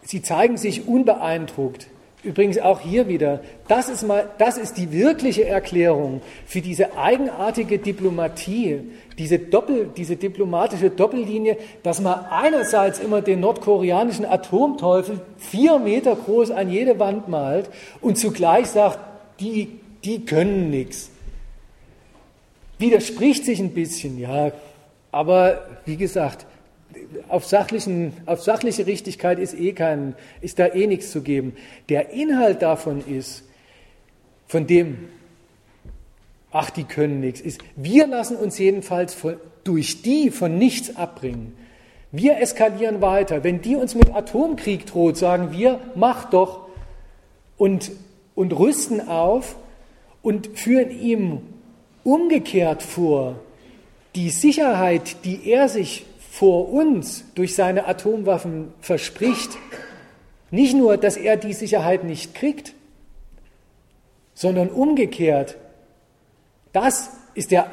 Sie 0.00 0.22
zeigen 0.22 0.56
sich 0.56 0.88
unbeeindruckt. 0.88 1.88
Übrigens 2.24 2.58
auch 2.58 2.80
hier 2.80 3.06
wieder, 3.06 3.40
das 3.68 3.88
ist, 3.88 4.02
mal, 4.02 4.28
das 4.38 4.58
ist 4.58 4.76
die 4.76 4.90
wirkliche 4.90 5.46
Erklärung 5.46 6.20
für 6.46 6.60
diese 6.60 6.98
eigenartige 6.98 7.78
Diplomatie, 7.78 8.80
diese, 9.18 9.38
Doppel, 9.38 9.90
diese 9.96 10.16
diplomatische 10.16 10.90
Doppellinie, 10.90 11.56
dass 11.84 12.00
man 12.00 12.24
einerseits 12.24 12.98
immer 12.98 13.22
den 13.22 13.38
nordkoreanischen 13.38 14.24
Atomteufel 14.24 15.20
vier 15.36 15.78
Meter 15.78 16.16
groß 16.16 16.50
an 16.50 16.70
jede 16.70 16.98
Wand 16.98 17.28
malt 17.28 17.70
und 18.00 18.18
zugleich 18.18 18.66
sagt, 18.66 18.98
die, 19.38 19.78
die 20.02 20.24
können 20.24 20.70
nichts. 20.70 21.10
Widerspricht 22.78 23.44
sich 23.44 23.60
ein 23.60 23.74
bisschen, 23.74 24.18
ja, 24.18 24.50
aber 25.12 25.68
wie 25.84 25.96
gesagt, 25.96 26.46
auf, 27.28 27.44
sachlichen, 27.46 28.12
auf 28.26 28.42
sachliche 28.42 28.86
Richtigkeit 28.86 29.38
ist, 29.38 29.54
eh 29.54 29.72
kein, 29.72 30.14
ist 30.40 30.58
da 30.58 30.66
eh 30.66 30.86
nichts 30.86 31.10
zu 31.10 31.22
geben. 31.22 31.54
Der 31.88 32.10
Inhalt 32.10 32.62
davon 32.62 33.02
ist, 33.06 33.44
von 34.46 34.66
dem, 34.66 35.08
ach, 36.50 36.70
die 36.70 36.84
können 36.84 37.20
nichts, 37.20 37.40
ist, 37.40 37.60
wir 37.76 38.06
lassen 38.06 38.36
uns 38.36 38.58
jedenfalls 38.58 39.14
von, 39.14 39.36
durch 39.64 40.02
die 40.02 40.30
von 40.30 40.56
nichts 40.56 40.96
abbringen. 40.96 41.54
Wir 42.10 42.40
eskalieren 42.40 43.02
weiter. 43.02 43.44
Wenn 43.44 43.60
die 43.60 43.76
uns 43.76 43.94
mit 43.94 44.14
Atomkrieg 44.14 44.86
droht, 44.86 45.18
sagen 45.18 45.52
wir, 45.52 45.78
mach 45.94 46.30
doch 46.30 46.66
und, 47.58 47.90
und 48.34 48.58
rüsten 48.58 49.06
auf 49.06 49.56
und 50.22 50.46
führen 50.58 50.90
ihm 50.90 51.40
umgekehrt 52.04 52.82
vor, 52.82 53.36
die 54.14 54.30
Sicherheit, 54.30 55.24
die 55.26 55.50
er 55.50 55.68
sich 55.68 56.06
vor 56.38 56.72
uns 56.72 57.24
durch 57.34 57.56
seine 57.56 57.88
Atomwaffen 57.88 58.72
verspricht, 58.80 59.58
nicht 60.52 60.76
nur, 60.76 60.96
dass 60.96 61.16
er 61.16 61.36
die 61.36 61.52
Sicherheit 61.52 62.04
nicht 62.04 62.32
kriegt, 62.32 62.74
sondern 64.34 64.68
umgekehrt, 64.68 65.56
das 66.72 67.10
ist 67.34 67.50
der, 67.50 67.72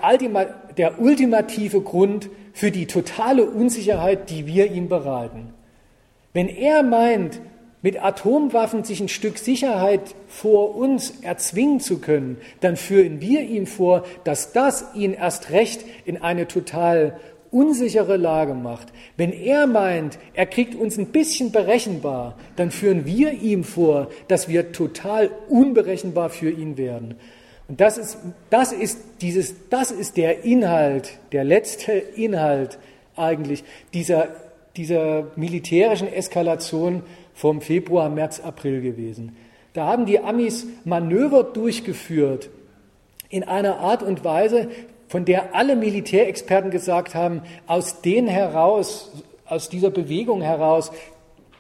der 0.78 1.00
ultimative 1.00 1.82
Grund 1.82 2.32
für 2.54 2.72
die 2.72 2.88
totale 2.88 3.46
Unsicherheit, 3.46 4.32
die 4.32 4.48
wir 4.48 4.72
ihm 4.72 4.90
bereiten. 4.90 5.54
Wenn 6.34 6.50
er 6.50 6.82
meint, 6.82 7.42
mit 7.84 8.04
Atomwaffen 8.04 8.84
sich 8.84 9.00
ein 9.00 9.10
Stück 9.10 9.38
Sicherheit 9.38 10.16
vor 10.28 10.76
uns 10.76 11.22
erzwingen 11.22 11.82
zu 11.82 12.00
können, 12.00 12.38
dann 12.62 12.78
führen 12.78 13.22
wir 13.22 13.42
ihm 13.42 13.68
vor, 13.68 14.06
dass 14.24 14.54
das 14.54 14.86
ihn 14.96 15.14
erst 15.14 15.52
recht 15.52 15.86
in 16.04 16.20
eine 16.20 16.48
total 16.48 17.20
unsichere 17.56 18.18
Lage 18.18 18.54
macht, 18.54 18.90
wenn 19.16 19.32
er 19.32 19.66
meint, 19.66 20.20
er 20.34 20.46
kriegt 20.46 20.76
uns 20.76 20.98
ein 20.98 21.08
bisschen 21.08 21.54
berechenbar, 21.54 22.36
dann 22.58 22.70
führen 22.70 23.06
wir 23.06 23.32
ihm 23.32 23.64
vor, 23.64 24.10
dass 24.28 24.50
wir 24.50 24.74
total 24.74 25.32
unberechenbar 25.48 26.30
für 26.30 26.50
ihn 26.50 26.76
werden. 26.76 27.16
Und 27.70 27.80
das 27.80 27.98
ist, 27.98 28.18
das 28.50 28.74
ist, 28.74 29.00
dieses, 29.22 29.70
das 29.70 29.92
ist 29.92 30.18
der 30.18 30.44
Inhalt, 30.44 31.18
der 31.32 31.46
letzte 31.46 31.94
Inhalt 31.94 32.78
eigentlich 33.16 33.64
dieser, 33.94 34.28
dieser 34.76 35.28
militärischen 35.38 36.12
Eskalation 36.12 37.04
vom 37.34 37.62
Februar, 37.62 38.10
März, 38.10 38.42
April 38.42 38.82
gewesen. 38.82 39.38
Da 39.72 39.86
haben 39.86 40.06
die 40.06 40.20
Amis 40.20 40.68
Manöver 40.84 41.44
durchgeführt 41.44 42.50
in 43.30 43.44
einer 43.44 43.80
Art 43.80 44.04
und 44.04 44.26
Weise, 44.26 44.70
von 45.16 45.24
der 45.24 45.56
alle 45.56 45.78
Militärexperten 45.78 46.72
gesagt 46.72 47.16
haben, 47.16 47.42
aus 47.68 48.02
denen 48.02 48.28
heraus, 48.28 49.14
aus 49.46 49.70
dieser 49.70 49.90
Bewegung 49.90 50.42
heraus, 50.42 50.92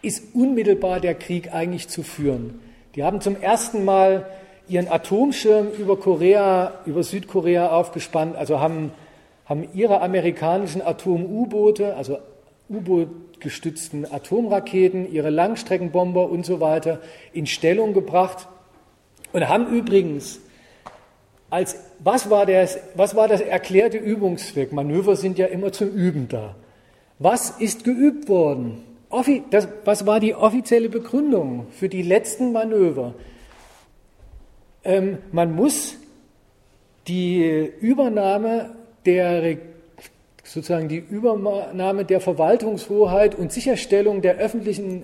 ist 0.02 0.36
unmittelbar 0.36 1.00
der 1.00 1.16
Krieg 1.16 1.54
eigentlich 1.54 1.88
zu 1.88 2.04
führen. 2.04 2.60
Die 2.96 3.04
haben 3.06 3.22
zum 3.22 3.42
ersten 3.42 3.86
Mal 3.86 4.26
ihren 4.68 4.90
Atomschirm 4.90 5.70
über 5.70 5.98
Korea, 5.98 6.74
über 6.86 7.02
Südkorea 7.02 7.70
aufgespannt, 7.70 8.36
also 8.36 8.60
haben, 8.60 8.92
haben 9.46 9.70
ihre 9.74 10.02
amerikanischen 10.02 10.82
Atom-U-Boote, 10.82 11.96
also 11.96 12.18
U-Boot-gestützten 12.70 14.04
Atomraketen, 14.12 15.10
ihre 15.10 15.30
Langstreckenbomber 15.30 16.30
und 16.30 16.46
so 16.46 16.60
weiter 16.60 17.00
in 17.32 17.48
Stellung 17.48 17.94
gebracht 17.94 18.50
und 19.32 19.48
haben 19.48 19.68
übrigens 19.74 20.42
als 21.50 21.85
was 22.00 22.30
war, 22.30 22.46
das, 22.46 22.78
was 22.96 23.16
war 23.16 23.28
das 23.28 23.42
erklärte 23.42 23.98
Übungszweck? 23.98 24.72
Manöver 24.72 25.16
sind 25.16 25.38
ja 25.38 25.48
immer 25.48 25.72
zum 25.72 25.90
Üben 25.90 26.28
da. 26.28 26.56
Was 27.20 27.52
ist 27.52 27.84
geübt 27.84 28.30
worden? 28.30 28.84
Das, 29.50 29.68
was 29.86 30.06
war 30.06 30.20
die 30.20 30.36
offizielle 30.36 30.90
Begründung 30.90 31.68
für 31.72 31.88
die 31.88 32.02
letzten 32.02 32.52
Manöver? 32.52 33.14
Ähm, 34.84 35.20
man 35.32 35.56
muss 35.56 35.96
die 37.08 37.72
Übernahme 37.80 38.76
der 39.06 39.58
sozusagen 40.44 40.88
die 40.88 40.98
Übernahme 40.98 42.06
der 42.06 42.22
Verwaltungshoheit 42.22 43.36
und 43.36 43.52
Sicherstellung 43.52 44.22
der 44.22 44.36
öffentlichen 44.36 45.04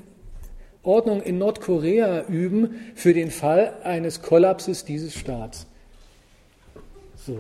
Ordnung 0.84 1.22
in 1.22 1.38
Nordkorea 1.38 2.26
üben 2.27 2.76
für 2.95 3.13
den 3.13 3.31
Fall 3.31 3.73
eines 3.84 4.22
Kollapses 4.22 4.85
dieses 4.85 5.13
Staats. 5.15 5.68
So. 7.26 7.38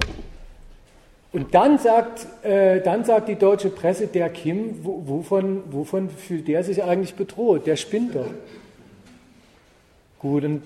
Und 1.33 1.53
dann 1.55 1.79
sagt, 1.79 2.27
äh, 2.43 2.81
dann 2.81 3.05
sagt 3.05 3.29
die 3.29 3.35
deutsche 3.35 3.69
Presse, 3.69 4.07
der 4.07 4.29
Kim, 4.29 4.83
wo, 4.83 5.03
wovon, 5.07 5.63
wovon 5.71 6.09
fühlt 6.09 6.47
der 6.47 6.63
sich 6.63 6.83
eigentlich 6.83 7.15
bedroht? 7.15 7.67
Der 7.67 7.77
spinnt 7.77 8.15
doch. 8.15 8.29
Gut, 10.19 10.43
und 10.43 10.61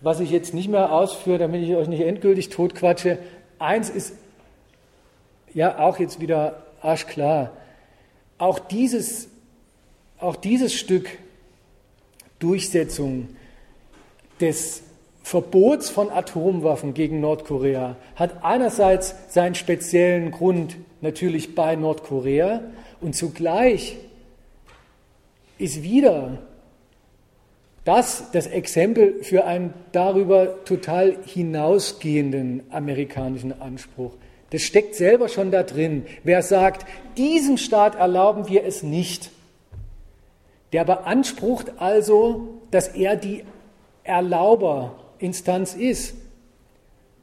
was 0.00 0.20
ich 0.20 0.30
jetzt 0.30 0.52
nicht 0.52 0.68
mehr 0.68 0.92
ausführe, 0.92 1.38
damit 1.38 1.62
ich 1.62 1.74
euch 1.74 1.88
nicht 1.88 2.02
endgültig 2.02 2.50
totquatsche, 2.50 3.18
eins 3.58 3.88
ist 3.88 4.12
ja 5.54 5.78
auch 5.78 5.98
jetzt 5.98 6.20
wieder 6.20 6.62
arschklar. 6.82 7.52
Auch 8.38 8.58
dieses, 8.58 9.28
auch 10.18 10.36
dieses 10.36 10.74
Stück 10.74 11.08
Durchsetzung 12.38 13.28
des 14.40 14.82
Verbots 15.26 15.90
von 15.90 16.08
Atomwaffen 16.08 16.94
gegen 16.94 17.18
Nordkorea 17.18 17.96
hat 18.14 18.44
einerseits 18.44 19.16
seinen 19.26 19.56
speziellen 19.56 20.30
Grund 20.30 20.76
natürlich 21.00 21.56
bei 21.56 21.74
Nordkorea 21.74 22.60
und 23.00 23.16
zugleich 23.16 23.96
ist 25.58 25.82
wieder 25.82 26.38
das 27.82 28.30
das 28.30 28.46
Exempel 28.46 29.24
für 29.24 29.46
einen 29.46 29.74
darüber 29.90 30.64
total 30.64 31.16
hinausgehenden 31.24 32.62
amerikanischen 32.70 33.60
Anspruch. 33.60 34.12
Das 34.50 34.62
steckt 34.62 34.94
selber 34.94 35.28
schon 35.28 35.50
da 35.50 35.64
drin. 35.64 36.06
Wer 36.22 36.42
sagt, 36.42 36.86
diesem 37.16 37.56
Staat 37.56 37.96
erlauben 37.96 38.46
wir 38.46 38.62
es 38.62 38.84
nicht, 38.84 39.32
der 40.72 40.84
beansprucht 40.84 41.72
also, 41.78 42.60
dass 42.70 42.86
er 42.86 43.16
die 43.16 43.42
Erlauber 44.04 44.94
Instanz 45.18 45.74
ist. 45.74 46.14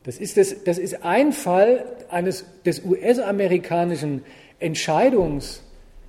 Das 0.04 0.18
ist, 0.18 0.38
das, 0.38 0.64
das 0.64 0.78
ist 0.78 1.04
ein 1.04 1.32
Fall 1.32 1.86
eines, 2.10 2.46
des 2.66 2.84
US-amerikanischen 2.84 4.24
Entscheidungs- 4.60 5.60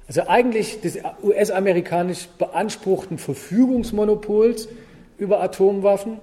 also 0.07 0.27
eigentlich 0.27 0.81
des 0.81 0.99
US-amerikanisch 1.23 2.29
beanspruchten 2.39 3.19
Verfügungsmonopols 3.19 4.69
über 5.17 5.43
Atomwaffen, 5.43 6.19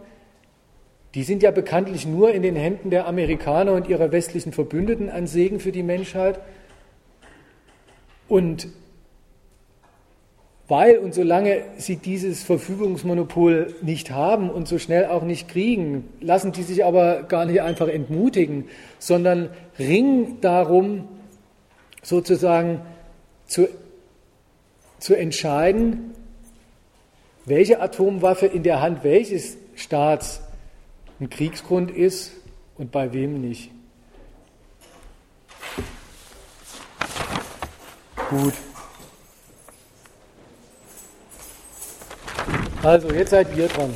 die 1.15 1.23
sind 1.23 1.43
ja 1.43 1.51
bekanntlich 1.51 2.05
nur 2.05 2.31
in 2.33 2.43
den 2.43 2.55
Händen 2.55 2.89
der 2.89 3.07
Amerikaner 3.07 3.73
und 3.73 3.89
ihrer 3.89 4.11
westlichen 4.11 4.53
Verbündeten 4.53 5.09
ein 5.09 5.27
Segen 5.27 5.59
für 5.59 5.71
die 5.71 5.83
Menschheit. 5.83 6.39
Und 8.27 8.67
weil 10.71 10.99
und 10.99 11.13
solange 11.13 11.65
sie 11.75 11.97
dieses 11.97 12.43
Verfügungsmonopol 12.43 13.75
nicht 13.81 14.11
haben 14.11 14.49
und 14.49 14.69
so 14.69 14.79
schnell 14.79 15.07
auch 15.07 15.23
nicht 15.23 15.49
kriegen, 15.49 16.07
lassen 16.21 16.53
die 16.53 16.63
sich 16.63 16.85
aber 16.85 17.23
gar 17.23 17.43
nicht 17.43 17.61
einfach 17.61 17.89
entmutigen, 17.89 18.69
sondern 18.97 19.49
ringen 19.77 20.37
darum, 20.39 21.09
sozusagen 22.01 22.79
zu, 23.47 23.67
zu 24.97 25.13
entscheiden, 25.13 26.11
welche 27.43 27.81
Atomwaffe 27.81 28.45
in 28.45 28.63
der 28.63 28.79
Hand 28.79 29.03
welches 29.03 29.57
Staats 29.75 30.39
ein 31.19 31.29
Kriegsgrund 31.29 31.91
ist 31.91 32.31
und 32.77 32.93
bei 32.93 33.11
wem 33.11 33.41
nicht. 33.41 33.71
Gut. 38.29 38.53
Also, 42.83 43.11
jetzt 43.11 43.29
seid 43.29 43.55
ihr 43.55 43.67
dran. 43.67 43.95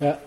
Ja. 0.00 0.18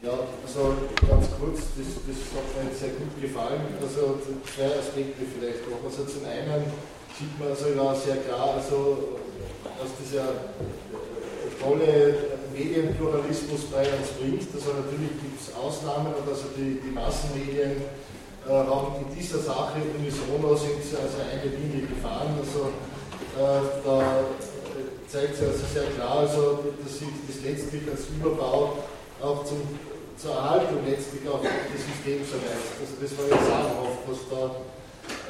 Ja, 0.00 0.12
also 0.46 0.76
ganz 1.06 1.26
kurz, 1.38 1.58
das, 1.76 1.86
das 2.06 2.16
hat 2.32 2.64
mir 2.64 2.70
jetzt 2.70 2.80
sehr 2.80 2.88
gut 2.90 3.20
gefallen. 3.20 3.60
Also 3.82 4.18
zwei 4.54 4.78
Aspekte 4.78 5.26
vielleicht 5.38 5.70
noch. 5.70 5.84
Also 5.84 6.04
zum 6.04 6.24
einen 6.24 6.64
sieht 7.18 7.38
man 7.38 7.48
also 7.48 7.68
ja 7.68 7.94
sehr 7.94 8.16
klar, 8.16 8.54
also 8.54 9.18
dass 9.78 9.90
dieser 10.02 10.28
tolle 11.66 12.14
Medienpluralismus 12.54 13.66
bei 13.74 13.82
uns 13.82 14.14
bringt. 14.18 14.46
Also 14.54 14.70
natürlich 14.78 15.18
gibt 15.18 15.40
es 15.42 15.54
Ausnahmen 15.54 16.14
und 16.14 16.26
also 16.28 16.54
die, 16.56 16.78
die 16.78 16.94
Massenmedien 16.94 17.82
äh, 18.46 18.50
haben 18.50 19.02
in 19.02 19.10
dieser 19.10 19.38
Sache 19.38 19.82
unisono 19.98 20.54
sind 20.54 20.78
sie 20.82 20.96
also 20.96 21.18
eine 21.26 21.50
Linie 21.50 21.86
gefahren. 21.86 22.38
Also 22.38 22.70
äh, 23.34 23.60
da 23.84 24.22
zeigt 25.08 25.36
sich 25.36 25.46
also 25.46 25.64
sehr 25.72 25.90
klar, 25.94 26.20
also, 26.20 26.72
dass 26.82 26.98
sich 26.98 27.08
das 27.26 27.42
letztlich 27.42 27.82
als 27.90 28.06
Überbau 28.14 28.78
auch 29.20 29.44
zum, 29.44 29.62
zur 30.16 30.32
Erhaltung 30.32 30.86
letztlich 30.86 31.28
auch 31.28 31.42
des 31.42 31.82
Systems 31.82 32.30
erweist. 32.32 32.78
Also 32.80 32.94
das 33.00 33.10
war 33.18 33.26
ja 33.26 33.38
sagenhaft, 33.42 34.02
was 34.06 34.20
da 34.30 34.42
äh, 34.46 34.75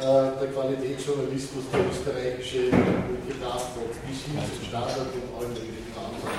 der 0.00 0.48
Qualitätsjournalismus 0.52 1.64
der 1.72 1.80
österreichische 1.88 2.68
gebracht 3.26 3.74
hat, 3.74 3.92
bis 4.06 4.28
hin 4.28 4.38
zum 4.38 4.62
Standard 4.68 5.10
in 5.12 5.26
allen 5.34 5.52
möglichen 5.52 5.94
anderen. 5.96 6.36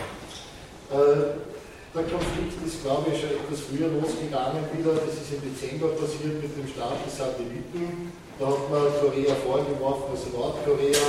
Äh, 0.88 1.48
der 1.96 2.06
Konflikt 2.06 2.62
ist, 2.62 2.84
glaube 2.84 3.10
ich, 3.10 3.18
schon 3.18 3.34
etwas 3.34 3.60
früher 3.66 3.90
losgegangen 3.90 4.62
wieder. 4.70 4.94
Das 5.02 5.18
ist 5.18 5.34
im 5.34 5.42
Dezember 5.42 5.98
passiert 5.98 6.38
mit 6.38 6.54
dem 6.54 6.68
Start 6.70 7.02
des 7.02 7.18
Satelliten. 7.18 8.14
Da 8.38 8.54
hat 8.54 8.70
man 8.70 8.86
Korea 9.02 9.34
vorgeworfen, 9.34 10.14
also 10.14 10.30
Nordkorea, 10.30 11.08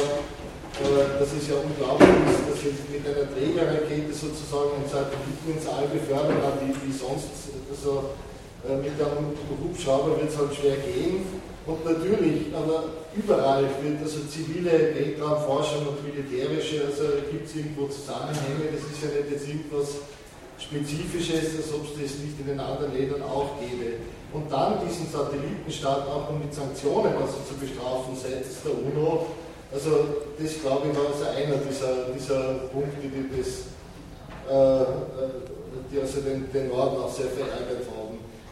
äh, 0.80 1.20
dass 1.20 1.28
es 1.28 1.44
ja 1.44 1.60
unglaublich 1.60 2.24
ist, 2.32 2.44
dass 2.48 2.58
wir 2.64 2.72
mit 2.88 3.04
einer 3.04 3.28
Trägerrakete 3.28 4.12
sozusagen 4.14 4.80
einen 4.80 4.88
Satelliten 4.88 5.46
ins 5.52 5.68
All 5.68 5.86
befördern 5.92 6.40
haben, 6.40 6.72
wie, 6.72 6.94
sonst. 6.94 7.52
Also 7.68 8.16
äh, 8.64 8.80
mit 8.80 8.96
einem 8.96 9.36
Hubschrauber 9.60 10.16
wird 10.16 10.32
es 10.32 10.38
halt 10.38 10.54
schwer 10.56 10.80
gehen. 10.80 11.28
Und 11.68 11.84
natürlich, 11.84 12.48
aber 12.56 12.84
überall 13.14 13.68
wird 13.84 14.00
also 14.02 14.20
zivile 14.24 14.72
Weltraumforschung 14.96 15.84
und 15.88 16.00
militärische, 16.00 16.88
also 16.88 17.20
gibt 17.30 17.44
es 17.44 17.56
irgendwo 17.56 17.86
Zusammenhänge, 17.88 18.72
das 18.72 18.88
ist 18.88 19.04
ja 19.04 19.12
nicht 19.12 19.28
jetzt 19.30 19.46
irgendwas 19.46 20.00
Spezifisches, 20.56 21.60
als 21.60 21.68
ob 21.76 21.84
es 21.84 21.92
das 22.00 22.24
nicht 22.24 22.40
in 22.40 22.46
den 22.48 22.58
anderen 22.58 22.96
Ländern 22.96 23.20
auch 23.22 23.60
gäbe. 23.60 24.00
Und 24.32 24.50
dann 24.50 24.80
diesen 24.80 25.12
Satellitenstart 25.12 26.08
auch 26.08 26.32
noch 26.32 26.40
mit 26.40 26.54
Sanktionen 26.54 27.12
also 27.20 27.36
zu 27.44 27.52
bestrafen 27.60 28.16
seitens 28.16 28.64
der 28.64 28.72
UNO, 28.72 29.26
also 29.68 30.24
das 30.40 30.62
glaube 30.64 30.88
ich 30.88 30.96
war 30.96 31.12
also 31.12 31.28
einer 31.28 31.60
dieser, 31.68 32.08
dieser 32.16 32.64
Punkte, 32.72 33.12
die, 33.12 33.28
das, 33.36 33.68
äh, 34.48 34.88
die 35.92 36.00
also 36.00 36.24
den, 36.24 36.50
den 36.50 36.68
Norden 36.68 36.96
auch 36.96 37.12
sehr 37.12 37.28
verärgert 37.28 37.84
haben. 37.92 38.07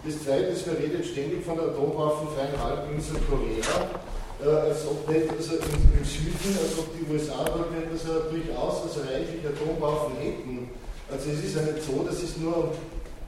Das 0.06 0.22
zweite 0.22 0.54
ist, 0.54 0.64
man 0.68 0.76
redet 0.76 1.04
ständig 1.04 1.44
von 1.44 1.56
der 1.56 1.66
atomwaffenfreien 1.66 2.54
Halbinsel 2.62 3.18
Korea, 3.26 3.90
äh, 4.38 4.70
als 4.70 4.86
ob 4.86 5.02
nicht 5.10 5.26
also 5.34 5.58
im, 5.58 5.98
im, 5.98 6.04
Süden, 6.06 6.54
als 6.62 6.78
ob 6.78 6.94
die 6.94 7.02
USA 7.10 7.42
dort 7.42 7.74
nicht 7.74 7.90
also 7.90 8.30
durchaus 8.30 8.86
also 8.86 9.00
reichlich 9.02 9.42
Atomwaffen 9.42 10.14
hätten. 10.22 10.70
Also 11.10 11.30
es 11.34 11.42
ist 11.42 11.56
ja 11.56 11.62
nicht 11.62 11.82
so, 11.82 12.06
dass 12.06 12.22
es 12.22 12.36
nur 12.36 12.70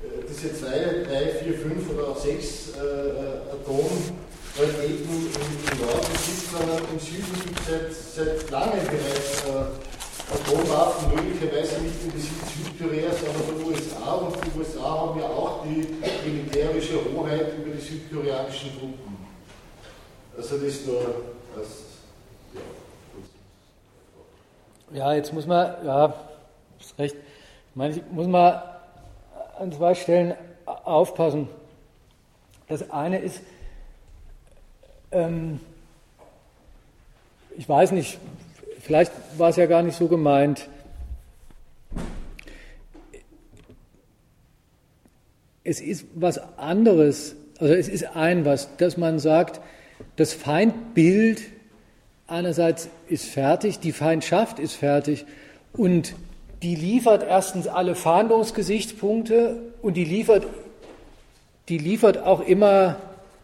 äh, 0.07 0.23
diese 0.23 0.55
zwei, 0.55 1.03
drei, 1.03 1.35
vier, 1.43 1.59
fünf 1.59 1.91
oder 1.91 2.15
auch 2.15 2.19
sechs 2.19 2.71
äh, 2.79 2.79
äh 2.79 3.59
Atom 3.59 3.91
eben 4.59 5.03
im 5.03 5.79
Norden 5.83 6.15
gibt, 6.15 6.47
sondern 6.47 6.83
im 6.95 6.99
Süden 6.99 7.35
gibt 7.43 7.59
es 7.59 8.15
seit, 8.15 8.27
seit 8.27 8.51
langem 8.51 8.87
bereits 8.87 9.51
äh, 9.51 9.98
Atomwaffen, 10.31 11.15
möglicherweise 11.15 11.81
nicht 11.81 12.05
im 12.05 12.13
Besitz 12.13 12.39
Südkoreas, 12.79 13.17
aber 13.25 13.53
der 13.53 13.67
USA. 13.67 14.13
Und 14.13 14.37
die 14.37 14.59
USA 14.59 14.83
haben 14.83 15.19
ja 15.19 15.27
auch 15.27 15.65
die 15.65 15.87
militärische 16.29 16.99
Hoheit 17.15 17.55
über 17.57 17.75
die 17.75 17.81
südkoreanischen 17.81 18.79
Truppen. 18.79 19.17
Also 20.37 20.57
das 20.57 20.67
ist 20.67 20.87
nur 20.87 21.01
das. 21.57 21.67
Ja, 24.93 24.99
ja 24.99 25.15
jetzt 25.15 25.33
muss 25.33 25.47
man, 25.47 25.85
ja, 25.85 26.15
ist 26.79 26.99
recht, 26.99 27.17
ich 27.17 27.77
meine, 27.77 27.95
ich 27.95 28.03
muss 28.11 28.27
man 28.27 28.63
an 29.59 29.73
zwei 29.73 29.95
Stellen 29.95 30.35
aufpassen. 30.67 31.49
Das 32.69 32.91
eine 32.91 33.19
ist, 33.19 33.41
ähm, 35.11 35.59
ich 37.57 37.69
weiß 37.69 37.93
nicht, 37.93 38.19
vielleicht 38.89 39.13
war 39.37 39.51
es 39.51 39.57
ja 39.57 39.67
gar 39.67 39.83
nicht 39.83 39.99
so 39.99 40.09
gemeint. 40.09 40.67
Es 45.63 45.83
ist 45.83 46.07
was 46.15 46.41
anderes, 46.57 47.37
also 47.59 47.75
es 47.75 47.87
ist 47.87 48.17
ein 48.17 48.47
was, 48.47 48.75
dass 48.79 48.97
man 48.97 49.19
sagt, 49.19 49.61
das 50.17 50.33
Feindbild 50.33 51.43
einerseits 52.27 52.89
ist 53.09 53.27
fertig, 53.27 53.79
die 53.79 53.93
Feindschaft 53.93 54.59
ist 54.59 54.73
fertig 54.73 55.27
und 55.75 56.15
die 56.63 56.75
liefert 56.75 57.23
erstens 57.29 57.69
alle 57.69 57.95
Fahndungsgesichtspunkte 57.95 59.57
und 59.83 59.99
die 59.99 60.05
liefert, 60.05 60.47
die 61.69 61.77
liefert 61.77 62.17
auch 62.25 62.41
immer 62.41 62.97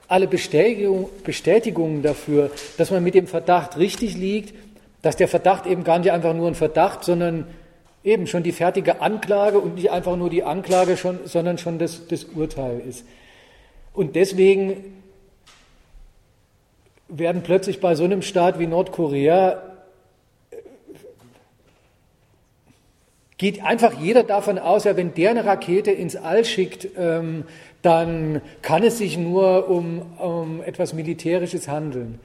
alle 0.09 0.27
Bestätigung, 0.27 1.11
Bestätigungen 1.23 2.03
dafür, 2.03 2.51
dass 2.79 2.91
man 2.91 3.05
mit 3.05 3.15
dem 3.15 3.27
Verdacht 3.27 3.77
richtig 3.77 4.17
liegt, 4.17 4.55
dass 5.05 5.17
der 5.17 5.29
Verdacht 5.29 5.67
eben 5.67 5.85
gar 5.85 5.99
nicht 5.99 6.11
einfach 6.11 6.33
nur 6.33 6.49
ein 6.49 6.55
Verdacht, 6.55 7.05
sondern 7.05 7.47
eben 8.03 8.27
schon 8.27 8.43
die 8.43 8.53
fertige 8.53 9.03
Anklage 9.03 9.59
und 9.59 9.75
nicht 9.75 9.91
einfach 9.91 10.17
nur 10.17 10.31
die 10.31 10.45
Anklage, 10.45 10.97
schon, 10.97 11.21
sondern 11.27 11.59
schon 11.59 11.79
das, 11.79 12.09
das 12.09 12.25
Urteil 12.25 12.81
ist. 12.81 13.05
Und 13.93 14.17
deswegen 14.17 15.03
werden 17.09 17.43
plötzlich 17.43 17.81
bei 17.81 17.95
so 17.95 18.05
einem 18.05 18.23
Staat 18.23 18.59
wie 18.59 18.67
Nordkorea 18.67 19.63
geht 23.37 23.63
einfach 23.63 24.01
jeder 24.01 24.23
davon 24.23 24.59
aus, 24.59 24.85
ja, 24.85 24.97
wenn 24.97 25.13
der 25.13 25.31
eine 25.31 25.45
Rakete 25.45 25.91
ins 25.91 26.17
All 26.17 26.47
schickt, 26.47 26.89
ähm, 26.97 27.45
dann 27.83 28.41
kann 28.63 28.83
es 28.83 28.97
sich 28.97 29.19
nur 29.19 29.69
um, 29.69 30.01
um 30.19 30.63
etwas 30.63 30.95
Militärisches 30.95 31.69
handeln. 31.69 32.21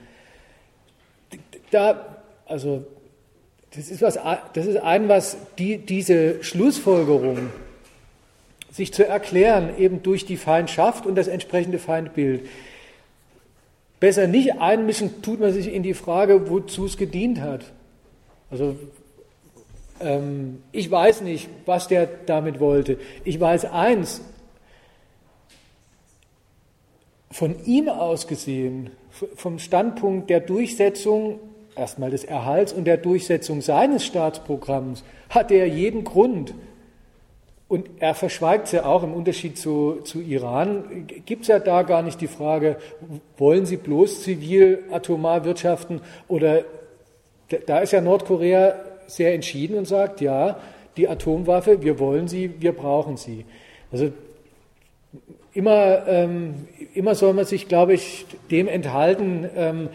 Da, 1.71 2.18
also, 2.49 2.83
das 3.75 3.89
ist, 3.89 4.01
was, 4.01 4.19
das 4.53 4.65
ist 4.65 4.77
ein, 4.77 5.07
was 5.07 5.37
die, 5.57 5.77
diese 5.77 6.43
Schlussfolgerung, 6.43 7.37
sich 8.71 8.93
zu 8.93 9.05
erklären, 9.05 9.77
eben 9.77 10.03
durch 10.03 10.25
die 10.25 10.37
Feindschaft 10.37 11.05
und 11.05 11.15
das 11.15 11.27
entsprechende 11.27 11.79
Feindbild. 11.79 12.47
Besser 13.99 14.27
nicht 14.27 14.59
einmischen, 14.59 15.21
tut 15.21 15.39
man 15.39 15.53
sich 15.53 15.71
in 15.71 15.83
die 15.83 15.93
Frage, 15.93 16.49
wozu 16.49 16.85
es 16.85 16.97
gedient 16.97 17.41
hat. 17.41 17.65
Also 18.49 18.75
ähm, 19.99 20.63
ich 20.71 20.89
weiß 20.89 21.21
nicht, 21.21 21.49
was 21.65 21.87
der 21.87 22.07
damit 22.25 22.59
wollte. 22.59 22.97
Ich 23.23 23.39
weiß 23.39 23.65
eins, 23.65 24.21
von 27.31 27.63
ihm 27.65 27.89
aus 27.89 28.27
gesehen, 28.27 28.89
vom 29.35 29.59
Standpunkt 29.59 30.29
der 30.29 30.39
Durchsetzung, 30.39 31.39
erstmal 31.79 32.11
des 32.11 32.23
Erhalts 32.23 32.73
und 32.73 32.85
der 32.85 32.97
Durchsetzung 32.97 33.61
seines 33.61 34.05
Staatsprogramms, 34.05 35.03
hat 35.29 35.51
er 35.51 35.65
jeden 35.67 36.03
Grund, 36.03 36.53
und 37.67 37.87
er 37.99 38.15
verschweigt 38.15 38.65
es 38.65 38.71
ja 38.71 38.85
auch 38.85 39.03
im 39.03 39.13
Unterschied 39.13 39.57
zu, 39.57 40.01
zu 40.03 40.21
Iran, 40.21 41.07
gibt 41.25 41.43
es 41.43 41.47
ja 41.49 41.59
da 41.59 41.83
gar 41.83 42.01
nicht 42.01 42.19
die 42.19 42.27
Frage, 42.27 42.77
wollen 43.37 43.67
Sie 43.67 43.77
bloß 43.77 44.23
zivil 44.23 44.83
atomar 44.91 45.45
wirtschaften 45.45 46.01
oder 46.27 46.63
da 47.65 47.79
ist 47.79 47.93
ja 47.93 48.01
Nordkorea 48.01 48.73
sehr 49.07 49.33
entschieden 49.33 49.77
und 49.77 49.85
sagt, 49.85 50.21
ja, 50.21 50.59
die 50.97 51.07
Atomwaffe, 51.07 51.81
wir 51.81 51.99
wollen 51.99 52.27
sie, 52.27 52.51
wir 52.59 52.73
brauchen 52.73 53.17
sie. 53.17 53.45
Also 53.91 54.11
immer, 55.53 56.07
ähm, 56.07 56.67
immer 56.93 57.15
soll 57.15 57.33
man 57.33 57.45
sich, 57.45 57.67
glaube 57.67 57.93
ich, 57.93 58.25
dem 58.51 58.67
enthalten, 58.67 59.49
ähm, 59.55 59.89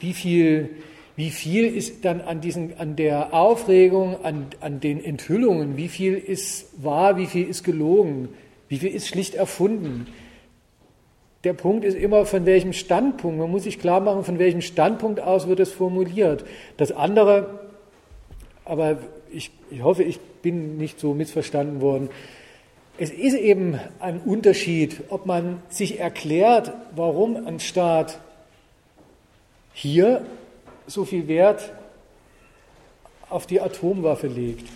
wie 0.00 0.14
viel 0.14 0.70
wie 1.16 1.30
viel 1.30 1.66
ist 1.66 2.04
dann 2.04 2.20
an, 2.20 2.40
diesen, 2.40 2.78
an 2.78 2.96
der 2.96 3.34
Aufregung, 3.34 4.24
an, 4.24 4.46
an 4.60 4.80
den 4.80 5.04
Enthüllungen, 5.04 5.76
wie 5.76 5.88
viel 5.88 6.14
ist 6.14 6.66
wahr, 6.82 7.16
wie 7.16 7.26
viel 7.26 7.48
ist 7.48 7.64
gelogen, 7.64 8.28
wie 8.68 8.78
viel 8.78 8.90
ist 8.90 9.08
schlicht 9.08 9.34
erfunden. 9.34 10.06
Der 11.44 11.54
Punkt 11.54 11.84
ist 11.84 11.94
immer, 11.96 12.26
von 12.26 12.46
welchem 12.46 12.72
Standpunkt, 12.72 13.38
man 13.38 13.50
muss 13.50 13.64
sich 13.64 13.78
klar 13.78 14.00
machen, 14.00 14.24
von 14.24 14.38
welchem 14.38 14.60
Standpunkt 14.60 15.20
aus 15.20 15.48
wird 15.48 15.60
es 15.60 15.72
formuliert. 15.72 16.44
Das 16.76 16.92
andere, 16.92 17.60
aber 18.64 18.98
ich, 19.32 19.50
ich 19.70 19.82
hoffe, 19.82 20.02
ich 20.02 20.20
bin 20.42 20.76
nicht 20.76 21.00
so 21.00 21.14
missverstanden 21.14 21.80
worden, 21.80 22.10
es 22.98 23.10
ist 23.10 23.34
eben 23.34 23.80
ein 23.98 24.20
Unterschied, 24.20 25.04
ob 25.08 25.24
man 25.24 25.62
sich 25.70 25.98
erklärt, 25.98 26.72
warum 26.94 27.46
ein 27.46 27.58
Staat 27.58 28.20
hier 29.72 30.26
so 30.90 31.04
viel 31.04 31.28
Wert 31.28 31.72
auf 33.28 33.46
die 33.46 33.60
Atomwaffe 33.60 34.26
legt. 34.26 34.68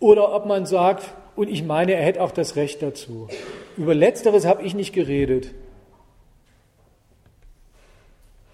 Oder 0.00 0.34
ob 0.34 0.46
man 0.46 0.66
sagt, 0.66 1.04
und 1.34 1.48
ich 1.48 1.64
meine, 1.64 1.94
er 1.94 2.04
hätte 2.04 2.22
auch 2.22 2.30
das 2.30 2.56
Recht 2.56 2.82
dazu. 2.82 3.28
Über 3.76 3.94
letzteres 3.94 4.44
habe 4.44 4.62
ich 4.62 4.74
nicht 4.74 4.92
geredet. 4.92 5.52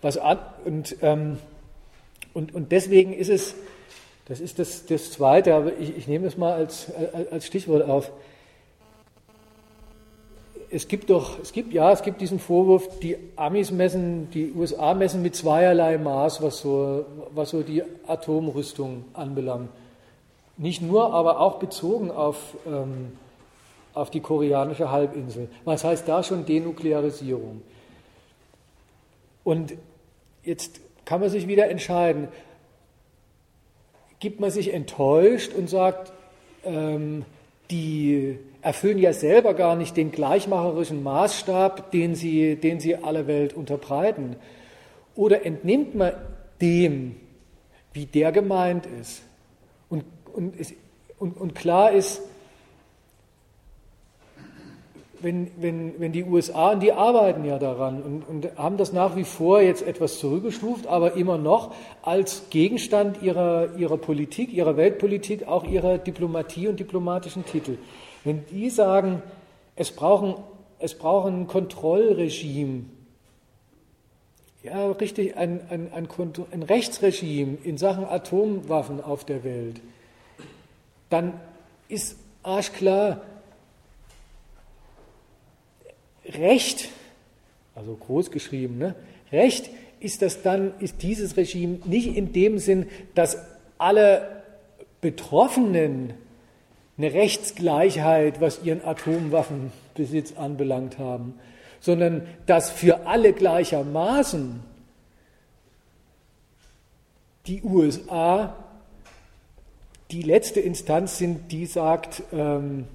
Was 0.00 0.16
an, 0.16 0.38
und, 0.64 0.96
ähm, 1.02 1.38
und, 2.32 2.54
und 2.54 2.72
deswegen 2.72 3.12
ist 3.12 3.30
es, 3.30 3.54
das 4.26 4.40
ist 4.40 4.58
das, 4.58 4.86
das 4.86 5.10
Zweite, 5.10 5.54
aber 5.54 5.76
ich, 5.78 5.96
ich 5.96 6.08
nehme 6.08 6.26
es 6.26 6.36
mal 6.36 6.52
als, 6.52 6.92
als 7.30 7.46
Stichwort 7.46 7.88
auf 7.88 8.10
es 10.74 10.88
gibt 10.88 11.08
doch, 11.08 11.38
es 11.38 11.52
gibt, 11.52 11.72
ja, 11.72 11.92
es 11.92 12.02
gibt 12.02 12.20
diesen 12.20 12.40
Vorwurf, 12.40 12.98
die 12.98 13.16
Amis 13.36 13.70
messen, 13.70 14.28
die 14.32 14.52
USA 14.52 14.92
messen 14.92 15.22
mit 15.22 15.36
zweierlei 15.36 15.98
Maß, 15.98 16.42
was 16.42 16.58
so, 16.58 17.04
was 17.32 17.50
so 17.50 17.62
die 17.62 17.84
Atomrüstung 18.08 19.04
anbelangt. 19.12 19.70
Nicht 20.56 20.82
nur, 20.82 21.14
aber 21.14 21.38
auch 21.38 21.60
bezogen 21.60 22.10
auf, 22.10 22.56
ähm, 22.66 23.12
auf 23.94 24.10
die 24.10 24.18
koreanische 24.18 24.90
Halbinsel. 24.90 25.48
Was 25.64 25.84
heißt 25.84 26.08
da 26.08 26.24
schon 26.24 26.44
Denuklearisierung? 26.44 27.62
Und 29.44 29.74
jetzt 30.42 30.80
kann 31.04 31.20
man 31.20 31.30
sich 31.30 31.46
wieder 31.46 31.70
entscheiden, 31.70 32.26
gibt 34.18 34.40
man 34.40 34.50
sich 34.50 34.74
enttäuscht 34.74 35.52
und 35.54 35.70
sagt, 35.70 36.12
ähm, 36.64 37.24
die 37.70 38.38
erfüllen 38.62 38.98
ja 38.98 39.12
selber 39.12 39.54
gar 39.54 39.76
nicht 39.76 39.96
den 39.96 40.10
gleichmacherischen 40.10 41.02
Maßstab, 41.02 41.90
den 41.90 42.14
sie, 42.14 42.56
den 42.56 42.80
sie 42.80 42.96
aller 42.96 43.26
Welt 43.26 43.52
unterbreiten. 43.54 44.36
Oder 45.14 45.44
entnimmt 45.46 45.94
man 45.94 46.12
dem, 46.60 47.16
wie 47.92 48.06
der 48.06 48.32
gemeint 48.32 48.86
ist? 49.00 49.22
Und, 49.88 50.04
und, 50.32 50.54
und, 51.18 51.36
und 51.36 51.54
klar 51.54 51.92
ist, 51.92 52.22
wenn, 55.20 55.50
wenn, 55.56 55.98
wenn 56.00 56.12
die 56.12 56.24
USA, 56.24 56.72
und 56.72 56.82
die 56.82 56.92
arbeiten 56.92 57.44
ja 57.44 57.58
daran 57.58 58.02
und, 58.02 58.28
und 58.28 58.58
haben 58.58 58.76
das 58.76 58.92
nach 58.92 59.16
wie 59.16 59.24
vor 59.24 59.60
jetzt 59.60 59.86
etwas 59.86 60.18
zurückgestuft, 60.18 60.86
aber 60.86 61.14
immer 61.14 61.38
noch 61.38 61.74
als 62.02 62.44
Gegenstand 62.50 63.22
ihrer, 63.22 63.76
ihrer 63.76 63.96
Politik, 63.96 64.52
ihrer 64.52 64.76
Weltpolitik, 64.76 65.46
auch 65.46 65.64
ihrer 65.64 65.98
Diplomatie 65.98 66.68
und 66.68 66.80
diplomatischen 66.80 67.44
Titel. 67.44 67.78
Wenn 68.24 68.44
die 68.50 68.70
sagen, 68.70 69.22
es 69.76 69.90
brauchen, 69.90 70.34
es 70.78 70.94
brauchen 70.94 71.42
ein 71.42 71.46
Kontrollregime, 71.46 72.84
ja, 74.62 74.90
richtig, 74.92 75.36
ein, 75.36 75.60
ein, 75.68 75.92
ein, 75.92 76.08
ein 76.50 76.62
Rechtsregime 76.62 77.58
in 77.64 77.76
Sachen 77.76 78.06
Atomwaffen 78.06 79.02
auf 79.02 79.24
der 79.24 79.44
Welt, 79.44 79.80
dann 81.10 81.34
ist 81.88 82.16
arschklar, 82.42 83.20
Recht, 86.26 86.88
also 87.74 87.94
groß 87.94 88.30
geschrieben, 88.30 88.78
ne? 88.78 88.94
Recht 89.32 89.70
ist 90.00 90.22
das 90.22 90.42
dann, 90.42 90.74
ist 90.80 91.02
dieses 91.02 91.36
Regime 91.36 91.78
nicht 91.84 92.16
in 92.16 92.32
dem 92.32 92.58
Sinn, 92.58 92.86
dass 93.14 93.38
alle 93.78 94.42
Betroffenen 95.00 96.14
eine 96.96 97.12
Rechtsgleichheit, 97.12 98.40
was 98.40 98.62
ihren 98.62 98.84
Atomwaffenbesitz 98.84 100.36
anbelangt 100.36 100.98
haben, 100.98 101.34
sondern 101.80 102.26
dass 102.46 102.70
für 102.70 103.06
alle 103.06 103.32
gleichermaßen 103.32 104.62
die 107.46 107.62
USA 107.62 108.56
die 110.10 110.22
letzte 110.22 110.60
Instanz 110.60 111.18
sind, 111.18 111.50
die 111.50 111.66
sagt, 111.66 112.22
ähm, 112.32 112.86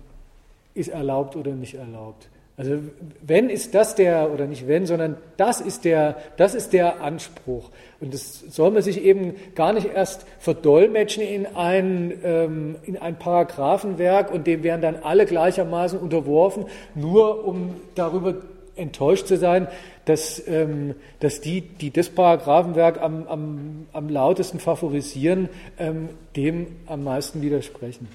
ist 0.74 0.90
erlaubt 0.90 1.36
oder 1.36 1.52
nicht 1.52 1.76
erlaubt. 1.76 2.30
Also 2.60 2.78
wenn 3.26 3.50
ist 3.50 3.74
das 3.74 3.96
der, 3.96 4.34
oder 4.34 4.46
nicht 4.46 4.68
wenn, 4.68 4.86
sondern 4.86 5.16
das 5.38 5.62
ist 5.62 5.86
der, 5.86 6.18
das 6.36 6.56
ist 6.56 6.74
der 6.74 7.02
Anspruch. 7.02 7.70
Und 8.02 8.14
das 8.14 8.42
soll 8.50 8.72
man 8.72 8.82
sich 8.82 9.02
eben 9.02 9.36
gar 9.56 9.72
nicht 9.72 9.88
erst 9.96 10.26
verdolmetschen 10.40 11.24
in 11.24 11.46
ein, 11.56 12.12
ähm, 12.22 12.76
in 12.84 12.98
ein 12.98 13.18
Paragraphenwerk 13.18 14.30
und 14.34 14.46
dem 14.46 14.64
werden 14.64 14.82
dann 14.82 14.98
alle 14.98 15.26
gleichermaßen 15.26 15.98
unterworfen, 15.98 16.66
nur 16.96 17.48
um 17.48 17.76
darüber 17.96 18.36
enttäuscht 18.76 19.28
zu 19.28 19.38
sein, 19.38 19.70
dass, 20.04 20.46
ähm, 20.46 20.96
dass 21.22 21.40
die, 21.40 21.62
die 21.62 21.92
das 21.92 22.10
Paragraphenwerk 22.10 23.02
am, 23.02 23.26
am, 23.28 23.88
am 23.94 24.10
lautesten 24.10 24.60
favorisieren, 24.60 25.48
ähm, 25.78 26.10
dem 26.36 26.68
am 26.88 27.06
meisten 27.06 27.42
widersprechen. 27.42 28.10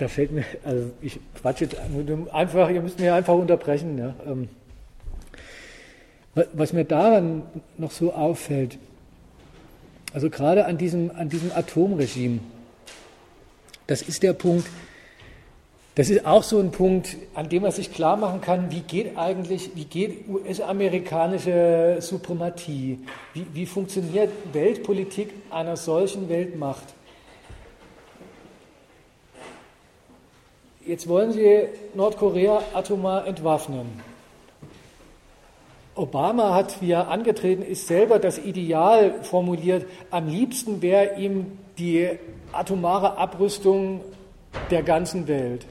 Da 0.00 0.08
fällt 0.08 0.32
mir, 0.32 0.44
also 0.64 0.92
ich 1.02 1.20
quatsche 1.34 1.64
jetzt 1.64 1.76
einfach, 2.32 2.70
ihr 2.70 2.80
müsst 2.80 2.98
mir 2.98 3.14
einfach 3.14 3.34
unterbrechen. 3.34 3.98
Ja. 3.98 4.14
Ähm, 4.26 4.48
was 6.54 6.72
mir 6.72 6.86
daran 6.86 7.42
noch 7.76 7.90
so 7.90 8.14
auffällt, 8.14 8.78
also 10.14 10.30
gerade 10.30 10.64
an 10.64 10.78
diesem, 10.78 11.10
an 11.10 11.28
diesem 11.28 11.52
Atomregime, 11.52 12.38
das 13.88 14.00
ist 14.00 14.22
der 14.22 14.32
Punkt, 14.32 14.66
das 15.96 16.08
ist 16.08 16.24
auch 16.24 16.44
so 16.44 16.60
ein 16.60 16.70
Punkt, 16.70 17.18
an 17.34 17.50
dem 17.50 17.60
man 17.60 17.72
sich 17.72 17.92
klar 17.92 18.16
machen 18.16 18.40
kann, 18.40 18.70
wie 18.70 18.80
geht 18.80 19.18
eigentlich, 19.18 19.72
wie 19.74 19.84
geht 19.84 20.26
US-amerikanische 20.30 21.98
Suprematie, 22.00 23.00
wie, 23.34 23.44
wie 23.52 23.66
funktioniert 23.66 24.30
Weltpolitik 24.54 25.28
einer 25.50 25.76
solchen 25.76 26.30
Weltmacht. 26.30 26.94
Jetzt 30.86 31.08
wollen 31.08 31.32
Sie 31.32 31.68
Nordkorea 31.94 32.62
atomar 32.72 33.26
entwaffnen. 33.26 34.02
Obama 35.94 36.54
hat, 36.54 36.80
wie 36.80 36.92
er 36.92 37.08
angetreten 37.08 37.62
ist, 37.62 37.86
selber 37.86 38.18
das 38.18 38.38
Ideal 38.38 39.22
formuliert, 39.22 39.84
am 40.10 40.28
liebsten 40.28 40.80
wäre 40.80 41.16
ihm 41.18 41.58
die 41.78 42.08
atomare 42.52 43.18
Abrüstung 43.18 44.00
der 44.70 44.82
ganzen 44.82 45.28
Welt. 45.28 45.66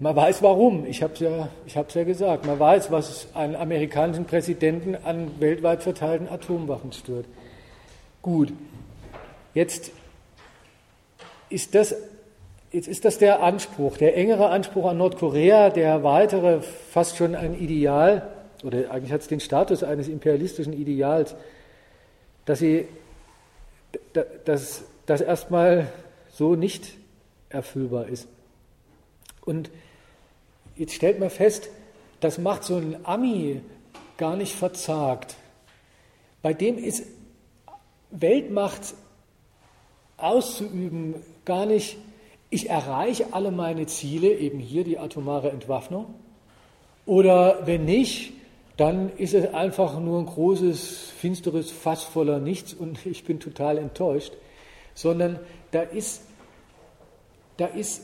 Man 0.00 0.16
weiß 0.16 0.42
warum, 0.42 0.86
ich 0.86 1.02
habe 1.02 1.12
es 1.12 1.20
ja, 1.20 1.48
ja 1.66 2.04
gesagt, 2.04 2.46
man 2.46 2.58
weiß, 2.58 2.90
was 2.90 3.28
einen 3.34 3.54
amerikanischen 3.54 4.24
Präsidenten 4.24 4.96
an 5.04 5.30
weltweit 5.38 5.82
verteilten 5.82 6.26
Atomwaffen 6.28 6.92
stört. 6.92 7.26
Gut, 8.22 8.52
jetzt 9.54 9.92
ist 11.50 11.74
das 11.74 11.94
Jetzt 12.72 12.86
ist 12.86 13.04
das 13.04 13.18
der 13.18 13.42
Anspruch, 13.42 13.96
der 13.96 14.16
engere 14.16 14.50
Anspruch 14.50 14.86
an 14.86 14.98
Nordkorea, 14.98 15.70
der 15.70 16.04
weitere, 16.04 16.60
fast 16.60 17.16
schon 17.16 17.34
ein 17.34 17.58
Ideal, 17.58 18.30
oder 18.62 18.90
eigentlich 18.90 19.12
hat 19.12 19.22
es 19.22 19.28
den 19.28 19.40
Status 19.40 19.82
eines 19.82 20.06
imperialistischen 20.06 20.72
Ideals, 20.72 21.34
dass 22.44 22.60
sie 22.60 22.86
das, 24.44 24.84
das 25.06 25.20
erstmal 25.20 25.88
so 26.28 26.54
nicht 26.54 26.92
erfüllbar 27.48 28.06
ist. 28.06 28.28
Und 29.44 29.70
jetzt 30.76 30.94
stellt 30.94 31.18
man 31.18 31.30
fest, 31.30 31.70
das 32.20 32.38
macht 32.38 32.62
so 32.62 32.76
ein 32.76 33.04
Ami 33.04 33.62
gar 34.16 34.36
nicht 34.36 34.54
verzagt. 34.54 35.34
Bei 36.42 36.52
dem 36.52 36.78
ist 36.78 37.04
Weltmacht 38.10 38.94
auszuüben 40.16 41.14
gar 41.44 41.66
nicht, 41.66 41.96
ich 42.50 42.68
erreiche 42.68 43.32
alle 43.32 43.52
meine 43.52 43.86
Ziele, 43.86 44.36
eben 44.36 44.58
hier 44.58 44.84
die 44.84 44.98
atomare 44.98 45.50
Entwaffnung, 45.50 46.14
oder 47.06 47.66
wenn 47.66 47.84
nicht, 47.84 48.32
dann 48.76 49.10
ist 49.16 49.34
es 49.34 49.52
einfach 49.54 49.98
nur 50.00 50.18
ein 50.18 50.26
großes, 50.26 51.10
finsteres 51.10 51.70
Fass 51.70 52.02
voller 52.02 52.38
Nichts 52.38 52.74
und 52.74 53.04
ich 53.06 53.24
bin 53.24 53.40
total 53.40 53.78
enttäuscht, 53.78 54.32
sondern 54.94 55.38
da 55.70 55.82
ist, 55.82 56.22
da 57.56 57.66
ist 57.66 58.02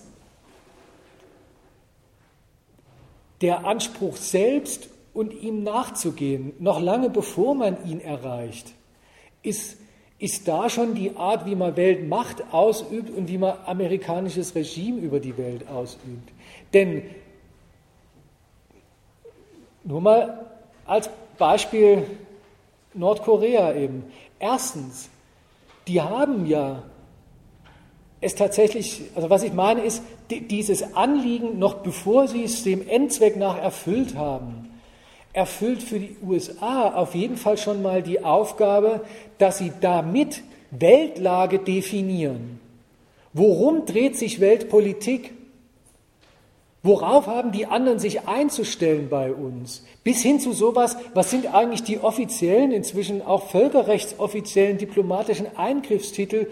der 3.40 3.66
Anspruch 3.66 4.16
selbst 4.16 4.88
und 5.12 5.32
ihm 5.42 5.62
nachzugehen, 5.62 6.52
noch 6.58 6.80
lange 6.80 7.10
bevor 7.10 7.54
man 7.54 7.84
ihn 7.86 8.00
erreicht, 8.00 8.72
ist, 9.42 9.78
ist 10.18 10.48
da 10.48 10.70
schon 10.70 10.94
die 10.94 11.16
Art, 11.16 11.44
wie 11.46 11.54
man 11.54 11.76
Weltmacht 11.76 12.42
ausübt 12.52 13.10
und 13.10 13.28
wie 13.28 13.38
man 13.38 13.58
amerikanisches 13.66 14.54
Regime 14.54 15.00
über 15.00 15.20
die 15.20 15.36
Welt 15.36 15.68
ausübt. 15.68 16.30
Denn 16.72 17.02
nur 19.84 20.00
mal 20.00 20.46
als 20.86 21.10
Beispiel 21.38 22.04
Nordkorea 22.94 23.74
eben. 23.74 24.04
Erstens, 24.38 25.10
die 25.86 26.00
haben 26.00 26.46
ja 26.46 26.82
es 28.20 28.34
tatsächlich, 28.34 29.02
also 29.14 29.28
was 29.28 29.42
ich 29.42 29.52
meine 29.52 29.82
ist, 29.82 30.02
dieses 30.30 30.94
Anliegen, 30.94 31.58
noch 31.58 31.74
bevor 31.74 32.26
sie 32.26 32.42
es 32.42 32.64
dem 32.64 32.86
Endzweck 32.88 33.36
nach 33.36 33.58
erfüllt 33.58 34.16
haben, 34.16 34.70
erfüllt 35.36 35.82
für 35.82 36.00
die 36.00 36.16
USA 36.26 36.94
auf 36.94 37.14
jeden 37.14 37.36
Fall 37.36 37.58
schon 37.58 37.82
mal 37.82 38.02
die 38.02 38.24
Aufgabe, 38.24 39.02
dass 39.36 39.58
sie 39.58 39.70
damit 39.82 40.42
Weltlage 40.70 41.58
definieren. 41.58 42.58
Worum 43.34 43.84
dreht 43.84 44.16
sich 44.16 44.40
Weltpolitik? 44.40 45.34
Worauf 46.82 47.26
haben 47.26 47.52
die 47.52 47.66
anderen 47.66 47.98
sich 47.98 48.26
einzustellen 48.26 49.10
bei 49.10 49.30
uns? 49.30 49.84
Bis 50.02 50.22
hin 50.22 50.40
zu 50.40 50.52
sowas, 50.52 50.96
was 51.12 51.30
sind 51.30 51.52
eigentlich 51.52 51.82
die 51.82 51.98
offiziellen, 51.98 52.72
inzwischen 52.72 53.20
auch 53.20 53.50
völkerrechtsoffiziellen 53.50 54.78
diplomatischen 54.78 55.54
Eingriffstitel 55.58 56.46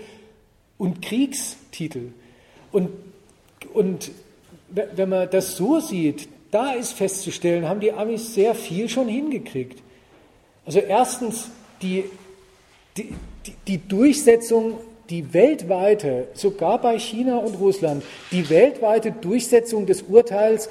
und 0.76 1.00
Kriegstitel? 1.00 2.12
Und, 2.70 2.90
und 3.72 4.10
wenn 4.68 5.08
man 5.08 5.30
das 5.30 5.56
so 5.56 5.80
sieht, 5.80 6.28
da 6.54 6.72
ist 6.72 6.92
festzustellen, 6.92 7.68
haben 7.68 7.80
die 7.80 7.92
Amis 7.92 8.34
sehr 8.34 8.54
viel 8.54 8.88
schon 8.88 9.08
hingekriegt. 9.08 9.82
Also 10.64 10.78
erstens 10.78 11.50
die, 11.82 12.04
die, 12.96 13.12
die 13.66 13.78
Durchsetzung 13.78 14.78
die 15.10 15.34
weltweite, 15.34 16.28
sogar 16.34 16.80
bei 16.80 16.98
China 16.98 17.36
und 17.36 17.56
Russland, 17.56 18.02
die 18.30 18.48
weltweite 18.48 19.12
Durchsetzung 19.12 19.84
des 19.84 20.02
Urteils, 20.02 20.70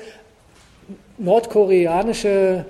nordkoreanische 1.18 2.66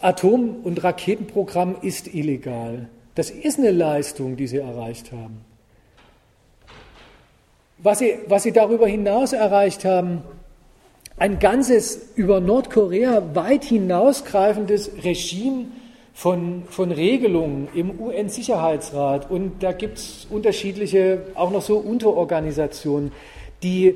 Atom- 0.00 0.56
und 0.62 0.82
Raketenprogramm 0.82 1.76
ist 1.82 2.12
illegal. 2.12 2.88
Das 3.14 3.30
ist 3.30 3.58
eine 3.58 3.70
Leistung, 3.70 4.36
die 4.36 4.46
sie 4.46 4.58
erreicht 4.58 5.12
haben. 5.12 5.40
Was 7.78 7.98
sie, 8.00 8.18
was 8.26 8.42
sie 8.42 8.52
darüber 8.52 8.86
hinaus 8.86 9.32
erreicht 9.32 9.84
haben, 9.84 10.22
ein 11.16 11.38
ganzes 11.38 12.10
über 12.16 12.40
Nordkorea 12.40 13.34
weit 13.34 13.64
hinausgreifendes 13.64 14.90
Regime 15.04 15.66
von, 16.12 16.64
von 16.68 16.90
Regelungen 16.90 17.68
im 17.74 18.00
UN-Sicherheitsrat. 18.00 19.30
Und 19.30 19.62
da 19.62 19.72
gibt 19.72 19.98
es 19.98 20.26
unterschiedliche, 20.28 21.22
auch 21.34 21.50
noch 21.50 21.62
so 21.62 21.76
Unterorganisationen, 21.76 23.12
die 23.62 23.94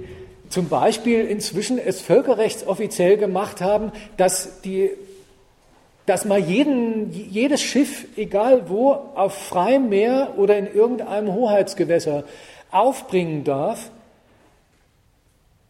zum 0.49 0.69
Beispiel 0.69 1.27
inzwischen 1.27 1.79
es 1.79 2.01
völkerrechtsoffiziell 2.01 3.17
gemacht 3.17 3.61
haben, 3.61 3.93
dass, 4.17 4.63
die, 4.63 4.91
dass 6.07 6.25
man 6.25 6.49
jeden, 6.49 7.13
jedes 7.13 7.61
Schiff, 7.61 8.07
egal 8.17 8.69
wo, 8.69 8.93
auf 8.93 9.35
freiem 9.35 9.89
Meer 9.89 10.35
oder 10.39 10.57
in 10.57 10.73
irgendeinem 10.73 11.35
Hoheitsgewässer 11.35 12.25
aufbringen 12.71 13.45
darf, 13.45 13.91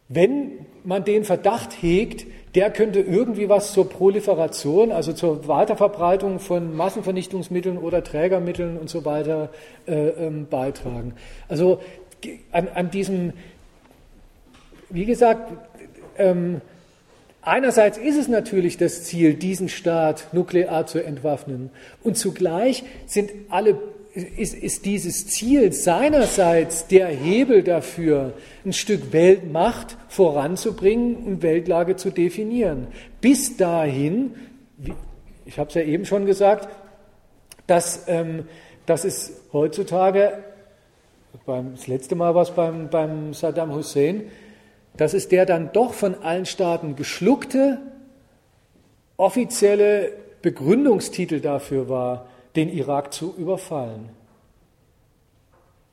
wenn 0.09 0.65
man 0.83 1.05
den 1.05 1.23
Verdacht 1.23 1.71
hegt, 1.81 2.25
der 2.55 2.71
könnte 2.71 2.99
irgendwie 2.99 3.47
was 3.47 3.73
zur 3.73 3.87
Proliferation, 3.87 4.91
also 4.91 5.13
zur 5.13 5.47
Weiterverbreitung 5.47 6.39
von 6.39 6.75
Massenvernichtungsmitteln 6.75 7.77
oder 7.77 8.03
Trägermitteln 8.03 8.77
und 8.77 8.89
so 8.89 9.05
weiter 9.05 9.49
äh, 9.87 10.09
ähm, 10.09 10.47
beitragen. 10.49 11.13
Also 11.47 11.79
an, 12.51 12.67
an, 12.69 12.89
diesem, 12.89 13.33
wie 14.89 15.05
gesagt, 15.05 15.53
ähm, 16.17 16.61
einerseits 17.43 17.99
ist 17.99 18.17
es 18.17 18.27
natürlich 18.27 18.77
das 18.77 19.03
Ziel, 19.03 19.35
diesen 19.35 19.69
Staat 19.69 20.29
nuklear 20.33 20.87
zu 20.87 21.03
entwaffnen 21.03 21.69
und 22.03 22.17
zugleich 22.17 22.83
sind 23.05 23.29
alle 23.49 23.77
ist, 24.23 24.53
ist 24.53 24.85
dieses 24.85 25.27
Ziel 25.27 25.71
seinerseits 25.73 26.87
der 26.87 27.07
Hebel 27.07 27.63
dafür, 27.63 28.33
ein 28.65 28.73
Stück 28.73 29.11
Weltmacht 29.13 29.97
voranzubringen 30.07 31.15
und 31.17 31.41
Weltlage 31.41 31.95
zu 31.95 32.11
definieren. 32.11 32.87
Bis 33.21 33.57
dahin, 33.57 34.35
ich 35.45 35.57
habe 35.59 35.69
es 35.69 35.75
ja 35.75 35.81
eben 35.81 36.05
schon 36.05 36.25
gesagt, 36.25 36.69
dass, 37.67 38.05
ähm, 38.07 38.45
dass 38.85 39.05
es 39.05 39.41
heutzutage, 39.53 40.43
beim, 41.45 41.75
das 41.75 41.87
letzte 41.87 42.15
Mal 42.15 42.33
war 42.35 42.43
es 42.43 42.51
beim, 42.51 42.89
beim 42.89 43.33
Saddam 43.33 43.73
Hussein, 43.73 44.23
dass 44.97 45.13
es 45.13 45.27
der 45.27 45.45
dann 45.45 45.71
doch 45.71 45.93
von 45.93 46.15
allen 46.15 46.45
Staaten 46.45 46.95
geschluckte 46.95 47.79
offizielle 49.17 50.13
Begründungstitel 50.41 51.41
dafür 51.41 51.89
war, 51.89 52.28
den 52.55 52.69
Irak 52.69 53.13
zu 53.13 53.33
überfallen. 53.37 54.09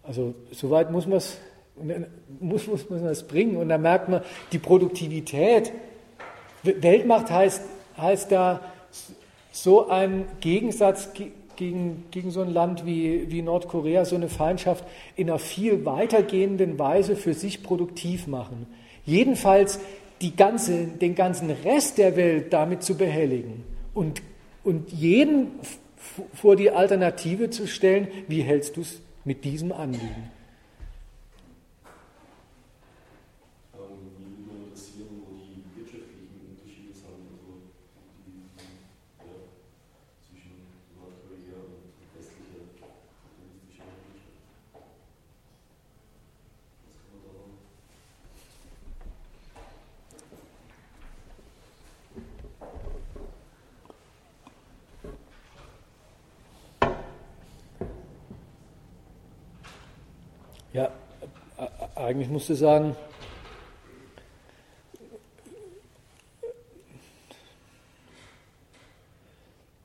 Also 0.02 0.34
soweit 0.52 0.90
muss 0.90 1.06
man 1.06 1.18
es 1.18 1.38
muss, 2.40 2.66
muss 2.66 2.88
man 2.88 3.04
das 3.04 3.26
bringen. 3.26 3.56
Und 3.56 3.68
da 3.68 3.78
merkt 3.78 4.08
man, 4.08 4.22
die 4.52 4.58
Produktivität, 4.58 5.72
Weltmacht 6.62 7.30
heißt, 7.30 7.62
heißt 7.98 8.32
da 8.32 8.60
so 9.52 9.88
ein 9.88 10.26
Gegensatz 10.40 11.10
gegen, 11.56 12.04
gegen 12.10 12.30
so 12.30 12.42
ein 12.42 12.52
Land 12.52 12.84
wie, 12.84 13.30
wie 13.30 13.42
Nordkorea, 13.42 14.04
so 14.04 14.16
eine 14.16 14.28
Feindschaft 14.28 14.84
in 15.16 15.30
einer 15.30 15.38
viel 15.38 15.84
weitergehenden 15.84 16.78
Weise 16.78 17.16
für 17.16 17.34
sich 17.34 17.62
produktiv 17.62 18.26
machen. 18.26 18.66
Jedenfalls 19.04 19.80
die 20.20 20.34
ganze, 20.34 20.86
den 20.86 21.14
ganzen 21.14 21.50
Rest 21.50 21.98
der 21.98 22.16
Welt 22.16 22.52
damit 22.52 22.82
zu 22.82 22.96
behelligen 22.96 23.64
und, 23.94 24.22
und 24.64 24.90
jeden 24.92 25.48
vor 26.34 26.56
die 26.56 26.70
Alternative 26.70 27.50
zu 27.50 27.66
stellen, 27.66 28.08
wie 28.28 28.42
hältst 28.42 28.76
du 28.76 28.82
es 28.82 29.00
mit 29.24 29.44
diesem 29.44 29.72
Anliegen? 29.72 30.30
Ja, 60.76 60.90
eigentlich 61.94 62.28
musst 62.28 62.50
du 62.50 62.54
sagen, 62.54 62.94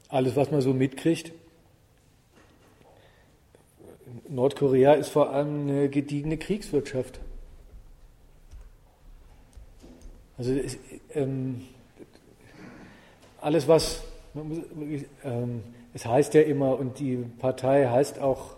alles, 0.10 0.36
was 0.36 0.52
man 0.52 0.60
so 0.60 0.74
mitkriegt. 0.74 1.32
Nordkorea 4.28 4.96
ist 4.96 5.08
vor 5.08 5.30
allem 5.30 5.70
eine 5.70 5.88
gediegene 5.88 6.38
Kriegswirtschaft. 6.38 7.22
Also 10.38 10.52
es, 10.52 10.78
ähm, 11.14 11.70
alles, 13.40 13.70
was 13.70 14.04
ähm, 15.24 15.64
es 15.94 16.06
heißt 16.06 16.34
ja 16.34 16.42
immer, 16.42 16.78
und 16.78 17.00
die 17.00 17.16
Partei 17.40 17.88
heißt 17.88 18.20
auch 18.20 18.58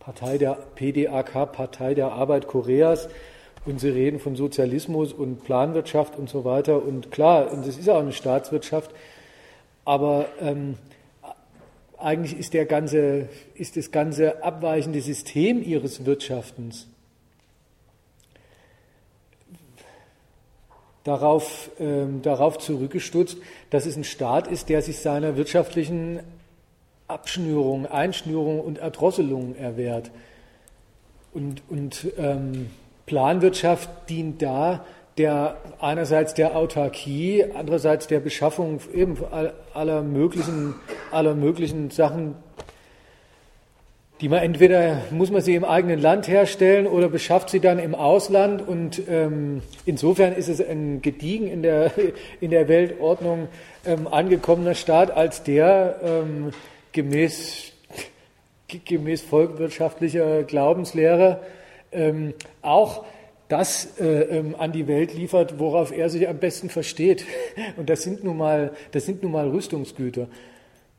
Partei 0.00 0.38
der 0.38 0.58
PDAK, 0.74 1.52
Partei 1.52 1.94
der 1.94 2.12
Arbeit 2.12 2.48
Koreas. 2.48 3.08
Und 3.66 3.78
sie 3.78 3.90
reden 3.90 4.18
von 4.18 4.36
Sozialismus 4.36 5.12
und 5.12 5.44
Planwirtschaft 5.44 6.18
und 6.18 6.28
so 6.28 6.44
weiter. 6.44 6.82
Und 6.82 7.12
klar, 7.12 7.52
und 7.52 7.66
das 7.66 7.76
ist 7.76 7.88
auch 7.88 8.00
eine 8.00 8.12
Staatswirtschaft. 8.12 8.90
Aber 9.84 10.26
ähm, 10.40 10.76
eigentlich 11.98 12.38
ist, 12.38 12.54
der 12.54 12.64
ganze, 12.64 13.28
ist 13.54 13.76
das 13.76 13.90
ganze 13.90 14.42
abweichende 14.42 15.00
System 15.00 15.62
ihres 15.62 16.06
Wirtschaftens 16.06 16.88
darauf, 21.04 21.70
ähm, 21.78 22.22
darauf 22.22 22.58
zurückgestutzt, 22.58 23.38
dass 23.70 23.86
es 23.86 23.96
ein 23.96 24.04
Staat 24.04 24.48
ist, 24.48 24.68
der 24.68 24.82
sich 24.82 24.98
seiner 24.98 25.36
wirtschaftlichen 25.36 26.20
Abschnürung, 27.10 27.86
Einschnürung 27.86 28.60
und 28.60 28.78
Erdrosselung 28.78 29.54
erwehrt. 29.56 30.10
Und, 31.32 31.62
und 31.68 32.06
ähm, 32.18 32.70
Planwirtschaft 33.06 33.88
dient 34.08 34.42
da 34.42 34.84
der 35.18 35.56
einerseits 35.80 36.32
der 36.34 36.56
Autarkie, 36.56 37.44
andererseits 37.54 38.06
der 38.06 38.20
Beschaffung 38.20 38.80
eben 38.94 39.18
aller 39.74 40.02
möglichen, 40.02 40.74
aller 41.10 41.34
möglichen 41.34 41.90
Sachen, 41.90 42.36
die 44.20 44.28
man 44.28 44.40
entweder 44.40 45.02
muss 45.10 45.30
man 45.30 45.40
sie 45.40 45.54
im 45.54 45.64
eigenen 45.64 46.00
Land 46.00 46.28
herstellen 46.28 46.86
oder 46.86 47.08
beschafft 47.08 47.50
sie 47.50 47.60
dann 47.60 47.78
im 47.78 47.94
Ausland. 47.94 48.66
Und 48.66 49.02
ähm, 49.08 49.62
insofern 49.84 50.34
ist 50.34 50.48
es 50.48 50.60
ein 50.60 51.02
gediegen 51.02 51.48
in 51.48 51.62
der, 51.62 51.92
in 52.40 52.50
der 52.50 52.68
Weltordnung 52.68 53.48
ähm, 53.84 54.06
angekommener 54.08 54.74
Staat, 54.74 55.10
als 55.10 55.42
der 55.42 56.00
ähm, 56.02 56.52
gemäß, 56.92 57.72
gemäß 58.84 59.22
volkswirtschaftlicher 59.22 60.44
Glaubenslehre 60.44 61.40
ähm, 61.92 62.34
auch 62.62 63.04
das 63.48 63.98
äh, 63.98 64.38
ähm, 64.38 64.54
an 64.56 64.72
die 64.72 64.86
Welt 64.86 65.12
liefert, 65.12 65.58
worauf 65.58 65.90
er 65.90 66.08
sich 66.08 66.28
am 66.28 66.38
besten 66.38 66.70
versteht. 66.70 67.24
Und 67.76 67.90
das 67.90 68.02
sind 68.02 68.22
nun 68.22 68.36
mal, 68.36 68.72
das 68.92 69.06
sind 69.06 69.22
nun 69.22 69.32
mal 69.32 69.48
Rüstungsgüter. 69.48 70.28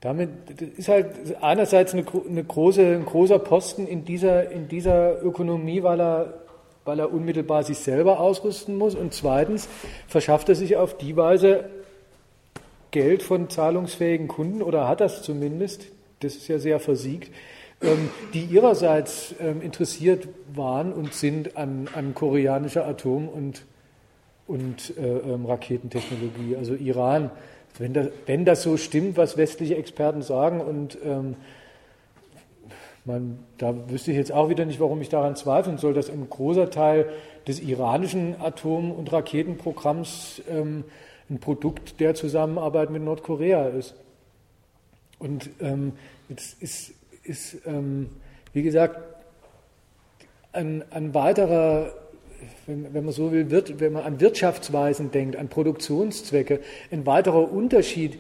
Damit 0.02 0.30
ist 0.78 0.90
halt 0.90 1.08
einerseits 1.42 1.94
eine, 1.94 2.04
eine 2.28 2.44
große, 2.44 2.82
ein 2.82 3.06
großer 3.06 3.40
Posten 3.40 3.88
in 3.88 4.04
dieser, 4.04 4.52
in 4.52 4.68
dieser 4.68 5.24
Ökonomie, 5.24 5.84
weil 5.84 6.02
er, 6.02 6.34
weil 6.86 7.00
er 7.00 7.14
unmittelbar 7.14 7.64
sich 7.64 7.78
selber 7.78 8.20
ausrüsten 8.20 8.78
muss. 8.78 8.96
Und 8.96 9.14
zweitens 9.14 9.70
verschafft 10.08 10.50
er 10.50 10.56
sich 10.56 10.76
auf 10.76 10.98
die 10.98 11.16
Weise 11.16 11.70
Geld 12.92 13.24
von 13.24 13.50
zahlungsfähigen 13.50 14.28
Kunden 14.28 14.62
oder 14.62 14.88
hat 14.88 15.02
das 15.02 15.24
zumindest. 15.24 15.88
Das 16.20 16.36
ist 16.36 16.48
ja 16.48 16.60
sehr 16.60 16.80
versiegt 16.80 17.32
ähm, 17.84 18.12
die 18.36 18.44
ihrerseits 18.44 19.34
ähm, 19.40 19.60
interessiert 19.60 20.28
waren 20.54 20.94
und 20.94 21.16
sind 21.16 21.58
an, 21.58 21.90
an 21.96 22.14
koreanischer 22.14 22.86
Atom- 22.86 23.28
und, 23.28 23.66
und 24.46 24.96
äh, 24.98 25.02
ähm, 25.02 25.48
Raketentechnologie. 25.48 26.56
Also 26.58 26.76
Iran 26.76 27.32
wenn 27.78 27.94
das, 27.94 28.08
wenn 28.26 28.46
das 28.46 28.64
so 28.64 28.78
stimmt, 28.78 29.18
was 29.18 29.38
westliche 29.38 29.76
Experten 29.76 30.22
sagen, 30.22 30.62
und 30.62 30.98
ähm, 31.04 31.36
man, 33.06 33.40
da 33.58 33.74
wüsste 33.90 34.12
ich 34.12 34.18
jetzt 34.18 34.32
auch 34.32 34.50
wieder 34.50 34.66
nicht, 34.66 34.80
warum 34.80 35.02
ich 35.02 35.10
daran 35.10 35.36
zweifeln 35.36 35.78
soll, 35.78 35.94
dass 35.94 36.10
ein 36.10 36.30
großer 36.30 36.70
Teil 36.70 37.10
des 37.48 37.60
iranischen 37.60 38.40
Atom- 38.40 38.92
und 38.92 39.12
Raketenprogramms 39.12 40.44
ähm, 40.50 40.84
ein 41.32 41.40
Produkt 41.40 42.00
der 42.00 42.14
Zusammenarbeit 42.14 42.92
mit 42.92 43.02
Nordkorea 43.02 43.70
ist. 43.70 43.96
Und 45.18 45.50
ähm, 45.62 45.94
jetzt 46.30 46.62
ist, 46.62 46.94
ist 47.24 47.58
ähm, 47.66 48.10
wie 48.54 48.62
gesagt, 48.62 49.00
ein, 50.52 50.84
ein 50.92 51.14
weiterer 51.14 51.94
wenn, 52.66 52.94
wenn 52.94 53.06
man 53.06 53.14
so 53.14 53.32
will, 53.32 53.50
wird, 53.52 53.80
wenn 53.80 53.94
man 53.94 54.04
an 54.04 54.20
Wirtschaftsweisen 54.20 55.12
denkt, 55.12 55.36
an 55.36 55.50
Produktionszwecke, 55.50 56.60
ein 56.92 57.06
weiterer 57.06 57.52
Unterschied 57.52 58.20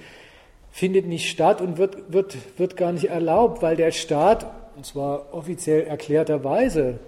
findet 0.71 1.07
nicht 1.07 1.29
statt 1.29 1.61
und 1.61 1.77
wird, 1.77 2.13
wird, 2.13 2.38
wird 2.57 2.77
gar 2.77 2.91
nicht 2.91 3.09
erlaubt, 3.09 3.61
weil 3.61 3.75
der 3.75 3.91
Staat, 3.91 4.45
und 4.75 4.85
zwar 4.85 5.33
offiziell 5.33 5.83
erklärterweise, 5.83 6.99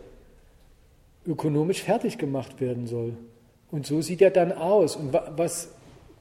ökonomisch 1.25 1.81
fertig 1.81 2.17
gemacht 2.17 2.59
werden 2.59 2.87
soll. 2.87 3.13
Und 3.71 3.85
so 3.85 4.01
sieht 4.01 4.21
er 4.21 4.31
dann 4.31 4.51
aus. 4.51 4.95
Und 4.95 5.13
was, 5.13 5.72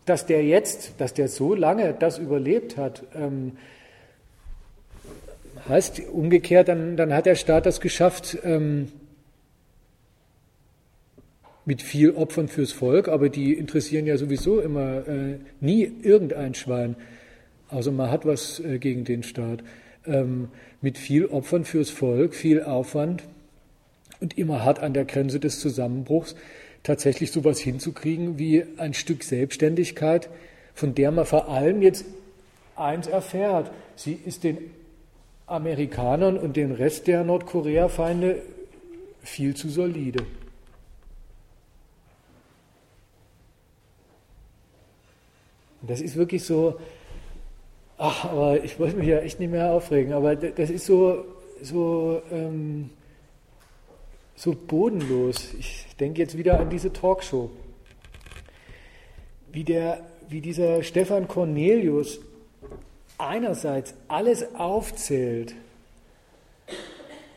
dass 0.04 0.26
der 0.26 0.44
jetzt, 0.44 0.94
dass 0.98 1.14
der 1.14 1.28
so 1.28 1.54
lange 1.54 1.94
das 1.94 2.18
überlebt 2.18 2.76
hat, 2.76 3.04
ähm, 3.14 3.52
heißt 5.68 6.02
umgekehrt, 6.10 6.68
dann, 6.68 6.96
dann 6.96 7.14
hat 7.14 7.26
der 7.26 7.36
Staat 7.36 7.66
das 7.66 7.80
geschafft, 7.80 8.38
ähm, 8.44 8.88
mit 11.64 11.82
viel 11.82 12.10
Opfern 12.10 12.48
fürs 12.48 12.72
Volk, 12.72 13.06
aber 13.06 13.28
die 13.28 13.54
interessieren 13.54 14.06
ja 14.06 14.16
sowieso 14.16 14.60
immer 14.60 15.06
äh, 15.06 15.38
nie 15.60 15.90
irgendein 16.02 16.54
Schwein, 16.54 16.96
außer 17.68 17.92
man 17.92 18.10
hat 18.10 18.26
was 18.26 18.58
äh, 18.60 18.78
gegen 18.78 19.04
den 19.04 19.22
Staat. 19.22 19.62
Ähm, 20.04 20.48
mit 20.80 20.98
viel 20.98 21.26
Opfern 21.26 21.64
fürs 21.64 21.90
Volk, 21.90 22.34
viel 22.34 22.64
Aufwand 22.64 23.22
und 24.20 24.36
immer 24.36 24.64
hart 24.64 24.80
an 24.80 24.94
der 24.94 25.04
Grenze 25.04 25.38
des 25.38 25.60
Zusammenbruchs 25.60 26.34
tatsächlich 26.82 27.30
sowas 27.30 27.58
hinzukriegen 27.60 28.38
wie 28.38 28.64
ein 28.76 28.94
Stück 28.94 29.24
Selbstständigkeit, 29.24 30.28
von 30.74 30.94
der 30.94 31.10
man 31.10 31.26
vor 31.26 31.48
allem 31.48 31.82
jetzt 31.82 32.04
eins 32.76 33.06
erfährt. 33.06 33.70
Sie 33.96 34.18
ist 34.24 34.44
den 34.44 34.58
Amerikanern 35.46 36.38
und 36.38 36.56
den 36.56 36.72
Rest 36.72 37.06
der 37.06 37.24
Nordkorea-Feinde 37.24 38.42
viel 39.22 39.54
zu 39.54 39.68
solide. 39.68 40.24
Und 45.80 45.90
das 45.90 46.00
ist 46.00 46.16
wirklich 46.16 46.44
so, 46.44 46.78
ach, 47.98 48.24
aber 48.24 48.62
ich 48.64 48.78
wollte 48.78 48.96
mich 48.96 49.08
ja 49.08 49.18
echt 49.18 49.40
nicht 49.40 49.50
mehr 49.50 49.72
aufregen, 49.72 50.12
aber 50.12 50.36
das 50.36 50.70
ist 50.70 50.86
so, 50.86 51.24
so, 51.60 52.22
ähm, 52.30 52.90
so 54.42 54.56
bodenlos. 54.56 55.54
Ich 55.56 55.86
denke 56.00 56.20
jetzt 56.20 56.36
wieder 56.36 56.58
an 56.58 56.68
diese 56.68 56.92
Talkshow. 56.92 57.48
Wie, 59.52 59.62
der, 59.62 60.00
wie 60.28 60.40
dieser 60.40 60.82
Stefan 60.82 61.28
Cornelius 61.28 62.18
einerseits 63.18 63.94
alles 64.08 64.56
aufzählt, 64.56 65.54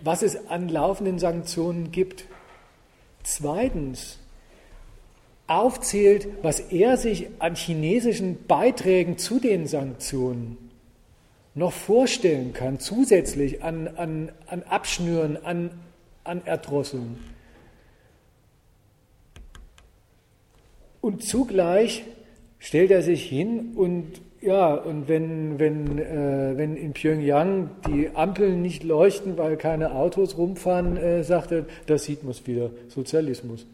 was 0.01 0.23
es 0.23 0.49
an 0.49 0.67
laufenden 0.67 1.19
Sanktionen 1.19 1.91
gibt. 1.91 2.25
Zweitens 3.21 4.17
aufzählt, 5.45 6.27
was 6.41 6.59
er 6.59 6.97
sich 6.97 7.27
an 7.37 7.53
chinesischen 7.53 8.47
Beiträgen 8.47 9.19
zu 9.19 9.39
den 9.39 9.67
Sanktionen 9.67 10.57
noch 11.53 11.71
vorstellen 11.71 12.53
kann, 12.53 12.79
zusätzlich 12.79 13.63
an, 13.63 13.87
an, 13.89 14.31
an 14.47 14.63
Abschnüren, 14.63 15.37
an, 15.45 15.69
an 16.25 16.41
Erdrosseln. 16.45 17.17
Und 21.01 21.23
zugleich 21.23 22.03
stellt 22.59 22.91
er 22.91 23.01
sich 23.01 23.23
hin 23.23 23.73
und 23.75 24.21
ja, 24.41 24.75
und 24.75 25.07
wenn, 25.07 25.57
wenn, 25.57 25.97
äh, 25.97 26.53
wenn 26.55 26.75
in 26.75 26.93
Pyongyang 26.93 27.69
die 27.87 28.11
Ampeln 28.13 28.61
nicht 28.61 28.83
leuchten, 28.83 29.37
weil 29.37 29.57
keine 29.57 29.95
Autos 29.95 30.37
rumfahren, 30.37 30.97
äh, 30.97 31.23
sagt 31.23 31.51
er, 31.51 31.65
da 31.87 31.97
sieht 31.97 32.23
man 32.23 32.35
wieder, 32.45 32.69
Sozialismus. 32.89 33.65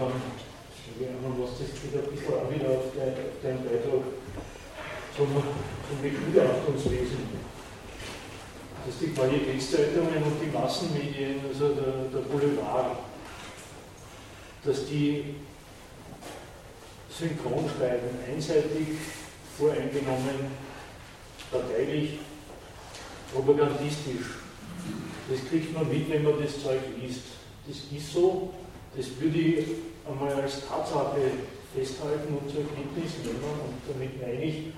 dann, 0.00 1.22
man 1.22 1.38
muss 1.38 1.50
das 1.58 1.68
wieder 1.84 2.02
ein 2.04 2.10
bisschen 2.10 2.34
wieder 2.54 2.70
auf, 2.70 2.84
dein, 2.96 3.12
auf 3.12 3.58
Beitrag 3.64 4.04
zum, 5.16 5.28
zum 5.88 5.96
Begutachtungswesen. 6.02 6.96
Dass 6.96 6.99
die 9.00 9.08
Qualitätszeitungen 9.08 10.22
und 10.22 10.36
die 10.42 10.56
Massenmedien, 10.56 11.40
also 11.48 11.68
der, 11.68 12.10
der 12.12 12.28
Boulevard, 12.28 12.98
dass 14.64 14.86
die 14.86 15.36
synchron 17.08 17.64
schreiben, 17.76 18.18
einseitig, 18.30 18.88
voreingenommen, 19.58 20.52
parteilich, 21.50 22.18
propagandistisch. 23.32 24.38
Das 25.30 25.48
kriegt 25.48 25.72
man 25.74 25.88
mit, 25.88 26.10
wenn 26.10 26.24
man 26.24 26.42
das 26.42 26.62
Zeug 26.62 26.80
liest. 27.00 27.22
Das 27.66 27.76
ist 27.76 28.12
so, 28.12 28.52
das 28.96 29.06
würde 29.18 29.38
ich 29.38 29.66
einmal 30.08 30.42
als 30.42 30.66
Tatsache 30.66 31.20
festhalten 31.74 32.36
und 32.40 32.50
zur 32.50 32.64
Kenntnis 32.74 33.12
nehmen 33.24 33.38
und 33.42 33.74
damit 33.88 34.20
meine 34.20 34.42
ich, 34.42 34.72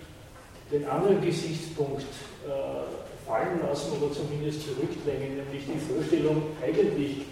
den 0.71 0.85
anderen 0.87 1.21
Gesichtspunkt 1.21 2.03
äh, 2.47 3.02
fallen 3.27 3.61
lassen 3.63 3.93
oder 4.01 4.13
zumindest 4.13 4.63
zurückdrängen, 4.63 5.37
nämlich 5.37 5.65
die 5.67 5.79
Vorstellung, 5.79 6.43
eigentlich 6.63 7.27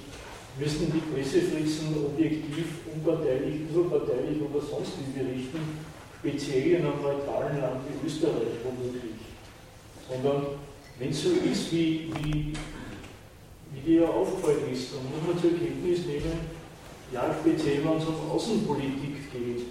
müssten 0.58 0.92
die 0.92 1.02
Pressefritzen 1.12 1.94
objektiv, 2.04 2.84
unparteilich, 2.92 3.68
überparteilich 3.70 4.38
oder 4.42 4.60
sonst 4.60 4.92
wie 4.98 5.18
berichten, 5.18 5.60
speziell 6.18 6.66
in 6.66 6.86
einem 6.86 7.02
neutralen 7.02 7.60
Land 7.60 7.80
wie 7.88 8.06
Österreich 8.06 8.60
womöglich. 8.64 9.20
sondern 10.08 10.58
wenn 10.98 11.10
es 11.10 11.22
so 11.22 11.30
ist, 11.30 11.72
wie, 11.72 12.12
wie, 12.22 12.52
wie 13.72 13.80
dir 13.84 14.02
ja 14.02 14.08
aufgefallen 14.08 14.70
ist, 14.72 14.92
dann 14.92 15.04
muss 15.04 15.26
man 15.26 15.40
zur 15.40 15.58
Kenntnis 15.58 16.06
nehmen, 16.06 16.60
ja, 17.12 17.34
speziell 17.40 17.84
wenn 17.84 17.96
es 17.96 18.04
um 18.04 18.30
Außenpolitik 18.30 19.32
geht, 19.32 19.66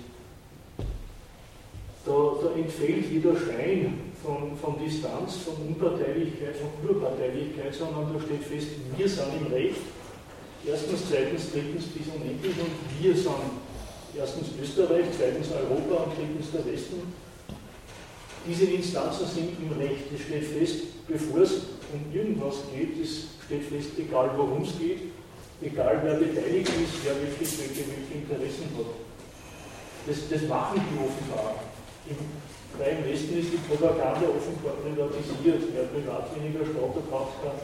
da, 2.05 2.11
da 2.41 2.55
entfällt 2.55 3.11
jeder 3.11 3.35
Schein 3.35 4.08
von, 4.23 4.57
von 4.57 4.77
Distanz, 4.79 5.37
von 5.45 5.55
Unparteilichkeit, 5.67 6.55
von 6.57 6.71
Überparteilichkeit, 6.83 7.73
sondern 7.73 8.13
da 8.13 8.19
steht 8.19 8.43
fest, 8.43 8.67
wir 8.97 9.07
sind 9.07 9.31
im 9.39 9.51
Recht, 9.53 9.81
erstens, 10.67 11.01
zweitens, 11.09 11.51
drittens 11.51 11.85
bis 11.85 12.07
unendlich 12.13 12.55
und 12.59 12.75
wir 12.99 13.15
sind 13.15 13.55
erstens 14.17 14.47
Österreich, 14.61 15.05
zweitens 15.17 15.47
Europa 15.51 16.03
und 16.03 16.17
drittens 16.17 16.51
der 16.51 16.65
Westen. 16.65 17.13
Diese 18.47 18.65
Instanzen 18.65 19.27
sind 19.27 19.49
im 19.59 19.77
Recht, 19.79 20.11
es 20.13 20.21
steht 20.21 20.45
fest, 20.45 21.07
bevor 21.07 21.41
es 21.41 21.53
um 21.93 22.13
irgendwas 22.13 22.55
geht, 22.73 23.01
es 23.01 23.27
steht 23.45 23.63
fest, 23.63 23.91
egal 23.97 24.31
worum 24.35 24.63
es 24.63 24.77
geht, 24.77 25.11
egal 25.61 25.99
wer 26.03 26.15
beteiligt 26.15 26.69
ist, 26.69 27.03
wer 27.03 27.15
wirklich 27.15 27.49
welche, 27.59 27.83
welche 27.87 28.13
Interessen 28.15 28.69
hat. 28.77 28.93
Das, 30.07 30.17
das 30.29 30.47
machen 30.47 30.81
die 30.89 30.97
offenbar. 30.97 31.55
Im 32.09 32.15
freien 32.79 33.03
Westen 33.03 33.35
ist 33.35 33.51
die 33.51 33.59
Propaganda 33.67 34.23
offenbar 34.31 34.79
privatisiert. 34.79 35.67
Wer 35.75 35.91
privat 35.91 36.31
weniger 36.31 36.63
Staat 36.63 36.95
braucht 37.11 37.35
kein, 37.43 37.59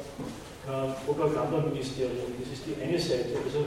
kein 0.67 0.91
Propagandaministerium. 1.07 2.35
Das 2.35 2.51
ist 2.51 2.67
die 2.67 2.75
eine 2.75 2.99
Seite. 2.99 3.39
Also 3.39 3.63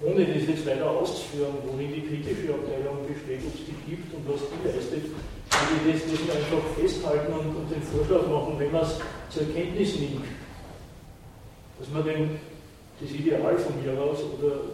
ohne 0.00 0.24
das 0.24 0.48
jetzt 0.48 0.66
weiter 0.66 0.88
auszuführen, 0.90 1.60
worin 1.68 1.92
die 1.92 2.08
kritische 2.08 2.56
Abteilung 2.56 3.04
besteht, 3.04 3.44
ob 3.44 3.54
es 3.54 3.68
die 3.68 3.78
gibt 3.84 4.08
und 4.16 4.24
was 4.24 4.40
die 4.48 4.60
leistet, 4.64 5.04
würde 5.12 5.84
ich 5.84 6.00
das, 6.00 6.16
das 6.16 6.36
einfach 6.36 6.64
festhalten 6.74 7.32
und, 7.32 7.52
und 7.60 7.68
den 7.68 7.84
Vorschlag 7.84 8.26
machen, 8.26 8.56
wenn 8.58 8.72
man 8.72 8.82
es 8.82 8.98
zur 9.28 9.46
Kenntnis 9.52 10.00
nimmt, 10.00 10.26
dass 11.78 11.88
man 11.92 12.04
den, 12.04 12.40
das 13.00 13.10
Ideal 13.12 13.56
von 13.56 13.76
mir 13.80 13.92
aus 14.00 14.18
oder 14.24 14.73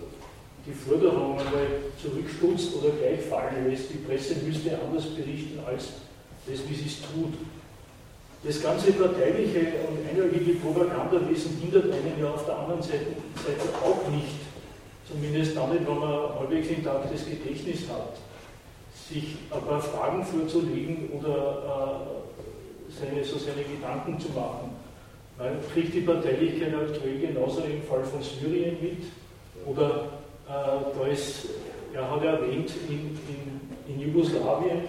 die 0.70 0.90
Forderung 0.90 1.38
einmal 1.38 1.66
zurückstutzt 2.00 2.76
oder 2.76 2.90
gleich 2.94 3.20
fallen 3.26 3.68
lässt. 3.68 3.90
Die 3.90 3.98
Presse 3.98 4.36
müsste 4.46 4.78
anders 4.78 5.06
berichten 5.06 5.58
als 5.66 5.88
das, 6.46 6.68
wie 6.68 6.74
sie 6.74 6.86
es 6.86 7.00
tut. 7.02 7.34
Das 8.42 8.62
ganze 8.62 8.92
parteiliche 8.92 9.84
und 9.86 9.98
einheitliche 10.08 10.58
Propagandawesen 10.60 11.58
hindert 11.60 11.92
einen 11.92 12.14
ja 12.18 12.30
auf 12.30 12.46
der 12.46 12.58
anderen 12.58 12.82
Seite, 12.82 13.12
Seite 13.36 13.68
auch 13.84 14.08
nicht, 14.10 14.40
zumindest 15.06 15.56
dann 15.56 15.70
nicht, 15.70 15.86
wenn 15.86 15.98
man 15.98 16.38
halbwegs 16.38 16.68
intaktes 16.68 17.26
Gedächtnis 17.26 17.80
hat, 17.90 18.16
sich 18.94 19.36
ein 19.50 19.60
paar 19.66 19.80
Fragen 19.80 20.24
vorzulegen 20.24 21.10
oder 21.18 22.06
äh, 22.08 22.92
seine, 22.98 23.22
so 23.24 23.36
seine 23.36 23.62
Gedanken 23.64 24.18
zu 24.18 24.28
machen. 24.28 24.70
Man 25.36 25.58
kriegt 25.72 25.94
die 25.94 26.00
Parteilichkeit 26.00 26.74
aktuell 26.74 27.18
genauso 27.18 27.62
im 27.62 27.82
Fall 27.82 28.04
von 28.04 28.22
Syrien 28.22 28.76
mit 28.80 29.02
oder 29.66 30.19
da 30.50 31.06
ist, 31.06 31.46
er 31.94 32.10
hat 32.10 32.24
erwähnt, 32.24 32.72
in, 32.88 33.18
in, 33.28 33.60
in 33.86 34.00
Jugoslawien, 34.00 34.82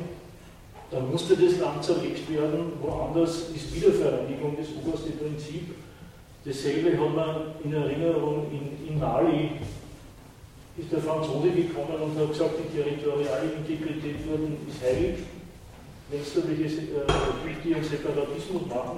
da 0.89 0.99
musste 0.99 1.37
das 1.37 1.59
Land 1.59 1.83
zerlegt 1.83 2.29
werden, 2.29 2.73
woanders 2.81 3.49
ist 3.55 3.73
Wiedervereinigung 3.73 4.57
das 4.57 4.67
oberste 4.75 5.11
Prinzip. 5.11 5.73
Dasselbe 6.43 6.97
hat 6.99 7.15
man 7.15 7.35
in 7.63 7.73
Erinnerung 7.73 8.47
in, 8.51 8.89
in 8.89 8.99
Mali, 8.99 9.51
ist 10.77 10.91
der 10.91 10.99
Franzose 10.99 11.51
gekommen 11.51 11.95
und 12.01 12.19
hat 12.19 12.31
gesagt, 12.31 12.55
die 12.57 12.77
territoriale 12.77 13.51
Integrität 13.55 14.15
ist 14.67 14.83
heilig. 14.83 15.19
Welche 16.09 16.39
äh, 16.39 17.61
die 17.63 17.75
einen 17.75 17.83
Separatismus 17.83 18.63
machen, 18.67 18.97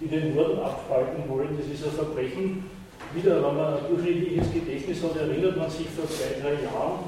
die 0.00 0.08
den 0.08 0.34
Norden 0.34 0.58
abspalten 0.58 1.28
wollen, 1.28 1.56
das 1.58 1.66
ist 1.66 1.84
ein 1.84 1.92
Verbrechen, 1.92 2.64
wieder, 3.14 3.36
wenn 3.36 3.56
man 3.56 3.74
ein 3.74 3.84
durchschnittliches 3.88 4.52
Gedächtnis 4.52 5.02
hat, 5.02 5.16
erinnert 5.16 5.56
man 5.56 5.70
sich 5.70 5.88
vor 5.88 6.08
zwei, 6.08 6.40
drei 6.40 6.62
Jahren, 6.62 7.00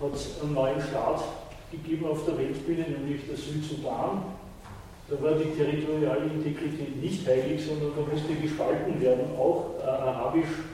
hat 0.00 0.14
es 0.14 0.40
einen 0.42 0.54
neuen 0.54 0.80
Staat 0.80 1.24
gegeben 1.70 2.06
auf 2.06 2.24
der 2.24 2.38
Weltbühne, 2.38 2.84
nämlich 2.88 3.26
der 3.28 3.36
Südsudan. 3.36 4.22
Da 5.08 5.22
war 5.22 5.34
die 5.36 5.52
territoriale 5.52 6.32
Integrität 6.32 6.96
nicht 7.02 7.26
heilig, 7.28 7.60
sondern 7.66 7.92
da 7.94 8.02
musste 8.08 8.34
gespalten 8.40 9.00
werden, 9.00 9.36
auch 9.38 9.74
äh, 9.82 9.86
arabisch 9.86 10.64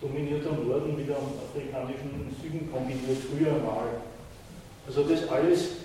dominierter 0.00 0.52
Norden 0.52 0.96
mit 0.96 1.08
dem 1.08 1.16
afrikanischen 1.16 2.36
Süden 2.40 2.70
kombiniert, 2.72 3.18
früher 3.24 3.52
mal. 3.64 4.00
Also 4.86 5.04
das 5.04 5.28
alles 5.28 5.80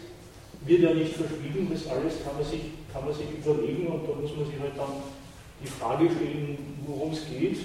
wird 0.66 0.82
ja 0.82 0.94
nicht 0.94 1.16
verschwiegen, 1.16 1.70
das 1.72 1.88
alles 1.88 2.24
kann 2.24 2.36
man 2.36 2.46
sich, 2.46 2.62
kann 2.92 3.06
man 3.06 3.14
sich 3.14 3.28
überlegen 3.32 3.88
und 3.88 4.08
da 4.08 4.16
muss 4.16 4.36
man 4.36 4.46
sich 4.46 4.60
halt 4.60 4.76
dann 4.76 5.04
die 5.62 5.68
Frage 5.68 6.06
stellen, 6.10 6.58
worum 6.86 7.12
es 7.12 7.28
geht, 7.28 7.58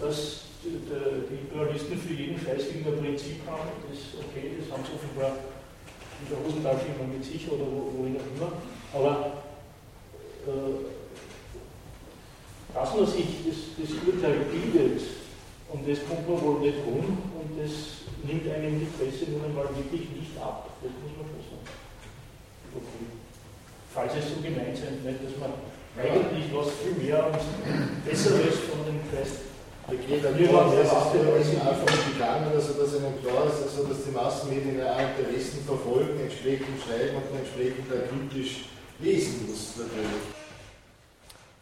dass 0.00 0.52
die 0.62 1.48
Pluralisten 1.50 1.98
für 1.98 2.14
jeden 2.14 2.38
Scheiß 2.38 2.66
irgendein 2.68 3.02
Prinzip 3.02 3.42
haben, 3.46 3.70
das 3.90 3.98
ist 3.98 4.14
okay, 4.14 4.54
das 4.58 4.70
haben 4.70 4.84
sie 4.86 4.94
offenbar 4.94 5.34
in 6.22 6.30
der 6.30 6.38
Hosentasche 6.38 6.94
immer 6.94 7.10
mit 7.10 7.24
sich 7.24 7.50
oder 7.50 7.66
wohin 7.66 8.16
auch 8.16 8.30
immer. 8.30 8.52
Aber 8.94 9.42
äh, 10.46 10.86
dass 12.74 12.94
man 12.94 13.06
sich 13.06 13.42
das, 13.46 13.74
das 13.76 13.90
Urteil 14.06 14.46
bildet, 14.50 15.02
und 15.72 15.88
das 15.88 15.98
kommt 16.06 16.28
man 16.28 16.40
wohl 16.40 16.60
nicht 16.60 16.78
rum, 16.86 17.18
und 17.34 17.50
das 17.58 18.06
nimmt 18.22 18.46
einem 18.46 18.78
die 18.78 18.86
Presse 18.86 19.30
nun 19.30 19.44
einmal 19.44 19.68
wirklich 19.74 20.08
nicht 20.14 20.38
ab. 20.38 20.70
Das 20.80 20.92
muss 21.02 21.12
man 21.18 21.26
schon 21.42 21.58
sagen. 21.58 21.82
Okay. 22.72 23.04
Falls 23.92 24.12
es 24.14 24.30
so 24.30 24.40
gemeint 24.40 24.76
sein 24.76 25.02
wird, 25.02 25.20
dass 25.20 25.36
man 25.36 25.52
eigentlich 25.98 26.48
was 26.54 26.72
viel 26.80 26.96
mehr 27.02 27.26
und 27.26 28.04
Besseres 28.06 28.56
von 28.70 28.86
dem 28.86 29.00
Geist 29.12 29.51
Okay, 29.88 30.20
dann 30.22 30.38
ist 30.38 30.50
es 30.50 31.60
einfach 31.60 32.12
gegangen, 32.12 32.52
also 32.54 32.72
dass 32.74 32.94
ihnen 32.94 33.20
klar 33.22 33.46
ist, 33.46 33.62
also 33.62 33.88
dass 33.88 34.04
die 34.04 34.10
Massenmedien 34.12 34.78
ja 34.78 34.92
auch 34.94 35.00
Interessen 35.00 35.64
verfolgen, 35.64 36.20
entsprechend 36.20 36.80
schreiben 36.80 37.16
und 37.16 37.38
entsprechend 37.38 37.86
auch 37.92 38.08
kritisch 38.08 38.66
lesen 39.00 39.46
muss 39.48 39.76
natürlich. 39.76 40.22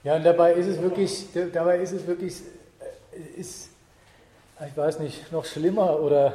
Ja, 0.05 0.17
und 0.17 0.25
dabei 0.25 0.53
ist 0.55 0.67
es 0.67 0.81
wirklich, 0.81 1.27
dabei 1.53 1.79
ist 1.79 1.93
es 1.93 2.07
wirklich, 2.07 2.35
äh, 2.81 3.41
ist, 3.41 3.71
ich 4.67 4.77
weiß 4.77 4.99
nicht, 5.01 5.33
noch 5.33 5.45
schlimmer 5.45 6.01
oder 6.01 6.35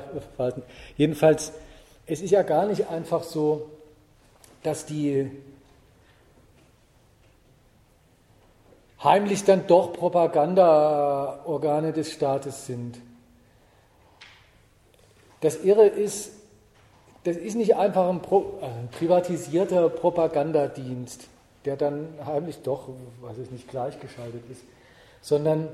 jedenfalls, 0.97 1.51
es 2.07 2.21
ist 2.21 2.31
ja 2.31 2.43
gar 2.43 2.65
nicht 2.65 2.87
einfach 2.89 3.23
so, 3.23 3.69
dass 4.63 4.85
die 4.85 5.31
heimlich 9.05 9.45
dann 9.45 9.67
doch 9.67 9.93
Propagandaorgane 9.93 11.93
des 11.93 12.11
Staates 12.11 12.65
sind. 12.65 12.99
Das 15.39 15.63
Irre 15.63 15.87
ist, 15.87 16.31
das 17.23 17.37
ist 17.37 17.55
nicht 17.55 17.75
einfach 17.75 18.09
ein, 18.09 18.21
Pro, 18.21 18.59
äh, 18.61 18.65
ein 18.65 18.89
privatisierter 18.89 19.89
Propagandadienst, 19.89 21.27
der 21.63 21.77
dann 21.77 22.09
heimlich 22.25 22.61
doch, 22.63 22.89
weiß 23.21 23.37
ich 23.37 23.51
nicht, 23.51 23.69
gleichgeschaltet 23.69 24.43
ist, 24.51 24.63
sondern 25.21 25.69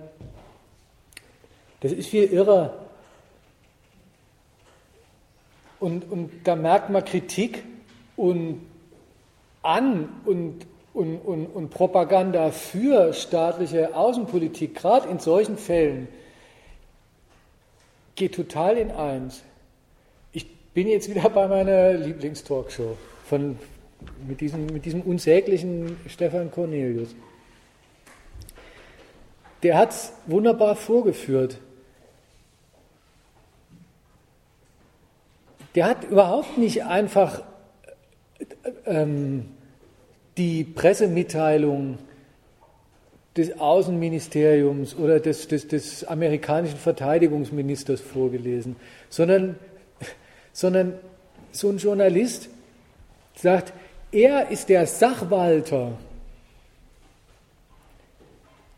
das 1.79 1.91
ist 1.91 2.09
viel 2.09 2.25
irrer. 2.25 2.75
Und, 5.79 6.11
und 6.11 6.31
da 6.43 6.55
merkt 6.55 6.89
man 6.89 7.03
Kritik 7.03 7.63
und 8.15 8.61
an 9.63 10.09
und 10.25 10.65
und, 10.93 11.19
und, 11.19 11.45
und 11.47 11.69
Propaganda 11.69 12.51
für 12.51 13.13
staatliche 13.13 13.95
Außenpolitik, 13.95 14.75
gerade 14.75 15.07
in 15.09 15.19
solchen 15.19 15.57
Fällen, 15.57 16.07
geht 18.15 18.35
total 18.35 18.77
in 18.77 18.91
eins. 18.91 19.41
Ich 20.33 20.49
bin 20.73 20.87
jetzt 20.87 21.09
wieder 21.09 21.29
bei 21.29 21.47
meiner 21.47 21.93
Lieblingstalkshow 21.93 22.97
von, 23.25 23.57
mit, 24.27 24.41
diesem, 24.41 24.65
mit 24.65 24.85
diesem 24.85 25.01
unsäglichen 25.01 25.97
Stefan 26.07 26.51
Cornelius. 26.51 27.15
Der 29.63 29.77
hat 29.77 29.91
es 29.91 30.13
wunderbar 30.25 30.75
vorgeführt. 30.75 31.57
Der 35.75 35.85
hat 35.85 36.03
überhaupt 36.03 36.57
nicht 36.57 36.83
einfach 36.83 37.43
ähm, 38.85 39.45
die 40.41 40.63
Pressemitteilung 40.63 41.99
des 43.37 43.59
Außenministeriums 43.59 44.95
oder 44.95 45.19
des, 45.19 45.47
des, 45.47 45.67
des 45.67 46.03
amerikanischen 46.03 46.77
Verteidigungsministers 46.77 48.01
vorgelesen, 48.01 48.75
sondern, 49.07 49.59
sondern 50.51 50.93
so 51.51 51.69
ein 51.69 51.77
Journalist 51.77 52.49
sagt, 53.35 53.71
er 54.11 54.49
ist 54.49 54.69
der 54.69 54.87
Sachwalter 54.87 55.91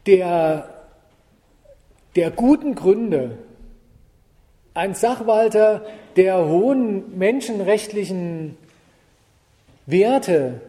der, 0.06 0.70
der 2.18 2.30
guten 2.30 2.76
Gründe, 2.76 3.38
ein 4.74 4.96
Sachwalter 4.96 5.86
der 6.18 6.46
hohen 6.46 7.18
menschenrechtlichen 7.18 8.58
Werte, 9.86 10.60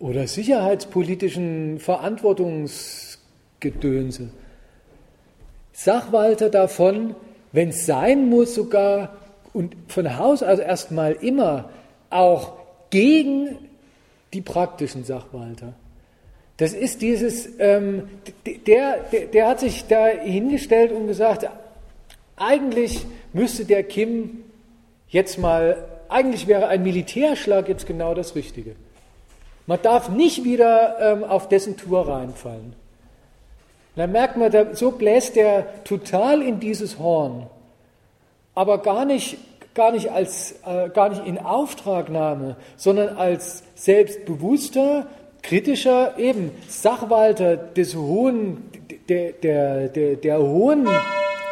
oder 0.00 0.26
sicherheitspolitischen 0.26 1.78
Verantwortungsgedönse. 1.78 4.30
Sachwalter 5.72 6.50
davon, 6.50 7.14
wenn 7.52 7.68
es 7.68 7.86
sein 7.86 8.28
muss, 8.28 8.56
sogar 8.56 9.16
und 9.52 9.76
von 9.88 10.18
Haus 10.18 10.42
aus 10.42 10.58
erstmal 10.58 11.12
immer 11.12 11.70
auch 12.08 12.54
gegen 12.90 13.58
die 14.32 14.40
praktischen 14.40 15.04
Sachwalter. 15.04 15.74
Das 16.56 16.72
ist 16.72 17.02
dieses, 17.02 17.48
ähm, 17.58 18.08
der, 18.66 18.98
der, 19.12 19.26
der 19.26 19.48
hat 19.48 19.60
sich 19.60 19.86
da 19.86 20.08
hingestellt 20.08 20.92
und 20.92 21.06
gesagt, 21.06 21.46
eigentlich 22.36 23.04
müsste 23.32 23.64
der 23.64 23.82
Kim 23.82 24.44
jetzt 25.08 25.38
mal, 25.38 25.88
eigentlich 26.08 26.46
wäre 26.46 26.68
ein 26.68 26.82
Militärschlag 26.82 27.68
jetzt 27.68 27.86
genau 27.86 28.14
das 28.14 28.34
Richtige. 28.34 28.76
Man 29.66 29.80
darf 29.82 30.08
nicht 30.08 30.44
wieder 30.44 30.96
ähm, 31.00 31.24
auf 31.24 31.48
dessen 31.48 31.76
Tour 31.76 32.08
reinfallen. 32.08 32.74
Dann 33.96 34.12
merkt 34.12 34.36
man, 34.36 34.50
da, 34.50 34.74
so 34.74 34.92
bläst 34.92 35.36
er 35.36 35.84
total 35.84 36.42
in 36.42 36.60
dieses 36.60 36.98
Horn, 36.98 37.46
aber 38.54 38.78
gar 38.78 39.04
nicht, 39.04 39.36
gar 39.74 39.92
nicht, 39.92 40.10
als, 40.10 40.54
äh, 40.66 40.88
gar 40.90 41.10
nicht 41.10 41.26
in 41.26 41.38
Auftragnahme, 41.38 42.56
sondern 42.76 43.16
als 43.16 43.62
selbstbewusster, 43.74 45.06
kritischer 45.42 46.18
eben 46.18 46.50
Sachwalter 46.68 47.56
des 47.56 47.94
hohen, 47.96 48.70
der, 49.08 49.32
der, 49.32 49.88
der, 49.88 50.16
der 50.16 50.38
hohen 50.38 50.88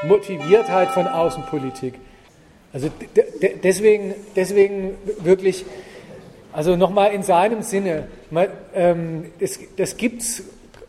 Motiviertheit 0.06 0.90
von 0.90 1.06
Außenpolitik. 1.06 1.94
Also 2.72 2.89
deswegen, 3.64 4.14
deswegen 4.36 4.94
wirklich, 5.20 5.64
also 6.59 6.74
nochmal 6.74 7.12
in 7.12 7.22
seinem 7.22 7.62
Sinne, 7.62 8.09
man, 8.32 8.48
ähm, 8.74 9.26
das, 9.39 9.60
das 9.76 9.97
gibt 9.97 10.22
es 10.22 10.43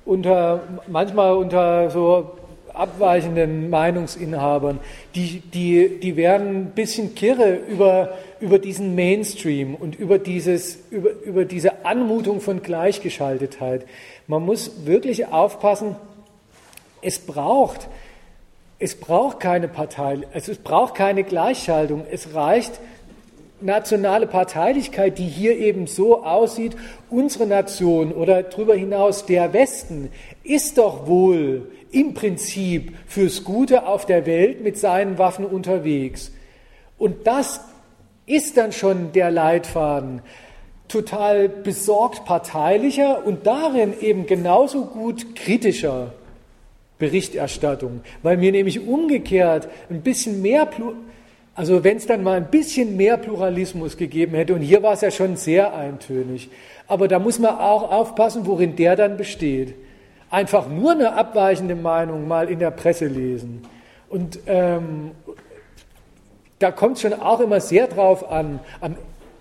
unter, 0.04 0.64
manchmal 0.88 1.36
unter 1.36 1.92
so 1.92 2.32
abweichenden 2.74 3.70
Meinungsinhabern, 3.70 4.80
die, 5.14 5.42
die, 5.42 6.00
die 6.00 6.16
werden 6.16 6.56
ein 6.56 6.72
bisschen 6.72 7.14
kirre 7.14 7.54
über, 7.54 8.18
über 8.40 8.58
diesen 8.58 8.96
Mainstream 8.96 9.76
und 9.76 9.94
über, 9.94 10.18
dieses, 10.18 10.80
über, 10.90 11.12
über 11.24 11.46
diese 11.46 11.86
Anmutung 11.86 12.42
von 12.42 12.64
Gleichgeschaltetheit. 12.64 13.86
Man 14.26 14.44
muss 14.44 14.88
wirklich 14.88 15.28
aufpassen, 15.28 15.98
es 17.04 17.20
braucht, 17.20 17.90
es 18.80 18.96
braucht 18.96 19.40
keine 19.40 19.68
Partei, 19.68 20.22
also 20.34 20.52
es 20.52 20.58
braucht 20.58 20.96
keine 20.96 21.24
Gleichschaltung. 21.24 22.08
Es 22.10 22.34
reicht 22.34 22.80
nationale 23.62 24.28
Parteilichkeit, 24.28 25.18
die 25.18 25.28
hier 25.28 25.58
eben 25.58 25.88
so 25.88 26.24
aussieht. 26.24 26.76
Unsere 27.10 27.48
Nation 27.48 28.12
oder 28.12 28.44
darüber 28.44 28.76
hinaus 28.76 29.26
der 29.26 29.54
Westen 29.54 30.12
ist 30.44 30.78
doch 30.78 31.08
wohl 31.08 31.72
im 31.92 32.14
Prinzip 32.14 32.94
fürs 33.08 33.44
Gute 33.44 33.88
auf 33.88 34.06
der 34.06 34.26
Welt 34.26 34.64
mit 34.64 34.78
seinen 34.78 35.18
Waffen 35.18 35.46
unterwegs. 35.46 36.32
Und 36.98 37.26
das 37.26 37.62
ist 38.26 38.58
dann 38.58 38.72
schon 38.72 39.12
der 39.12 39.32
Leitfaden 39.32 40.22
total 40.88 41.50
besorgt 41.50 42.26
parteilicher 42.26 43.26
und 43.26 43.46
darin 43.48 43.94
eben 44.02 44.26
genauso 44.26 44.86
gut 44.86 45.36
kritischer 45.36 46.14
Berichterstattung, 46.98 48.02
weil 48.24 48.38
mir 48.38 48.52
nämlich 48.52 48.86
umgekehrt 48.86 49.70
ein 49.90 50.02
bisschen 50.02 50.42
mehr, 50.42 50.68
also 51.60 51.84
wenn 51.84 51.98
es 51.98 52.08
dann 52.08 52.24
mal 52.24 52.38
ein 52.38 52.50
bisschen 52.50 52.96
mehr 52.96 53.18
Pluralismus 53.18 53.98
gegeben 53.98 54.34
hätte, 54.34 54.54
und 54.54 54.62
hier 54.62 54.82
war 54.82 54.94
es 54.94 55.02
ja 55.02 55.12
schon 55.12 55.36
sehr 55.36 55.74
eintönig, 55.74 56.50
aber 56.88 57.10
da 57.10 57.20
muss 57.20 57.38
man 57.38 57.60
auch 57.60 57.92
aufpassen, 57.92 58.48
worin 58.48 58.78
der 58.78 58.96
dann 58.96 59.18
besteht 59.18 59.76
einfach 60.30 60.70
nur 60.70 60.94
eine 60.94 61.16
abweichende 61.16 61.76
Meinung 61.76 62.30
mal 62.30 62.50
in 62.50 62.60
der 62.60 62.72
Presse 62.72 63.08
lesen. 63.08 63.64
Und 64.08 64.40
ähm, 64.48 65.12
da 66.60 66.72
kommt 66.72 66.96
es 66.96 67.02
schon 67.02 67.14
auch 67.14 67.42
immer 67.42 67.60
sehr 67.60 67.88
drauf 67.88 68.32
an. 68.32 68.62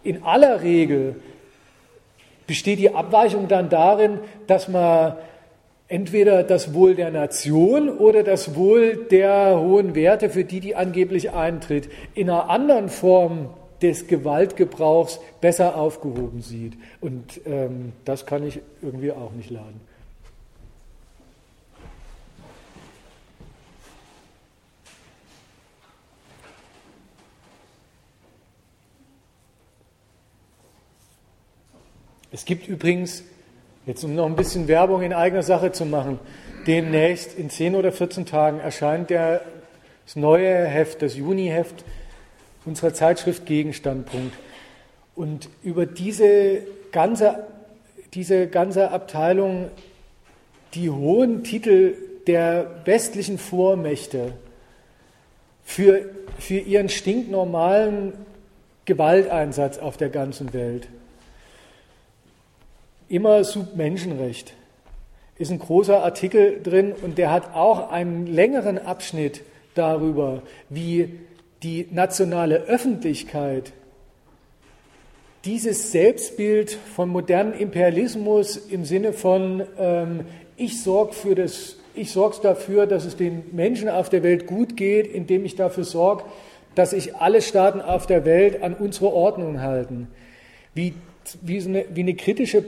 In 0.02 0.24
aller 0.24 0.62
Regel 0.62 1.14
besteht 2.48 2.80
die 2.80 2.92
Abweichung 2.92 3.46
dann 3.46 3.68
darin, 3.68 4.18
dass 4.48 4.66
man 4.66 5.12
entweder 5.88 6.42
das 6.42 6.74
Wohl 6.74 6.94
der 6.94 7.10
Nation 7.10 7.88
oder 7.88 8.22
das 8.22 8.54
Wohl 8.54 9.06
der 9.10 9.58
hohen 9.58 9.94
Werte, 9.94 10.30
für 10.30 10.44
die 10.44 10.60
die 10.60 10.76
angeblich 10.76 11.32
eintritt, 11.32 11.88
in 12.14 12.30
einer 12.30 12.50
anderen 12.50 12.88
Form 12.88 13.50
des 13.80 14.06
Gewaltgebrauchs 14.06 15.20
besser 15.40 15.76
aufgehoben 15.76 16.42
sieht. 16.42 16.74
Und 17.00 17.40
ähm, 17.46 17.92
das 18.04 18.26
kann 18.26 18.46
ich 18.46 18.60
irgendwie 18.82 19.12
auch 19.12 19.32
nicht 19.32 19.50
laden. 19.50 19.80
Es 32.30 32.44
gibt 32.44 32.68
übrigens, 32.68 33.24
jetzt 33.88 34.04
um 34.04 34.14
noch 34.14 34.26
ein 34.26 34.36
bisschen 34.36 34.68
Werbung 34.68 35.00
in 35.00 35.14
eigener 35.14 35.42
Sache 35.42 35.72
zu 35.72 35.86
machen, 35.86 36.20
demnächst 36.66 37.36
in 37.38 37.48
10 37.48 37.74
oder 37.74 37.90
14 37.90 38.26
Tagen 38.26 38.60
erscheint 38.60 39.08
der, 39.08 39.40
das 40.04 40.14
neue 40.14 40.66
Heft, 40.66 41.00
das 41.00 41.16
Juni-Heft 41.16 41.84
unserer 42.66 42.92
Zeitschrift 42.92 43.46
Gegenstandpunkt. 43.46 44.36
Und 45.16 45.48
über 45.62 45.86
diese 45.86 46.60
ganze, 46.92 47.46
diese 48.12 48.46
ganze 48.46 48.90
Abteilung, 48.90 49.70
die 50.74 50.90
hohen 50.90 51.42
Titel 51.42 51.94
der 52.26 52.82
westlichen 52.84 53.38
Vormächte 53.38 54.34
für, 55.64 56.02
für 56.38 56.58
ihren 56.58 56.90
stinknormalen 56.90 58.12
Gewalteinsatz 58.84 59.78
auf 59.78 59.96
der 59.96 60.10
ganzen 60.10 60.52
Welt 60.52 60.88
immer 63.08 63.44
Submenschenrecht. 63.44 64.54
Ist 65.38 65.50
ein 65.50 65.58
großer 65.58 66.02
Artikel 66.02 66.60
drin 66.62 66.92
und 67.02 67.18
der 67.18 67.30
hat 67.30 67.54
auch 67.54 67.90
einen 67.90 68.26
längeren 68.26 68.78
Abschnitt 68.78 69.42
darüber, 69.74 70.42
wie 70.68 71.20
die 71.62 71.88
nationale 71.90 72.64
Öffentlichkeit 72.64 73.72
dieses 75.44 75.92
Selbstbild 75.92 76.72
von 76.72 77.08
modernem 77.08 77.52
Imperialismus 77.52 78.56
im 78.56 78.84
Sinne 78.84 79.12
von 79.12 79.62
ähm, 79.78 80.24
ich 80.56 80.82
sorge 80.82 81.12
für 81.12 81.34
das, 81.36 81.76
ich 81.94 82.10
sorge 82.10 82.36
dafür, 82.42 82.86
dass 82.86 83.04
es 83.04 83.16
den 83.16 83.44
Menschen 83.52 83.88
auf 83.88 84.08
der 84.08 84.24
Welt 84.24 84.46
gut 84.46 84.76
geht, 84.76 85.06
indem 85.06 85.44
ich 85.44 85.54
dafür 85.54 85.84
sorge, 85.84 86.24
dass 86.74 86.90
sich 86.90 87.14
alle 87.16 87.40
Staaten 87.40 87.80
auf 87.80 88.06
der 88.06 88.24
Welt 88.24 88.62
an 88.62 88.74
unsere 88.74 89.12
Ordnung 89.12 89.62
halten. 89.62 90.08
Wie, 90.74 90.94
wie, 91.42 91.60
so 91.60 91.68
eine, 91.68 91.84
wie 91.94 92.00
eine 92.00 92.14
kritische 92.14 92.64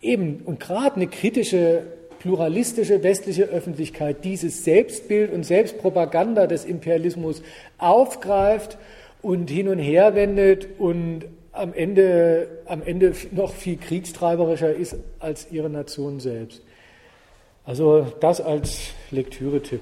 eben 0.00 0.42
und 0.44 0.60
gerade 0.60 0.96
eine 0.96 1.06
kritische, 1.06 1.82
pluralistische 2.18 3.02
westliche 3.02 3.44
Öffentlichkeit 3.44 4.24
dieses 4.24 4.64
Selbstbild 4.64 5.32
und 5.32 5.44
Selbstpropaganda 5.44 6.46
des 6.46 6.64
Imperialismus 6.64 7.42
aufgreift 7.78 8.78
und 9.22 9.50
hin 9.50 9.68
und 9.68 9.78
her 9.78 10.14
wendet 10.14 10.68
und 10.78 11.24
am 11.52 11.72
Ende, 11.74 12.48
am 12.66 12.82
Ende 12.82 13.14
noch 13.32 13.52
viel 13.52 13.76
kriegstreiberischer 13.76 14.72
ist 14.72 14.96
als 15.18 15.48
ihre 15.50 15.68
Nation 15.68 16.20
selbst. 16.20 16.62
Also 17.64 18.06
das 18.20 18.40
als 18.40 18.92
Lektüretipp. 19.10 19.80